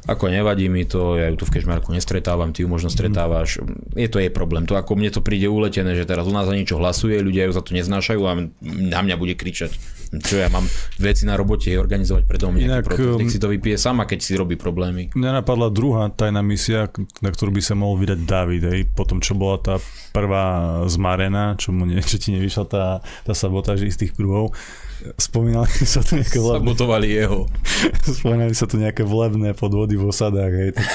Ako 0.10 0.34
nevadí 0.34 0.74
mi 0.74 0.90
to, 0.90 1.22
ja 1.22 1.30
ju 1.30 1.38
tu 1.38 1.46
v 1.46 1.54
Kešmarku 1.54 1.94
nestretávam, 1.94 2.50
ty 2.50 2.66
ju 2.66 2.68
možno 2.74 2.90
stretávaš. 2.90 3.62
Je 3.94 4.10
to 4.10 4.18
jej 4.18 4.34
problém. 4.34 4.66
To 4.66 4.74
ako 4.74 4.98
mne 4.98 5.14
to 5.14 5.22
príde 5.22 5.46
uletené, 5.46 5.94
že 5.94 6.10
teraz 6.10 6.26
u 6.26 6.34
nás 6.34 6.50
za 6.50 6.58
niečo 6.58 6.82
hlasuje, 6.82 7.22
ľudia 7.22 7.46
ju 7.46 7.54
za 7.54 7.62
to 7.62 7.78
neznášajú 7.78 8.22
a 8.26 8.34
na 8.66 9.00
mňa 9.06 9.16
bude 9.22 9.38
kričať. 9.38 10.01
Čo 10.12 10.44
ja 10.44 10.52
mám 10.52 10.68
veci 11.00 11.24
na 11.24 11.40
robote 11.40 11.72
organizovať 11.72 12.24
predo 12.28 12.52
mňa 12.52 12.68
Inak, 12.68 12.84
protest, 12.84 13.16
um, 13.16 13.32
si 13.32 13.40
to 13.40 13.48
vypije 13.48 13.80
sama, 13.80 14.04
keď 14.04 14.20
si 14.20 14.36
robí 14.36 14.60
problémy. 14.60 15.16
Mňa 15.16 15.40
napadla 15.40 15.72
druhá 15.72 16.12
tajná 16.12 16.44
misia, 16.44 16.92
na 17.24 17.30
ktorú 17.32 17.56
by 17.56 17.62
sa 17.64 17.80
mohol 17.80 18.04
vydať 18.04 18.20
David, 18.28 18.64
hej, 18.68 18.82
po 18.92 19.08
tom, 19.08 19.24
čo 19.24 19.40
bola 19.40 19.56
tá 19.64 19.76
prvá 20.12 20.84
zmarená, 20.92 21.56
čo 21.56 21.72
mu 21.72 21.88
nie, 21.88 22.04
čo 22.04 22.20
ti 22.20 22.36
nevyšla 22.36 22.66
tá, 22.68 23.00
tá 23.24 23.32
sabotáž 23.32 23.88
istých 23.88 24.12
kruhov 24.12 24.52
spomínali 25.18 25.66
sa 25.82 26.06
tu 26.06 26.14
nejaké 26.14 26.38
vlebné... 26.38 26.62
Sabotovali 26.62 27.08
jeho. 27.10 27.50
spomínali 28.22 28.54
sa 28.54 28.70
tu 28.70 28.78
nejaké 28.78 29.02
vlebné 29.02 29.58
podvody 29.58 29.98
v 29.98 30.06
osadách, 30.06 30.54
hej. 30.54 30.72
Tak 30.78 30.86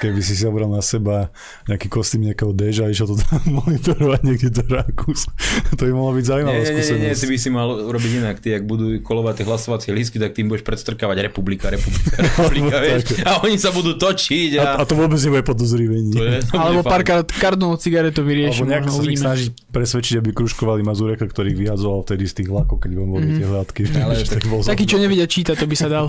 keby 0.00 0.20
si 0.24 0.32
si 0.32 0.44
obral 0.48 0.72
na 0.72 0.80
seba 0.80 1.28
nejaký 1.68 1.92
kostým 1.92 2.24
nejakého 2.24 2.56
deža 2.56 2.88
a 2.88 2.90
išiel 2.90 3.12
to 3.12 3.16
tam 3.20 3.44
monitorovať 3.60 4.20
niekde 4.24 4.48
do 4.48 4.64
Rakús. 4.64 5.28
to 5.78 5.82
by 5.84 5.92
mohlo 5.92 6.16
byť 6.16 6.24
zaujímavá 6.24 6.56
nie, 6.56 6.68
skúsenosť. 6.72 7.00
Nie, 7.04 7.12
nie, 7.12 7.20
ty 7.20 7.26
by 7.28 7.36
si 7.36 7.48
mal 7.52 7.68
robiť 7.92 8.12
inak. 8.24 8.36
Ty, 8.40 8.48
ak 8.56 8.64
budú 8.64 8.86
kolovať 9.04 9.34
tie 9.42 9.44
hlasovacie 9.44 9.90
lístky, 9.92 10.16
tak 10.16 10.32
tým 10.32 10.48
budeš 10.48 10.64
predstrkávať 10.64 11.28
republika, 11.28 11.68
republika, 11.68 12.16
republika, 12.26 12.76
vieš. 12.80 13.20
A 13.28 13.44
oni 13.44 13.60
sa 13.60 13.68
budú 13.70 14.00
točiť. 14.00 14.56
A, 14.56 14.80
a, 14.80 14.82
a 14.82 14.88
to 14.88 14.96
vôbec 14.96 15.20
nebude 15.20 15.44
podozrivenie. 15.44 16.16
To 16.16 16.24
je, 16.24 16.36
to 16.48 16.56
Alebo 16.56 16.80
párkrát 16.80 17.28
kardnou 17.28 17.76
cigaretu 17.76 18.24
vyrieši. 18.24 18.64
Alebo 18.64 18.72
nejak 18.72 18.84
sa 18.88 19.02
ich 19.04 19.20
snaží 19.20 19.46
presvedčiť, 19.68 20.24
aby 20.24 20.32
kružkovali 20.32 20.80
Mazureka, 20.80 21.28
ktorých 21.28 21.56
vyhadzoval 21.60 22.08
vtedy 22.08 22.24
z 22.24 22.34
tých 22.42 22.48
vlakov, 22.48 22.80
keď 22.80 22.90
boli 22.96 23.28
mm-hmm. 23.28 23.36
tie 23.36 23.46
hľadky. 23.46 23.80
Ale 24.00 24.14
tak 24.24 24.42
taký, 24.64 24.84
čo 24.88 24.96
nevidia 24.96 25.28
čítať, 25.28 25.54
to 25.60 25.66
by 25.68 25.76
sa 25.76 25.92
dal. 25.92 26.08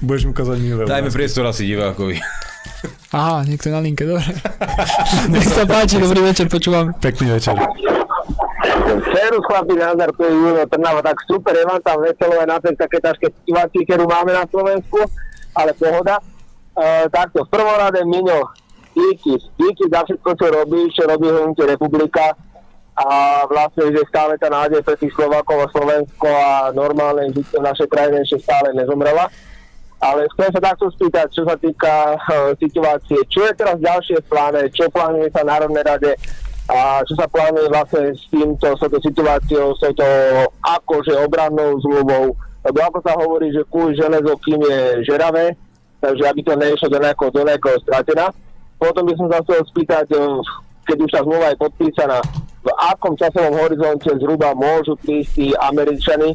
Budeš 0.00 0.30
mu 0.30 0.32
kazať 0.32 0.58
milé. 0.60 0.82
Dajme 0.84 1.10
priestor 1.12 1.46
asi 1.46 1.68
divákovi. 1.68 2.18
Aha, 3.14 3.46
niekto 3.46 3.70
na 3.70 3.80
linke, 3.80 4.02
dobre. 4.02 4.26
Nech 5.32 5.46
sa 5.46 5.64
páči, 5.64 6.02
dobrý 6.02 6.20
večer, 6.26 6.50
počúvam. 6.50 6.90
Pekný 6.98 7.38
večer. 7.38 7.54
Serus 8.86 9.44
chlapi, 9.46 9.74
nazdar, 9.78 10.10
to 10.14 10.26
je 10.26 10.34
Juno 10.34 10.64
Trnava, 10.66 11.00
tak 11.00 11.16
super, 11.24 11.54
je 11.54 11.64
vám 11.64 11.80
tam 11.80 12.02
veselo 12.02 12.36
aj 12.42 12.48
na 12.48 12.58
tej 12.58 12.74
také 12.74 12.98
ťažké 12.98 13.26
situácii, 13.30 13.82
ktorú 13.86 14.04
máme 14.04 14.34
na 14.34 14.44
Slovensku, 14.50 15.00
ale 15.54 15.70
pohoda. 15.78 16.18
Uh, 16.76 17.08
takto, 17.08 17.46
v 17.46 17.52
prvom 17.52 17.76
rade 17.78 18.04
Miňo, 18.04 18.52
díky, 18.92 19.40
díky 19.56 19.84
za 19.88 20.04
všetko, 20.04 20.30
čo 20.36 20.46
robíš, 20.52 20.88
čo 20.92 21.08
robí 21.08 21.28
Hnutie 21.30 21.64
republika 21.64 22.36
a 22.96 23.44
vlastne, 23.44 23.92
že 23.92 24.08
stále 24.08 24.40
tá 24.40 24.48
nádej 24.48 24.80
pre 24.80 24.96
tých 24.96 25.12
Slovákov 25.12 25.68
a 25.68 25.72
Slovensko 25.72 26.28
a 26.32 26.72
normálne 26.72 27.28
že 27.28 27.44
v 27.52 27.60
našej 27.60 27.88
krajine 27.92 28.24
ešte 28.24 28.40
stále 28.40 28.72
nezomrela. 28.72 29.28
Ale 30.06 30.30
chcem 30.38 30.50
sa 30.54 30.60
takto 30.62 30.86
spýtať, 30.94 31.26
čo 31.34 31.42
sa 31.42 31.58
týka 31.58 32.14
uh, 32.14 32.54
situácie. 32.62 33.18
Čo 33.26 33.42
je 33.42 33.52
teraz 33.58 33.74
ďalšie 33.82 34.22
v 34.22 34.28
pláne? 34.30 34.60
Čo 34.70 34.86
plánuje 34.94 35.34
sa 35.34 35.42
Národnej 35.42 35.82
rade? 35.82 36.14
A 36.70 37.02
čo 37.06 37.14
sa 37.18 37.26
plánuje 37.26 37.66
vlastne 37.70 38.14
s 38.14 38.22
týmto, 38.30 38.74
s 38.74 38.78
touto 38.82 38.98
situáciou, 39.02 39.74
s 39.74 39.82
touto 39.82 40.06
akože 40.62 41.14
obrannou 41.26 41.78
zmluvou? 41.82 42.38
Lebo 42.66 42.78
ako 42.82 42.98
sa 43.02 43.18
hovorí, 43.18 43.50
že 43.50 43.66
kúž 43.66 43.98
železo, 43.98 44.34
kým 44.42 44.58
je 44.62 45.06
žeravé, 45.06 45.54
takže 46.02 46.22
aby 46.26 46.40
to 46.42 46.54
nešlo 46.58 46.86
do 46.90 46.98
nejakého, 46.98 47.30
do 47.30 47.42
nejakého 47.46 47.78
stratená. 47.82 48.26
Potom 48.82 49.06
by 49.06 49.14
som 49.14 49.26
sa 49.30 49.38
chcel 49.46 49.62
spýtať, 49.70 50.06
e, 50.10 50.18
keď 50.90 50.96
už 51.06 51.10
tá 51.14 51.20
zmluva 51.22 51.54
je 51.54 51.62
podpísaná, 51.62 52.18
v 52.66 52.70
akom 52.90 53.14
časovom 53.14 53.54
horizonte 53.62 54.10
zhruba 54.18 54.50
môžu 54.58 54.98
prísť 54.98 55.54
Američany 55.70 56.34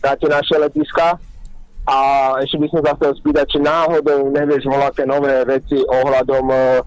na 0.00 0.16
tie 0.16 0.28
naše 0.32 0.56
letiska, 0.56 1.20
a 1.88 1.96
ešte 2.44 2.60
by 2.60 2.66
som 2.70 2.80
sa 2.84 2.92
chcel 3.00 3.12
spýtať, 3.18 3.46
či 3.50 3.58
náhodou 3.60 4.28
nevieš 4.30 4.68
voľaké 4.68 5.08
nové 5.08 5.42
veci 5.48 5.80
ohľadom 5.80 6.44
uh, 6.52 6.84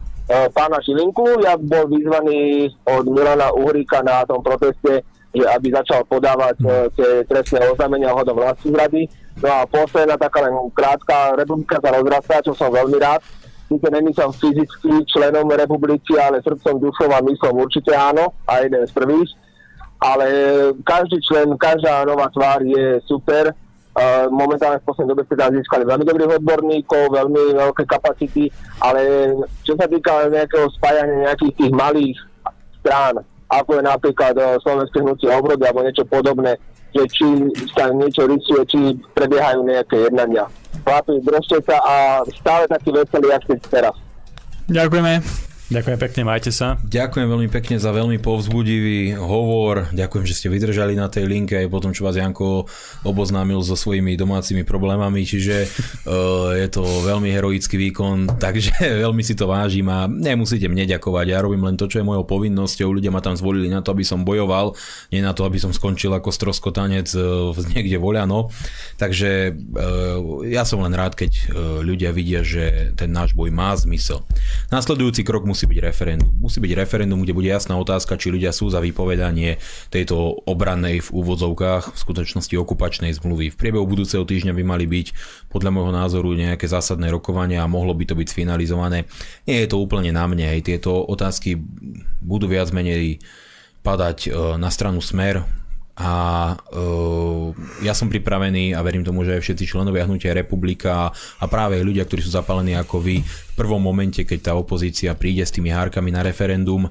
pána 0.54 0.80
Šilinku. 0.86 1.42
Ja 1.44 1.58
bol 1.58 1.90
vyzvaný 1.90 2.70
od 2.86 3.10
Milana 3.10 3.52
Uhríka 3.52 4.06
na 4.06 4.24
tom 4.24 4.40
proteste, 4.46 5.04
že 5.34 5.44
aby 5.50 5.74
začal 5.74 6.06
podávať 6.06 6.56
uh, 6.64 6.88
tie 6.94 7.26
trestné 7.26 7.60
oznámenia 7.68 8.14
ohľadom 8.14 8.38
vlastných 8.38 8.80
rady. 8.80 9.02
No 9.42 9.50
a 9.50 9.60
posledná 9.66 10.16
taká 10.16 10.46
len 10.46 10.54
krátka 10.78 11.34
republika 11.36 11.82
sa 11.82 11.90
rozrastá, 11.90 12.36
čo 12.46 12.54
som 12.54 12.70
veľmi 12.70 13.02
rád. 13.02 13.26
Sice 13.66 13.88
není 13.90 14.14
som 14.14 14.30
fyzicky 14.30 15.02
členom 15.10 15.50
republiky, 15.50 16.14
ale 16.22 16.44
srdcom, 16.46 16.78
dušom 16.78 17.10
a 17.10 17.26
myslom 17.26 17.58
určite 17.58 17.90
áno, 17.98 18.30
a 18.46 18.62
jeden 18.62 18.86
z 18.86 18.94
prvých. 18.94 19.32
Ale 19.98 20.28
každý 20.86 21.18
člen, 21.24 21.56
každá 21.58 22.06
nová 22.06 22.30
tvár 22.30 22.62
je 22.62 23.02
super 23.08 23.56
momentálne 24.34 24.82
v 24.82 24.88
poslednej 24.90 25.14
dobe 25.14 25.24
teda 25.30 25.54
získali 25.54 25.86
veľmi 25.86 26.06
dobrých 26.06 26.42
odborníkov, 26.42 27.14
veľmi 27.14 27.54
veľké 27.54 27.84
kapacity, 27.86 28.50
ale 28.82 29.30
čo 29.62 29.78
sa 29.78 29.86
týka 29.86 30.34
nejakého 30.34 30.66
spájania 30.74 31.30
nejakých 31.30 31.54
tých 31.62 31.72
malých 31.78 32.18
strán, 32.82 33.22
ako 33.54 33.78
je 33.78 33.84
napríklad 33.86 34.34
uh, 34.34 34.58
Slovenské 34.66 34.98
hnutie 34.98 35.30
obrody 35.30 35.62
alebo 35.62 35.86
niečo 35.86 36.10
podobné, 36.10 36.58
že 36.90 37.06
či 37.14 37.28
sa 37.78 37.94
niečo 37.94 38.26
rysuje, 38.26 38.62
či 38.66 38.80
prebiehajú 39.14 39.62
nejaké 39.62 40.10
jednania. 40.10 40.50
Chlapi, 40.82 41.22
držte 41.22 41.62
sa 41.62 41.78
a 41.86 41.96
stále 42.34 42.66
taký 42.66 42.90
veselý, 42.90 43.30
ako 43.30 43.62
teraz. 43.70 43.96
Ďakujeme. 44.74 45.53
Ďakujem 45.74 45.98
pekne, 45.98 46.22
majte 46.30 46.54
sa. 46.54 46.78
Ďakujem 46.86 47.26
veľmi 47.34 47.50
pekne 47.50 47.82
za 47.82 47.90
veľmi 47.90 48.22
povzbudivý 48.22 49.18
hovor. 49.18 49.90
Ďakujem, 49.90 50.26
že 50.30 50.38
ste 50.38 50.48
vydržali 50.54 50.94
na 50.94 51.10
tej 51.10 51.26
linke 51.26 51.58
aj 51.58 51.66
potom, 51.66 51.90
čo 51.90 52.06
vás 52.06 52.14
Janko 52.14 52.70
oboznámil 53.02 53.58
so 53.66 53.74
svojimi 53.74 54.14
domácimi 54.14 54.62
problémami, 54.62 55.26
čiže 55.26 55.66
uh, 55.66 56.54
je 56.62 56.70
to 56.70 56.86
veľmi 56.86 57.34
heroický 57.34 57.82
výkon, 57.90 58.30
takže 58.46 59.02
veľmi 59.02 59.26
si 59.26 59.34
to 59.34 59.50
vážim 59.50 59.90
a 59.90 60.06
nemusíte 60.06 60.70
mne 60.70 60.86
ďakovať. 60.86 61.26
Ja 61.34 61.42
robím 61.42 61.66
len 61.66 61.74
to, 61.74 61.90
čo 61.90 61.98
je 61.98 62.06
mojou 62.06 62.22
povinnosťou. 62.22 62.94
Ľudia 62.94 63.10
ma 63.10 63.26
tam 63.26 63.34
zvolili 63.34 63.66
na 63.74 63.82
to, 63.82 63.98
aby 63.98 64.06
som 64.06 64.22
bojoval, 64.22 64.78
nie 65.10 65.26
na 65.26 65.34
to, 65.34 65.42
aby 65.42 65.58
som 65.58 65.74
skončil 65.74 66.14
ako 66.14 66.30
stroskotanec 66.30 67.10
uh, 67.18 67.50
niekde 67.74 67.98
voľano. 67.98 68.54
Takže 69.02 69.58
uh, 69.58 70.46
ja 70.46 70.70
som 70.70 70.86
len 70.86 70.94
rád, 70.94 71.18
keď 71.18 71.50
ľudia 71.82 72.14
vidia, 72.14 72.46
že 72.46 72.94
ten 72.94 73.10
náš 73.10 73.34
boj 73.34 73.50
má 73.50 73.74
zmysel. 73.74 74.22
Nasledujúci 74.70 75.26
krok 75.26 75.50
musí 75.50 75.63
byť 75.66 75.80
referendum. 75.84 76.30
Musí 76.40 76.64
byť 76.64 76.74
referendum, 76.76 77.22
kde 77.22 77.36
bude 77.36 77.50
jasná 77.50 77.76
otázka, 77.80 78.20
či 78.20 78.34
ľudia 78.34 78.52
sú 78.52 78.70
za 78.70 78.84
vypovedanie 78.84 79.58
tejto 79.90 80.44
obrannej 80.46 81.00
v 81.04 81.10
úvodzovkách 81.10 81.94
v 81.94 81.98
skutočnosti 81.98 82.56
okupačnej 82.58 83.12
zmluvy. 83.16 83.54
V 83.54 83.60
priebehu 83.60 83.86
budúceho 83.88 84.28
týždňa 84.28 84.54
by 84.54 84.64
mali 84.64 84.86
byť 84.86 85.08
podľa 85.50 85.72
môjho 85.72 85.94
názoru 85.94 86.30
nejaké 86.36 86.66
zásadné 86.68 87.10
rokovania 87.10 87.64
a 87.64 87.72
mohlo 87.72 87.96
by 87.96 88.08
to 88.10 88.16
byť 88.18 88.28
sfinalizované. 88.30 89.06
Nie 89.48 89.64
je 89.64 89.70
to 89.72 89.80
úplne 89.80 90.12
na 90.12 90.26
mne, 90.28 90.48
aj 90.50 90.68
tieto 90.68 91.04
otázky 91.04 91.60
budú 92.24 92.48
viac 92.48 92.72
menej 92.72 93.24
padať 93.84 94.18
e, 94.28 94.30
na 94.56 94.72
stranu 94.72 95.04
smer, 95.04 95.44
a 95.94 96.12
uh, 96.58 97.54
ja 97.86 97.94
som 97.94 98.10
pripravený 98.10 98.74
a 98.74 98.82
verím 98.82 99.06
tomu, 99.06 99.22
že 99.22 99.38
aj 99.38 99.46
všetci 99.46 99.70
členovia 99.70 100.10
Hnutia 100.10 100.34
Republika 100.34 101.14
a 101.14 101.46
práve 101.46 101.78
ľudia, 101.86 102.02
ktorí 102.10 102.26
sú 102.26 102.34
zapálení 102.34 102.74
ako 102.74 102.98
vy 102.98 103.22
v 103.22 103.54
prvom 103.54 103.78
momente, 103.78 104.26
keď 104.26 104.40
tá 104.42 104.54
opozícia 104.58 105.14
príde 105.14 105.46
s 105.46 105.54
tými 105.54 105.70
hárkami 105.70 106.10
na 106.10 106.26
referendum, 106.26 106.90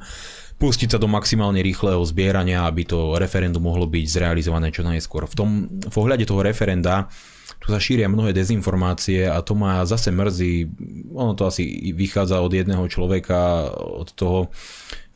pustiť 0.63 0.95
sa 0.95 0.99
do 1.03 1.11
maximálne 1.11 1.59
rýchleho 1.59 1.99
zbierania, 2.07 2.63
aby 2.63 2.87
to 2.87 3.19
referendum 3.19 3.67
mohlo 3.67 3.91
byť 3.91 4.07
zrealizované 4.07 4.71
čo 4.71 4.87
najskôr. 4.87 5.27
V, 5.27 5.35
tom, 5.35 5.51
v 5.67 5.97
ohľade 5.99 6.23
toho 6.23 6.39
referenda 6.39 7.11
tu 7.59 7.71
sa 7.71 7.83
šíria 7.83 8.07
mnohé 8.07 8.31
dezinformácie 8.31 9.27
a 9.27 9.43
to 9.43 9.59
ma 9.59 9.83
zase 9.83 10.15
mrzí. 10.15 10.71
Ono 11.15 11.35
to 11.35 11.47
asi 11.51 11.91
vychádza 11.95 12.39
od 12.39 12.55
jedného 12.55 12.87
človeka, 12.87 13.71
od 13.75 14.15
toho 14.15 14.51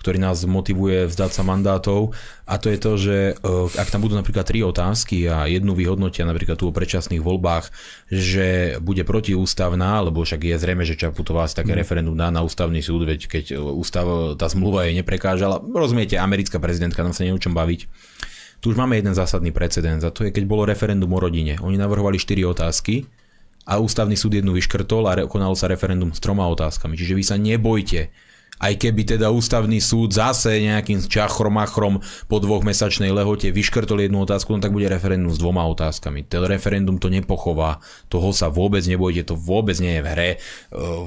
ktorý 0.07 0.23
nás 0.23 0.47
motivuje 0.47 1.11
vzdať 1.11 1.35
sa 1.35 1.43
mandátov 1.43 2.15
a 2.47 2.62
to 2.62 2.70
je 2.70 2.78
to, 2.78 2.93
že 2.95 3.16
e, 3.35 3.51
ak 3.74 3.91
tam 3.91 4.07
budú 4.07 4.15
napríklad 4.15 4.47
tri 4.47 4.62
otázky 4.62 5.27
a 5.27 5.51
jednu 5.51 5.74
vyhodnotia 5.74 6.23
napríklad 6.23 6.55
tu 6.55 6.70
o 6.70 6.77
predčasných 6.77 7.19
voľbách, 7.19 7.74
že 8.07 8.78
bude 8.78 9.03
protiústavná, 9.03 9.99
lebo 10.07 10.23
však 10.23 10.47
je 10.47 10.62
zrejme, 10.62 10.87
že 10.87 10.95
Čaputová 10.95 11.51
si 11.51 11.59
také 11.59 11.74
mm. 11.74 11.78
referendum 11.83 12.15
dá 12.15 12.31
na 12.31 12.47
ústavný 12.47 12.78
súd, 12.78 13.03
veď 13.03 13.27
keď 13.27 13.45
e, 13.51 13.55
ústav, 13.59 14.07
tá 14.39 14.47
zmluva 14.47 14.87
jej 14.87 14.95
neprekážala. 14.95 15.59
Rozumiete, 15.59 16.15
americká 16.23 16.62
prezidentka, 16.62 17.03
nám 17.03 17.11
sa 17.11 17.27
neviem 17.27 17.43
baviť. 17.43 17.91
Tu 18.62 18.70
už 18.70 18.78
máme 18.78 18.95
jeden 18.95 19.11
zásadný 19.11 19.51
precedens 19.51 20.07
a 20.07 20.15
to 20.15 20.23
je, 20.23 20.31
keď 20.31 20.47
bolo 20.47 20.70
referendum 20.70 21.11
o 21.11 21.19
rodine. 21.19 21.59
Oni 21.66 21.74
navrhovali 21.74 22.15
štyri 22.15 22.47
otázky 22.47 23.11
a 23.66 23.83
ústavný 23.83 24.15
súd 24.15 24.39
jednu 24.39 24.55
vyškrtol 24.55 25.03
a 25.11 25.27
konalo 25.27 25.59
sa 25.59 25.66
referendum 25.66 26.15
s 26.15 26.23
troma 26.23 26.47
otázkami. 26.47 26.95
Čiže 26.95 27.19
vy 27.19 27.24
sa 27.27 27.35
nebojte 27.35 28.15
aj 28.57 28.73
keby 28.81 29.16
teda 29.16 29.28
ústavný 29.28 29.81
súd 29.81 30.16
zase 30.16 30.65
nejakým 30.65 31.05
čachromachrom 31.05 32.01
po 32.28 32.37
dvochmesačnej 32.41 33.12
lehote 33.12 33.53
vyškrtol 33.53 34.09
jednu 34.09 34.24
otázku, 34.24 34.57
no 34.57 34.61
tak 34.65 34.73
bude 34.73 34.89
referendum 34.89 35.33
s 35.33 35.41
dvoma 35.41 35.65
otázkami. 35.69 36.24
Ten 36.24 36.45
referendum 36.45 36.97
to 36.97 37.12
nepochová, 37.12 37.85
toho 38.09 38.33
sa 38.33 38.49
vôbec 38.49 38.85
nebojte, 38.89 39.28
to 39.28 39.37
vôbec 39.37 39.77
nie 39.81 40.01
je 40.01 40.03
v 40.05 40.09
hre. 40.09 40.31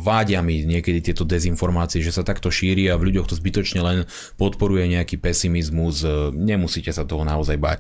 Vádia 0.02 0.46
mi 0.46 0.62
niekedy 0.66 1.02
tieto 1.02 1.26
dezinformácie, 1.26 2.06
že 2.06 2.14
sa 2.14 2.22
takto 2.26 2.54
šíri 2.54 2.90
a 2.90 2.98
v 2.98 3.14
ľuďoch 3.14 3.30
to 3.30 3.36
zbytočne 3.38 3.82
len 3.82 3.98
podporuje 4.38 4.86
nejaký 4.90 5.18
pesimizmus, 5.18 6.06
nemusíte 6.34 6.94
sa 6.94 7.06
toho 7.06 7.26
naozaj 7.26 7.58
bať. 7.58 7.80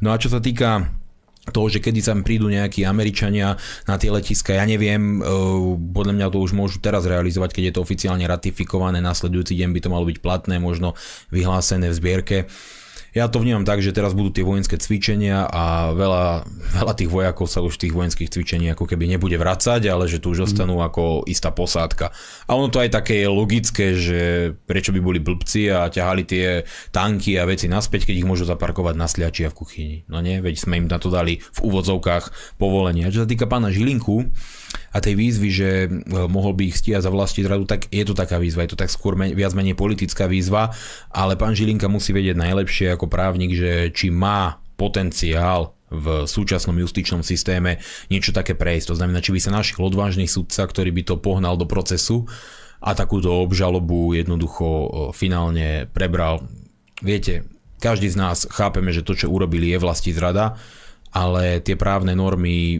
No 0.00 0.12
a 0.12 0.20
čo 0.20 0.32
sa 0.32 0.40
týka 0.40 0.99
to, 1.48 1.72
že 1.72 1.80
kedy 1.80 2.04
sa 2.04 2.12
prídu 2.20 2.52
nejakí 2.52 2.84
Američania 2.84 3.56
na 3.88 3.96
tie 3.96 4.12
letiska, 4.12 4.52
ja 4.52 4.64
neviem, 4.68 5.18
e, 5.18 5.32
podľa 5.90 6.12
mňa 6.12 6.26
to 6.28 6.38
už 6.44 6.52
môžu 6.52 6.84
teraz 6.84 7.08
realizovať, 7.08 7.56
keď 7.56 7.62
je 7.64 7.74
to 7.74 7.84
oficiálne 7.84 8.24
ratifikované, 8.28 9.00
nasledujúci 9.00 9.56
deň 9.56 9.70
by 9.72 9.80
to 9.80 9.88
malo 9.88 10.04
byť 10.04 10.18
platné, 10.20 10.60
možno 10.60 10.92
vyhlásené 11.32 11.88
v 11.88 11.96
zbierke. 11.96 12.36
Ja 13.10 13.26
to 13.26 13.42
vnímam 13.42 13.66
tak, 13.66 13.82
že 13.82 13.90
teraz 13.90 14.14
budú 14.14 14.30
tie 14.30 14.46
vojenské 14.46 14.78
cvičenia 14.78 15.50
a 15.50 15.90
veľa, 15.90 16.46
veľa 16.78 16.92
tých 16.94 17.10
vojakov 17.10 17.50
sa 17.50 17.58
už 17.58 17.74
tých 17.74 17.90
vojenských 17.90 18.30
cvičení 18.30 18.70
ako 18.70 18.86
keby 18.86 19.10
nebude 19.10 19.34
vracať, 19.34 19.82
ale 19.90 20.06
že 20.06 20.22
tu 20.22 20.30
už 20.30 20.46
ostanú 20.46 20.78
mm. 20.78 20.86
ako 20.86 21.02
istá 21.26 21.50
posádka. 21.50 22.14
A 22.46 22.54
ono 22.54 22.70
to 22.70 22.78
aj 22.78 22.94
také 22.94 23.26
je 23.26 23.28
logické, 23.28 23.86
že 23.98 24.20
prečo 24.62 24.94
by 24.94 25.00
boli 25.02 25.18
blbci 25.18 25.74
a 25.74 25.90
ťahali 25.90 26.22
tie 26.22 26.62
tanky 26.94 27.34
a 27.34 27.50
veci 27.50 27.66
naspäť, 27.66 28.06
keď 28.06 28.22
ich 28.22 28.28
môžu 28.28 28.46
zaparkovať 28.46 28.94
na 28.94 29.10
sliači 29.10 29.42
a 29.46 29.50
v 29.50 29.58
kuchyni. 29.58 29.96
No 30.06 30.22
nie, 30.22 30.38
veď 30.38 30.62
sme 30.62 30.78
im 30.78 30.86
na 30.86 31.02
to 31.02 31.10
dali 31.10 31.42
v 31.42 31.58
úvodzovkách 31.66 32.56
povolenie. 32.62 33.10
A 33.10 33.12
čo 33.12 33.26
sa 33.26 33.28
týka 33.28 33.50
pána 33.50 33.74
Žilinku, 33.74 34.30
a 34.90 34.98
tej 34.98 35.14
výzvy, 35.14 35.48
že 35.50 35.70
e, 35.86 35.88
mohol 36.26 36.54
by 36.54 36.70
ich 36.70 36.78
stíhať 36.82 37.06
za 37.06 37.14
vlasti 37.14 37.46
zradu, 37.46 37.66
tak 37.66 37.86
je 37.90 38.02
to 38.02 38.14
taká 38.14 38.42
výzva, 38.42 38.66
je 38.66 38.74
to 38.74 38.80
tak 38.80 38.90
skôr 38.90 39.14
viac 39.14 39.52
menej 39.54 39.78
politická 39.78 40.26
výzva, 40.26 40.74
ale 41.10 41.38
pán 41.38 41.54
Žilinka 41.54 41.86
musí 41.86 42.10
vedieť 42.10 42.38
najlepšie 42.38 42.94
ako 42.94 43.06
právnik, 43.06 43.54
že 43.54 43.94
či 43.94 44.10
má 44.10 44.58
potenciál 44.74 45.74
v 45.90 46.24
súčasnom 46.24 46.78
justičnom 46.78 47.26
systéme 47.26 47.82
niečo 48.08 48.30
také 48.30 48.54
prejsť. 48.54 48.94
To 48.94 48.98
znamená, 48.98 49.18
či 49.18 49.34
by 49.34 49.40
sa 49.42 49.50
našiel 49.50 49.90
odvážny 49.90 50.30
sudca, 50.30 50.62
ktorý 50.62 50.94
by 50.94 51.02
to 51.02 51.14
pohnal 51.18 51.58
do 51.58 51.66
procesu 51.66 52.30
a 52.78 52.94
takúto 52.94 53.34
obžalobu 53.42 54.14
jednoducho 54.14 54.66
e, 54.66 54.88
finálne 55.12 55.90
prebral. 55.90 56.46
Viete, 57.02 57.46
každý 57.82 58.12
z 58.12 58.16
nás 58.16 58.46
chápeme, 58.48 58.94
že 58.94 59.04
to, 59.04 59.18
čo 59.18 59.32
urobili, 59.32 59.72
je 59.72 59.82
vlasti 59.82 60.14
zrada, 60.14 60.56
ale 61.10 61.58
tie 61.58 61.74
právne 61.74 62.14
normy 62.14 62.78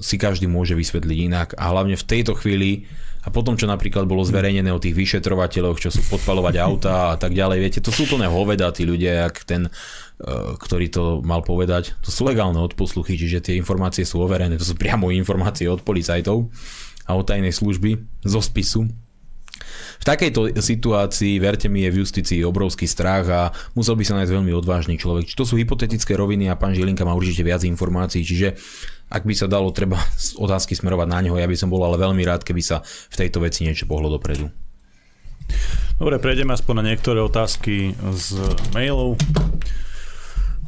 si 0.00 0.16
každý 0.16 0.46
môže 0.46 0.76
vysvetliť 0.76 1.18
inak 1.30 1.48
a 1.56 1.72
hlavne 1.72 1.96
v 1.96 2.08
tejto 2.08 2.36
chvíli 2.36 2.88
a 3.20 3.28
potom, 3.28 3.52
čo 3.52 3.68
napríklad 3.68 4.08
bolo 4.08 4.24
zverejnené 4.24 4.72
o 4.72 4.80
tých 4.80 4.96
vyšetrovateľoch, 4.96 5.76
čo 5.76 5.92
sú 5.92 6.00
podpalovať 6.08 6.54
auta 6.56 7.12
a 7.12 7.16
tak 7.20 7.36
ďalej, 7.36 7.58
viete, 7.60 7.80
to 7.84 7.92
sú 7.92 8.08
plné 8.08 8.24
hoveda 8.32 8.72
tí 8.72 8.88
ľudia, 8.88 9.28
jak 9.28 9.44
ten, 9.44 9.68
e, 9.68 9.70
ktorý 10.56 10.88
to 10.88 11.02
mal 11.20 11.44
povedať. 11.44 11.92
To 12.00 12.08
sú 12.08 12.24
legálne 12.24 12.56
odposluchy, 12.64 13.20
čiže 13.20 13.44
tie 13.44 13.54
informácie 13.60 14.08
sú 14.08 14.24
overené, 14.24 14.56
to 14.56 14.64
sú 14.64 14.72
priamo 14.72 15.12
informácie 15.12 15.68
od 15.68 15.84
policajtov 15.84 16.48
a 17.04 17.12
od 17.12 17.28
tajnej 17.28 17.52
služby 17.52 18.24
zo 18.24 18.40
spisu. 18.40 18.88
V 20.00 20.04
takejto 20.04 20.56
situácii, 20.58 21.40
verte 21.42 21.68
mi, 21.68 21.84
je 21.84 21.90
v 21.92 22.00
justícii 22.04 22.40
obrovský 22.46 22.88
strach 22.88 23.26
a 23.28 23.40
musel 23.74 23.96
by 23.96 24.04
sa 24.06 24.16
nájsť 24.20 24.32
veľmi 24.32 24.52
odvážny 24.54 24.96
človek. 24.96 25.28
Či 25.28 25.38
to 25.38 25.44
sú 25.44 25.54
hypotetické 25.56 26.16
roviny 26.16 26.48
a 26.48 26.58
pán 26.58 26.72
Žilinka 26.72 27.04
má 27.04 27.12
určite 27.12 27.44
viac 27.44 27.66
informácií, 27.66 28.24
čiže 28.24 28.56
ak 29.10 29.26
by 29.26 29.34
sa 29.34 29.50
dalo 29.50 29.74
treba 29.74 29.98
otázky 30.38 30.78
smerovať 30.78 31.08
na 31.10 31.18
neho, 31.26 31.34
ja 31.34 31.50
by 31.50 31.56
som 31.58 31.66
bol 31.66 31.82
ale 31.82 31.98
veľmi 31.98 32.22
rád, 32.22 32.46
keby 32.46 32.62
sa 32.62 32.86
v 32.86 33.16
tejto 33.18 33.42
veci 33.42 33.66
niečo 33.66 33.90
pohlo 33.90 34.06
dopredu. 34.06 34.46
Dobre, 35.98 36.22
prejdeme 36.22 36.54
aspoň 36.54 36.74
na 36.80 36.84
niektoré 36.94 37.18
otázky 37.20 37.92
z 37.98 38.26
mailov. 38.72 39.18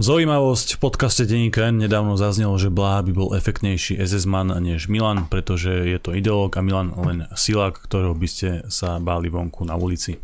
Zaujímavosť 0.03 0.75
v 0.75 0.83
podcaste 0.83 1.23
Deníka 1.31 1.71
N 1.71 1.79
nedávno 1.79 2.19
zaznelo, 2.19 2.59
že 2.59 2.75
Blaha 2.75 3.07
by 3.07 3.13
bol 3.15 3.39
efektnejší 3.39 4.03
SS-man 4.03 4.51
než 4.59 4.91
Milan, 4.91 5.31
pretože 5.31 5.71
je 5.71 5.95
to 6.03 6.11
ideológ 6.19 6.59
a 6.59 6.63
Milan 6.67 6.91
len 7.07 7.31
silák, 7.39 7.79
ktorého 7.79 8.11
by 8.11 8.27
ste 8.27 8.67
sa 8.67 8.99
báli 8.99 9.31
vonku 9.31 9.63
na 9.63 9.79
ulici. 9.79 10.19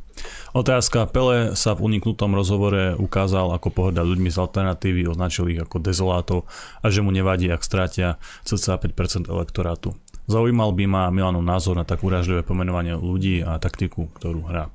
Otázka. 0.51 1.07
Pele 1.07 1.55
sa 1.55 1.79
v 1.79 1.95
uniknutom 1.95 2.35
rozhovore 2.35 2.99
ukázal, 2.99 3.55
ako 3.55 3.71
pohrda 3.71 4.03
ľuďmi 4.03 4.27
z 4.35 4.43
alternatívy, 4.43 5.07
označil 5.07 5.47
ich 5.55 5.63
ako 5.63 5.79
dezolátov 5.79 6.51
a 6.83 6.91
že 6.91 6.99
mu 6.99 7.15
nevadí, 7.15 7.47
ak 7.47 7.63
strátia 7.63 8.19
cca 8.43 8.83
5% 8.83 9.31
elektorátu. 9.31 9.95
Zaujímal 10.29 10.77
by 10.77 10.85
ma 10.85 11.03
Milanov 11.09 11.41
názor 11.41 11.73
na 11.73 11.89
tak 11.89 12.05
uražlivé 12.05 12.45
pomenovanie 12.45 12.93
ľudí 12.93 13.41
a 13.41 13.57
taktiku, 13.57 14.13
ktorú 14.13 14.45
hrá. 14.45 14.69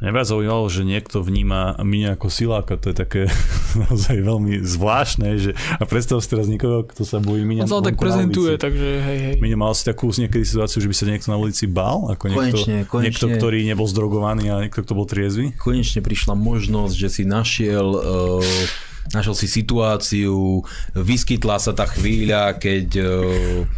Mňa 0.00 0.10
viac 0.16 0.26
zaujímalo, 0.32 0.64
že 0.72 0.80
niekto 0.80 1.20
vníma 1.20 1.76
Miňa 1.84 2.16
ako 2.16 2.32
siláka, 2.32 2.80
to 2.80 2.88
je 2.88 2.96
také 2.96 3.22
naozaj 3.84 4.16
veľmi 4.24 4.64
zvláštne, 4.64 5.28
že 5.36 5.52
a 5.76 5.84
predstav 5.84 6.24
si 6.24 6.32
teraz 6.32 6.48
niekoho, 6.48 6.88
kto 6.88 7.04
sa 7.04 7.20
bojí 7.20 7.44
Miňa. 7.44 7.68
On 7.68 7.84
sa 7.84 7.84
tak 7.84 8.00
prezentuje, 8.00 8.56
takže 8.56 8.88
hej, 9.04 9.18
hej. 9.28 9.34
Miňa 9.44 9.56
mal 9.60 9.76
si 9.76 9.84
takú 9.84 10.08
niekedy 10.08 10.40
situáciu, 10.40 10.80
že 10.80 10.88
by 10.88 10.96
sa 10.96 11.04
niekto 11.04 11.28
na 11.28 11.36
ulici 11.36 11.68
bál, 11.68 12.08
ako 12.08 12.24
niekto, 12.32 12.64
konečne, 12.64 12.76
konečne. 12.88 13.04
niekto, 13.04 13.26
ktorý 13.28 13.58
nebol 13.68 13.84
zdrogovaný 13.84 14.56
a 14.56 14.64
niekto, 14.64 14.80
kto 14.80 14.96
bol 14.96 15.04
triezvy? 15.04 15.52
Konečne 15.60 16.00
prišla 16.00 16.32
možnosť, 16.32 16.94
že 16.96 17.08
si 17.12 17.22
našiel 17.28 17.86
uh 17.92 18.92
našiel 19.12 19.36
si 19.36 19.44
situáciu, 19.44 20.64
vyskytla 20.96 21.60
sa 21.60 21.76
tá 21.76 21.84
chvíľa, 21.84 22.56
keď 22.56 22.88
uh, 23.04 23.68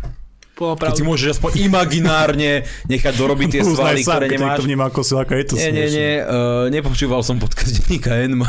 keď 0.57 0.93
si 0.97 1.05
môžeš 1.05 1.37
aspoň 1.37 1.69
imaginárne 1.69 2.65
nechať 2.89 3.13
dorobiť 3.13 3.49
tie 3.53 3.63
svaly, 3.77 4.01
ktoré 4.01 4.33
nemáš. 4.33 4.57
to 4.57 4.65
vníma 4.65 4.89
ako 4.89 5.01
siláka, 5.05 5.37
je 5.37 5.53
to 5.53 5.55
Nie, 5.61 5.69
nie, 5.69 5.89
nie, 5.93 6.13
uh, 6.25 6.73
nepočúval 6.73 7.21
som 7.21 7.37
podcast 7.37 7.77
denníka 7.77 8.17
N. 8.25 8.41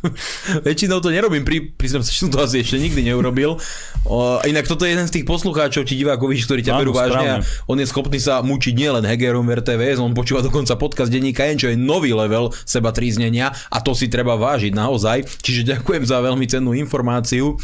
Väčšinou 0.66 0.98
to 0.98 1.14
nerobím, 1.14 1.46
pri, 1.46 1.70
priznám 1.70 2.02
sa, 2.02 2.10
že 2.10 2.26
som 2.26 2.30
to 2.34 2.42
asi 2.42 2.66
ešte 2.66 2.82
nikdy 2.82 3.06
neurobil. 3.06 3.62
Uh, 4.02 4.42
inak 4.50 4.66
toto 4.66 4.82
je 4.82 4.98
jeden 4.98 5.06
z 5.06 5.22
tých 5.22 5.26
poslucháčov, 5.30 5.86
či 5.86 5.94
divákov, 5.94 6.26
víš, 6.34 6.50
ktorí 6.50 6.66
ťa 6.66 6.74
berú 6.74 6.90
vážne 6.90 7.26
a 7.30 7.36
on 7.70 7.78
je 7.78 7.86
schopný 7.86 8.18
sa 8.18 8.42
mučiť 8.42 8.74
nielen 8.74 9.06
Hegerom 9.06 9.46
v 9.46 9.62
RTVS, 9.62 10.02
on 10.02 10.10
počúva 10.10 10.42
dokonca 10.42 10.74
podcast 10.74 11.14
denníka 11.14 11.46
N, 11.46 11.54
čo 11.54 11.70
je 11.70 11.78
nový 11.78 12.10
level 12.10 12.50
seba 12.66 12.90
tríznenia 12.90 13.54
a 13.70 13.78
to 13.78 13.94
si 13.94 14.10
treba 14.10 14.34
vážiť 14.34 14.74
naozaj. 14.74 15.22
Čiže 15.38 15.78
ďakujem 15.78 16.02
za 16.02 16.18
veľmi 16.18 16.46
cennú 16.50 16.74
informáciu. 16.74 17.54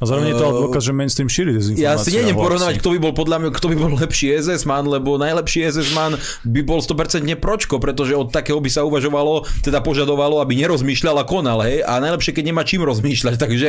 A 0.00 0.08
zároveň 0.08 0.32
je 0.32 0.40
to 0.40 0.48
dôkaz, 0.64 0.82
že 0.88 0.92
mainstream 0.96 1.28
šíri 1.28 1.52
dezinformácie. 1.52 1.84
Ja 1.84 2.00
si 2.00 2.16
nejdem 2.16 2.32
porovnávať, 2.32 2.80
kto 2.80 2.96
by 2.96 2.98
bol 3.04 3.12
podľa 3.12 3.36
mňa, 3.44 3.50
kto 3.52 3.66
by 3.68 3.76
bol 3.76 3.92
lepší 4.00 4.32
SS 4.32 4.64
man, 4.64 4.88
lebo 4.88 5.20
najlepší 5.20 5.68
SS 5.68 5.92
man 5.92 6.16
by 6.48 6.60
bol 6.64 6.80
100% 6.80 7.28
pročko, 7.36 7.76
pretože 7.76 8.16
od 8.16 8.32
takého 8.32 8.56
by 8.64 8.72
sa 8.72 8.88
uvažovalo, 8.88 9.44
teda 9.60 9.84
požadovalo, 9.84 10.40
aby 10.40 10.56
nerozmýšľal 10.56 11.20
a 11.20 11.28
konal, 11.28 11.60
hej, 11.68 11.84
a 11.84 12.00
najlepšie, 12.00 12.32
keď 12.32 12.44
nemá 12.48 12.64
čím 12.64 12.80
rozmýšľať, 12.88 13.36
takže 13.44 13.68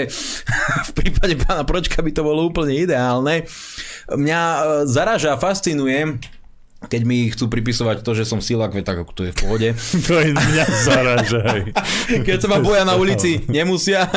v 0.87 0.91
prípade 0.95 1.35
pána 1.35 1.67
Pročka 1.67 1.99
by 1.99 2.11
to 2.15 2.23
bolo 2.23 2.47
úplne 2.47 2.79
ideálne. 2.79 3.43
Mňa 4.07 4.41
e, 4.41 4.61
zaraža, 4.87 5.35
fascinuje, 5.35 6.15
keď 6.81 7.01
mi 7.05 7.29
chcú 7.29 7.45
pripisovať 7.45 8.01
to, 8.01 8.17
že 8.17 8.25
som 8.25 8.41
silák, 8.41 8.73
tak 8.81 9.05
to 9.13 9.29
je 9.29 9.33
v 9.33 9.37
pohode. 9.37 9.69
to 10.07 10.13
je 10.17 10.33
mňa 10.33 10.65
zaražaj. 10.81 11.61
keď 12.25 12.37
sa 12.41 12.47
ma 12.49 12.57
boja 12.57 12.81
na 12.81 12.97
ulici, 12.97 13.45
nemusia. 13.45 14.09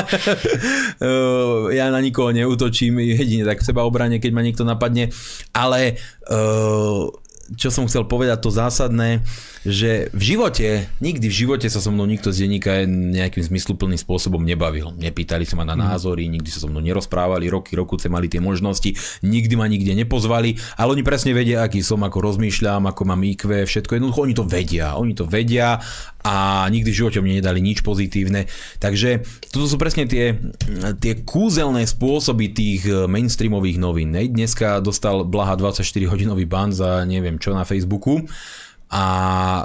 ja 1.79 1.87
na 1.93 2.01
nikoho 2.01 2.33
neutočím, 2.33 3.05
jedine 3.05 3.45
tak 3.45 3.61
v 3.61 3.69
seba 3.69 3.85
obrane, 3.85 4.17
keď 4.17 4.31
ma 4.33 4.41
niekto 4.41 4.65
napadne. 4.65 5.13
Ale 5.53 6.01
uh, 6.33 7.13
čo 7.57 7.69
som 7.69 7.85
chcel 7.85 8.09
povedať, 8.09 8.41
to 8.41 8.51
zásadné, 8.51 9.21
že 9.65 10.13
v 10.13 10.37
živote, 10.37 10.89
nikdy 11.01 11.27
v 11.29 11.39
živote 11.45 11.67
sa 11.69 11.81
so 11.81 11.89
mnou 11.89 12.05
nikto 12.05 12.29
z 12.29 12.45
denníka 12.45 12.85
nejakým 12.89 13.41
zmysluplným 13.41 13.97
spôsobom 13.97 14.45
nebavil. 14.45 14.93
Nepýtali 14.97 15.49
sa 15.49 15.57
ma 15.57 15.65
na 15.65 15.73
názory, 15.73 16.29
nikdy 16.29 16.49
sa 16.53 16.65
so 16.65 16.69
mnou 16.69 16.85
nerozprávali, 16.85 17.49
roky, 17.49 17.73
rokuce 17.73 18.13
mali 18.13 18.29
tie 18.29 18.45
možnosti, 18.45 18.93
nikdy 19.25 19.55
ma 19.57 19.65
nikde 19.65 19.97
nepozvali, 19.97 20.61
ale 20.77 20.93
oni 20.93 21.03
presne 21.05 21.33
vedia, 21.33 21.65
aký 21.65 21.81
som, 21.81 22.01
ako 22.05 22.21
rozmýšľam, 22.21 22.89
ako 22.89 23.03
mám 23.09 23.25
IQ, 23.25 23.65
všetko 23.65 23.97
jednoducho, 23.97 24.25
oni 24.25 24.35
to 24.37 24.45
vedia, 24.45 24.87
oni 25.01 25.13
to 25.17 25.25
vedia 25.25 25.81
a 26.14 26.14
nikdy 26.73 26.89
v 26.89 26.99
živote 27.05 27.19
mne 27.21 27.45
nedali 27.45 27.61
nič 27.61 27.85
pozitívne. 27.85 28.49
Takže 28.81 29.25
toto 29.53 29.69
sú 29.69 29.77
presne 29.77 30.09
tie, 30.09 30.41
tie 30.99 31.13
kúzelné 31.23 31.85
spôsoby 31.85 32.57
tých 32.57 32.89
mainstreamových 32.89 33.77
novín. 33.77 34.17
Dneska 34.17 34.81
dostal 34.81 35.29
Blaha 35.29 35.55
24 35.57 35.85
hodinový 36.09 36.49
ban 36.49 36.73
za 36.73 37.05
neviem 37.05 37.37
čo 37.37 37.53
na 37.53 37.69
Facebooku 37.69 38.25
a 38.95 39.05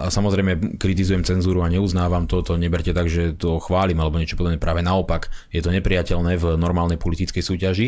samozrejme 0.09 0.81
kritizujem 0.81 1.21
cenzúru 1.21 1.61
a 1.61 1.69
neuznávam 1.69 2.25
to, 2.25 2.41
to 2.41 2.57
neberte 2.57 2.89
tak, 2.89 3.11
že 3.11 3.37
to 3.37 3.61
chválim 3.61 3.99
alebo 4.01 4.17
niečo 4.17 4.39
podobné, 4.39 4.57
práve 4.57 4.81
naopak 4.81 5.29
je 5.53 5.61
to 5.61 5.69
nepriateľné 5.69 6.39
v 6.39 6.45
normálnej 6.57 6.97
politickej 6.97 7.43
súťaži, 7.45 7.87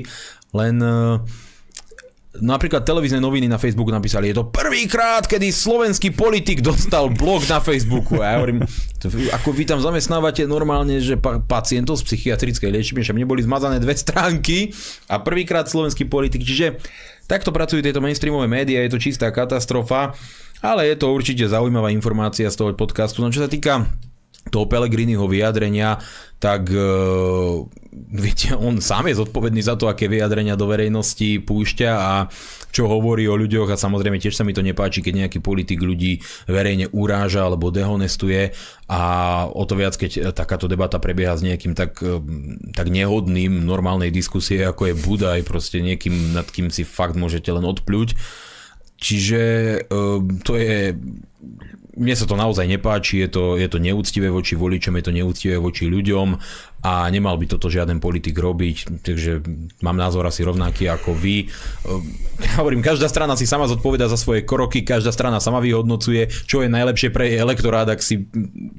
len 0.53 0.76
uh, 0.84 1.18
napríklad 2.40 2.88
televízne 2.88 3.20
noviny 3.20 3.52
na 3.52 3.60
Facebooku 3.60 3.91
napísali, 3.91 4.32
je 4.32 4.40
to 4.40 4.48
prvýkrát, 4.48 5.28
kedy 5.28 5.52
slovenský 5.52 6.16
politik 6.16 6.64
dostal 6.64 7.12
blog 7.12 7.44
na 7.52 7.60
Facebooku. 7.60 8.24
A 8.24 8.32
ja 8.32 8.36
hovorím, 8.40 8.64
ako 9.36 9.49
vy 9.52 9.64
tam 9.68 9.84
zamestnávate 9.84 10.48
normálne, 10.48 11.03
že 11.03 11.20
pa- 11.20 11.44
pacientov 11.44 11.99
z 11.99 12.08
psychiatrickej 12.08 12.72
liečby, 12.72 13.03
že 13.03 13.12
mne 13.12 13.28
boli 13.28 13.44
zmazané 13.44 13.84
dve 13.84 13.99
stránky 13.99 14.72
a 15.12 15.20
prvýkrát 15.20 15.68
slovenský 15.68 16.08
politik. 16.08 16.48
Čiže 16.48 16.80
takto 17.28 17.52
pracujú 17.52 17.84
tieto 17.84 17.99
mainstreamové 17.99 18.48
médiá, 18.48 18.80
je 18.88 18.95
to 18.95 19.03
čistá 19.03 19.28
katastrofa, 19.36 20.16
ale 20.64 20.88
je 20.88 20.95
to 20.95 21.12
určite 21.12 21.44
zaujímavá 21.52 21.91
informácia 21.91 22.48
z 22.48 22.56
toho 22.56 22.72
podcastu. 22.80 23.20
No 23.20 23.28
čo 23.28 23.44
sa 23.44 23.52
týka 23.52 23.91
toho 24.49 24.65
Pelegriniho 24.65 25.30
vyjadrenia, 25.30 26.01
tak 26.41 26.73
uh, 26.73 27.61
viete, 28.09 28.57
on 28.57 28.81
sám 28.81 29.13
je 29.13 29.22
zodpovedný 29.22 29.61
za 29.61 29.77
to, 29.77 29.85
aké 29.85 30.09
vyjadrenia 30.09 30.57
do 30.57 30.65
verejnosti 30.65 31.38
púšťa 31.45 31.91
a 31.93 32.13
čo 32.72 32.88
hovorí 32.89 33.27
o 33.30 33.38
ľuďoch 33.38 33.69
a 33.69 33.77
samozrejme 33.77 34.18
tiež 34.18 34.34
sa 34.34 34.47
mi 34.47 34.55
to 34.55 34.65
nepáči, 34.65 35.05
keď 35.05 35.27
nejaký 35.27 35.39
politik 35.43 35.84
ľudí 35.84 36.23
verejne 36.49 36.89
uráža 36.89 37.45
alebo 37.45 37.69
dehonestuje 37.69 38.55
a 38.89 39.01
o 39.45 39.63
to 39.68 39.76
viac, 39.76 39.93
keď 39.99 40.34
takáto 40.34 40.65
debata 40.72 40.97
prebieha 40.97 41.35
s 41.35 41.43
nejakým 41.43 41.76
tak, 41.76 41.99
e, 41.99 42.23
tak 42.72 42.88
nehodným 42.88 43.61
normálnej 43.68 44.09
diskusie, 44.09 44.63
ako 44.63 44.91
je 44.91 44.99
Budaj, 45.03 45.39
proste 45.43 45.84
niekým, 45.84 46.31
nad 46.31 46.47
kým 46.47 46.72
si 46.72 46.88
fakt 46.88 47.19
môžete 47.19 47.51
len 47.51 47.68
odpľuť. 47.68 48.15
Čiže 49.01 49.43
uh, 49.89 50.22
to 50.45 50.53
je 50.61 50.93
mne 51.91 52.15
sa 52.15 52.23
to 52.23 52.39
naozaj 52.39 52.63
nepáči, 52.68 53.19
je 53.27 53.30
to, 53.30 53.43
je 53.59 53.68
to 53.68 53.76
neúctivé 53.76 54.31
voči 54.31 54.55
voličom, 54.55 54.95
je 54.95 55.03
to 55.03 55.11
neúctivé 55.11 55.55
voči 55.59 55.91
ľuďom 55.91 56.39
a 56.81 57.05
nemal 57.13 57.38
by 57.38 57.45
toto 57.45 57.69
žiaden 57.69 58.01
politik 58.01 58.34
robiť, 58.34 59.05
takže 59.05 59.43
mám 59.85 59.99
názor 59.99 60.26
asi 60.26 60.41
rovnaký 60.41 60.89
ako 60.89 61.13
vy. 61.13 61.45
Ja 62.41 62.63
hovorím, 62.63 62.81
každá 62.81 63.05
strana 63.05 63.38
si 63.38 63.45
sama 63.45 63.69
zodpoveda 63.69 64.09
za 64.09 64.18
svoje 64.18 64.41
kroky, 64.41 64.81
každá 64.81 65.13
strana 65.13 65.38
sama 65.38 65.61
vyhodnocuje, 65.61 66.31
čo 66.49 66.65
je 66.65 66.73
najlepšie 66.73 67.13
pre 67.13 67.38
elektorát, 67.38 67.85
ak 67.85 68.01
si 68.01 68.26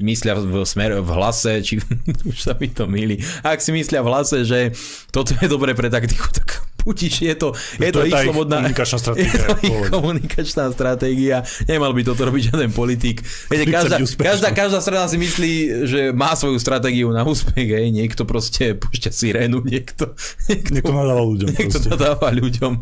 myslia 0.02 0.34
v, 0.34 0.66
smer, 0.66 0.98
v 0.98 1.10
hlase, 1.14 1.62
či 1.62 1.78
už 2.32 2.38
sa 2.42 2.58
mi 2.58 2.72
to 2.72 2.88
milí, 2.88 3.20
ak 3.46 3.62
si 3.62 3.70
myslia 3.70 4.02
v 4.02 4.10
hlase, 4.10 4.42
že 4.48 4.74
toto 5.14 5.36
je 5.38 5.46
dobré 5.46 5.76
pre 5.76 5.92
taktiku, 5.92 6.26
tak 6.32 6.71
Putíš, 6.82 7.22
je 7.22 7.34
to, 7.38 7.54
je 7.78 7.90
to, 7.94 8.02
to 8.02 8.10
ich 8.10 8.14
slobodná... 8.26 8.58
komunikačná 8.58 8.98
stratégia. 8.98 9.30
Je 9.32 9.38
to 9.38 9.56
ich 9.62 9.80
komunikačná 9.86 10.64
stratégia. 10.74 11.36
Nemal 11.70 11.94
by 11.94 12.02
toto 12.02 12.26
robiť 12.26 12.42
žiaden 12.50 12.70
politik. 12.74 13.22
Viete, 13.46 13.70
každá, 13.70 14.02
každá, 14.02 14.48
každá 14.50 14.78
strana 14.82 15.06
si 15.06 15.14
myslí, 15.14 15.52
že 15.86 16.00
má 16.10 16.34
svoju 16.34 16.58
stratégiu 16.58 17.14
na 17.14 17.22
úspech. 17.22 17.70
Hej. 17.70 17.94
Niekto 17.94 18.26
proste 18.26 18.74
púšťa 18.74 19.10
sirénu, 19.14 19.62
niekto... 19.62 20.18
Niekto, 20.50 20.82
niekto 20.82 20.90
nadáva 20.90 21.22
ľuďom. 21.22 21.48
Niekto 21.54 21.78
proste. 21.78 21.90
nadáva 21.94 22.28
ľuďom. 22.34 22.72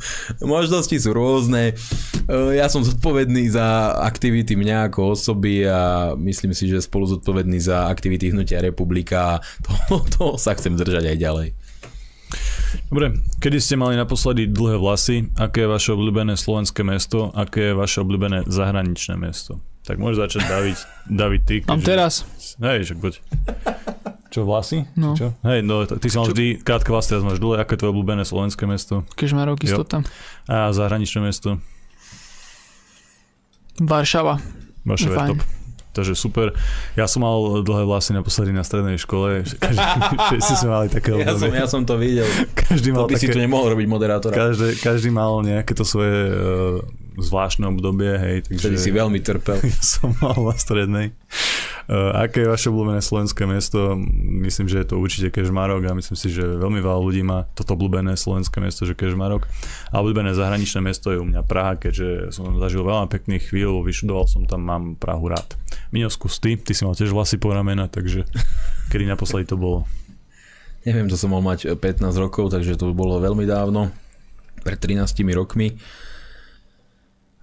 Možnosti 0.49 0.97
sú 0.97 1.11
rôzne. 1.13 1.77
E, 2.25 2.57
ja 2.57 2.73
som 2.73 2.81
zodpovedný 2.81 3.53
za 3.53 4.01
aktivity 4.01 4.57
mňa 4.57 4.89
ako 4.89 5.13
osoby 5.13 5.69
a 5.69 6.13
myslím 6.17 6.57
si, 6.57 6.73
že 6.73 6.81
spolu 6.81 7.05
zodpovedný 7.05 7.61
za 7.61 7.87
aktivity 7.93 8.33
Hnutia 8.33 8.65
republika 8.65 9.45
toho, 9.67 10.05
toho 10.09 10.33
sa 10.41 10.57
chcem 10.57 10.73
držať 10.73 11.13
aj 11.13 11.19
ďalej. 11.21 11.49
Dobre, 12.91 13.19
kedy 13.43 13.59
ste 13.59 13.75
mali 13.75 13.99
naposledy 13.99 14.47
dlhé 14.51 14.79
vlasy? 14.79 15.31
Aké 15.39 15.67
je 15.67 15.69
vaše 15.71 15.91
obľúbené 15.95 16.35
slovenské 16.39 16.87
mesto? 16.87 17.31
Aké 17.35 17.71
je 17.71 17.75
vaše 17.75 18.03
obľúbené 18.03 18.47
zahraničné 18.47 19.19
mesto? 19.19 19.59
Tak 19.83 19.99
môžeš 19.99 20.19
začať 20.29 20.43
David, 20.47 20.79
David 21.09 21.43
ty. 21.49 21.57
Mám 21.67 21.83
teraz. 21.83 22.23
Hej, 22.63 22.87
však 22.87 22.99
poď. 23.03 23.15
Čo, 24.31 24.47
vlasy? 24.47 24.87
No. 24.95 25.19
Čo? 25.19 25.35
Hej, 25.43 25.67
no, 25.67 25.83
ty 25.83 26.07
si 26.07 26.15
mal 26.15 26.31
vždy 26.31 26.63
krátke 26.63 26.95
vlasy, 26.95 27.19
teraz 27.19 27.27
máš 27.27 27.43
dlhé. 27.43 27.67
Aké 27.67 27.75
je 27.75 27.83
tvoje 27.83 27.93
obľúbené 27.99 28.23
slovenské 28.23 28.63
mesto? 28.71 29.03
Kežmarok, 29.19 29.67
istota. 29.67 30.07
A 30.47 30.71
zahraničné 30.71 31.27
mesto? 31.27 31.59
Varšava. 33.83 34.39
Varšava 34.87 35.15
je 35.15 35.29
top. 35.35 35.41
Takže 35.91 36.15
super. 36.15 36.55
Ja 36.95 37.11
som 37.11 37.27
mal 37.27 37.67
dlhé 37.67 37.83
vlasy 37.83 38.15
naposledy 38.15 38.55
na 38.55 38.63
strednej 38.63 38.95
škole. 38.95 39.43
Každý, 39.43 39.83
všetci 40.31 40.53
sme 40.63 40.71
mali 40.71 40.87
také 40.87 41.19
ja 41.19 41.35
som, 41.35 41.51
ja 41.51 41.67
som 41.67 41.83
to 41.83 41.99
videl. 41.99 42.27
Každý 42.55 42.95
mal 42.95 43.11
to 43.11 43.11
by 43.11 43.15
také, 43.19 43.27
si 43.27 43.35
tu 43.35 43.39
nemohol 43.43 43.75
robiť 43.75 43.87
moderátora. 43.91 44.35
Každý, 44.35 44.79
každý 44.79 45.11
mal 45.11 45.43
nejaké 45.43 45.75
to 45.75 45.83
svoje 45.83 46.31
uh, 46.31 46.79
zvláštne 47.19 47.67
obdobie. 47.67 48.15
Hej, 48.15 48.37
takže, 48.47 48.71
Vtedy 48.71 48.79
si 48.79 48.91
veľmi 48.95 49.19
trpel. 49.19 49.59
Ja 49.71 49.83
som 49.83 50.15
mal 50.23 50.39
na 50.39 50.55
strednej. 50.55 51.07
Uh, 51.91 52.15
aké 52.15 52.47
je 52.47 52.49
vaše 52.55 52.71
obľúbené 52.71 53.03
slovenské 53.03 53.51
mesto? 53.51 53.99
Myslím, 54.23 54.71
že 54.71 54.87
je 54.87 54.95
to 54.95 55.03
určite 55.03 55.35
Kežmarok 55.35 55.91
a 55.91 55.99
myslím 55.99 56.15
si, 56.15 56.31
že 56.31 56.47
veľmi 56.47 56.79
veľa 56.79 57.01
ľudí 57.03 57.27
má 57.27 57.51
toto 57.59 57.75
obľúbené 57.75 58.15
slovenské 58.15 58.63
mesto, 58.63 58.87
že 58.87 58.95
Kežmarok. 58.95 59.51
A 59.91 59.99
obľúbené 59.99 60.31
zahraničné 60.39 60.87
mesto 60.87 61.11
je 61.11 61.19
u 61.19 61.27
mňa 61.27 61.43
Praha, 61.43 61.75
keďže 61.75 62.31
som 62.31 62.55
zažil 62.63 62.87
veľa 62.87 63.11
pekných 63.11 63.51
chvíľ, 63.51 63.83
vyštudoval 63.83 64.31
som 64.31 64.47
tam, 64.47 64.63
mám 64.63 64.95
Prahu 64.95 65.35
rád. 65.35 65.59
Miňo, 65.91 66.07
skús 66.07 66.39
ty, 66.39 66.55
ty 66.55 66.71
si 66.71 66.87
mal 66.87 66.95
tiež 66.95 67.11
vlasy 67.11 67.37
po 67.39 67.51
ramena, 67.51 67.91
takže 67.91 68.23
kedy 68.95 69.11
naposledy 69.11 69.51
to 69.51 69.59
bolo? 69.59 69.87
Neviem, 70.87 71.11
to 71.11 71.19
som 71.19 71.35
mal 71.35 71.43
mať 71.45 71.77
15 71.77 72.15
rokov, 72.17 72.55
takže 72.55 72.79
to 72.79 72.95
bolo 72.95 73.21
veľmi 73.21 73.45
dávno, 73.45 73.93
pred 74.63 74.79
13 74.79 75.05
rokmi. 75.35 75.77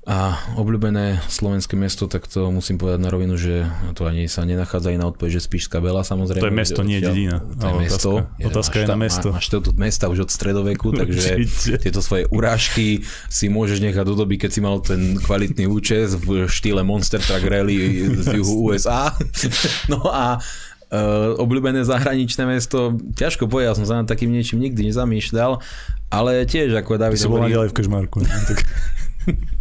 A 0.08 0.40
obľúbené 0.56 1.20
slovenské 1.28 1.76
mesto, 1.76 2.08
tak 2.08 2.32
to 2.32 2.48
musím 2.48 2.80
povedať 2.80 3.04
na 3.04 3.12
rovinu, 3.12 3.36
že 3.36 3.68
to 3.92 4.08
ani 4.08 4.32
sa 4.32 4.48
nenachádza 4.48 4.96
aj 4.96 4.98
na 5.04 5.12
odpoveď, 5.12 5.36
že 5.36 5.42
Spišská 5.44 5.84
Bela 5.84 6.00
samozrejme. 6.00 6.48
To 6.48 6.48
je 6.48 6.56
mesto, 6.56 6.80
nie 6.88 7.04
dedina. 7.04 7.44
To 7.44 7.66
je 7.68 7.76
mesto. 7.76 8.10
Otázka, 8.24 8.48
otázka 8.48 8.76
je 8.80 8.88
na 8.88 8.96
mesto. 8.96 9.28
Máš 9.36 9.52
to 9.52 9.60
tu 9.60 9.76
mesta 9.76 10.08
už 10.08 10.24
od 10.24 10.32
stredoveku, 10.32 10.96
takže 11.04 11.44
tieto 11.84 12.00
svoje 12.00 12.24
urážky 12.32 13.04
si 13.28 13.52
môžeš 13.52 13.84
nechať 13.84 14.08
do 14.08 14.16
doby, 14.16 14.40
keď 14.40 14.50
si 14.56 14.64
mal 14.64 14.80
ten 14.80 15.20
kvalitný 15.20 15.68
účes 15.68 16.16
v 16.16 16.48
štýle 16.48 16.88
Monster 16.88 17.20
Truck 17.20 17.44
Rally 17.44 18.08
z 18.24 18.40
juhu 18.40 18.72
USA. 18.72 19.12
No 19.92 20.08
a 20.08 20.40
Uh, 20.88 21.36
obľúbené 21.44 21.84
zahraničné 21.84 22.48
mesto, 22.48 22.96
ťažko 23.20 23.52
povedať, 23.52 23.76
som 23.76 23.84
sa 23.84 24.00
nad 24.00 24.08
takým 24.08 24.32
niečím 24.32 24.64
nikdy 24.64 24.88
nezamýšľal, 24.88 25.60
ale 26.08 26.48
tiež 26.48 26.80
ako 26.80 26.96
David... 26.96 27.20
Si 27.20 27.28
bol 27.28 27.44
v 27.44 27.76
Kežmarku. 27.76 28.24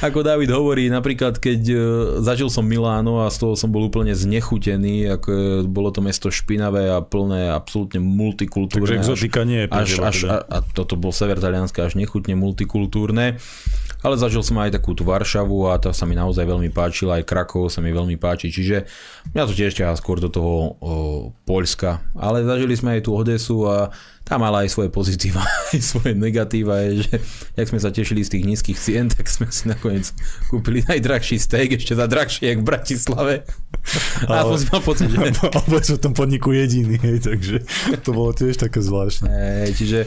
Ako 0.00 0.24
David 0.24 0.48
hovorí, 0.48 0.88
napríklad 0.88 1.36
keď 1.36 1.60
uh, 1.70 1.80
zažil 2.24 2.48
som 2.48 2.64
Miláno 2.64 3.20
a 3.20 3.28
z 3.28 3.44
toho 3.44 3.52
som 3.52 3.68
bol 3.68 3.84
úplne 3.84 4.16
znechutený, 4.16 5.12
ako 5.12 5.62
bolo 5.68 5.92
to 5.92 6.00
mesto 6.00 6.32
špinavé 6.32 6.88
a 6.88 7.04
plné 7.04 7.52
absolútne 7.52 8.00
multikultúrne. 8.00 8.96
Takže 8.96 8.96
exotika 8.96 9.44
nie 9.44 9.64
je 9.64 9.66
až, 9.68 9.90
až, 10.00 10.16
teda. 10.24 10.32
a, 10.32 10.36
a 10.48 10.58
toto 10.64 10.96
bol 10.96 11.12
sever 11.12 11.36
Talianska 11.36 11.84
až 11.84 12.00
nechutne 12.00 12.32
multikultúrne. 12.32 13.36
Ale 14.00 14.16
zažil 14.16 14.40
som 14.40 14.56
aj 14.56 14.80
takú 14.80 14.96
tú 14.96 15.04
Varšavu 15.04 15.68
a 15.68 15.76
tá 15.76 15.92
sa 15.92 16.08
mi 16.08 16.16
naozaj 16.16 16.48
veľmi 16.48 16.72
páčila, 16.72 17.20
aj 17.20 17.28
Krakov 17.28 17.68
sa 17.68 17.84
mi 17.84 17.92
veľmi 17.92 18.16
páči, 18.16 18.48
čiže 18.48 18.88
mňa 19.36 19.44
to 19.44 19.52
tiež 19.52 19.76
ťahá 19.76 19.92
skôr 20.00 20.16
do 20.16 20.32
toho 20.32 20.52
o, 20.56 20.66
Poľska. 21.44 22.00
Ale 22.16 22.40
zažili 22.40 22.72
sme 22.72 22.96
aj 22.96 23.04
tú 23.04 23.12
Odesu 23.12 23.68
a 23.68 23.92
tá 24.30 24.38
mala 24.38 24.62
aj 24.62 24.70
svoje 24.70 24.94
pozitíva, 24.94 25.42
aj 25.74 25.82
svoje 25.82 26.14
negatíva, 26.14 26.78
je, 26.86 27.02
že 27.02 27.18
jak 27.58 27.66
sme 27.66 27.82
sa 27.82 27.90
tešili 27.90 28.22
z 28.22 28.38
tých 28.38 28.44
nízkych 28.46 28.78
cien, 28.78 29.10
tak 29.10 29.26
sme 29.26 29.50
si 29.50 29.66
nakoniec 29.66 30.14
kúpili 30.46 30.86
najdrahší 30.86 31.42
steak, 31.42 31.74
ešte 31.74 31.98
za 31.98 32.06
drahšie, 32.06 32.54
jak 32.54 32.62
v 32.62 32.68
Bratislave. 32.70 33.34
A 34.30 34.46
ale, 34.46 34.62
mal 34.70 34.82
pocit, 34.86 35.10
že... 35.10 35.18
Alebo 35.58 35.82
sme 35.82 35.98
v 35.98 36.04
tom 36.06 36.14
podniku 36.14 36.54
jediný, 36.54 36.94
hej, 37.02 37.26
takže 37.26 37.66
to 38.06 38.14
bolo 38.14 38.30
tiež 38.30 38.54
také 38.54 38.78
zvláštne. 38.78 39.34
Ej, 39.66 39.70
čiže 39.74 40.00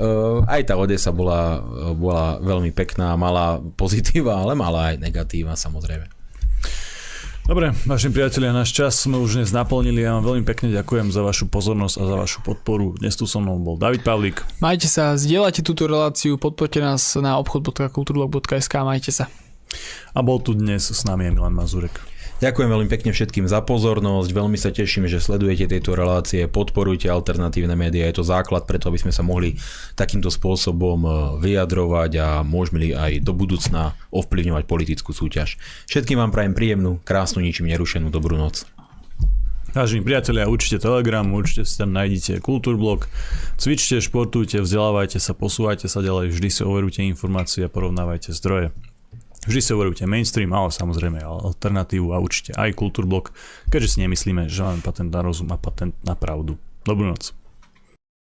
uh, 0.00 0.40
aj 0.48 0.72
tá 0.72 0.80
Odesa 0.80 1.12
bola, 1.12 1.60
bola 1.92 2.40
veľmi 2.40 2.72
pekná, 2.72 3.12
mala 3.20 3.60
pozitíva, 3.76 4.40
ale 4.40 4.56
mala 4.56 4.96
aj 4.96 5.04
negatíva 5.04 5.52
samozrejme. 5.52 6.15
Dobre, 7.46 7.70
vaši 7.86 8.10
priatelia, 8.10 8.50
náš 8.50 8.74
čas 8.74 8.98
sme 8.98 9.22
už 9.22 9.38
dnes 9.38 9.54
naplnili. 9.54 10.02
Ja 10.02 10.18
vám 10.18 10.26
veľmi 10.26 10.42
pekne 10.42 10.66
ďakujem 10.74 11.14
za 11.14 11.22
vašu 11.22 11.46
pozornosť 11.46 11.94
a 11.94 12.02
za 12.02 12.16
vašu 12.18 12.38
podporu. 12.42 12.98
Dnes 12.98 13.14
tu 13.14 13.22
so 13.22 13.38
mnou 13.38 13.62
bol 13.62 13.78
David 13.78 14.02
Pavlík. 14.02 14.42
Majte 14.58 14.90
sa, 14.90 15.14
zdieľajte 15.14 15.62
túto 15.62 15.86
reláciu, 15.86 16.42
podporte 16.42 16.82
nás 16.82 17.14
na 17.14 17.38
obchod.kulturblog.sk, 17.38 18.74
majte 18.82 19.14
sa. 19.14 19.30
A 20.10 20.26
bol 20.26 20.42
tu 20.42 20.58
dnes 20.58 20.82
s 20.82 21.06
nami 21.06 21.30
Milan 21.30 21.54
Mazurek. 21.54 21.94
Ďakujem 22.36 22.68
veľmi 22.68 22.88
pekne 22.92 23.16
všetkým 23.16 23.48
za 23.48 23.64
pozornosť, 23.64 24.28
veľmi 24.28 24.60
sa 24.60 24.68
teším, 24.68 25.08
že 25.08 25.24
sledujete 25.24 25.72
tieto 25.72 25.96
relácie, 25.96 26.44
podporujte 26.44 27.08
alternatívne 27.08 27.72
médiá, 27.72 28.12
je 28.12 28.20
to 28.20 28.28
základ 28.28 28.68
preto, 28.68 28.92
aby 28.92 29.00
sme 29.00 29.08
sa 29.08 29.24
mohli 29.24 29.56
takýmto 29.96 30.28
spôsobom 30.28 31.00
e, 31.00 31.10
vyjadrovať 31.40 32.12
a 32.20 32.28
môžeme 32.44 32.92
aj 32.92 33.24
do 33.24 33.32
budúcna 33.32 33.96
ovplyvňovať 34.12 34.68
politickú 34.68 35.16
súťaž. 35.16 35.56
Všetkým 35.88 36.20
vám 36.20 36.28
prajem 36.28 36.52
príjemnú, 36.52 37.00
krásnu, 37.08 37.40
ničím 37.40 37.72
nerušenú 37.72 38.12
dobrú 38.12 38.36
noc. 38.36 38.68
Vážení 39.72 40.04
priatelia, 40.04 40.44
určite 40.44 40.76
Telegram, 40.76 41.24
určite 41.32 41.64
si 41.64 41.80
tam 41.80 41.96
nájdete 41.96 42.44
Kultúrblog, 42.44 43.08
cvičte, 43.56 43.96
športujte, 44.04 44.60
vzdelávajte 44.60 45.16
sa, 45.24 45.32
posúvajte 45.32 45.88
sa 45.88 46.04
ďalej, 46.04 46.36
vždy 46.36 46.48
si 46.52 46.60
overujte 46.60 47.00
informácie 47.00 47.64
a 47.64 47.72
porovnávajte 47.72 48.36
zdroje. 48.36 48.76
Vždy 49.46 49.60
si 49.62 49.70
uverujte 49.70 50.04
mainstream, 50.10 50.50
ale 50.50 50.74
samozrejme 50.74 51.22
alternatívu 51.22 52.10
a 52.10 52.18
určite 52.18 52.50
aj 52.58 52.74
kultúrblok, 52.74 53.30
keďže 53.70 53.94
si 53.94 53.98
nemyslíme, 54.02 54.50
že 54.50 54.66
máme 54.66 54.82
patent 54.82 55.14
na 55.14 55.22
rozum 55.22 55.54
a 55.54 55.58
patent 55.58 55.94
na 56.02 56.18
pravdu. 56.18 56.58
Dobrú 56.82 57.06
noc. 57.06 57.30